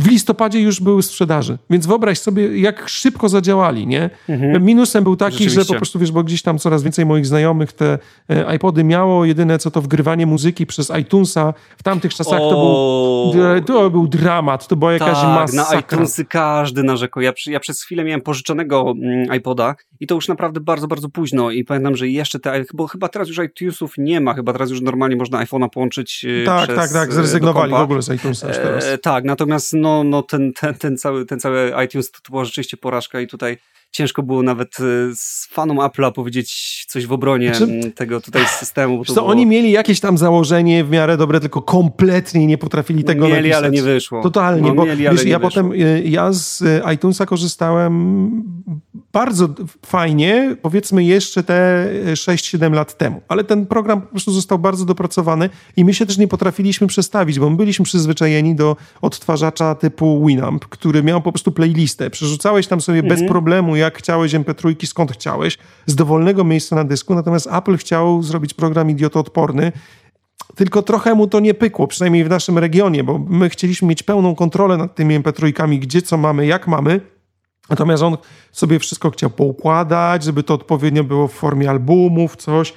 w 0.00 0.06
listopadzie 0.06 0.60
już 0.60 0.80
były 0.80 1.02
sprzedaży. 1.02 1.58
Więc 1.70 1.86
wyobraź 1.86 2.18
sobie, 2.18 2.60
jak 2.60 2.88
szybko 2.88 3.28
zadziałali, 3.28 3.86
nie? 3.86 4.10
Mhm. 4.28 4.64
Minusem 4.64 5.04
był 5.04 5.16
taki, 5.16 5.50
że 5.50 5.64
po 5.64 5.74
prostu, 5.74 5.98
wiesz, 5.98 6.12
bo 6.12 6.24
gdzieś 6.24 6.42
tam 6.42 6.58
coraz 6.58 6.82
więcej 6.82 7.06
moich 7.06 7.26
znajomych 7.26 7.72
te 7.72 7.98
e, 8.28 8.56
iPody 8.56 8.84
miało, 8.84 9.24
jedyne 9.24 9.58
co 9.58 9.70
to 9.70 9.82
wgrywanie 9.82 10.26
muzyki 10.26 10.66
przez 10.66 10.92
iTunesa. 11.00 11.54
W 11.78 11.82
tamtych 11.82 12.14
czasach 12.14 12.40
o... 12.40 12.50
to, 12.50 12.56
był, 13.34 13.64
to 13.64 13.90
był 13.90 14.08
dramat, 14.08 14.68
to 14.68 14.76
była 14.76 14.92
jakaś 14.92 15.18
tak, 15.18 15.24
masakra. 15.24 15.72
na 15.72 15.80
iTunesy 15.80 16.24
każdy 16.24 16.82
narzekał. 16.82 17.22
Ja, 17.22 17.32
ja 17.46 17.60
przez 17.60 17.82
chwilę 17.82 18.04
miałem 18.04 18.20
pożyczonego 18.20 18.94
mm, 18.96 19.34
iPoda 19.36 19.74
i 20.00 20.06
to 20.06 20.14
już 20.14 20.28
naprawdę 20.28 20.60
bardzo, 20.60 20.88
bardzo 20.88 21.08
późno 21.08 21.50
i 21.50 21.64
pamiętam, 21.64 21.96
że 21.96 22.08
jeszcze 22.08 22.38
te, 22.38 22.64
bo 22.74 22.86
chyba 22.86 23.08
teraz 23.08 23.28
już 23.28 23.38
iTunesów 23.38 23.94
nie 23.98 24.20
ma, 24.20 24.34
chyba 24.34 24.52
teraz 24.52 24.70
już 24.70 24.80
normalnie 24.80 25.16
można 25.16 25.44
iPhone'a 25.44 25.68
połączyć 25.68 26.26
e, 26.42 26.44
Tak, 26.44 26.64
przez, 26.64 26.76
tak, 26.76 26.92
tak, 26.92 27.12
zrezygnowali 27.12 27.72
w 27.72 27.74
ogóle 27.74 28.02
z 28.02 28.08
iTunesa 28.08 28.46
teraz. 28.46 28.84
E, 28.84 28.98
tak, 28.98 29.24
natomiast 29.24 29.72
no, 29.72 29.89
no 30.04 30.22
ten, 30.22 30.52
ten, 30.52 30.74
ten, 30.74 30.96
cały, 30.98 31.26
ten 31.26 31.40
cały 31.40 31.72
iTunes 31.84 32.10
to, 32.10 32.18
to 32.22 32.30
była 32.30 32.44
rzeczywiście 32.44 32.76
porażka 32.76 33.20
i 33.20 33.26
tutaj 33.26 33.58
ciężko 33.92 34.22
było 34.22 34.42
nawet 34.42 34.80
e, 34.80 34.82
z 35.14 35.48
fanom 35.50 35.76
Apple'a 35.76 36.12
powiedzieć 36.12 36.84
coś 36.88 37.06
w 37.06 37.12
obronie 37.12 37.54
znaczy, 37.54 37.92
tego 37.92 38.20
tutaj 38.20 38.46
systemu. 38.46 38.98
Bo 38.98 39.04
to 39.04 39.14
było... 39.14 39.26
Oni 39.26 39.46
mieli 39.46 39.70
jakieś 39.70 40.00
tam 40.00 40.18
założenie 40.18 40.84
w 40.84 40.90
miarę 40.90 41.16
dobre, 41.16 41.40
tylko 41.40 41.62
kompletnie 41.62 42.46
nie 42.46 42.58
potrafili 42.58 43.04
tego 43.04 43.28
mieli, 43.28 43.36
napisać. 43.36 43.58
ale 43.58 43.70
nie 43.70 43.82
wyszło. 43.82 44.22
Totalnie, 44.22 44.68
no, 44.68 44.74
bo 44.74 44.84
mieli, 44.86 45.02
wiesz, 45.02 45.24
ja 45.24 45.40
potem, 45.40 45.72
e, 45.72 46.02
ja 46.02 46.32
z 46.32 46.62
e, 46.62 46.94
iTunesa 46.94 47.26
korzystałem 47.26 48.42
bardzo 49.12 49.48
fajnie, 49.86 50.56
powiedzmy 50.62 51.04
jeszcze 51.04 51.42
te 51.42 51.88
6-7 52.12 52.72
lat 52.72 52.98
temu, 52.98 53.22
ale 53.28 53.44
ten 53.44 53.66
program 53.66 54.00
po 54.00 54.06
prostu 54.06 54.32
został 54.32 54.58
bardzo 54.58 54.84
dopracowany 54.84 55.50
i 55.76 55.84
my 55.84 55.94
się 55.94 56.06
też 56.06 56.18
nie 56.18 56.28
potrafiliśmy 56.28 56.86
przestawić, 56.86 57.38
bo 57.38 57.50
my 57.50 57.56
byliśmy 57.56 57.84
przyzwyczajeni 57.84 58.54
do 58.54 58.76
odtwarzacza 59.02 59.74
typu 59.74 60.26
Winamp, 60.26 60.66
który 60.66 61.02
miał 61.02 61.22
po 61.22 61.32
prostu 61.32 61.52
playlistę. 61.52 62.10
Przerzucałeś 62.10 62.66
tam 62.66 62.80
sobie 62.80 62.98
mhm. 62.98 63.20
bez 63.20 63.28
problemu 63.28 63.76
jak 63.76 63.98
chciałeś 63.98 64.32
MP3, 64.32 64.86
skąd 64.86 65.12
chciałeś, 65.12 65.58
z 65.86 65.94
dowolnego 65.94 66.44
miejsca 66.44 66.76
na 66.76 66.84
dysku, 66.84 67.14
natomiast 67.14 67.48
Apple 67.52 67.76
chciał 67.76 68.22
zrobić 68.22 68.54
program 68.54 68.90
idiotoodporny, 68.90 69.72
tylko 70.56 70.82
trochę 70.82 71.14
mu 71.14 71.26
to 71.26 71.40
nie 71.40 71.54
pykło, 71.54 71.86
przynajmniej 71.86 72.24
w 72.24 72.28
naszym 72.28 72.58
regionie, 72.58 73.04
bo 73.04 73.18
my 73.18 73.50
chcieliśmy 73.50 73.88
mieć 73.88 74.02
pełną 74.02 74.34
kontrolę 74.34 74.76
nad 74.76 74.94
tymi 74.94 75.20
MP3, 75.20 75.78
gdzie 75.78 76.02
co 76.02 76.16
mamy, 76.16 76.46
jak 76.46 76.68
mamy, 76.68 77.00
natomiast 77.70 78.02
on 78.02 78.16
sobie 78.52 78.78
wszystko 78.78 79.10
chciał 79.10 79.30
poukładać, 79.30 80.24
żeby 80.24 80.42
to 80.42 80.54
odpowiednio 80.54 81.04
było 81.04 81.28
w 81.28 81.32
formie 81.32 81.70
albumów, 81.70 82.36
coś. 82.36 82.72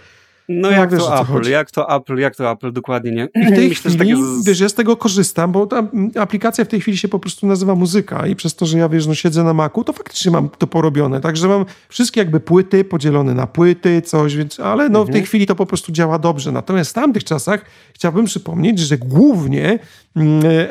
No, 0.50 0.72
jak 0.72 0.92
wiesz, 0.92 1.04
to 1.04 1.22
Apple, 1.22 1.50
jak 1.50 1.72
to 1.72 1.96
Apple, 1.96 2.18
jak 2.18 2.36
to 2.36 2.52
Apple, 2.52 2.72
dokładnie 2.72 3.12
nie. 3.12 3.28
I 3.36 3.46
w 3.46 3.56
tej 3.56 3.70
Myślę, 3.74 3.92
chwili, 3.92 4.16
z... 4.42 4.46
wiesz, 4.46 4.60
ja 4.60 4.70
z 4.70 4.74
tego 4.74 4.98
korzystam, 4.98 5.52
bo 5.52 5.68
ta 5.68 5.88
aplikacja 6.20 6.66
w 6.66 6.68
tej 6.68 6.82
chwili 6.82 6.98
się 6.98 7.08
po 7.08 7.20
prostu 7.20 7.48
nazywa 7.48 7.76
muzyka 7.76 8.28
i 8.28 8.36
przez 8.36 8.56
to, 8.56 8.66
że 8.66 8.78
ja, 8.78 8.90
wiesz, 8.90 9.08
no 9.08 9.16
siedzę 9.16 9.44
na 9.44 9.54
Macu, 9.54 9.84
to 9.84 9.94
faktycznie 9.94 10.32
mam 10.32 10.50
to 10.50 10.68
porobione, 10.68 11.22
także 11.22 11.48
mam 11.48 11.66
wszystkie 11.90 12.20
jakby 12.22 12.40
płyty 12.40 12.84
podzielone 12.84 13.34
na 13.34 13.48
płyty, 13.48 14.02
coś, 14.02 14.36
więc, 14.36 14.60
ale 14.60 14.84
no 14.84 15.00
mhm. 15.00 15.06
w 15.06 15.08
tej 15.08 15.20
mhm. 15.20 15.26
chwili 15.26 15.46
to 15.46 15.56
po 15.56 15.66
prostu 15.66 15.92
działa 15.92 16.20
dobrze. 16.20 16.52
Natomiast 16.52 16.92
w 16.92 16.94
tamtych 16.94 17.24
czasach 17.24 17.66
chciałbym 17.94 18.26
przypomnieć, 18.26 18.80
że 18.80 18.98
głównie 18.98 19.80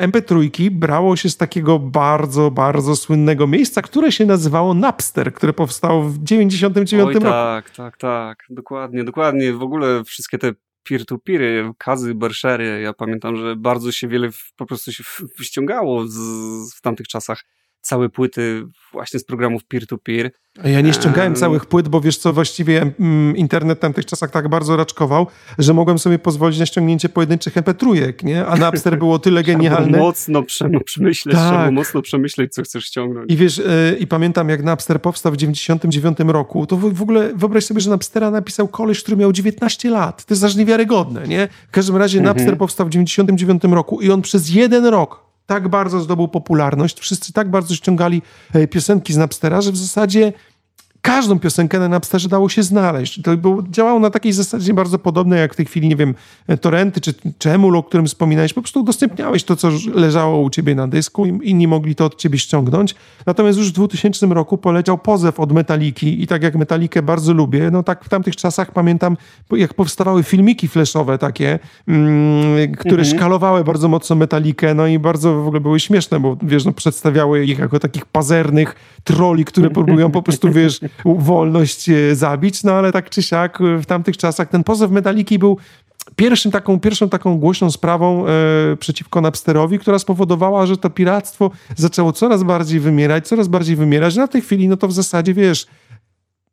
MP3 0.00 0.70
brało 0.70 1.16
się 1.16 1.30
z 1.30 1.36
takiego 1.36 1.78
bardzo, 1.78 2.50
bardzo 2.50 2.96
słynnego 2.96 3.46
miejsca, 3.46 3.82
które 3.82 4.12
się 4.12 4.26
nazywało 4.26 4.74
Napster, 4.74 5.34
które 5.34 5.52
powstało 5.52 6.02
w 6.02 6.18
99 6.18 6.94
Oj, 6.94 7.00
roku. 7.00 7.20
Tak, 7.20 7.70
tak, 7.70 7.96
tak, 7.96 8.44
dokładnie, 8.50 9.04
dokładnie. 9.04 9.52
W 9.62 9.64
ogóle 9.64 10.04
wszystkie 10.04 10.38
te 10.38 10.52
peer-to-peery, 10.82 11.70
kazy, 11.78 12.14
berszery, 12.14 12.80
ja 12.80 12.92
pamiętam, 12.92 13.36
że 13.36 13.56
bardzo 13.56 13.92
się 13.92 14.08
wiele 14.08 14.28
po 14.56 14.66
prostu 14.66 14.92
się 14.92 15.04
ściągało 15.42 16.06
z, 16.06 16.16
w 16.74 16.80
tamtych 16.80 17.08
czasach 17.08 17.44
całe 17.82 18.08
płyty 18.08 18.64
właśnie 18.92 19.20
z 19.20 19.24
programów 19.24 19.64
peer-to-peer. 19.64 20.26
-peer. 20.26 20.42
Ja 20.64 20.80
nie 20.80 20.92
ściągałem 20.92 21.34
całych 21.34 21.66
płyt, 21.66 21.88
bo 21.88 22.00
wiesz 22.00 22.16
co, 22.16 22.32
właściwie 22.32 22.92
mm, 23.00 23.36
internet 23.36 23.80
w 23.84 23.94
tych 23.94 24.06
czasach 24.06 24.30
tak 24.30 24.48
bardzo 24.48 24.76
raczkował, 24.76 25.26
że 25.58 25.74
mogłem 25.74 25.98
sobie 25.98 26.18
pozwolić 26.18 26.58
na 26.58 26.66
ściągnięcie 26.66 27.08
pojedynczych 27.08 27.54
MP3, 27.54 28.12
nie? 28.24 28.46
A 28.46 28.56
Napster 28.56 28.98
było 28.98 29.18
tyle 29.18 29.42
genialne. 29.52 29.98
Mocno 29.98 30.42
przemyśleć, 30.42 31.36
tak. 31.36 31.48
trzeba 31.48 31.70
mocno 31.70 32.02
przemyśleć, 32.02 32.54
co 32.54 32.62
chcesz 32.62 32.84
ściągnąć. 32.84 33.32
I 33.32 33.36
wiesz, 33.36 33.58
yy, 33.58 33.64
i 34.00 34.06
pamiętam 34.06 34.48
jak 34.48 34.62
Napster 34.62 35.02
powstał 35.02 35.32
w 35.32 35.36
99 35.36 36.18
roku, 36.26 36.66
to 36.66 36.76
w, 36.76 36.94
w, 36.94 37.02
ogóle 37.02 37.30
wyobraź 37.34 37.64
sobie, 37.64 37.80
że 37.80 37.90
Napstera 37.90 38.30
napisał 38.30 38.68
koleś, 38.68 39.02
który 39.02 39.16
miał 39.16 39.32
19 39.32 39.90
lat. 39.90 40.24
To 40.24 40.34
jest 40.34 40.44
aż 40.44 40.56
niewiarygodne, 40.56 41.28
nie? 41.28 41.48
W 41.68 41.70
każdym 41.70 41.96
razie 41.96 42.18
mhm. 42.18 42.36
Napster 42.36 42.58
powstał 42.58 42.86
w 42.86 42.90
99 42.90 43.62
roku 43.64 44.00
i 44.00 44.10
on 44.10 44.22
przez 44.22 44.50
jeden 44.50 44.86
rok 44.86 45.31
tak 45.46 45.68
bardzo 45.68 46.00
zdobył 46.00 46.28
popularność, 46.28 47.00
wszyscy 47.00 47.32
tak 47.32 47.50
bardzo 47.50 47.74
ściągali 47.74 48.22
e, 48.52 48.66
piosenki 48.66 49.12
z 49.12 49.16
Napstera, 49.16 49.60
że 49.60 49.72
w 49.72 49.76
zasadzie 49.76 50.32
każdą 51.02 51.38
piosenkę 51.38 51.78
na 51.78 51.88
Napsterze 51.88 52.28
dało 52.28 52.48
się 52.48 52.62
znaleźć. 52.62 53.22
To 53.22 53.36
było, 53.36 53.62
działało 53.70 54.00
na 54.00 54.10
takiej 54.10 54.32
zasadzie 54.32 54.74
bardzo 54.74 54.98
podobnej 54.98 55.40
jak 55.40 55.52
w 55.52 55.56
tej 55.56 55.66
chwili, 55.66 55.88
nie 55.88 55.96
wiem, 55.96 56.14
torenty 56.60 57.00
czy, 57.00 57.14
czy 57.38 57.50
emul, 57.50 57.76
o 57.76 57.82
którym 57.82 58.06
wspominałeś. 58.06 58.52
Po 58.52 58.62
prostu 58.62 58.80
udostępniałeś 58.80 59.44
to, 59.44 59.56
co 59.56 59.70
leżało 59.94 60.40
u 60.40 60.50
ciebie 60.50 60.74
na 60.74 60.88
dysku 60.88 61.26
i 61.26 61.50
inni 61.50 61.68
mogli 61.68 61.94
to 61.94 62.04
od 62.04 62.16
ciebie 62.16 62.38
ściągnąć. 62.38 62.94
Natomiast 63.26 63.58
już 63.58 63.68
w 63.68 63.72
2000 63.72 64.26
roku 64.26 64.58
poleciał 64.58 64.98
pozew 64.98 65.40
od 65.40 65.52
Metaliki 65.52 66.22
i 66.22 66.26
tak 66.26 66.42
jak 66.42 66.56
Metalikę 66.56 67.02
bardzo 67.02 67.32
lubię, 67.32 67.70
no 67.70 67.82
tak 67.82 68.04
w 68.04 68.08
tamtych 68.08 68.36
czasach 68.36 68.72
pamiętam, 68.72 69.16
jak 69.50 69.74
powstawały 69.74 70.22
filmiki 70.22 70.68
flashowe 70.68 71.18
takie, 71.18 71.58
mm, 71.88 72.74
które 72.74 73.02
mhm. 73.02 73.18
szkalowały 73.18 73.64
bardzo 73.64 73.88
mocno 73.88 74.16
Metalikę, 74.16 74.74
no 74.74 74.86
i 74.86 74.98
bardzo 74.98 75.34
w 75.42 75.46
ogóle 75.46 75.60
były 75.60 75.80
śmieszne, 75.80 76.20
bo 76.20 76.36
wiesz, 76.42 76.64
no, 76.64 76.72
przedstawiały 76.72 77.44
ich 77.44 77.58
jako 77.58 77.78
takich 77.78 78.06
pazernych 78.06 78.74
troli, 79.04 79.44
które 79.44 79.70
próbują 79.70 80.10
po 80.10 80.22
prostu, 80.22 80.52
wiesz, 80.52 80.80
wolność 81.04 81.88
e, 81.88 82.14
zabić, 82.14 82.64
no 82.64 82.72
ale 82.72 82.92
tak 82.92 83.10
czy 83.10 83.22
siak 83.22 83.60
e, 83.60 83.78
w 83.78 83.86
tamtych 83.86 84.16
czasach 84.16 84.48
ten 84.48 84.64
pozew 84.64 84.90
Medaliki 84.90 85.38
był 85.38 85.58
pierwszym 86.16 86.52
taką, 86.52 86.80
pierwszą 86.80 87.08
taką 87.08 87.38
głośną 87.38 87.70
sprawą 87.70 88.26
e, 88.26 88.30
przeciwko 88.76 89.20
Napsterowi, 89.20 89.78
która 89.78 89.98
spowodowała, 89.98 90.66
że 90.66 90.76
to 90.76 90.90
piractwo 90.90 91.50
zaczęło 91.76 92.12
coraz 92.12 92.42
bardziej 92.42 92.80
wymierać, 92.80 93.28
coraz 93.28 93.48
bardziej 93.48 93.76
wymierać. 93.76 94.16
Na 94.16 94.28
tej 94.28 94.42
chwili, 94.42 94.68
no 94.68 94.76
to 94.76 94.88
w 94.88 94.92
zasadzie, 94.92 95.34
wiesz, 95.34 95.66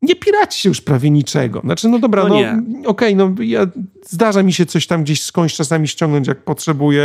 nie 0.02 0.16
piraci 0.16 0.62
się 0.62 0.70
już 0.70 0.82
prawie 0.82 1.10
niczego. 1.10 1.62
Znaczy, 1.62 1.88
no 1.88 2.00
dobra, 2.00 2.24
no, 2.24 2.30
no 2.30 2.90
okej, 2.90 3.14
okay, 3.14 3.16
no 3.16 3.44
ja, 3.44 3.68
zdarza 4.06 4.44
mi 4.44 4.54
się 4.54 4.66
coś 4.66 4.88
tam 4.88 5.04
gdzieś 5.04 5.24
skądś 5.24 5.56
czasami 5.56 5.88
ściągnąć, 5.88 6.28
jak 6.28 6.44
potrzebuję 6.44 7.04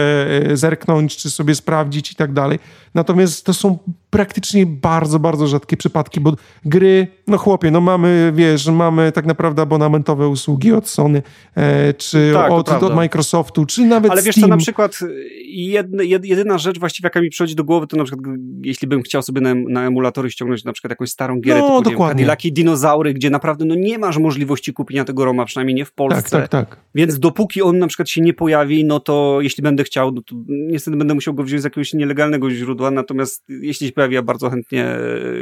zerknąć, 0.53 1.17
czy 1.17 1.31
sobie 1.31 1.55
sprawdzić 1.55 2.13
i 2.13 2.15
tak 2.15 2.33
dalej. 2.33 2.59
Natomiast 2.95 3.47
to 3.47 3.55
są 3.55 3.79
praktycznie 4.15 4.67
bardzo, 4.67 5.19
bardzo 5.19 5.47
rzadkie 5.47 5.77
przypadki, 5.77 6.21
bo 6.21 6.33
gry, 6.65 7.07
no 7.27 7.39
chłopie, 7.39 7.71
no 7.71 7.81
mamy, 7.81 8.33
wiesz, 8.35 8.67
mamy 8.67 9.13
tak 9.13 9.27
naprawdę 9.27 9.63
abonamentowe 9.63 10.29
usługi 10.29 10.73
od 10.73 10.89
Sony, 10.89 11.23
e, 11.57 11.95
czy 11.95 12.31
tak, 12.35 12.53
od, 12.53 12.69
od, 12.69 12.95
Microsoftu, 12.95 13.67
czy 13.67 13.85
nawet 13.85 14.11
Ale 14.11 14.21
Steam. 14.21 14.35
wiesz 14.35 14.43
co, 14.43 14.49
na 14.49 14.57
przykład 14.57 14.99
jedna, 15.47 16.03
jedyna 16.03 16.59
rzecz 16.59 16.79
właściwie, 16.79 17.07
jaka 17.07 17.21
mi 17.21 17.31
przychodzi 17.31 17.55
do 17.55 17.65
głowy, 17.65 17.87
to 17.87 17.97
na 17.97 18.05
przykład 18.05 18.37
jeśli 18.63 18.89
bym 18.89 19.03
chciał 19.03 19.23
sobie 19.23 19.41
na, 19.41 19.55
na 19.55 19.87
emulatory 19.87 20.31
ściągnąć 20.31 20.65
na 20.65 20.73
przykład 20.73 20.91
jakąś 20.91 21.11
starą 21.11 21.41
gierę, 21.41 21.61
no, 21.61 21.83
typu. 21.83 21.99
Cadillaki 21.99 22.53
Dinozaury, 22.53 23.15
gdzie 23.15 23.31
naprawdę 23.31 23.65
no 23.65 23.75
nie 23.75 23.99
masz 23.99 24.19
możliwości 24.19 24.73
kupienia 24.73 25.05
tego 25.05 25.25
Roma, 25.25 25.45
przynajmniej 25.45 25.75
nie 25.75 25.85
w 25.85 25.93
Polsce. 25.93 26.23
Tak, 26.23 26.49
tak, 26.49 26.69
tak. 26.71 26.81
Więc 26.95 27.19
dopóki 27.19 27.63
on 27.63 27.79
na 27.79 27.87
przykład 27.87 28.09
się 28.09 28.21
nie 28.21 28.35
pojawi, 28.35 28.85
no 28.85 29.01
to 29.01 29.39
jeśli 29.41 29.63
będę 29.63 29.85
chciał, 29.85 30.13
no 30.13 30.23
to 30.23 30.35
niestety 30.49 30.97
będę 30.97 31.15
musiał 31.15 31.35
go 31.35 31.43
wziąć 31.43 31.63
z 31.63 31.65
jakiegoś 31.65 31.95
nielegalnego 31.95 32.51
źródła, 32.51 32.91
natomiast 32.91 33.45
jeśli 33.49 33.87
się 33.87 33.93
pojawi, 33.93 34.04
ja 34.13 34.23
bardzo 34.23 34.51
chętnie 34.51 34.85
e, 34.87 35.01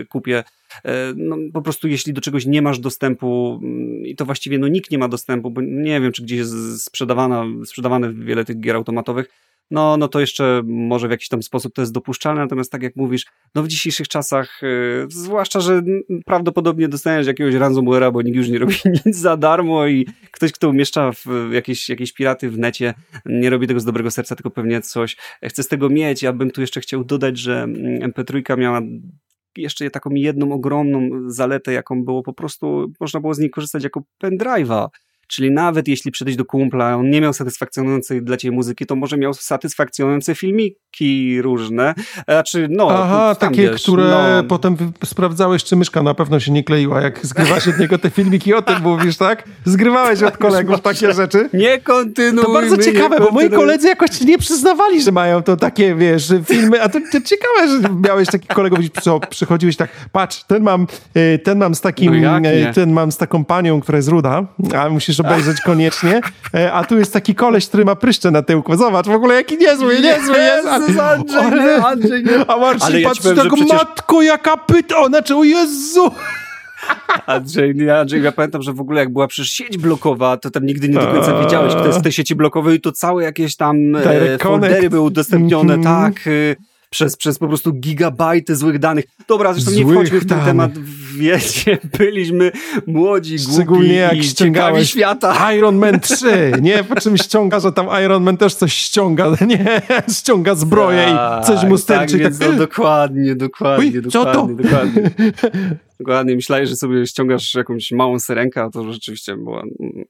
kupię. 0.09 0.45
E, 0.85 1.13
no, 1.17 1.37
po 1.53 1.63
prostu 1.63 1.89
jeśli 1.89 2.13
do 2.13 2.21
czegoś 2.21 2.47
nie 2.47 2.63
masz 2.63 2.79
dostępu 2.79 3.61
mm, 3.63 4.07
i 4.07 4.17
to 4.17 4.25
właściwie 4.25 4.59
no 4.59 4.69
nikt 4.69 4.91
nie 4.91 4.99
ma 4.99 5.09
dostępu, 5.09 5.51
bo 5.51 5.61
nie 5.61 6.01
wiem, 6.01 6.13
czy 6.13 6.23
gdzieś 6.23 6.39
jest 6.39 6.85
sprzedawana, 6.85 7.45
sprzedawane 7.65 8.13
wiele 8.13 8.45
tych 8.45 8.61
gier 8.61 8.77
automatowych, 8.77 9.29
no, 9.71 9.97
no 9.97 10.09
to 10.09 10.21
jeszcze 10.21 10.63
może 10.65 11.09
w 11.09 11.11
jakiś 11.11 11.29
tam 11.29 11.43
sposób 11.43 11.75
to 11.75 11.83
jest 11.83 11.93
dopuszczalne, 11.93 12.41
natomiast 12.41 12.73
tak 12.73 12.83
jak 12.83 12.97
mówisz, 12.97 13.27
no 13.55 13.63
w 13.63 13.69
dzisiejszych 13.69 14.09
czasach, 14.09 14.61
yy, 14.63 15.07
zwłaszcza, 15.09 15.61
że 15.61 15.83
prawdopodobnie 16.27 16.89
dostaniesz 16.89 17.27
jakiegoś 17.27 17.55
ransomware'a, 17.55 18.13
bo 18.13 18.23
nikt 18.23 18.37
już 18.37 18.49
nie 18.49 18.59
robi 18.59 18.75
nic 19.07 19.17
za 19.17 19.37
darmo 19.37 19.87
i 19.87 20.07
ktoś, 20.31 20.53
kto 20.53 20.69
umieszcza 20.69 21.11
jakieś, 21.51 21.89
jakieś 21.89 22.13
piraty 22.13 22.51
w 22.51 22.59
necie, 22.59 22.95
nie 23.27 23.51
robi 23.51 23.67
tego 23.67 23.81
z 23.81 23.85
dobrego 23.85 24.11
serca, 24.11 24.37
tylko 24.37 24.51
pewnie 24.51 24.81
coś 24.81 25.17
chce 25.45 25.63
z 25.63 25.69
tego 25.69 25.89
mieć. 25.89 26.23
Ja 26.23 26.33
bym 26.33 26.51
tu 26.51 26.61
jeszcze 26.61 26.81
chciał 26.81 27.05
dodać, 27.05 27.39
że 27.39 27.67
MP3 28.01 28.59
miała 28.59 28.81
jeszcze 29.57 29.91
taką 29.91 30.11
jedną 30.11 30.53
ogromną 30.53 31.09
zaletę, 31.27 31.73
jaką 31.73 32.05
było 32.05 32.23
po 32.23 32.33
prostu, 32.33 32.93
można 33.01 33.21
było 33.21 33.35
z 33.35 33.39
niej 33.39 33.51
korzystać 33.51 33.85
jako 33.85 34.03
pendrive'a. 34.25 34.89
Czyli 35.27 35.51
nawet 35.51 35.89
jeśli 35.89 36.11
przyjdziesz 36.11 36.37
do 36.37 36.45
kumpla, 36.45 36.97
on 36.97 37.11
nie 37.11 37.21
miał 37.21 37.33
satysfakcjonującej 37.33 38.23
dla 38.23 38.37
ciebie 38.37 38.57
muzyki, 38.57 38.87
to 38.87 38.97
może 38.97 39.17
miał 39.17 39.35
satysfakcjonujące 39.35 40.35
filmiki 40.35 41.43
różne. 41.43 41.95
Znaczy, 42.29 42.69
no, 42.71 42.89
Aha, 42.91 43.35
takie, 43.35 43.71
wiesz, 43.71 43.83
które 43.83 44.05
no... 44.05 44.49
potem 44.49 44.77
sprawdzałeś, 45.05 45.65
czy 45.65 45.77
myszka 45.77 46.03
na 46.03 46.15
pewno 46.15 46.41
się 46.41 46.53
nie 46.53 46.65
kleiła, 46.65 47.01
jak 47.01 47.27
zgrywasz 47.27 47.69
od 47.69 47.79
niego 47.79 47.99
te 47.99 48.11
filmiki, 48.11 48.55
o 48.55 48.63
tym 48.63 48.83
mówisz, 48.83 49.17
tak? 49.17 49.45
Zgrywałeś 49.65 50.23
od 50.23 50.39
kolegów 50.39 50.81
takie 50.81 51.13
rzeczy. 51.13 51.49
Nie 51.53 51.81
kontynuuj. 51.81 52.45
To 52.45 52.53
bardzo 52.53 52.77
ciekawe, 52.77 53.21
bo 53.21 53.31
moi 53.31 53.51
koledzy 53.51 53.89
jakoś 53.89 54.21
nie 54.21 54.39
przyznawali, 54.39 55.03
że 55.03 55.13
mają 55.13 55.43
to 55.43 55.57
takie, 55.57 55.95
wiesz, 55.95 56.33
filmy, 56.45 56.83
a 56.83 56.89
to, 56.89 56.99
to 57.13 57.21
ciekawe, 57.21 57.69
że 57.69 57.89
miałeś 58.09 58.29
takich 58.29 58.49
kolegów, 58.49 58.81
co 59.03 59.21
przychodziłeś 59.21 59.77
tak, 59.77 59.91
patrz, 60.13 60.45
ten 60.45 60.63
mam, 60.63 60.87
y, 61.17 61.39
ten 61.39 61.59
mam 61.59 61.75
z 61.75 61.81
takim, 61.81 62.23
no 62.23 62.39
y, 62.39 62.73
ten 62.75 62.93
mam 62.93 63.13
z 63.13 63.17
taką 63.17 63.45
panią, 63.45 63.81
która 63.81 63.97
jest 63.97 64.09
ruda, 64.09 64.47
a 64.79 64.89
musisz 64.89 65.12
obejrzeć 65.21 65.61
koniecznie. 65.61 66.21
E, 66.55 66.73
a 66.73 66.85
tu 66.85 66.99
jest 66.99 67.13
taki 67.13 67.35
koleś, 67.35 67.69
który 67.69 67.85
ma 67.85 67.97
pryszcze 67.97 68.31
na 68.31 68.43
tyłku. 68.43 68.77
Zobacz, 68.77 69.07
w 69.07 69.11
ogóle 69.11 69.35
jaki 69.35 69.59
niezły, 69.59 70.01
niezły 70.01 70.39
jest. 70.39 70.69
Jezus, 70.89 70.99
Andrzej, 70.99 71.51
nie, 71.51 71.87
Andrzej, 71.87 72.25
nie. 72.25 72.51
A 72.51 72.57
Marcin 72.57 72.99
ja 72.99 73.09
patrzy 73.09 73.35
tak, 73.35 73.47
przecież... 73.47 73.73
matko, 73.73 74.23
jaka 74.23 74.57
pyta, 74.57 74.99
o, 74.99 75.07
znaczy, 75.07 75.37
o 75.37 75.45
Jezu. 75.45 76.11
Andrzej, 77.27 77.91
Andrzej, 77.91 78.23
ja 78.23 78.33
pamiętam, 78.33 78.63
że 78.63 78.73
w 78.73 78.81
ogóle 78.81 79.01
jak 79.01 79.13
była 79.13 79.29
przecież 79.29 79.51
sieć 79.51 79.79
blokowa, 79.79 80.37
to 80.37 80.51
tam 80.51 80.67
nigdy 80.67 80.89
nie 80.89 80.95
do 80.95 81.07
końca 81.07 81.41
wiedziałeś, 81.41 81.75
kto 81.75 81.87
jest 81.87 81.99
w 81.99 82.03
tej 82.03 82.13
sieci 82.13 82.35
blokowej 82.35 82.77
i 82.77 82.81
to 82.81 82.93
całe 82.93 83.23
jakieś 83.23 83.57
tam 83.57 83.97
e, 83.97 84.39
foldery 84.39 84.91
były 84.91 85.03
udostępnione, 85.03 85.75
mm 85.75 85.87
-hmm. 85.87 86.15
tak, 86.15 86.27
y, 86.27 86.57
przez, 86.93 87.17
przez 87.17 87.39
po 87.39 87.49
prostu 87.49 87.73
gigabajty 87.73 88.57
złych 88.57 88.79
danych. 88.79 89.05
Dobra, 89.29 89.53
zresztą 89.53 89.71
złych 89.71 89.87
nie 89.87 89.93
wchodźmy 89.93 90.19
w 90.19 90.27
ten 90.27 90.29
danych. 90.29 90.45
temat. 90.47 90.73
Wiecie, 91.17 91.79
byliśmy 91.99 92.53
młodzi, 92.87 93.37
głupi 93.37 93.53
Szczególnie 93.53 93.95
jak 93.95 94.17
i 94.17 94.25
ściągałeś 94.25 94.91
świata. 94.91 95.53
Iron 95.53 95.77
Man 95.77 96.01
3, 96.17 96.53
nie? 96.61 96.85
Po 96.85 97.01
czym 97.01 97.17
ściąga, 97.17 97.61
że 97.61 97.73
tam 97.73 97.87
Iron 98.05 98.23
Man 98.23 98.37
też 98.37 98.55
coś 98.55 98.73
ściąga, 98.73 99.37
nie? 99.49 99.83
Ściąga 100.11 100.55
zbroję 100.55 101.05
tak, 101.05 101.43
i 101.43 101.47
coś 101.47 101.65
mu 101.65 101.79
sterczy. 101.79 102.19
Tak, 102.19 102.37
tak. 102.39 102.49
No, 102.51 102.59
dokładnie, 102.59 103.35
dokładnie, 103.35 103.87
Uj, 103.87 104.03
dokładnie, 104.03 104.11
co 104.11 104.25
to? 104.25 104.63
dokładnie. 104.63 105.11
Dokładnie, 106.01 106.35
myślałeś, 106.35 106.69
że 106.69 106.77
sobie 106.77 107.07
ściągasz 107.07 107.55
jakąś 107.55 107.93
małą 107.93 108.19
syrenkę, 108.19 108.63
a 108.63 108.71
to 108.71 108.93
rzeczywiście 108.93 109.37
była, 109.37 109.63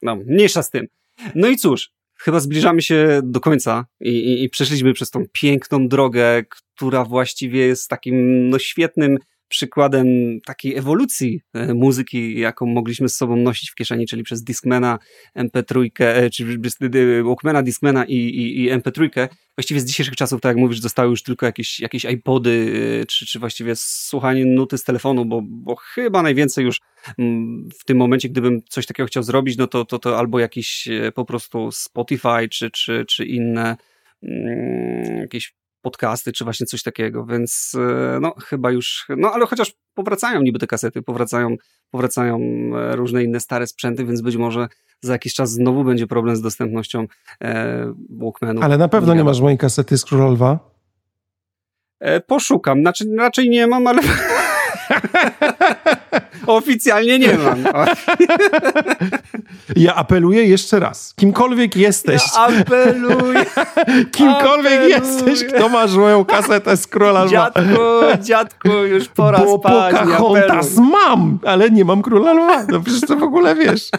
no, 0.03 0.17
mniejsza 0.17 0.63
z 0.63 0.71
tym. 0.71 0.87
No 1.35 1.49
i 1.49 1.57
cóż, 1.57 1.91
chyba 2.23 2.41
zbliżamy 2.41 2.83
się 2.83 3.21
do 3.25 3.41
końca 3.41 3.87
i, 4.01 4.11
i, 4.11 4.45
i 4.45 4.49
przeszliśmy 4.49 4.93
przez 4.93 5.11
tą 5.11 5.25
piękną 5.33 5.89
drogę, 5.89 6.45
która 6.49 7.05
właściwie 7.05 7.67
jest 7.67 7.89
takim 7.89 8.49
no, 8.49 8.59
świetnym 8.59 9.19
przykładem 9.53 10.07
takiej 10.47 10.77
ewolucji 10.77 11.41
e, 11.55 11.75
muzyki, 11.75 12.39
jaką 12.39 12.67
mogliśmy 12.67 13.09
z 13.09 13.17
sobą 13.17 13.37
nosić 13.37 13.71
w 13.71 13.75
kieszeni, 13.75 14.07
czyli 14.07 14.23
przez 14.23 14.45
Discmana, 14.45 14.99
MP3, 15.39 15.91
e, 15.99 16.31
czy 16.31 16.59
Walkmana, 17.25 17.63
Discmana 17.63 18.05
i, 18.05 18.15
i, 18.15 18.65
i 18.65 18.71
MP3. 18.71 19.29
Właściwie 19.57 19.81
z 19.81 19.85
dzisiejszych 19.85 20.17
czasów, 20.17 20.41
tak 20.41 20.51
jak 20.51 20.57
mówisz, 20.57 20.81
zostały 20.81 21.11
już 21.11 21.23
tylko 21.23 21.47
jakieś, 21.47 21.81
jakieś 21.81 22.05
iPody, 22.05 22.73
e, 23.03 23.07
czy, 23.07 23.27
czy 23.27 23.39
właściwie 23.39 23.73
słuchanie 23.77 24.45
nuty 24.45 24.79
z 24.79 24.85
telefonu, 24.85 25.25
bo, 25.25 25.43
bo 25.45 25.77
chyba 25.77 26.23
najwięcej 26.23 26.65
już 26.65 26.81
mm, 27.19 27.69
w 27.81 27.85
tym 27.85 27.97
momencie, 27.97 28.29
gdybym 28.29 28.61
coś 28.69 28.87
takiego 28.87 29.07
chciał 29.07 29.23
zrobić, 29.23 29.57
no 29.57 29.67
to, 29.67 29.85
to, 29.85 29.99
to 29.99 30.19
albo 30.19 30.39
jakiś 30.39 30.89
po 31.15 31.25
prostu 31.25 31.71
Spotify, 31.73 32.49
czy, 32.51 32.71
czy, 32.71 33.05
czy 33.09 33.25
inne 33.25 33.77
mm, 34.23 35.19
jakieś 35.19 35.55
podcasty, 35.83 36.33
czy 36.33 36.45
właśnie 36.45 36.67
coś 36.67 36.83
takiego, 36.83 37.25
więc 37.25 37.73
e, 37.79 38.21
no 38.21 38.35
chyba 38.45 38.71
już, 38.71 39.07
no 39.17 39.33
ale 39.33 39.47
chociaż 39.47 39.73
powracają 39.95 40.43
niby 40.43 40.59
te 40.59 40.67
kasety, 40.67 41.03
powracają, 41.03 41.57
powracają 41.91 42.39
e, 42.77 42.97
różne 42.97 43.25
inne 43.25 43.41
stare 43.41 43.67
sprzęty, 43.67 44.05
więc 44.05 44.21
być 44.21 44.37
może 44.37 44.69
za 45.01 45.13
jakiś 45.13 45.35
czas 45.35 45.51
znowu 45.51 45.85
będzie 45.85 46.07
problem 46.07 46.37
z 46.37 46.41
dostępnością 46.41 47.07
e, 47.43 47.95
Walkmanów. 48.11 48.65
Ale 48.65 48.79
na 48.79 48.89
pewno 48.89 49.15
nie 49.15 49.25
masz 49.25 49.41
mojej 49.41 49.59
kasety 49.59 49.99
z 49.99 50.05
Królowa? 50.05 50.59
E, 52.01 52.21
poszukam, 52.21 52.81
znaczy 52.81 53.05
raczej 53.19 53.51
nie 53.51 53.67
mam, 53.67 53.87
ale 53.87 54.03
Oficjalnie 56.47 57.19
nie 57.19 57.39
mam. 57.39 57.65
ja 59.77 59.95
apeluję 59.95 60.45
jeszcze 60.45 60.81
raz. 60.81 61.15
Kimkolwiek 61.17 61.77
jesteś. 61.77 62.23
Ja 62.37 62.41
apeluję. 62.41 63.45
Kimkolwiek 64.17 64.73
apeluję. 64.73 64.89
jesteś, 64.89 65.45
kto 65.45 65.69
ma 65.69 65.87
moją 65.87 66.25
kasetę 66.25 66.77
z 66.77 66.87
Króla 66.87 67.25
Lwa. 67.25 67.31
Dziadku, 67.31 67.63
dziadku, 68.21 68.69
już 68.69 69.09
pora 69.09 69.39
Bo 69.39 69.59
spać. 69.59 69.95
Pocahontas 69.95 70.77
mam, 70.77 71.39
ale 71.45 71.71
nie 71.71 71.85
mam 71.85 72.03
Króla 72.03 72.33
Lwa. 72.33 72.65
No 72.69 72.81
przecież 72.81 73.01
to 73.01 73.17
w 73.17 73.23
ogóle 73.23 73.55
wiesz. 73.55 73.91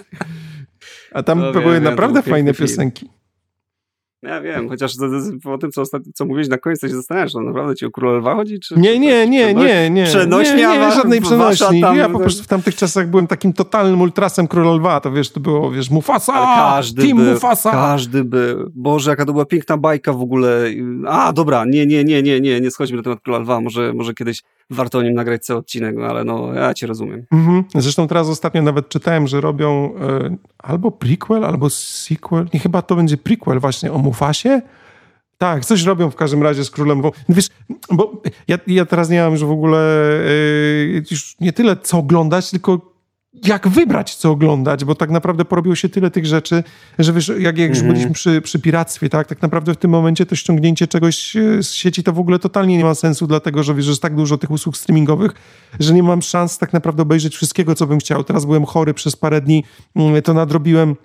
A 1.13 1.23
tam 1.23 1.39
no, 1.39 1.51
były 1.51 1.73
wiem, 1.73 1.83
naprawdę 1.83 2.21
fajne 2.21 2.53
piosenki. 2.53 3.09
Ja 4.23 4.41
wiem, 4.41 4.69
chociaż 4.69 4.93
po 5.43 5.57
tym, 5.57 5.71
co, 5.71 5.81
ostatnio, 5.81 6.11
co 6.15 6.25
mówiłeś 6.25 6.47
na 6.47 6.57
końcu, 6.57 6.87
się 6.87 6.95
zastanawiasz, 6.95 7.33
no 7.33 7.41
naprawdę 7.41 7.75
ci 7.75 7.85
o 7.85 7.91
Króla 7.91 8.17
Lwa 8.17 8.35
chodzi? 8.35 8.59
Czy, 8.59 8.75
nie, 8.75 8.99
nie, 8.99 9.27
nie, 9.27 9.53
nie, 9.53 9.89
nie. 9.89 10.05
Przenośnia 10.05 10.73
nie, 10.73 10.79
nie, 10.79 10.91
żadnej 10.91 11.21
przenośni. 11.21 11.81
Tam... 11.81 11.97
Ja 11.97 12.09
po 12.09 12.19
prostu 12.19 12.43
w 12.43 12.47
tamtych 12.47 12.75
czasach 12.75 13.09
byłem 13.09 13.27
takim 13.27 13.53
totalnym 13.53 14.01
ultrasem 14.01 14.47
Króla 14.47 14.73
Lwa, 14.73 14.99
to 14.99 15.11
wiesz, 15.11 15.31
to 15.31 15.39
było, 15.39 15.71
wiesz, 15.71 15.89
Mufasa, 15.89 16.33
każdy 16.33 17.03
Team 17.03 17.17
był, 17.17 17.33
Mufasa. 17.33 17.71
Każdy 17.71 18.23
był. 18.23 18.71
Boże, 18.75 19.09
jaka 19.09 19.25
to 19.25 19.31
była 19.31 19.45
piękna 19.45 19.77
bajka 19.77 20.13
w 20.13 20.21
ogóle. 20.21 20.65
A, 21.07 21.33
dobra, 21.33 21.65
nie, 21.65 21.85
nie, 21.85 22.03
nie, 22.03 22.23
nie, 22.23 22.41
nie, 22.41 22.61
nie 22.61 22.71
schodźmy 22.71 22.97
na 22.97 23.03
temat 23.03 23.19
Króla 23.21 23.39
Lwa, 23.39 23.61
może, 23.61 23.93
może 23.93 24.13
kiedyś 24.13 24.41
warto 24.69 24.97
o 24.97 25.01
nim 25.01 25.13
nagrać 25.13 25.45
cały 25.45 25.59
odcinek, 25.59 25.95
no 25.95 26.05
ale 26.05 26.23
no, 26.23 26.53
ja 26.53 26.73
cię 26.73 26.87
rozumiem. 26.87 27.25
Mhm. 27.31 27.63
Zresztą 27.75 28.07
teraz 28.07 28.27
ostatnio 28.27 28.61
nawet 28.61 28.89
czytałem, 28.89 29.27
że 29.27 29.41
robią 29.41 29.95
e, 29.95 30.37
albo 30.57 30.91
prequel, 30.91 31.45
albo 31.45 31.69
sequel, 31.69 32.45
nie, 32.53 32.59
chyba 32.59 32.81
to 32.81 32.95
będzie 32.95 33.17
prequel 33.17 33.59
właśnie 33.59 33.91
o 33.91 33.97
Mufasie, 33.97 34.61
tak, 35.37 35.65
coś 35.65 35.83
robią 35.83 36.09
w 36.09 36.15
każdym 36.15 36.43
razie 36.43 36.63
z 36.63 36.71
Królem 36.71 37.01
Bo, 37.01 37.11
Wiesz, 37.29 37.47
bo 37.91 38.21
ja, 38.47 38.57
ja 38.67 38.85
teraz 38.85 39.09
nie 39.09 39.21
mam 39.21 39.31
już 39.31 39.43
w 39.43 39.51
ogóle 39.51 39.79
yy, 40.93 41.03
już 41.11 41.35
nie 41.39 41.53
tyle 41.53 41.77
co 41.77 41.97
oglądać, 41.97 42.51
tylko 42.51 42.92
jak 43.45 43.67
wybrać, 43.67 44.15
co 44.15 44.31
oglądać, 44.31 44.85
bo 44.85 44.95
tak 44.95 45.09
naprawdę 45.09 45.45
porobiło 45.45 45.75
się 45.75 45.89
tyle 45.89 46.11
tych 46.11 46.25
rzeczy, 46.25 46.63
że 46.99 47.13
wiesz, 47.13 47.31
jak, 47.39 47.57
jak 47.57 47.69
już 47.69 47.79
mm 47.79 47.89
-hmm. 47.89 47.93
byliśmy 47.93 48.13
przy, 48.13 48.41
przy 48.41 48.59
piractwie, 48.59 49.09
tak, 49.09 49.27
tak 49.27 49.41
naprawdę 49.41 49.73
w 49.73 49.77
tym 49.77 49.91
momencie 49.91 50.25
to 50.25 50.35
ściągnięcie 50.35 50.87
czegoś 50.87 51.35
e, 51.35 51.63
z 51.63 51.71
sieci 51.71 52.03
to 52.03 52.13
w 52.13 52.19
ogóle 52.19 52.39
totalnie 52.39 52.77
nie 52.77 52.83
ma 52.83 52.95
sensu, 52.95 53.27
dlatego 53.27 53.63
że 53.63 53.75
wiesz, 53.75 53.85
że 53.85 53.91
jest 53.91 54.01
tak 54.01 54.15
dużo 54.15 54.37
tych 54.37 54.51
usług 54.51 54.77
streamingowych, 54.77 55.31
że 55.79 55.93
nie 55.93 56.03
mam 56.03 56.21
szans 56.21 56.57
tak 56.57 56.73
naprawdę 56.73 57.03
obejrzeć 57.03 57.35
wszystkiego, 57.35 57.75
co 57.75 57.87
bym 57.87 57.99
chciał. 57.99 58.23
Teraz 58.23 58.45
byłem 58.45 58.65
chory 58.65 58.93
przez 58.93 59.15
parę 59.15 59.41
dni, 59.41 59.63
mm, 59.95 60.21
to 60.21 60.33
nadrobiłem 60.33 60.95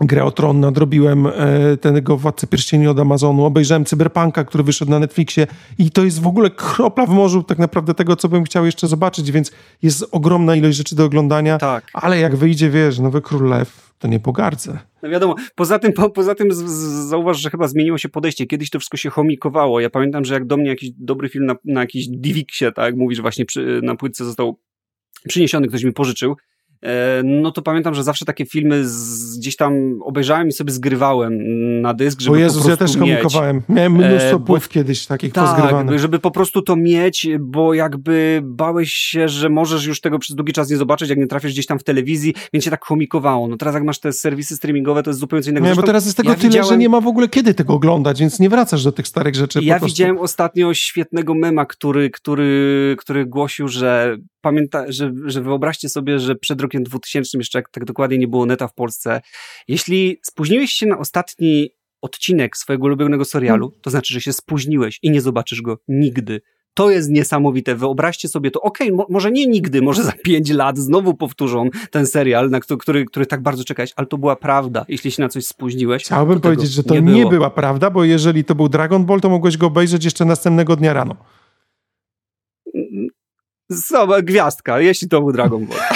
Grę 0.00 0.24
o 0.24 0.30
Tron, 0.30 0.60
nadrobiłem 0.60 1.26
e, 1.26 1.76
tego 1.76 2.16
Władcę 2.16 2.46
Pierścieni 2.46 2.86
od 2.86 2.98
Amazonu, 2.98 3.44
obejrzałem 3.44 3.84
Cyberpunka, 3.84 4.44
który 4.44 4.64
wyszedł 4.64 4.90
na 4.90 4.98
Netflixie 4.98 5.46
i 5.78 5.90
to 5.90 6.04
jest 6.04 6.20
w 6.20 6.26
ogóle 6.26 6.50
kropla 6.50 7.06
w 7.06 7.10
morzu 7.10 7.42
tak 7.42 7.58
naprawdę 7.58 7.94
tego, 7.94 8.16
co 8.16 8.28
bym 8.28 8.44
chciał 8.44 8.66
jeszcze 8.66 8.88
zobaczyć, 8.88 9.32
więc 9.32 9.52
jest 9.82 10.08
ogromna 10.10 10.56
ilość 10.56 10.76
rzeczy 10.76 10.96
do 10.96 11.04
oglądania, 11.04 11.58
tak. 11.58 11.90
ale 11.92 12.18
jak 12.18 12.36
wyjdzie, 12.36 12.70
wiesz, 12.70 12.98
Nowy 12.98 13.20
Król 13.20 13.48
Lew, 13.48 13.94
to 13.98 14.08
nie 14.08 14.20
pogardzę. 14.20 14.78
No 15.02 15.08
wiadomo, 15.08 15.34
poza 15.54 15.78
tym, 15.78 15.92
po, 15.92 16.10
poza 16.10 16.34
tym 16.34 16.52
z, 16.52 16.56
z, 16.56 17.08
zauważ, 17.08 17.38
że 17.38 17.50
chyba 17.50 17.68
zmieniło 17.68 17.98
się 17.98 18.08
podejście. 18.08 18.46
Kiedyś 18.46 18.70
to 18.70 18.78
wszystko 18.78 18.96
się 18.96 19.10
chomikowało. 19.10 19.80
Ja 19.80 19.90
pamiętam, 19.90 20.24
że 20.24 20.34
jak 20.34 20.46
do 20.46 20.56
mnie 20.56 20.68
jakiś 20.68 20.90
dobry 20.90 21.28
film 21.28 21.46
na, 21.46 21.54
na 21.64 21.80
jakiś 21.80 22.08
Divixie, 22.08 22.72
tak 22.72 22.84
jak 22.84 22.96
mówisz, 22.96 23.20
właśnie 23.20 23.44
przy, 23.44 23.80
na 23.82 23.96
płytce 23.96 24.24
został 24.24 24.58
przyniesiony, 25.28 25.68
ktoś 25.68 25.84
mi 25.84 25.92
pożyczył, 25.92 26.36
no 27.24 27.52
to 27.52 27.62
pamiętam, 27.62 27.94
że 27.94 28.04
zawsze 28.04 28.24
takie 28.24 28.46
filmy 28.46 28.88
z, 28.88 29.38
gdzieś 29.38 29.56
tam 29.56 29.98
obejrzałem 30.04 30.48
i 30.48 30.52
sobie 30.52 30.72
zgrywałem 30.72 31.38
na 31.80 31.94
dysk, 31.94 32.20
żeby 32.20 32.36
o 32.36 32.40
Jezus, 32.40 32.66
ja 32.66 32.76
też 32.76 32.96
mieć. 32.96 33.10
komikowałem. 33.10 33.62
Miałem 33.68 33.92
mnóstwo 33.92 34.36
e, 34.36 34.40
płyt 34.40 34.68
kiedyś 34.68 35.06
takich 35.06 35.32
tak, 35.32 35.44
pozgrywanych. 35.44 36.00
żeby 36.00 36.18
po 36.18 36.30
prostu 36.30 36.62
to 36.62 36.76
mieć, 36.76 37.28
bo 37.40 37.74
jakby 37.74 38.40
bałeś 38.44 38.92
się, 38.92 39.28
że 39.28 39.48
możesz 39.48 39.86
już 39.86 40.00
tego 40.00 40.18
przez 40.18 40.36
długi 40.36 40.52
czas 40.52 40.70
nie 40.70 40.76
zobaczyć, 40.76 41.10
jak 41.10 41.18
nie 41.18 41.26
trafisz 41.26 41.52
gdzieś 41.52 41.66
tam 41.66 41.78
w 41.78 41.84
telewizji, 41.84 42.34
więc 42.52 42.64
się 42.64 42.70
tak 42.70 42.80
komikowało. 42.80 43.48
No 43.48 43.56
teraz 43.56 43.74
jak 43.74 43.84
masz 43.84 43.98
te 43.98 44.12
serwisy 44.12 44.56
streamingowe, 44.56 45.02
to 45.02 45.10
jest 45.10 45.20
zupełnie 45.20 45.42
co 45.42 45.50
innego. 45.50 45.66
Nie, 45.66 45.74
bo 45.74 45.82
teraz 45.82 46.04
jest 46.04 46.16
tego 46.16 46.28
ja 46.28 46.34
tyle, 46.34 46.48
widziałem... 46.48 46.68
że 46.68 46.76
nie 46.76 46.88
ma 46.88 47.00
w 47.00 47.06
ogóle 47.06 47.28
kiedy 47.28 47.54
tego 47.54 47.74
oglądać, 47.74 48.20
więc 48.20 48.40
nie 48.40 48.48
wracasz 48.48 48.84
do 48.84 48.92
tych 48.92 49.08
starych 49.08 49.34
rzeczy. 49.34 49.60
Ja 49.62 49.80
widziałem 49.80 50.18
ostatnio 50.18 50.74
świetnego 50.74 51.34
mema, 51.34 51.66
który, 51.66 52.10
który, 52.10 52.96
który 52.98 53.26
głosił, 53.26 53.68
że 53.68 54.16
pamięta, 54.42 54.84
że, 54.88 55.12
że 55.24 55.42
wyobraźcie 55.42 55.88
sobie, 55.88 56.18
że 56.18 56.34
przed 56.34 56.60
rokiem 56.60 56.82
2000 56.82 57.38
jeszcze 57.38 57.58
jak 57.58 57.70
tak 57.70 57.84
dokładnie 57.84 58.18
nie 58.18 58.28
było 58.28 58.46
neta 58.46 58.68
w 58.68 58.74
Polsce. 58.74 59.20
Jeśli 59.68 60.18
spóźniłeś 60.22 60.72
się 60.72 60.86
na 60.86 60.98
ostatni 60.98 61.70
odcinek 62.02 62.56
swojego 62.56 62.84
ulubionego 62.84 63.24
serialu, 63.24 63.66
hmm. 63.66 63.82
to 63.82 63.90
znaczy, 63.90 64.14
że 64.14 64.20
się 64.20 64.32
spóźniłeś 64.32 64.98
i 65.02 65.10
nie 65.10 65.20
zobaczysz 65.20 65.62
go 65.62 65.78
nigdy. 65.88 66.40
To 66.74 66.90
jest 66.90 67.10
niesamowite. 67.10 67.74
Wyobraźcie 67.74 68.28
sobie 68.28 68.50
to. 68.50 68.60
Okej, 68.60 68.88
okay, 68.88 68.96
mo 68.96 69.06
może 69.10 69.30
nie 69.30 69.46
nigdy, 69.46 69.82
może 69.82 70.02
za 70.02 70.12
pięć 70.24 70.50
lat 70.50 70.78
znowu 70.78 71.14
powtórzą 71.14 71.68
ten 71.90 72.06
serial, 72.06 72.50
na 72.50 72.60
który, 72.60 72.78
który, 72.78 73.04
który 73.04 73.26
tak 73.26 73.42
bardzo 73.42 73.64
czekałeś, 73.64 73.92
ale 73.96 74.06
to 74.06 74.18
była 74.18 74.36
prawda. 74.36 74.84
Jeśli 74.88 75.10
się 75.10 75.22
na 75.22 75.28
coś 75.28 75.46
spóźniłeś. 75.46 76.04
Chciałbym 76.04 76.40
powiedzieć, 76.40 76.70
że 76.70 76.82
to 76.82 76.94
nie, 76.94 77.00
nie 77.00 77.26
była 77.26 77.50
prawda, 77.50 77.90
bo 77.90 78.04
jeżeli 78.04 78.44
to 78.44 78.54
był 78.54 78.68
Dragon 78.68 79.04
Ball, 79.04 79.20
to 79.20 79.28
mogłeś 79.28 79.56
go 79.56 79.66
obejrzeć 79.66 80.04
jeszcze 80.04 80.24
następnego 80.24 80.76
dnia 80.76 80.92
rano. 80.92 81.16
Sama 83.76 84.22
gwiazdka, 84.22 84.80
jeśli 84.80 85.08
to 85.08 85.20
był 85.20 85.32
Dragon 85.32 85.66
Ball. 85.66 85.78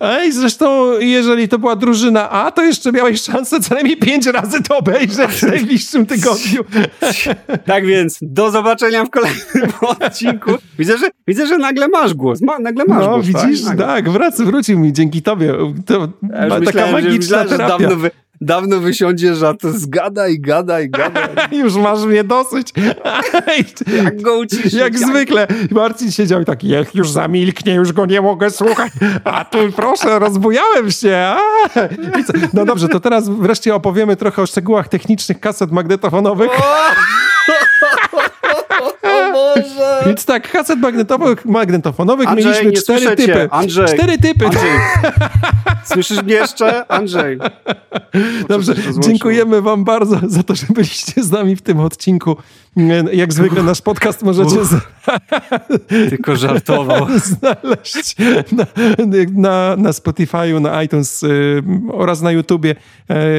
Ej, 0.00 0.32
zresztą, 0.32 0.98
jeżeli 0.98 1.48
to 1.48 1.58
była 1.58 1.76
drużyna 1.76 2.30
A, 2.30 2.50
to 2.50 2.62
jeszcze 2.62 2.92
miałeś 2.92 3.22
szansę 3.22 3.60
co 3.60 3.74
najmniej 3.74 3.96
pięć 3.96 4.26
razy 4.26 4.62
to 4.62 4.78
obejrzeć 4.78 5.30
w 5.30 5.42
najbliższym 5.42 6.06
tygodniu. 6.06 6.64
tak 7.66 7.86
więc, 7.86 8.18
do 8.22 8.50
zobaczenia 8.50 9.04
w 9.04 9.10
kolejnym 9.10 9.72
odcinku. 10.00 10.50
Widzę, 10.78 10.98
że, 10.98 11.10
widzę, 11.26 11.46
że 11.46 11.58
nagle 11.58 11.88
masz 11.88 12.14
głos. 12.14 12.40
Ma, 12.40 12.58
nagle 12.58 12.84
masz 12.84 13.06
no, 13.06 13.10
głos. 13.10 13.26
No, 13.32 13.40
widzisz, 13.40 13.64
tak, 13.64 13.78
tak 13.78 14.10
wrac, 14.10 14.40
wrócił 14.40 14.78
mi 14.78 14.92
dzięki 14.92 15.22
tobie. 15.22 15.54
To 15.86 16.08
ja 16.32 16.48
taka 16.48 16.60
myślałem, 16.60 16.92
magiczna 16.92 17.38
że, 17.38 17.44
myślałem, 17.44 17.48
terapia. 17.48 17.78
Że 17.78 17.88
dawno, 17.88 17.96
wy, 17.96 18.10
dawno 18.40 18.80
wysiądziesz, 18.80 19.42
a 19.42 19.54
to 19.54 19.72
zgadaj, 19.72 20.40
gadaj, 20.40 20.90
gadaj. 20.90 21.28
Już 21.62 21.74
masz 21.74 22.04
mnie 22.04 22.24
dosyć. 22.24 22.72
jak 24.04 24.22
go 24.22 24.38
uciszyć? 24.38 24.72
Jak, 24.72 24.82
jak 24.94 24.98
zwykle. 24.98 25.46
Marcin 25.70 26.12
siedział 26.12 26.40
i 26.40 26.44
tak, 26.44 26.64
jak 26.64 26.94
już 26.94 27.10
zamilknie, 27.10 27.74
już 27.74 27.92
go 27.92 28.06
nie 28.06 28.20
mogę 28.20 28.50
słuchać. 28.50 28.92
A 29.24 29.44
tu 29.44 29.58
proszę, 29.76 30.18
rozbujałem 30.18 30.90
się. 30.90 31.34
No 32.52 32.64
dobrze, 32.64 32.88
to 32.88 33.00
teraz 33.00 33.28
wreszcie 33.28 33.74
opowiemy 33.74 34.16
trochę 34.16 34.42
o 34.42 34.46
szczegółach 34.46 34.88
technicznych 34.88 35.40
kaset 35.40 35.72
magnetofonowych. 35.72 36.50
Boże! 39.32 40.02
Więc 40.06 40.24
tak, 40.24 40.52
kaset 40.52 40.78
magnetowych, 40.78 41.44
magnetofonowych 41.44 42.28
Andrzej, 42.28 42.52
mieliśmy 42.52 42.72
cztery 42.72 43.16
typy. 43.16 43.48
Andrzej. 43.50 43.86
Cztery 43.86 44.18
typy. 44.18 44.44
Andrzej. 44.44 44.70
Słyszysz 45.92 46.22
mnie 46.22 46.34
jeszcze? 46.34 46.92
Andrzej. 46.92 47.38
Dobrze, 48.48 48.74
dziękujemy 48.98 49.62
wam 49.62 49.84
bardzo 49.84 50.20
za 50.26 50.42
to, 50.42 50.54
że 50.54 50.66
byliście 50.70 51.22
z 51.22 51.30
nami 51.30 51.56
w 51.56 51.62
tym 51.62 51.80
odcinku. 51.80 52.36
Jak 53.12 53.32
zwykle 53.32 53.62
nasz 53.62 53.82
podcast 53.82 54.22
możecie 54.22 54.64
z... 54.64 54.74
tylko 56.10 56.36
żartował. 56.36 57.06
znaleźć 57.30 58.16
na, 58.52 58.66
na, 59.32 59.76
na 59.76 59.90
Spotify'u, 59.90 60.60
na 60.60 60.82
iTunes 60.82 61.22
y, 61.22 61.62
oraz 61.92 62.20
na 62.20 62.32
YouTubie, 62.32 62.74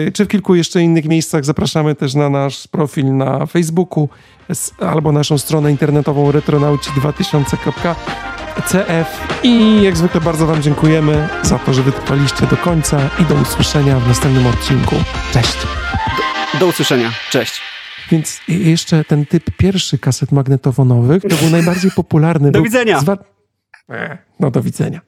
y, 0.07 0.11
czy 0.11 0.25
w 0.25 0.27
kilku 0.27 0.55
jeszcze 0.55 0.81
innych 0.81 1.05
miejscach. 1.05 1.45
Zapraszamy 1.45 1.95
też 1.95 2.13
na 2.13 2.29
nasz 2.29 2.67
profil 2.67 3.17
na 3.17 3.45
Facebooku 3.45 4.09
albo 4.79 5.11
naszą 5.11 5.37
stronę 5.37 5.71
internetową 5.71 6.31
retronauci2000.cf 6.31 9.07
i 9.43 9.81
jak 9.81 9.97
zwykle 9.97 10.21
bardzo 10.21 10.45
Wam 10.45 10.61
dziękujemy 10.61 11.29
za 11.41 11.59
to, 11.59 11.73
że 11.73 11.83
wytrwaliście 11.83 12.47
do 12.47 12.57
końca 12.57 13.09
i 13.19 13.25
do 13.25 13.35
usłyszenia 13.35 13.99
w 13.99 14.07
następnym 14.07 14.47
odcinku. 14.47 14.95
Cześć! 15.33 15.57
Do, 16.53 16.59
do 16.59 16.67
usłyszenia. 16.67 17.11
Cześć! 17.29 17.80
Więc 18.11 18.41
jeszcze 18.47 19.03
ten 19.03 19.25
typ 19.25 19.57
pierwszy 19.57 19.99
kaset 19.99 20.31
magnetofonowych 20.31 21.23
to 21.23 21.35
był 21.35 21.49
najbardziej 21.49 21.91
popularny. 21.91 22.51
Do 22.51 22.61
widzenia! 22.61 23.01
No 24.39 24.51
do 24.51 24.61
widzenia. 24.61 25.01